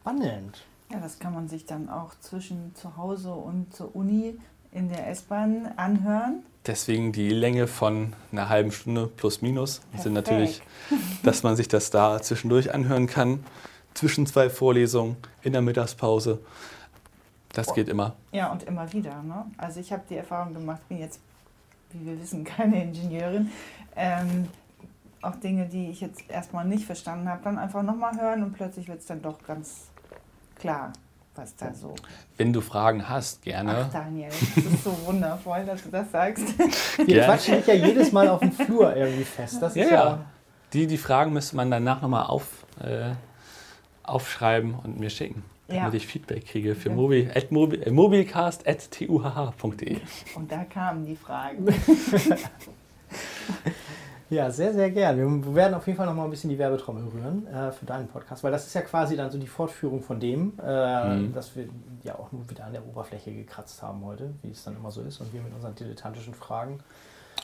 Spannend. 0.00 0.64
Ja, 0.90 0.98
das 0.98 1.18
kann 1.18 1.34
man 1.34 1.48
sich 1.48 1.66
dann 1.66 1.88
auch 1.88 2.12
zwischen 2.20 2.74
zu 2.74 2.96
Hause 2.96 3.32
und 3.32 3.74
zur 3.74 3.94
Uni 3.94 4.38
in 4.72 4.88
der 4.88 5.08
S-Bahn 5.08 5.72
anhören. 5.76 6.42
Deswegen 6.66 7.12
die 7.12 7.30
Länge 7.30 7.66
von 7.66 8.12
einer 8.32 8.48
halben 8.48 8.72
Stunde 8.72 9.06
plus 9.06 9.40
minus 9.40 9.78
Perfekt. 9.78 10.02
sind 10.02 10.12
natürlich, 10.12 10.62
dass 11.22 11.42
man 11.42 11.56
sich 11.56 11.68
das 11.68 11.90
da 11.90 12.20
zwischendurch 12.20 12.74
anhören 12.74 13.06
kann, 13.06 13.44
zwischen 13.94 14.26
zwei 14.26 14.50
Vorlesungen, 14.50 15.16
in 15.42 15.52
der 15.52 15.62
Mittagspause. 15.62 16.40
Das 17.52 17.74
geht 17.74 17.88
immer. 17.88 18.14
Ja, 18.32 18.52
und 18.52 18.62
immer 18.64 18.92
wieder. 18.92 19.22
Ne? 19.22 19.44
Also 19.58 19.80
ich 19.80 19.92
habe 19.92 20.02
die 20.08 20.16
Erfahrung 20.16 20.54
gemacht, 20.54 20.80
bin 20.88 20.98
jetzt, 20.98 21.20
wie 21.92 22.06
wir 22.06 22.20
wissen, 22.20 22.44
keine 22.44 22.82
Ingenieurin. 22.82 23.50
Ähm, 23.96 24.48
auch 25.22 25.36
Dinge, 25.36 25.66
die 25.66 25.90
ich 25.90 26.00
jetzt 26.00 26.22
erstmal 26.28 26.64
nicht 26.64 26.84
verstanden 26.84 27.28
habe, 27.28 27.42
dann 27.44 27.58
einfach 27.58 27.82
nochmal 27.82 28.18
hören 28.18 28.42
und 28.42 28.52
plötzlich 28.52 28.88
wird 28.88 29.00
es 29.00 29.06
dann 29.06 29.20
doch 29.22 29.42
ganz 29.42 29.89
klar 30.60 30.92
was 31.40 31.56
da 31.56 31.72
so. 31.72 31.94
Wenn 32.36 32.52
du 32.52 32.60
Fragen 32.60 33.08
hast, 33.08 33.42
gerne. 33.42 33.86
Ach, 33.86 33.92
Daniel, 33.92 34.28
das 34.28 34.64
ist 34.64 34.84
so 34.84 34.96
wundervoll, 35.06 35.64
dass 35.64 35.82
du 35.82 35.88
das 35.88 36.10
sagst. 36.10 36.44
Wir 37.06 37.24
quatschen 37.24 37.56
dich 37.56 37.66
ja 37.66 37.74
jedes 37.74 38.12
Mal 38.12 38.28
auf 38.28 38.40
dem 38.40 38.52
Flur 38.52 38.94
irgendwie 38.94 39.24
fest. 39.24 39.62
Das 39.62 39.74
ja, 39.74 39.84
ist 39.84 39.90
ja, 39.90 40.04
ja. 40.04 40.24
Die, 40.72 40.86
die 40.86 40.98
Fragen 40.98 41.32
müsste 41.32 41.56
man 41.56 41.70
danach 41.70 42.02
nochmal 42.02 42.26
auf, 42.26 42.66
äh, 42.80 43.12
aufschreiben 44.02 44.74
und 44.74 45.00
mir 45.00 45.10
schicken, 45.10 45.42
damit 45.66 45.92
ja. 45.92 45.96
ich 45.96 46.06
Feedback 46.06 46.46
kriege 46.46 46.74
für 46.74 46.90
mobil, 46.90 47.30
at 47.34 47.50
mobil, 47.50 47.82
äh, 47.82 47.90
mobilcast.tuhh.de. 47.90 49.96
Und 50.34 50.52
da 50.52 50.64
kamen 50.64 51.06
die 51.06 51.16
Fragen. 51.16 51.66
Ja, 54.30 54.48
sehr, 54.48 54.72
sehr 54.72 54.90
gern. 54.92 55.18
Wir 55.18 55.54
werden 55.56 55.74
auf 55.74 55.84
jeden 55.88 55.96
Fall 55.96 56.06
noch 56.06 56.14
mal 56.14 56.22
ein 56.22 56.30
bisschen 56.30 56.50
die 56.50 56.58
Werbetrommel 56.58 57.02
rühren 57.08 57.48
äh, 57.48 57.72
für 57.72 57.84
deinen 57.84 58.06
Podcast, 58.06 58.44
weil 58.44 58.52
das 58.52 58.64
ist 58.64 58.74
ja 58.74 58.82
quasi 58.82 59.16
dann 59.16 59.28
so 59.28 59.38
die 59.38 59.48
Fortführung 59.48 60.02
von 60.02 60.20
dem, 60.20 60.52
äh, 60.64 61.16
mhm. 61.16 61.34
dass 61.34 61.56
wir 61.56 61.68
ja 62.04 62.14
auch 62.14 62.30
nur 62.30 62.48
wieder 62.48 62.64
an 62.64 62.72
der 62.72 62.86
Oberfläche 62.86 63.32
gekratzt 63.32 63.82
haben 63.82 64.04
heute, 64.04 64.32
wie 64.42 64.52
es 64.52 64.62
dann 64.62 64.76
immer 64.76 64.92
so 64.92 65.02
ist 65.02 65.20
und 65.20 65.32
wir 65.32 65.42
mit 65.42 65.52
unseren 65.52 65.74
dilettantischen 65.74 66.34
Fragen. 66.34 66.78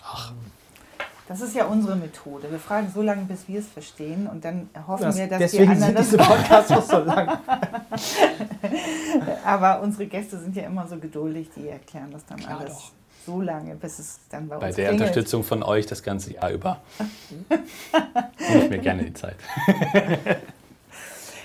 Ach. 0.04 0.32
Das 1.26 1.40
ist 1.40 1.56
ja 1.56 1.64
unsere 1.64 1.96
Methode. 1.96 2.48
Wir 2.52 2.60
fragen 2.60 2.88
so 2.94 3.02
lange, 3.02 3.24
bis 3.24 3.48
wir 3.48 3.58
es 3.58 3.66
verstehen 3.66 4.28
und 4.28 4.44
dann 4.44 4.70
hoffen 4.86 5.06
das, 5.06 5.16
wir, 5.16 5.26
dass 5.26 5.38
deswegen 5.40 5.64
die 5.64 5.82
anderen 5.82 6.04
sind 6.04 6.20
diese 6.20 6.30
Podcasts 6.30 6.70
auch 6.70 6.82
so 6.82 6.98
lang. 7.04 7.38
Aber 9.44 9.82
unsere 9.82 10.06
Gäste 10.06 10.38
sind 10.38 10.54
ja 10.54 10.62
immer 10.62 10.86
so 10.86 10.98
geduldig, 10.98 11.50
die 11.56 11.68
erklären 11.68 12.12
das 12.12 12.24
dann 12.26 12.38
Klar 12.38 12.60
alles. 12.60 12.74
Doch 12.74 12.92
so 13.26 13.40
lange, 13.40 13.74
bis 13.74 13.98
es 13.98 14.20
dann 14.30 14.48
bei, 14.48 14.56
bei 14.56 14.66
uns 14.68 14.76
der 14.76 14.88
klingelt. 14.88 15.08
Unterstützung 15.10 15.44
von 15.44 15.62
euch 15.62 15.86
das 15.86 16.02
ganze 16.02 16.32
Jahr 16.34 16.50
über. 16.50 16.80
Nehme 18.38 18.64
ich 18.64 18.70
mir 18.70 18.78
gerne 18.78 19.04
die 19.04 19.14
Zeit. 19.14 19.36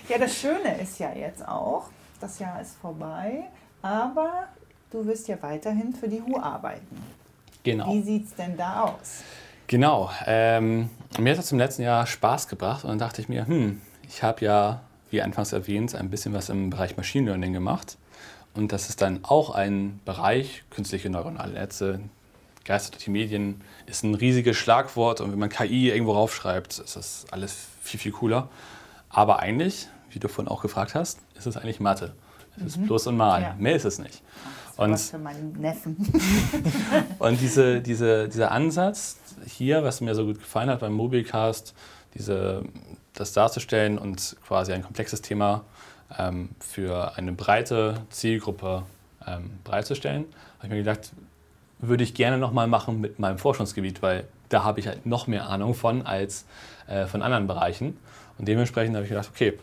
ja, 0.08 0.18
das 0.18 0.38
Schöne 0.38 0.80
ist 0.82 1.00
ja 1.00 1.12
jetzt 1.14 1.46
auch, 1.46 1.86
das 2.20 2.40
Jahr 2.40 2.62
ist 2.62 2.76
vorbei, 2.78 3.46
aber 3.82 4.48
du 4.92 5.06
wirst 5.06 5.28
ja 5.28 5.38
weiterhin 5.42 5.94
für 5.94 6.08
die 6.08 6.22
HU 6.22 6.38
arbeiten. 6.38 7.04
Genau. 7.64 7.94
Wie 7.94 8.02
sieht 8.02 8.28
es 8.28 8.36
denn 8.36 8.56
da 8.56 8.84
aus? 8.84 9.24
Genau. 9.68 10.12
Ähm, 10.26 10.90
mir 11.18 11.32
hat 11.32 11.40
das 11.40 11.52
im 11.52 11.58
letzten 11.58 11.84
Jahr 11.84 12.06
Spaß 12.06 12.48
gebracht 12.48 12.84
und 12.84 12.90
dann 12.90 13.00
dachte 13.00 13.22
ich 13.22 13.30
mir, 13.30 13.48
hm, 13.48 13.82
ich 14.08 14.24
habe 14.24 14.44
ja, 14.46 14.82
wie 15.10 15.22
anfangs 15.22 15.54
erwähnt, 15.54 15.96
ein 15.96 16.10
bisschen 16.10 16.34
was 16.34 16.50
im 16.50 16.70
Bereich 16.70 16.98
Machine 16.98 17.28
Learning 17.28 17.54
gemacht. 17.54 17.98
Und 18.54 18.72
das 18.72 18.90
ist 18.90 19.02
dann 19.02 19.24
auch 19.24 19.52
ein 19.52 20.00
Bereich, 20.06 20.64
künstliche 20.70 21.10
neuronale 21.10 21.54
Netze, 21.54 22.02
geisterte 22.66 23.10
Medien, 23.10 23.62
ist 23.86 24.04
ein 24.04 24.14
riesiges 24.14 24.58
Schlagwort 24.58 25.22
und 25.22 25.32
wenn 25.32 25.40
man 25.40 25.50
KI 25.50 25.90
irgendwo 25.90 26.14
raufschreibt, 26.14 26.80
ist 26.80 26.96
das 26.96 27.26
alles 27.32 27.68
viel, 27.82 28.00
viel 28.00 28.12
cooler. 28.12 28.50
Aber 29.10 29.40
eigentlich, 29.40 29.88
wie 30.10 30.20
du 30.20 30.28
vorhin 30.28 30.52
auch 30.52 30.62
gefragt 30.62 30.96
hast, 30.96 31.20
ist 31.36 31.48
es 31.48 31.58
eigentlich 31.58 31.80
Mathe. 31.80 32.14
Es 32.58 32.64
ist 32.64 32.78
mhm. 32.78 32.88
bloß 32.88 33.08
und 33.08 33.18
Mal. 33.18 33.42
Ja. 33.42 33.56
Mehr 33.58 33.76
ist 33.76 33.86
es 33.86 34.00
nicht. 34.00 34.22
Und, 34.78 34.92
was 34.92 35.10
für 35.10 35.18
meinen 35.18 35.54
Neffen. 35.54 35.98
und 37.20 37.40
diese, 37.40 37.82
diese, 37.82 38.28
dieser 38.28 38.52
Ansatz 38.52 39.18
hier, 39.46 39.84
was 39.84 40.02
mir 40.02 40.16
so 40.16 40.26
gut 40.26 40.40
gefallen 40.40 40.70
hat 40.70 40.80
beim 40.80 40.94
Mobilcast, 40.94 41.74
diese, 42.14 42.64
das 43.14 43.34
darzustellen 43.34 43.98
und 43.98 44.36
quasi 44.46 44.74
ein 44.74 44.84
komplexes 44.84 45.22
Thema 45.22 45.64
ähm, 46.18 46.50
für 46.60 47.18
eine 47.18 47.32
breite 47.32 47.96
Zielgruppe 48.10 48.84
ähm, 49.26 49.52
bereitzustellen, 49.64 50.26
habe 50.58 50.68
ich 50.68 50.72
mir 50.72 50.78
gedacht, 50.78 51.12
würde 51.80 52.04
ich 52.04 52.14
gerne 52.14 52.38
nochmal 52.38 52.68
machen 52.68 53.02
mit 53.02 53.20
meinem 53.20 53.38
Forschungsgebiet, 53.38 54.02
weil 54.02 54.26
da 54.50 54.64
habe 54.64 54.80
ich 54.80 54.88
halt 54.88 55.06
noch 55.06 55.28
mehr 55.28 55.50
Ahnung 55.50 55.74
von 55.74 56.06
als 56.06 56.46
äh, 56.88 57.06
von 57.06 57.22
anderen 57.22 57.48
Bereichen. 57.48 57.98
Und 58.38 58.48
dementsprechend 58.48 58.96
habe 58.96 59.06
ich 59.06 59.10
gedacht, 59.10 59.30
okay, 59.32 59.58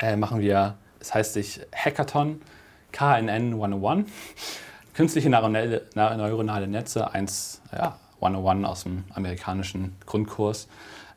äh, 0.00 0.16
machen 0.16 0.40
wir, 0.40 0.74
es 1.00 1.14
heißt 1.14 1.32
sich 1.32 1.60
Hackathon 1.74 2.40
KNN 2.92 3.52
101, 3.54 4.10
künstliche 4.94 5.30
neuronale, 5.30 5.86
neuronale 5.94 6.66
Netze, 6.66 7.12
1, 7.12 7.62
ja, 7.72 7.98
101 8.16 8.66
aus 8.66 8.82
dem 8.82 9.04
amerikanischen 9.14 9.96
Grundkurs. 10.06 10.68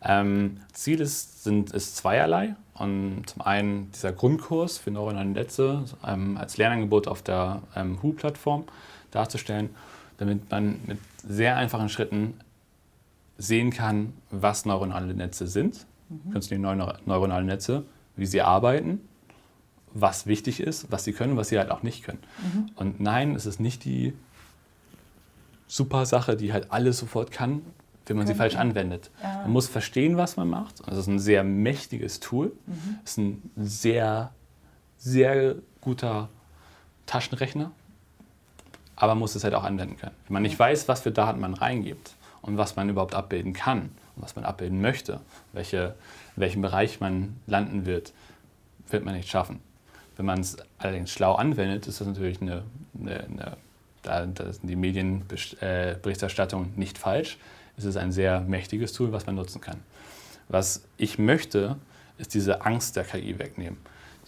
Ähm, 0.04 0.62
Ziel 0.74 1.02
ist, 1.02 1.44
sind, 1.44 1.72
ist 1.72 1.98
zweierlei. 1.98 2.56
Und 2.76 3.24
zum 3.28 3.41
einen 3.44 3.91
dieser 3.91 4.12
Grundkurs 4.12 4.80
für 4.80 4.90
neuronale 4.90 5.30
Netze 5.30 5.86
ähm, 6.06 6.38
als 6.38 6.58
Lernangebot 6.58 7.08
auf 7.08 7.22
der 7.22 7.62
ähm, 7.76 8.02
HU-Plattform 8.02 8.64
darzustellen, 9.12 9.70
damit 10.18 10.50
man 10.50 10.80
mit 10.88 10.98
sehr 11.26 11.56
einfachen 11.56 11.90
Schritten 11.90 12.34
sehen 13.38 13.72
kann, 13.72 14.14
was 14.32 14.66
neuronale 14.66 15.14
Netze 15.14 15.48
sind, 15.48 15.86
mhm. 16.10 16.32
künstliche 16.32 16.62
neuronale 16.62 17.45
Netze, 17.45 17.84
wie 18.16 18.26
sie 18.26 18.41
arbeiten, 18.41 19.02
was 19.94 20.26
wichtig 20.26 20.60
ist, 20.60 20.91
was 20.91 21.04
sie 21.04 21.14
können, 21.14 21.38
was 21.38 21.50
sie 21.50 21.60
halt 21.60 21.70
auch 21.70 21.84
nicht 21.84 22.04
können. 22.04 22.20
Mhm. 22.41 22.72
Und 22.76 23.00
nein, 23.00 23.36
es 23.36 23.45
ist 23.45 23.60
nicht 23.60 23.86
die 23.86 24.14
super 25.68 26.06
Sache, 26.06 26.36
die 26.36 26.54
halt 26.54 26.72
alles 26.72 26.98
sofort 26.98 27.32
kann, 27.32 27.62
wenn 28.06 28.18
man 28.18 28.28
sie 28.28 28.36
falsch 28.36 28.56
anwendet. 28.56 29.10
Ja. 29.22 29.42
Man 29.44 29.52
muss 29.52 29.68
verstehen, 29.68 30.18
was 30.18 30.36
man 30.38 30.50
macht. 30.50 30.88
Das 30.88 30.98
ist 30.98 31.08
ein 31.08 31.20
sehr 31.20 31.44
mächtiges 31.44 32.20
Tool. 32.20 32.52
Mhm. 32.66 33.00
ist 33.04 33.18
ein 33.18 33.52
sehr, 33.56 34.32
sehr 34.98 35.56
guter 35.82 36.30
Taschenrechner. 37.06 37.72
Aber 38.96 39.14
man 39.14 39.20
muss 39.20 39.36
es 39.36 39.44
halt 39.44 39.56
auch 39.56 39.64
anwenden 39.64 39.98
können. 39.98 40.16
Wenn 40.28 40.34
man 40.34 40.44
nicht 40.44 40.58
weiß, 40.58 40.88
was 40.88 41.02
für 41.02 41.12
Daten 41.12 41.40
man 41.40 41.54
reingibt 41.54 42.16
und 42.42 42.58
was 42.58 42.76
man 42.76 42.90
überhaupt 42.90 43.16
abbilden 43.16 43.54
kann 43.54 43.90
und 44.16 44.24
was 44.24 44.36
man 44.36 44.46
abbilden 44.46 44.82
möchte, 44.82 45.20
welche, 45.54 45.96
in 46.36 46.42
welchem 46.42 46.62
Bereich 46.62 47.00
man 47.00 47.38
landen 47.48 47.86
wird, 47.86 48.14
wird 48.90 49.06
man 49.06 49.16
nicht 49.16 49.30
schaffen. 49.30 49.62
Wenn 50.16 50.26
man 50.26 50.42
es 50.42 50.58
allerdings 50.78 51.10
schlau 51.10 51.34
anwendet, 51.34 51.88
ist 51.88 52.00
das 52.00 52.08
natürlich 52.08 52.40
eine, 52.42 52.64
eine, 53.00 53.24
eine 53.24 53.58
da, 54.04 54.26
da 54.26 54.54
sind 54.54 54.70
die 54.70 54.76
Medienberichterstattung 54.76 56.74
nicht 56.76 56.98
falsch. 56.98 57.38
Es 57.78 57.86
ist 57.86 57.98
ein 57.98 58.12
sehr 58.12 58.41
mächtiges 58.41 58.94
Tool, 58.94 59.12
was 59.12 59.26
man 59.26 59.36
nutzen 59.36 59.62
kann. 59.62 59.80
Was 60.50 60.84
ich 60.98 61.18
möchte, 61.18 61.78
ist 62.18 62.34
diese 62.34 62.66
Angst 62.66 62.95
der 62.95 63.04
KI 63.04 63.40
wegnehmen. 63.40 63.78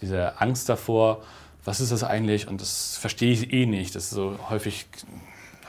Diese 0.00 0.40
Angst 0.40 0.68
davor, 0.68 1.22
was 1.64 1.80
ist 1.80 1.92
das 1.92 2.04
eigentlich? 2.04 2.48
Und 2.48 2.60
das 2.60 2.96
verstehe 2.96 3.32
ich 3.32 3.52
eh 3.52 3.66
nicht. 3.66 3.94
Das 3.94 4.04
ist 4.04 4.10
so 4.10 4.38
häufig, 4.50 4.86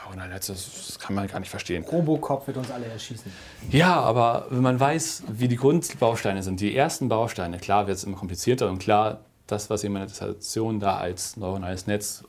oh 0.08 0.14
nein, 0.16 0.30
das 0.30 0.98
kann 1.00 1.14
man 1.14 1.26
gar 1.26 1.40
nicht 1.40 1.50
verstehen. 1.50 1.84
Robocop 1.84 2.46
wird 2.46 2.56
uns 2.56 2.70
alle 2.70 2.86
erschießen. 2.86 3.30
Ja, 3.70 4.00
aber 4.00 4.46
wenn 4.50 4.62
man 4.62 4.78
weiß, 4.78 5.24
wie 5.28 5.48
die 5.48 5.56
Grundbausteine 5.56 6.42
sind, 6.42 6.60
die 6.60 6.76
ersten 6.76 7.08
Bausteine, 7.08 7.58
klar 7.58 7.86
wird 7.86 7.96
es 7.96 8.04
immer 8.04 8.16
komplizierter 8.16 8.68
und 8.68 8.78
klar, 8.78 9.20
das, 9.46 9.70
was 9.70 9.82
ich 9.82 9.86
in 9.86 9.94
meiner 9.94 10.06
Dissertation 10.06 10.78
da 10.78 10.98
als 10.98 11.36
neuronales 11.36 11.86
Netz, 11.86 12.22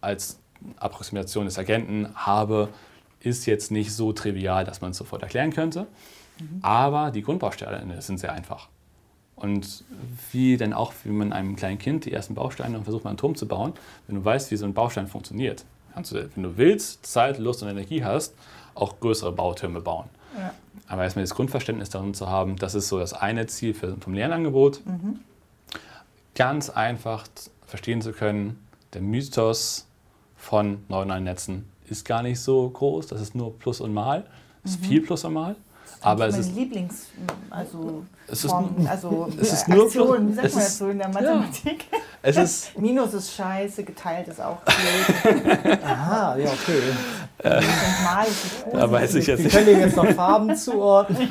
als 0.00 0.38
Approximation 0.76 1.46
des 1.46 1.58
Agenten 1.58 2.08
habe, 2.14 2.68
ist 3.26 3.46
jetzt 3.46 3.70
nicht 3.70 3.92
so 3.92 4.12
trivial, 4.12 4.64
dass 4.64 4.80
man 4.80 4.92
es 4.92 4.96
sofort 4.96 5.22
erklären 5.22 5.52
könnte. 5.52 5.86
Mhm. 6.38 6.60
Aber 6.62 7.10
die 7.10 7.22
Grundbausteine 7.22 8.00
sind 8.00 8.18
sehr 8.18 8.32
einfach. 8.32 8.68
Und 9.34 9.84
wie 10.32 10.56
denn 10.56 10.72
auch, 10.72 10.94
wie 11.04 11.10
man 11.10 11.32
einem 11.32 11.56
kleinen 11.56 11.78
Kind 11.78 12.06
die 12.06 12.12
ersten 12.12 12.34
Bausteine 12.34 12.78
und 12.78 12.84
versucht 12.84 13.04
mal 13.04 13.10
einen 13.10 13.18
Turm 13.18 13.34
zu 13.34 13.46
bauen, 13.46 13.74
wenn 14.06 14.16
du 14.16 14.24
weißt, 14.24 14.50
wie 14.50 14.56
so 14.56 14.64
ein 14.64 14.72
Baustein 14.72 15.08
funktioniert, 15.08 15.64
kannst 15.92 16.12
du, 16.12 16.30
wenn 16.34 16.42
du 16.42 16.56
willst, 16.56 17.04
Zeit, 17.04 17.38
Lust 17.38 17.62
und 17.62 17.68
Energie 17.68 18.02
hast, 18.02 18.34
auch 18.74 18.98
größere 19.00 19.32
Bautürme 19.32 19.80
bauen. 19.80 20.08
Ja. 20.38 20.54
Aber 20.88 21.02
erstmal 21.02 21.24
das 21.24 21.34
Grundverständnis 21.34 21.90
darin 21.90 22.14
zu 22.14 22.28
haben, 22.28 22.56
das 22.56 22.74
ist 22.74 22.88
so 22.88 22.98
das 22.98 23.12
eine 23.12 23.46
Ziel 23.46 23.74
für, 23.74 23.96
vom 23.96 24.14
Lernangebot. 24.14 24.86
Mhm. 24.86 25.20
Ganz 26.34 26.70
einfach 26.70 27.26
verstehen 27.66 28.00
zu 28.00 28.12
können, 28.12 28.64
der 28.92 29.00
Mythos 29.02 29.86
von 30.36 30.84
neuronalen 30.88 31.24
Netzen 31.24 31.68
ist 31.90 32.04
gar 32.04 32.22
nicht 32.22 32.40
so 32.40 32.68
groß, 32.68 33.06
das 33.06 33.20
ist 33.20 33.34
nur 33.34 33.58
Plus 33.58 33.80
und 33.80 33.94
Mal, 33.94 34.24
das 34.62 34.72
ist 34.72 34.82
mhm. 34.82 34.86
viel 34.86 35.00
Plus 35.00 35.24
und 35.24 35.34
Mal. 35.34 35.56
Aber 36.06 36.28
es 36.28 36.38
ist 36.38 36.54
Lieblings, 36.54 37.06
also, 37.50 38.04
es 38.28 38.44
ist, 38.44 38.50
Form, 38.50 38.86
also 38.88 39.28
es 39.40 39.52
ist 39.52 39.68
nur 39.68 39.86
Aktion, 39.86 40.28
wie 40.28 40.34
sagt 40.34 40.54
man 40.54 40.62
das 40.62 40.78
so 40.78 40.88
in 40.88 40.98
der 40.98 41.08
Mathematik? 41.08 41.84
Ja. 41.90 41.98
Es 42.22 42.36
ist 42.36 42.78
Minus 42.78 43.12
ist 43.14 43.34
scheiße, 43.34 43.82
geteilt 43.82 44.28
ist 44.28 44.40
auch 44.40 44.58
blöd. 44.58 45.78
Aha, 45.84 46.36
ja, 46.36 46.46
okay. 46.46 46.80
Äh, 47.38 47.60
da 48.72 48.90
weiß 48.90 49.16
ich 49.16 49.26
jetzt 49.26 49.42
nicht. 49.42 49.52
Wir 49.52 49.64
können 49.64 49.80
jetzt 49.80 49.96
noch 49.96 50.06
Farben 50.12 50.54
zuordnen. 50.54 51.28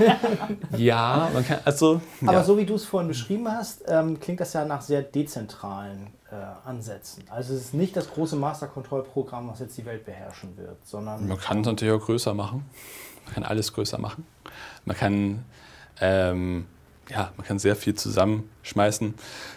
ja, 0.77 1.29
man 1.33 1.45
kann, 1.45 1.59
also. 1.63 2.01
Aber 2.21 2.33
ja. 2.33 2.43
so 2.43 2.57
wie 2.57 2.65
du 2.65 2.75
es 2.75 2.83
vorhin 2.83 3.07
beschrieben 3.07 3.49
hast, 3.49 3.83
ähm, 3.87 4.19
klingt 4.19 4.41
das 4.41 4.51
ja 4.51 4.65
nach 4.65 4.81
sehr 4.81 5.03
dezentralen 5.03 6.07
äh, 6.31 6.67
Ansätzen. 6.67 7.23
Also 7.29 7.53
es 7.53 7.61
ist 7.61 7.73
nicht 7.73 7.95
das 7.95 8.09
große 8.09 8.35
Masterkontrollprogramm, 8.35 9.49
was 9.49 9.59
jetzt 9.59 9.77
die 9.77 9.85
Welt 9.85 10.05
beherrschen 10.05 10.57
wird, 10.57 10.85
sondern. 10.85 11.27
Man 11.27 11.39
kann 11.39 11.61
es 11.61 11.65
natürlich 11.65 11.93
auch 11.93 12.05
größer 12.05 12.33
machen. 12.33 12.65
Man 13.25 13.33
kann 13.33 13.43
alles 13.43 13.73
größer 13.73 13.97
machen. 13.97 14.25
Man 14.85 14.95
kann, 14.97 15.45
ähm, 15.99 16.65
ja, 17.09 17.31
man 17.37 17.45
kann 17.45 17.59
sehr 17.59 17.75
viel 17.75 17.95
zusammenschmeißen. 17.95 19.15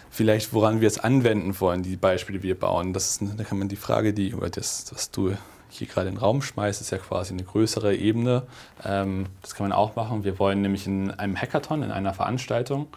Vielleicht, 0.09 0.53
woran 0.53 0.81
wir 0.81 0.87
es 0.87 0.99
anwenden 0.99 1.59
wollen, 1.59 1.83
die 1.83 1.95
Beispiele, 1.95 2.39
die 2.39 2.47
wir 2.47 2.59
bauen. 2.59 2.93
Das 2.93 3.09
ist, 3.09 3.37
da 3.37 3.43
kann 3.43 3.59
man 3.59 3.67
die 3.67 3.75
Frage, 3.75 4.13
die 4.13 4.29
über 4.29 4.49
das, 4.49 4.85
was 4.91 5.11
du 5.11 5.35
hier 5.69 5.87
gerade 5.87 6.09
in 6.09 6.15
den 6.15 6.21
Raum 6.21 6.41
schmeißt, 6.41 6.81
ist 6.81 6.89
ja 6.89 6.97
quasi 6.97 7.33
eine 7.33 7.43
größere 7.43 7.95
Ebene. 7.95 8.43
Ähm, 8.83 9.27
das 9.41 9.55
kann 9.55 9.67
man 9.67 9.77
auch 9.77 9.95
machen. 9.95 10.23
Wir 10.23 10.39
wollen 10.39 10.61
nämlich 10.61 10.87
in 10.87 11.11
einem 11.11 11.39
Hackathon, 11.39 11.83
in 11.83 11.91
einer 11.91 12.13
Veranstaltung, 12.13 12.87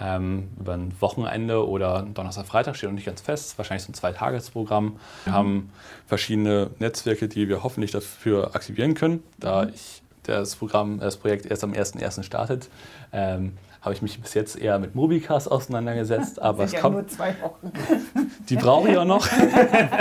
ähm, 0.00 0.48
über 0.58 0.74
ein 0.74 0.92
Wochenende 1.00 1.66
oder 1.68 2.02
Donnerstag, 2.02 2.46
Freitag 2.46 2.76
steht 2.76 2.88
noch 2.88 2.94
nicht 2.94 3.06
ganz 3.06 3.20
fest, 3.20 3.58
wahrscheinlich 3.58 3.84
so 3.84 3.90
ein 3.90 3.94
Zweitagesprogramm. 3.94 4.96
Wir 5.24 5.32
mhm. 5.32 5.36
haben 5.36 5.72
verschiedene 6.06 6.70
Netzwerke, 6.78 7.28
die 7.28 7.48
wir 7.48 7.62
hoffentlich 7.62 7.90
dafür 7.90 8.54
aktivieren 8.54 8.94
können, 8.94 9.22
da 9.38 9.64
mhm. 9.64 9.72
ich 9.74 10.01
das 10.24 10.56
Programm, 10.56 11.00
das 11.00 11.16
Projekt 11.16 11.46
erst 11.46 11.64
am 11.64 11.72
1.1. 11.72 12.22
startet, 12.22 12.68
ähm, 13.12 13.54
habe 13.82 13.94
ich 13.94 14.02
mich 14.02 14.20
bis 14.20 14.34
jetzt 14.34 14.56
eher 14.56 14.78
mit 14.78 14.94
Mobicast 14.94 15.50
auseinandergesetzt. 15.50 16.40
Aber 16.42 16.64
es 16.64 16.72
ja 16.72 16.80
kommt. 16.80 16.96
Nur 16.96 17.08
zwei 17.08 17.34
Wochen. 17.42 17.72
Die 18.48 18.56
brauche 18.56 18.90
ich 18.90 18.96
auch 18.96 19.04
noch. 19.04 19.26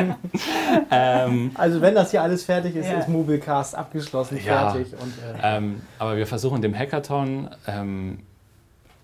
ähm, 0.92 1.52
also 1.56 1.82
wenn 1.82 1.96
das 1.96 2.12
hier 2.12 2.22
alles 2.22 2.44
fertig 2.44 2.76
ist, 2.76 2.88
ja. 2.88 3.00
ist 3.00 3.10
Mobilcast 3.10 3.76
abgeschlossen, 3.76 4.40
ja. 4.46 4.72
fertig. 4.72 4.94
Und, 4.94 5.14
äh 5.42 5.58
ähm, 5.58 5.82
aber 5.98 6.18
wir 6.18 6.28
versuchen 6.28 6.62
dem 6.62 6.78
Hackathon 6.78 7.50
ähm, 7.68 8.20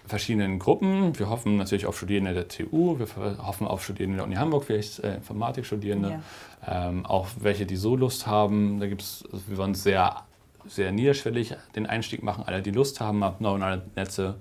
verschiedenen 0.05 0.59
Gruppen. 0.59 1.17
Wir 1.17 1.29
hoffen 1.29 1.57
natürlich 1.57 1.85
auf 1.85 1.97
Studierende 1.97 2.33
der 2.33 2.47
TU, 2.47 2.97
wir 2.99 3.07
hoffen 3.45 3.67
auf 3.67 3.83
Studierende 3.83 4.17
der 4.17 4.25
Uni 4.25 4.35
Hamburg, 4.35 4.65
vielleicht 4.65 4.99
äh, 4.99 5.15
Informatikstudierende, 5.15 6.19
ja. 6.65 6.89
ähm, 6.89 7.05
auch 7.05 7.27
welche, 7.39 7.65
die 7.65 7.75
so 7.75 7.95
Lust 7.95 8.27
haben. 8.27 8.79
Da 8.79 8.87
gibt 8.87 9.01
es, 9.01 9.23
wir 9.47 9.57
wollen 9.57 9.75
sehr 9.75 10.23
sehr 10.67 10.91
niederschwellig 10.91 11.55
den 11.75 11.85
Einstieg 11.85 12.23
machen, 12.23 12.43
alle, 12.45 12.61
die 12.61 12.71
Lust 12.71 12.99
haben, 12.99 13.19
neuronale 13.39 13.83
Netze 13.95 14.35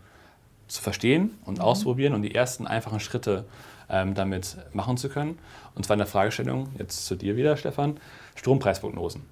zu 0.68 0.82
verstehen 0.82 1.38
und 1.44 1.58
mhm. 1.58 1.64
auszuprobieren 1.64 2.14
und 2.14 2.22
die 2.22 2.34
ersten 2.34 2.66
einfachen 2.66 3.00
Schritte 3.00 3.44
ähm, 3.88 4.14
damit 4.14 4.56
machen 4.72 4.96
zu 4.96 5.08
können. 5.08 5.38
Und 5.74 5.84
zwar 5.84 5.94
in 5.94 5.98
der 5.98 6.06
Fragestellung, 6.06 6.68
jetzt 6.78 7.06
zu 7.06 7.14
dir 7.14 7.36
wieder, 7.36 7.56
Stefan, 7.56 7.98
Strompreisprognosen. 8.34 9.22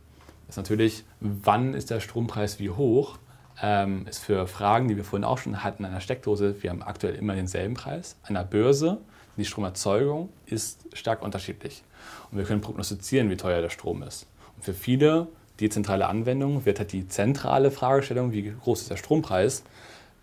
Das 0.47 0.55
ist 0.55 0.57
natürlich, 0.57 1.05
wann 1.21 1.75
ist 1.75 1.91
der 1.91 2.01
Strompreis 2.01 2.59
wie 2.61 2.71
hoch? 2.71 3.19
Ähm, 3.63 4.07
ist 4.09 4.19
für 4.19 4.47
Fragen, 4.47 4.89
die 4.89 4.97
wir 4.97 5.05
vorhin 5.05 5.25
auch 5.25 5.39
schon 5.39 5.63
hatten, 5.63 5.85
an 5.85 5.93
der 5.93 6.01
Steckdose, 6.01 6.63
wir 6.63 6.71
haben 6.71 6.83
aktuell 6.83 7.15
immer 7.15 7.35
denselben 7.35 7.75
Preis. 7.75 8.17
An 8.25 8.35
der 8.35 8.43
Börse, 8.43 8.99
die 9.37 9.45
Stromerzeugung 9.45 10.29
ist 10.47 10.87
stark 10.93 11.23
unterschiedlich. 11.23 11.83
Und 12.31 12.39
wir 12.39 12.45
können 12.45 12.61
prognostizieren, 12.61 13.31
wie 13.31 13.37
teuer 13.37 13.63
der 13.63 13.71
Strom 13.71 14.03
ist. 14.03 14.27
Und 14.57 14.65
für 14.65 14.75
viele 14.75 15.29
dezentrale 15.61 16.07
Anwendung 16.07 16.65
wird 16.65 16.79
halt 16.79 16.93
die 16.93 17.09
zentrale 17.09 17.71
Fragestellung, 17.71 18.33
wie 18.33 18.53
groß 18.63 18.83
ist 18.83 18.91
der 18.91 18.97
Strompreis, 18.97 19.63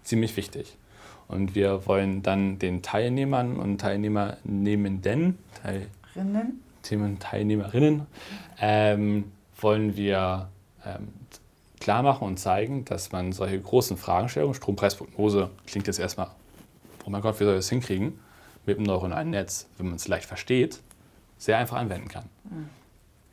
ziemlich 0.03 0.35
wichtig. 0.37 0.77
Und 1.27 1.55
wir 1.55 1.85
wollen 1.87 2.23
dann 2.23 2.59
den 2.59 2.81
Teilnehmern 2.81 3.55
und 3.57 3.79
Teilnehmernehmenden, 3.79 5.37
Teil 5.61 5.87
Teilnehmerinnen, 7.19 8.07
ähm, 8.59 9.31
wollen 9.59 9.95
wir 9.95 10.49
ähm, 10.85 11.07
klar 11.79 12.03
machen 12.03 12.27
und 12.27 12.37
zeigen, 12.37 12.83
dass 12.85 13.11
man 13.11 13.31
solche 13.31 13.59
großen 13.59 13.97
Fragestellungen, 13.97 14.55
Strompreisprognose 14.55 15.49
klingt 15.67 15.87
jetzt 15.87 15.99
erstmal, 15.99 16.27
oh 17.05 17.09
mein 17.09 17.21
Gott, 17.21 17.39
wie 17.39 17.45
soll 17.45 17.53
ich 17.53 17.59
das 17.59 17.69
hinkriegen, 17.69 18.19
mit 18.65 18.77
einem 18.77 18.85
neuronalen 18.85 19.29
Netz, 19.29 19.67
wenn 19.77 19.87
man 19.87 19.95
es 19.95 20.07
leicht 20.07 20.25
versteht, 20.25 20.81
sehr 21.37 21.57
einfach 21.57 21.77
anwenden 21.77 22.07
kann. 22.07 22.25
Mhm. 22.43 22.69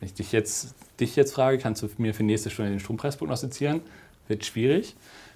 Wenn 0.00 0.06
ich 0.08 0.14
dich 0.14 0.32
jetzt, 0.32 0.74
dich 1.00 1.16
jetzt 1.16 1.34
frage, 1.34 1.58
kannst 1.58 1.82
du 1.82 1.88
mir 1.98 2.14
für 2.14 2.22
nächste 2.22 2.50
Stunde 2.50 2.70
den 2.70 2.80
Strompreis 2.80 3.16
prognostizieren? 3.16 3.80
Wird 4.28 4.44
schwierig. 4.44 4.94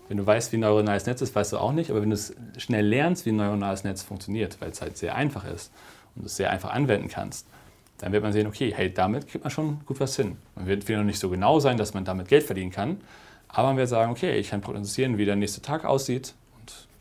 Wenn 0.08 0.16
du 0.18 0.26
weißt, 0.26 0.52
wie 0.52 0.56
ein 0.56 0.60
neuronales 0.60 1.06
Netz 1.06 1.22
ist, 1.22 1.34
weißt 1.34 1.52
du 1.52 1.58
auch 1.58 1.72
nicht. 1.72 1.90
Aber 1.90 2.02
wenn 2.02 2.10
du 2.10 2.14
es 2.14 2.34
schnell 2.58 2.86
lernst, 2.86 3.24
wie 3.24 3.30
ein 3.30 3.36
neuronales 3.36 3.84
Netz 3.84 4.02
funktioniert, 4.02 4.60
weil 4.60 4.70
es 4.70 4.82
halt 4.82 4.96
sehr 4.98 5.14
einfach 5.14 5.44
ist 5.44 5.72
und 6.14 6.22
du 6.22 6.26
es 6.26 6.36
sehr 6.36 6.50
einfach 6.50 6.70
anwenden 6.70 7.08
kannst, 7.08 7.46
dann 7.98 8.12
wird 8.12 8.22
man 8.22 8.32
sehen, 8.32 8.46
okay, 8.46 8.72
hey, 8.74 8.92
damit 8.92 9.28
kriegt 9.28 9.44
man 9.44 9.50
schon 9.50 9.80
gut 9.86 10.00
was 10.00 10.16
hin. 10.16 10.36
Man 10.56 10.66
wird 10.66 10.88
wieder 10.88 10.98
noch 10.98 11.04
nicht 11.04 11.20
so 11.20 11.30
genau 11.30 11.60
sein, 11.60 11.76
dass 11.76 11.94
man 11.94 12.04
damit 12.04 12.28
Geld 12.28 12.42
verdienen 12.42 12.72
kann, 12.72 13.00
aber 13.48 13.68
man 13.68 13.76
wird 13.76 13.88
sagen, 13.88 14.10
okay, 14.10 14.38
ich 14.38 14.50
kann 14.50 14.60
prognostizieren, 14.60 15.18
wie 15.18 15.24
der 15.24 15.36
nächste 15.36 15.62
Tag 15.62 15.84
aussieht 15.84 16.34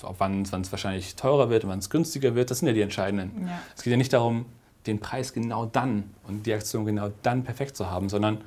und 0.03 0.19
wann 0.19 0.43
es 0.43 0.71
wahrscheinlich 0.71 1.15
teurer 1.15 1.49
wird 1.49 1.63
und 1.63 1.71
wann 1.71 1.79
es 1.79 1.89
günstiger 1.89 2.35
wird. 2.35 2.51
Das 2.51 2.59
sind 2.59 2.67
ja 2.67 2.73
die 2.73 2.81
entscheidenden. 2.81 3.47
Ja. 3.47 3.59
Es 3.75 3.81
geht 3.81 3.91
ja 3.91 3.97
nicht 3.97 4.13
darum, 4.13 4.45
den 4.87 4.99
Preis 4.99 5.33
genau 5.33 5.65
dann 5.65 6.11
und 6.27 6.45
die 6.45 6.53
Aktion 6.53 6.85
genau 6.85 7.09
dann 7.23 7.43
perfekt 7.43 7.75
zu 7.75 7.89
haben, 7.89 8.09
sondern 8.09 8.39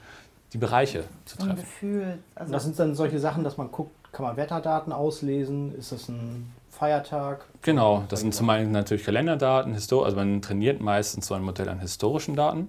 die 0.53 0.59
Bereiche 0.59 1.05
zu 1.25 1.37
treffen. 1.37 1.57
Gefühl. 1.57 2.19
Also 2.35 2.53
das 2.53 2.65
sind 2.65 2.79
dann 2.79 2.95
solche 2.95 3.19
Sachen, 3.19 3.45
dass 3.45 3.57
man 3.57 3.71
guckt, 3.71 3.93
kann 4.13 4.25
man 4.25 4.37
Wetterdaten 4.37 4.93
auslesen? 4.93 5.75
Ist 5.77 5.93
das 5.93 6.09
ein 6.09 6.53
Feiertag? 6.71 7.45
Genau, 7.63 8.05
das 8.09 8.21
sind 8.21 8.35
zum 8.35 8.49
einen 8.51 8.73
natürlich 8.73 9.05
Kalenderdaten, 9.05 9.75
also 9.75 10.17
man 10.17 10.43
trainiert 10.43 10.81
meistens 10.81 11.27
so 11.27 11.35
ein 11.35 11.43
Modell 11.43 11.69
an 11.69 11.81
historischen 11.81 12.37
Daten. 12.37 12.69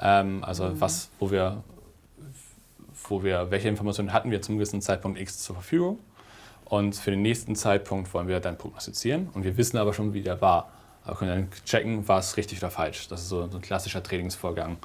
Ähm, 0.00 0.44
also 0.44 0.64
mhm. 0.64 0.80
was, 0.80 1.10
wo 1.18 1.30
wir, 1.30 1.62
wo 3.08 3.22
wir, 3.22 3.50
welche 3.50 3.68
Informationen 3.68 4.12
hatten 4.12 4.30
wir 4.30 4.40
zum 4.42 4.56
gewissen 4.56 4.80
Zeitpunkt 4.80 5.20
X 5.20 5.38
zur 5.38 5.56
Verfügung. 5.56 5.98
Und 6.64 6.96
für 6.96 7.10
den 7.10 7.22
nächsten 7.22 7.56
Zeitpunkt 7.56 8.12
wollen 8.12 8.28
wir 8.28 8.40
dann 8.40 8.58
prognostizieren. 8.58 9.30
Und 9.32 9.42
wir 9.44 9.56
wissen 9.56 9.78
aber 9.78 9.94
schon, 9.94 10.12
wie 10.12 10.22
der 10.22 10.40
war. 10.40 10.70
Können 11.16 11.30
dann 11.30 11.64
checken, 11.64 12.06
war 12.08 12.18
es 12.18 12.36
richtig 12.36 12.58
oder 12.58 12.70
falsch. 12.70 13.08
Das 13.08 13.22
ist 13.22 13.28
so 13.28 13.42
ein 13.42 13.60
klassischer 13.60 14.02
Trainingsvorgang 14.02 14.76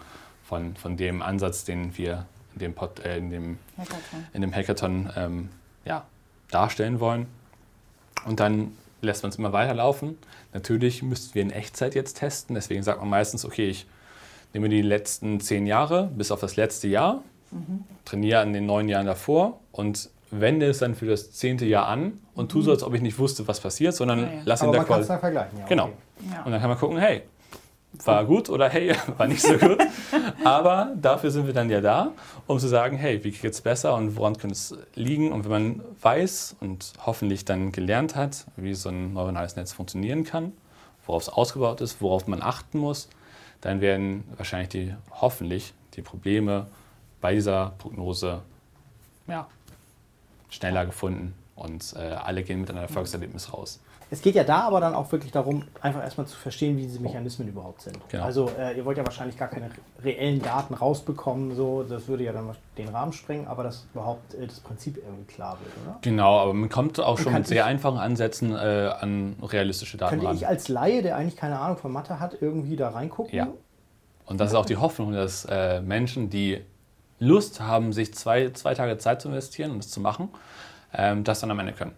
von, 0.44 0.76
von 0.76 0.98
dem 0.98 1.22
Ansatz, 1.22 1.66
den 1.66 1.98
wir 1.98 2.26
in 2.54 2.60
dem, 2.60 2.74
Pod, 2.74 3.00
äh, 3.00 3.18
in 3.18 3.30
dem 3.30 3.58
Hackathon, 3.78 4.28
in 4.34 4.42
dem 4.42 4.56
Hackathon 4.56 5.10
ähm, 5.16 5.50
ja, 5.86 6.06
darstellen 6.50 7.00
wollen. 7.00 7.28
Und 8.26 8.40
dann 8.40 8.72
lässt 9.02 9.24
man 9.24 9.32
es 9.32 9.36
immer 9.38 9.54
weiterlaufen. 9.54 10.18
Natürlich 10.54 11.04
müssten 11.04 11.36
wir 11.36 11.42
in 11.42 11.52
Echtzeit 11.52 11.96
jetzt 11.96 12.18
testen. 12.18 12.56
Deswegen 12.56 12.84
sagt 12.84 13.00
man 13.00 13.10
meistens, 13.10 13.44
okay, 13.46 13.70
ich 13.70 13.86
nehme 14.54 14.70
die 14.70 14.82
letzten 14.82 15.40
zehn 15.40 15.66
Jahre 15.66 16.10
bis 16.16 16.32
auf 16.32 16.40
das 16.40 16.56
letzte 16.56 16.88
Jahr, 16.88 17.24
mhm. 17.52 17.84
trainiere 18.06 18.40
an 18.40 18.54
den 18.54 18.66
neun 18.66 18.88
Jahren 18.88 19.08
davor 19.08 19.60
und 19.72 20.10
wende 20.32 20.68
es 20.68 20.80
dann 20.80 20.96
für 20.96 21.06
das 21.06 21.32
zehnte 21.32 21.66
Jahr 21.66 21.88
an 21.88 22.20
und 22.34 22.52
tue 22.52 22.64
so, 22.64 22.72
als 22.72 22.84
ob 22.84 22.94
ich 22.94 23.02
nicht 23.02 23.20
wusste, 23.20 23.48
was 23.48 23.60
passiert, 23.60 23.96
sondern 23.96 24.22
ja, 24.22 24.26
ja. 24.26 24.42
lass 24.46 24.62
ihn 24.62 24.70
Aber 24.70 24.78
da 24.78 24.84
quasi. 24.84 25.06
vergleichen. 25.20 25.60
Ja, 25.60 25.66
genau. 25.68 25.86
Okay. 25.86 25.94
Und 26.46 26.52
dann 26.52 26.62
kann 26.62 26.70
man 26.70 26.80
gucken, 26.80 26.98
hey, 26.98 27.24
war 28.06 28.26
gut 28.26 28.50
oder 28.50 28.70
hey, 28.70 28.96
war 29.18 29.28
nicht 29.28 29.42
so 29.42 29.58
gut. 29.58 29.80
Aber 30.44 30.94
dafür 31.00 31.32
sind 31.32 31.46
wir 31.46 31.54
dann 31.54 31.70
ja 31.70 31.82
da, 31.82 32.12
um 32.48 32.60
zu 32.60 32.68
sagen, 32.68 32.98
hey, 32.98 33.24
wie 33.24 33.32
geht 33.32 33.54
es 33.54 33.62
besser 33.62 33.96
und 33.96 34.16
woran 34.16 34.38
könnte 34.38 34.54
es 34.54 34.76
liegen? 34.96 35.32
Und 35.32 35.46
wenn 35.46 35.52
man 35.52 35.82
weiß 36.02 36.58
und 36.60 36.94
hoffentlich 37.06 37.46
dann 37.46 37.72
gelernt 37.72 38.16
hat, 38.16 38.46
wie 38.56 38.74
so 38.74 38.90
ein 38.90 39.14
neuronales 39.14 39.56
Netz 39.56 39.74
funktionieren 39.74 40.24
kann, 40.24 40.54
worauf 41.06 41.24
es 41.24 41.30
ausgebaut 41.30 41.82
ist, 41.82 42.02
worauf 42.02 42.28
man 42.28 42.42
achten 42.42 42.80
muss, 42.80 43.10
dann 43.62 43.82
werden 43.82 44.24
wahrscheinlich 44.36 44.70
die, 44.70 44.96
hoffentlich 45.12 45.74
die 45.94 46.02
Probleme 46.02 46.68
bei 47.22 47.34
dieser 47.34 47.74
Prognose 47.78 48.42
ja, 49.28 49.48
schneller 50.50 50.86
gefunden 50.86 51.34
und 51.56 51.94
äh, 51.96 52.00
alle 52.00 52.44
gehen 52.44 52.62
mit 52.62 52.70
einem 52.70 52.80
Erfolgserlebnis 52.80 53.54
raus. 53.54 53.80
Es 54.14 54.22
geht 54.22 54.36
ja 54.36 54.44
da 54.44 54.60
aber 54.62 54.80
dann 54.80 54.94
auch 54.94 55.12
wirklich 55.12 55.32
darum, 55.32 55.64
einfach 55.82 56.04
erstmal 56.04 56.28
zu 56.28 56.38
verstehen, 56.38 56.78
wie 56.78 56.84
diese 56.84 57.00
Mechanismen 57.00 57.48
überhaupt 57.48 57.82
sind. 57.82 57.98
Genau. 58.10 58.24
Also 58.24 58.48
äh, 58.60 58.78
ihr 58.78 58.86
wollt 58.86 58.96
ja 59.00 59.04
wahrscheinlich 59.04 59.40
gar 59.40 59.48
keine 59.48 59.72
reellen 60.04 60.40
Daten 60.40 60.76
rausbekommen, 60.76 61.56
so 61.56 61.82
das 61.82 62.08
würde 62.08 62.24
ja 62.24 62.32
dann 62.32 62.52
den 62.78 62.90
Rahmen 62.90 63.12
sprengen, 63.12 63.48
aber 63.48 63.64
dass 63.64 63.88
überhaupt 63.92 64.36
äh, 64.36 64.46
das 64.46 64.60
Prinzip 64.60 64.98
irgendwie 64.98 65.26
klar 65.26 65.58
wird, 65.64 65.74
oder? 65.84 65.98
Genau, 66.04 66.38
aber 66.42 66.54
man 66.54 66.70
kommt 66.70 67.00
auch 67.00 67.18
schon 67.18 67.34
mit 67.34 67.48
sehr 67.48 67.64
ich- 67.64 67.66
einfachen 67.66 67.98
Ansätzen 67.98 68.52
äh, 68.54 68.92
an 69.00 69.36
realistische 69.42 69.98
Daten 69.98 70.12
Könnte 70.12 70.28
ran. 70.28 70.36
ich 70.36 70.48
als 70.48 70.68
Laie, 70.68 71.02
der 71.02 71.16
eigentlich 71.16 71.36
keine 71.36 71.58
Ahnung 71.58 71.78
von 71.78 71.92
Mathe 71.92 72.20
hat, 72.20 72.38
irgendwie 72.40 72.76
da 72.76 72.90
reingucken? 72.90 73.36
Ja. 73.36 73.48
Und 74.28 74.40
das 74.40 74.52
ist 74.52 74.56
auch 74.56 74.68
die 74.68 74.78
Hoffnung, 74.78 75.14
dass 75.14 75.46
äh, 75.46 75.82
Menschen, 75.82 76.30
die 76.30 76.62
Lust 77.18 77.62
haben, 77.62 77.94
sich 77.94 78.14
zwei, 78.14 78.52
zwei 78.52 78.76
Tage 78.76 79.00
Zeit 79.00 79.24
zu 79.24 79.30
investieren 79.30 79.72
und 79.72 79.80
das 79.84 79.90
zu 79.90 80.02
machen, 80.02 80.30
ähm, 80.94 81.24
das 81.24 81.40
dann 81.40 81.50
am 81.50 81.58
Ende 81.58 81.74
können. 81.74 81.94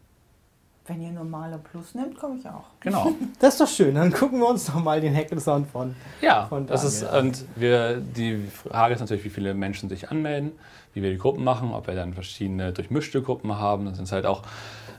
Wenn 0.88 1.02
ihr 1.02 1.12
normale 1.12 1.58
Plus 1.58 1.96
nimmt, 1.96 2.18
komme 2.18 2.38
ich 2.38 2.48
auch. 2.48 2.66
Genau. 2.80 3.12
Das 3.40 3.56
ist 3.56 3.62
doch 3.62 3.68
schön, 3.68 3.96
dann 3.96 4.14
gucken 4.14 4.40
wir 4.40 4.48
uns 4.48 4.68
doch 4.68 4.76
mal 4.76 5.02
den 5.02 5.16
Hackathon 5.16 5.66
von. 5.66 5.96
Ja, 6.22 6.46
Von 6.46 6.68
das 6.68 6.84
ist, 6.84 7.04
und 7.04 7.46
wir, 7.56 7.98
die 7.98 8.46
Frage 8.48 8.94
ist 8.94 9.00
natürlich, 9.00 9.24
wie 9.24 9.30
viele 9.30 9.54
Menschen 9.54 9.90
sich 9.90 10.10
anmelden, 10.12 10.52
wie 10.94 11.02
wir 11.02 11.10
die 11.10 11.18
Gruppen 11.18 11.44
machen, 11.44 11.74
ob 11.74 11.88
wir 11.88 11.96
dann 11.96 12.14
verschiedene 12.14 12.72
durchmischte 12.72 13.22
Gruppen 13.22 13.58
haben. 13.58 13.86
Dann 13.86 13.96
sind 13.96 14.06
es 14.06 14.12
halt 14.12 14.26
auch 14.26 14.44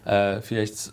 äh, 0.04 0.40
vielleicht 0.40 0.92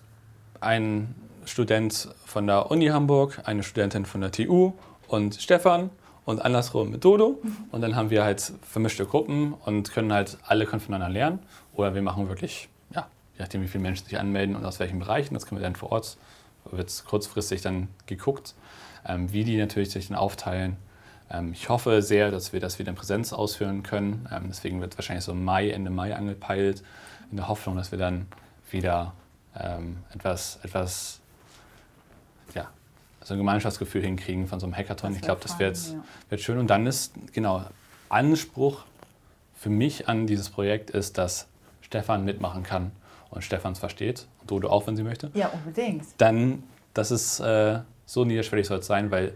ein 0.62 1.16
Student 1.46 2.10
von 2.26 2.48
der 2.48 2.72
Uni 2.72 2.88
Hamburg, 2.88 3.42
eine 3.46 3.64
Studentin 3.64 4.06
von 4.06 4.22
der 4.22 4.32
TU 4.32 4.74
und 5.08 5.36
Stefan 5.36 5.90
und 6.26 6.44
andersrum 6.44 6.92
mit 6.92 7.04
Dodo. 7.04 7.40
Und 7.72 7.82
dann 7.82 7.96
haben 7.96 8.10
wir 8.10 8.24
halt 8.24 8.54
vermischte 8.62 9.06
Gruppen 9.06 9.54
und 9.54 9.92
können 9.92 10.14
halt 10.14 10.38
alle 10.48 10.66
können 10.66 10.82
voneinander 10.82 11.14
lernen. 11.14 11.40
Oder 11.74 11.96
wir 11.96 12.02
machen 12.02 12.30
wirklich, 12.30 12.70
je 13.34 13.40
nachdem, 13.40 13.62
wie 13.62 13.68
viele 13.68 13.82
Menschen 13.82 14.06
sich 14.06 14.20
anmelden 14.20 14.56
und 14.56 14.66
aus 14.66 14.80
welchen 14.80 15.00
Bereichen, 15.00 15.34
das 15.34 15.46
können 15.46 15.60
wir 15.60 15.64
dann 15.64 15.76
vor 15.76 15.92
Ort, 15.92 16.18
wird 16.66 17.04
kurzfristig 17.08 17.62
dann 17.62 17.88
geguckt, 18.06 18.54
ähm, 19.06 19.32
wie 19.34 19.44
die 19.44 19.58
natürlich 19.58 19.92
sich 19.92 20.08
dann 20.08 20.18
aufteilen. 20.18 20.78
Ähm, 21.30 21.52
ich 21.54 21.70
hoffe 21.70 22.02
sehr, 22.02 22.32
dass 22.32 22.54
wir 22.54 22.60
das 22.60 22.80
wieder 22.80 22.90
in 22.90 22.96
Präsenz 22.96 23.34
ausführen 23.34 23.84
können. 23.84 24.28
Ähm, 24.32 24.46
deswegen 24.48 24.82
wird 24.82 24.98
wahrscheinlich 24.98 25.26
so 25.26 25.34
Mai, 25.34 25.72
Ende 25.72 25.90
Mai 25.90 26.16
angepeilt, 26.16 26.84
in 27.32 27.38
der 27.38 27.48
Hoffnung, 27.48 27.76
dass 27.76 27.92
wir 27.92 28.00
dann 28.00 28.28
wieder 28.70 29.14
etwas, 30.16 30.58
etwas, 30.64 31.20
ja, 32.56 32.72
so 33.22 33.36
ein 33.36 33.38
Gemeinschaftsgefühl 33.38 34.02
hinkriegen 34.02 34.48
von 34.48 34.60
so 34.60 34.66
einem 34.66 34.76
Hackathon. 34.76 35.12
Das 35.12 35.18
ich 35.18 35.22
glaube, 35.22 35.42
das 35.44 35.60
wird, 35.60 35.78
ja. 35.78 36.04
wird 36.30 36.42
schön. 36.42 36.58
Und 36.58 36.72
dann 36.72 36.88
ist, 36.88 37.14
genau, 37.34 37.64
Anspruch 38.10 38.84
für 39.56 39.70
mich 39.70 40.10
an 40.10 40.26
dieses 40.26 40.50
Projekt 40.50 40.90
ist, 40.90 41.20
dass 41.20 41.46
Stefan 41.82 42.26
mitmachen 42.26 42.64
kann 42.64 42.94
und 43.34 43.44
Stefan 43.44 43.74
es 43.74 43.80
versteht 43.80 44.28
und 44.42 44.52
Dodo 44.52 44.70
auch, 44.70 44.88
wenn 44.88 44.96
sie 44.96 45.04
möchte 45.04 45.30
Ja, 45.34 45.48
unbedingt. 45.50 46.06
dann, 46.18 46.64
das 46.94 47.12
ist 47.12 47.40
äh, 47.40 47.80
so 48.06 48.26
niederschwellig 48.26 48.68
soll 48.68 48.80
es 48.80 48.88
sein, 48.88 49.12
weil 49.12 49.34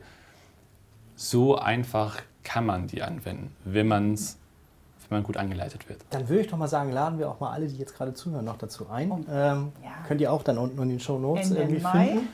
so 1.15 1.57
einfach 1.57 2.21
kann 2.43 2.65
man 2.65 2.87
die 2.87 3.01
anwenden, 3.01 3.55
wenn, 3.65 3.87
man's, 3.87 4.37
wenn 5.09 5.17
man 5.17 5.23
gut 5.23 5.37
angeleitet 5.37 5.89
wird. 5.89 5.99
Dann 6.11 6.29
würde 6.29 6.41
ich 6.41 6.47
doch 6.47 6.57
mal 6.57 6.67
sagen, 6.67 6.91
laden 6.91 7.17
wir 7.19 7.29
auch 7.29 7.39
mal 7.39 7.51
alle, 7.51 7.67
die 7.67 7.77
jetzt 7.77 7.95
gerade 7.95 8.13
zuhören, 8.13 8.45
noch 8.45 8.57
dazu 8.57 8.89
ein. 8.89 9.09
Ähm, 9.29 9.71
Ja. 9.83 9.91
Könnt 10.07 10.21
ihr 10.21 10.31
auch 10.31 10.43
dann 10.43 10.57
unten 10.57 10.81
in 10.81 10.89
den 10.89 10.99
Show 10.99 11.17
Notes 11.17 11.49
Ende 11.49 11.61
irgendwie 11.61 11.81
Mai. 11.81 12.07
finden, 12.07 12.27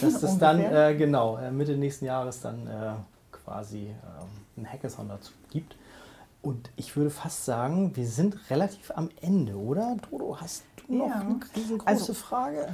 dass 0.00 0.20
das 0.20 0.38
dann 0.40 0.60
äh, 0.60 0.94
genau 0.96 1.38
äh, 1.38 1.50
Mitte 1.50 1.76
nächsten 1.76 2.04
Jahres 2.06 2.40
dann 2.40 2.66
äh, 2.66 2.92
quasi 3.32 3.86
ähm, 3.86 3.92
ein 4.62 4.66
Hackathon 4.72 5.08
dazu 5.08 5.32
gibt. 5.50 5.76
Und 6.46 6.70
ich 6.76 6.96
würde 6.96 7.10
fast 7.10 7.44
sagen, 7.44 7.96
wir 7.96 8.06
sind 8.06 8.38
relativ 8.50 8.92
am 8.94 9.08
Ende, 9.20 9.56
oder? 9.56 9.96
Dodo, 10.08 10.36
hast 10.40 10.62
du 10.86 10.94
noch 10.94 11.08
Ja. 11.08 11.14
eine 11.20 11.40
riesengroße 11.56 11.88
Also- 11.88 12.14
Frage? 12.14 12.68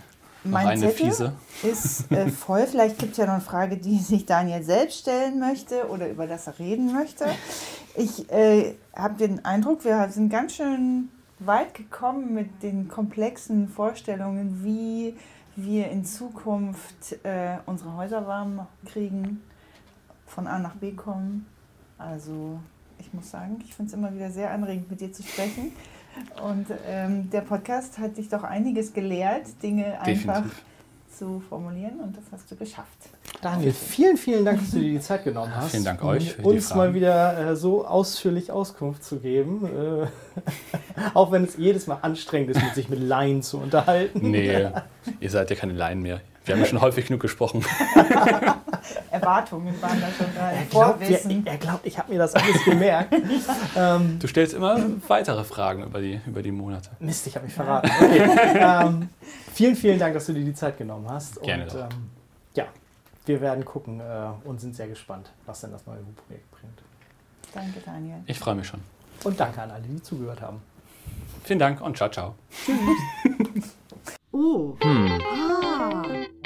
Mein 0.44 0.66
eine 0.66 0.80
Zettel 0.80 1.06
fiese. 1.06 1.32
ist 1.62 2.10
äh, 2.12 2.28
voll. 2.46 2.66
Vielleicht 2.66 2.98
gibt 2.98 3.12
es 3.12 3.16
ja 3.18 3.24
noch 3.26 3.32
eine 3.34 3.40
Frage, 3.42 3.78
die 3.78 3.96
sich 3.98 4.26
Daniel 4.26 4.62
selbst 4.62 4.98
stellen 4.98 5.38
möchte 5.38 5.88
oder 5.88 6.10
über 6.10 6.26
das 6.26 6.48
er 6.48 6.58
reden 6.58 6.92
möchte. 6.92 7.24
Ich 7.96 8.30
äh, 8.30 8.74
habe 8.94 9.14
den 9.14 9.42
Eindruck, 9.44 9.84
wir 9.86 10.06
sind 10.10 10.28
ganz 10.28 10.56
schön 10.56 11.08
weit 11.38 11.72
gekommen 11.74 12.34
mit 12.34 12.62
den 12.62 12.88
komplexen 12.88 13.68
Vorstellungen, 13.68 14.62
wie 14.64 15.16
wir 15.56 15.88
in 15.90 16.04
Zukunft 16.04 17.12
äh, 17.24 17.56
unsere 17.64 17.96
Häuser 17.96 18.26
warm 18.26 18.66
kriegen, 18.84 19.42
von 20.26 20.46
A 20.46 20.58
nach 20.58 20.74
B 20.74 20.90
kommen. 20.92 21.46
Also 21.98 22.58
ich 23.02 23.12
muss 23.12 23.30
sagen, 23.30 23.58
ich 23.64 23.74
finde 23.74 23.90
es 23.90 23.98
immer 23.98 24.14
wieder 24.14 24.30
sehr 24.30 24.50
anregend, 24.52 24.90
mit 24.90 25.00
dir 25.00 25.12
zu 25.12 25.22
sprechen. 25.22 25.72
Und 26.42 26.66
ähm, 26.86 27.30
der 27.30 27.40
Podcast 27.40 27.98
hat 27.98 28.16
dich 28.16 28.28
doch 28.28 28.44
einiges 28.44 28.92
gelehrt, 28.92 29.46
Dinge 29.62 30.00
einfach 30.00 30.42
Definitiv. 30.42 30.64
zu 31.16 31.40
formulieren 31.48 32.00
und 32.00 32.16
das 32.16 32.24
hast 32.30 32.50
du 32.50 32.56
geschafft. 32.56 32.88
Daniel, 33.40 33.72
vielen, 33.72 34.16
vielen 34.16 34.44
Dank, 34.44 34.60
dass 34.60 34.70
du 34.70 34.78
dir 34.78 34.90
die 34.90 35.00
Zeit 35.00 35.24
genommen 35.24 35.54
hast. 35.54 35.70
Vielen 35.70 35.84
Dank 35.84 36.02
um 36.02 36.10
euch 36.10 36.34
für 36.34 36.42
die 36.42 36.48
uns 36.48 36.74
mal 36.74 36.94
wieder 36.94 37.50
äh, 37.50 37.56
so 37.56 37.84
ausführlich 37.86 38.52
Auskunft 38.52 39.02
zu 39.02 39.18
geben. 39.18 39.64
Äh, 39.64 40.06
auch 41.14 41.32
wenn 41.32 41.44
es 41.44 41.56
jedes 41.56 41.86
Mal 41.86 41.98
anstrengend 42.02 42.50
ist, 42.50 42.62
mit 42.62 42.74
sich 42.74 42.88
mit 42.88 43.00
Laien 43.00 43.42
zu 43.42 43.58
unterhalten. 43.58 44.30
Nee, 44.30 44.68
ihr 45.20 45.30
seid 45.30 45.50
ja 45.50 45.56
keine 45.56 45.72
Laien 45.72 46.02
mehr. 46.02 46.20
Wir 46.44 46.54
haben 46.54 46.60
ja 46.60 46.66
schon 46.66 46.80
häufig 46.80 47.06
genug 47.06 47.20
gesprochen. 47.22 47.64
Erwartungen 49.10 49.80
waren 49.80 50.00
da 50.00 50.08
schon 50.10 50.26
da. 50.34 50.50
Er 50.50 50.64
glaubt, 50.64 51.00
ja, 51.02 51.06
Vorwissen. 51.06 51.46
er 51.46 51.56
glaubt, 51.56 51.86
ich 51.86 51.98
habe 51.98 52.12
mir 52.12 52.18
das 52.18 52.34
alles 52.34 52.64
gemerkt. 52.64 53.14
ähm, 53.76 54.18
Du 54.18 54.26
stellst 54.26 54.54
immer 54.54 54.80
weitere 55.06 55.44
Fragen 55.44 55.84
über 55.84 56.00
die, 56.00 56.20
über 56.26 56.42
die 56.42 56.50
Monate. 56.50 56.90
Mist, 56.98 57.26
ich 57.26 57.36
habe 57.36 57.46
mich 57.46 57.54
verraten. 57.54 57.90
Okay. 58.00 58.28
ähm, 58.86 59.08
vielen, 59.52 59.76
vielen 59.76 59.98
Dank, 59.98 60.14
dass 60.14 60.26
du 60.26 60.32
dir 60.32 60.44
die 60.44 60.54
Zeit 60.54 60.78
genommen 60.78 61.06
hast. 61.08 61.40
Gerne 61.42 61.64
Und 61.64 61.74
doch. 61.74 61.80
ähm, 61.90 62.10
ja, 62.54 62.64
wir 63.26 63.40
werden 63.40 63.64
gucken 63.64 64.00
äh, 64.00 64.48
und 64.48 64.60
sind 64.60 64.74
sehr 64.74 64.88
gespannt, 64.88 65.30
was 65.46 65.60
denn 65.60 65.70
das 65.70 65.86
neue 65.86 66.00
Projekt 66.26 66.50
bringt. 66.50 66.82
Danke, 67.54 67.80
Daniel. 67.84 68.16
Ich 68.26 68.38
freue 68.38 68.56
mich 68.56 68.66
schon. 68.66 68.80
Und 69.22 69.38
danke 69.38 69.62
an 69.62 69.70
alle, 69.70 69.82
die 69.82 70.02
zugehört 70.02 70.40
haben. 70.40 70.60
Vielen 71.44 71.58
Dank 71.60 71.80
und 71.80 71.96
ciao, 71.96 72.08
ciao. 72.10 72.34
Oh. 74.34 74.78
Hmm. 74.80 75.18
Ah. 75.26 76.41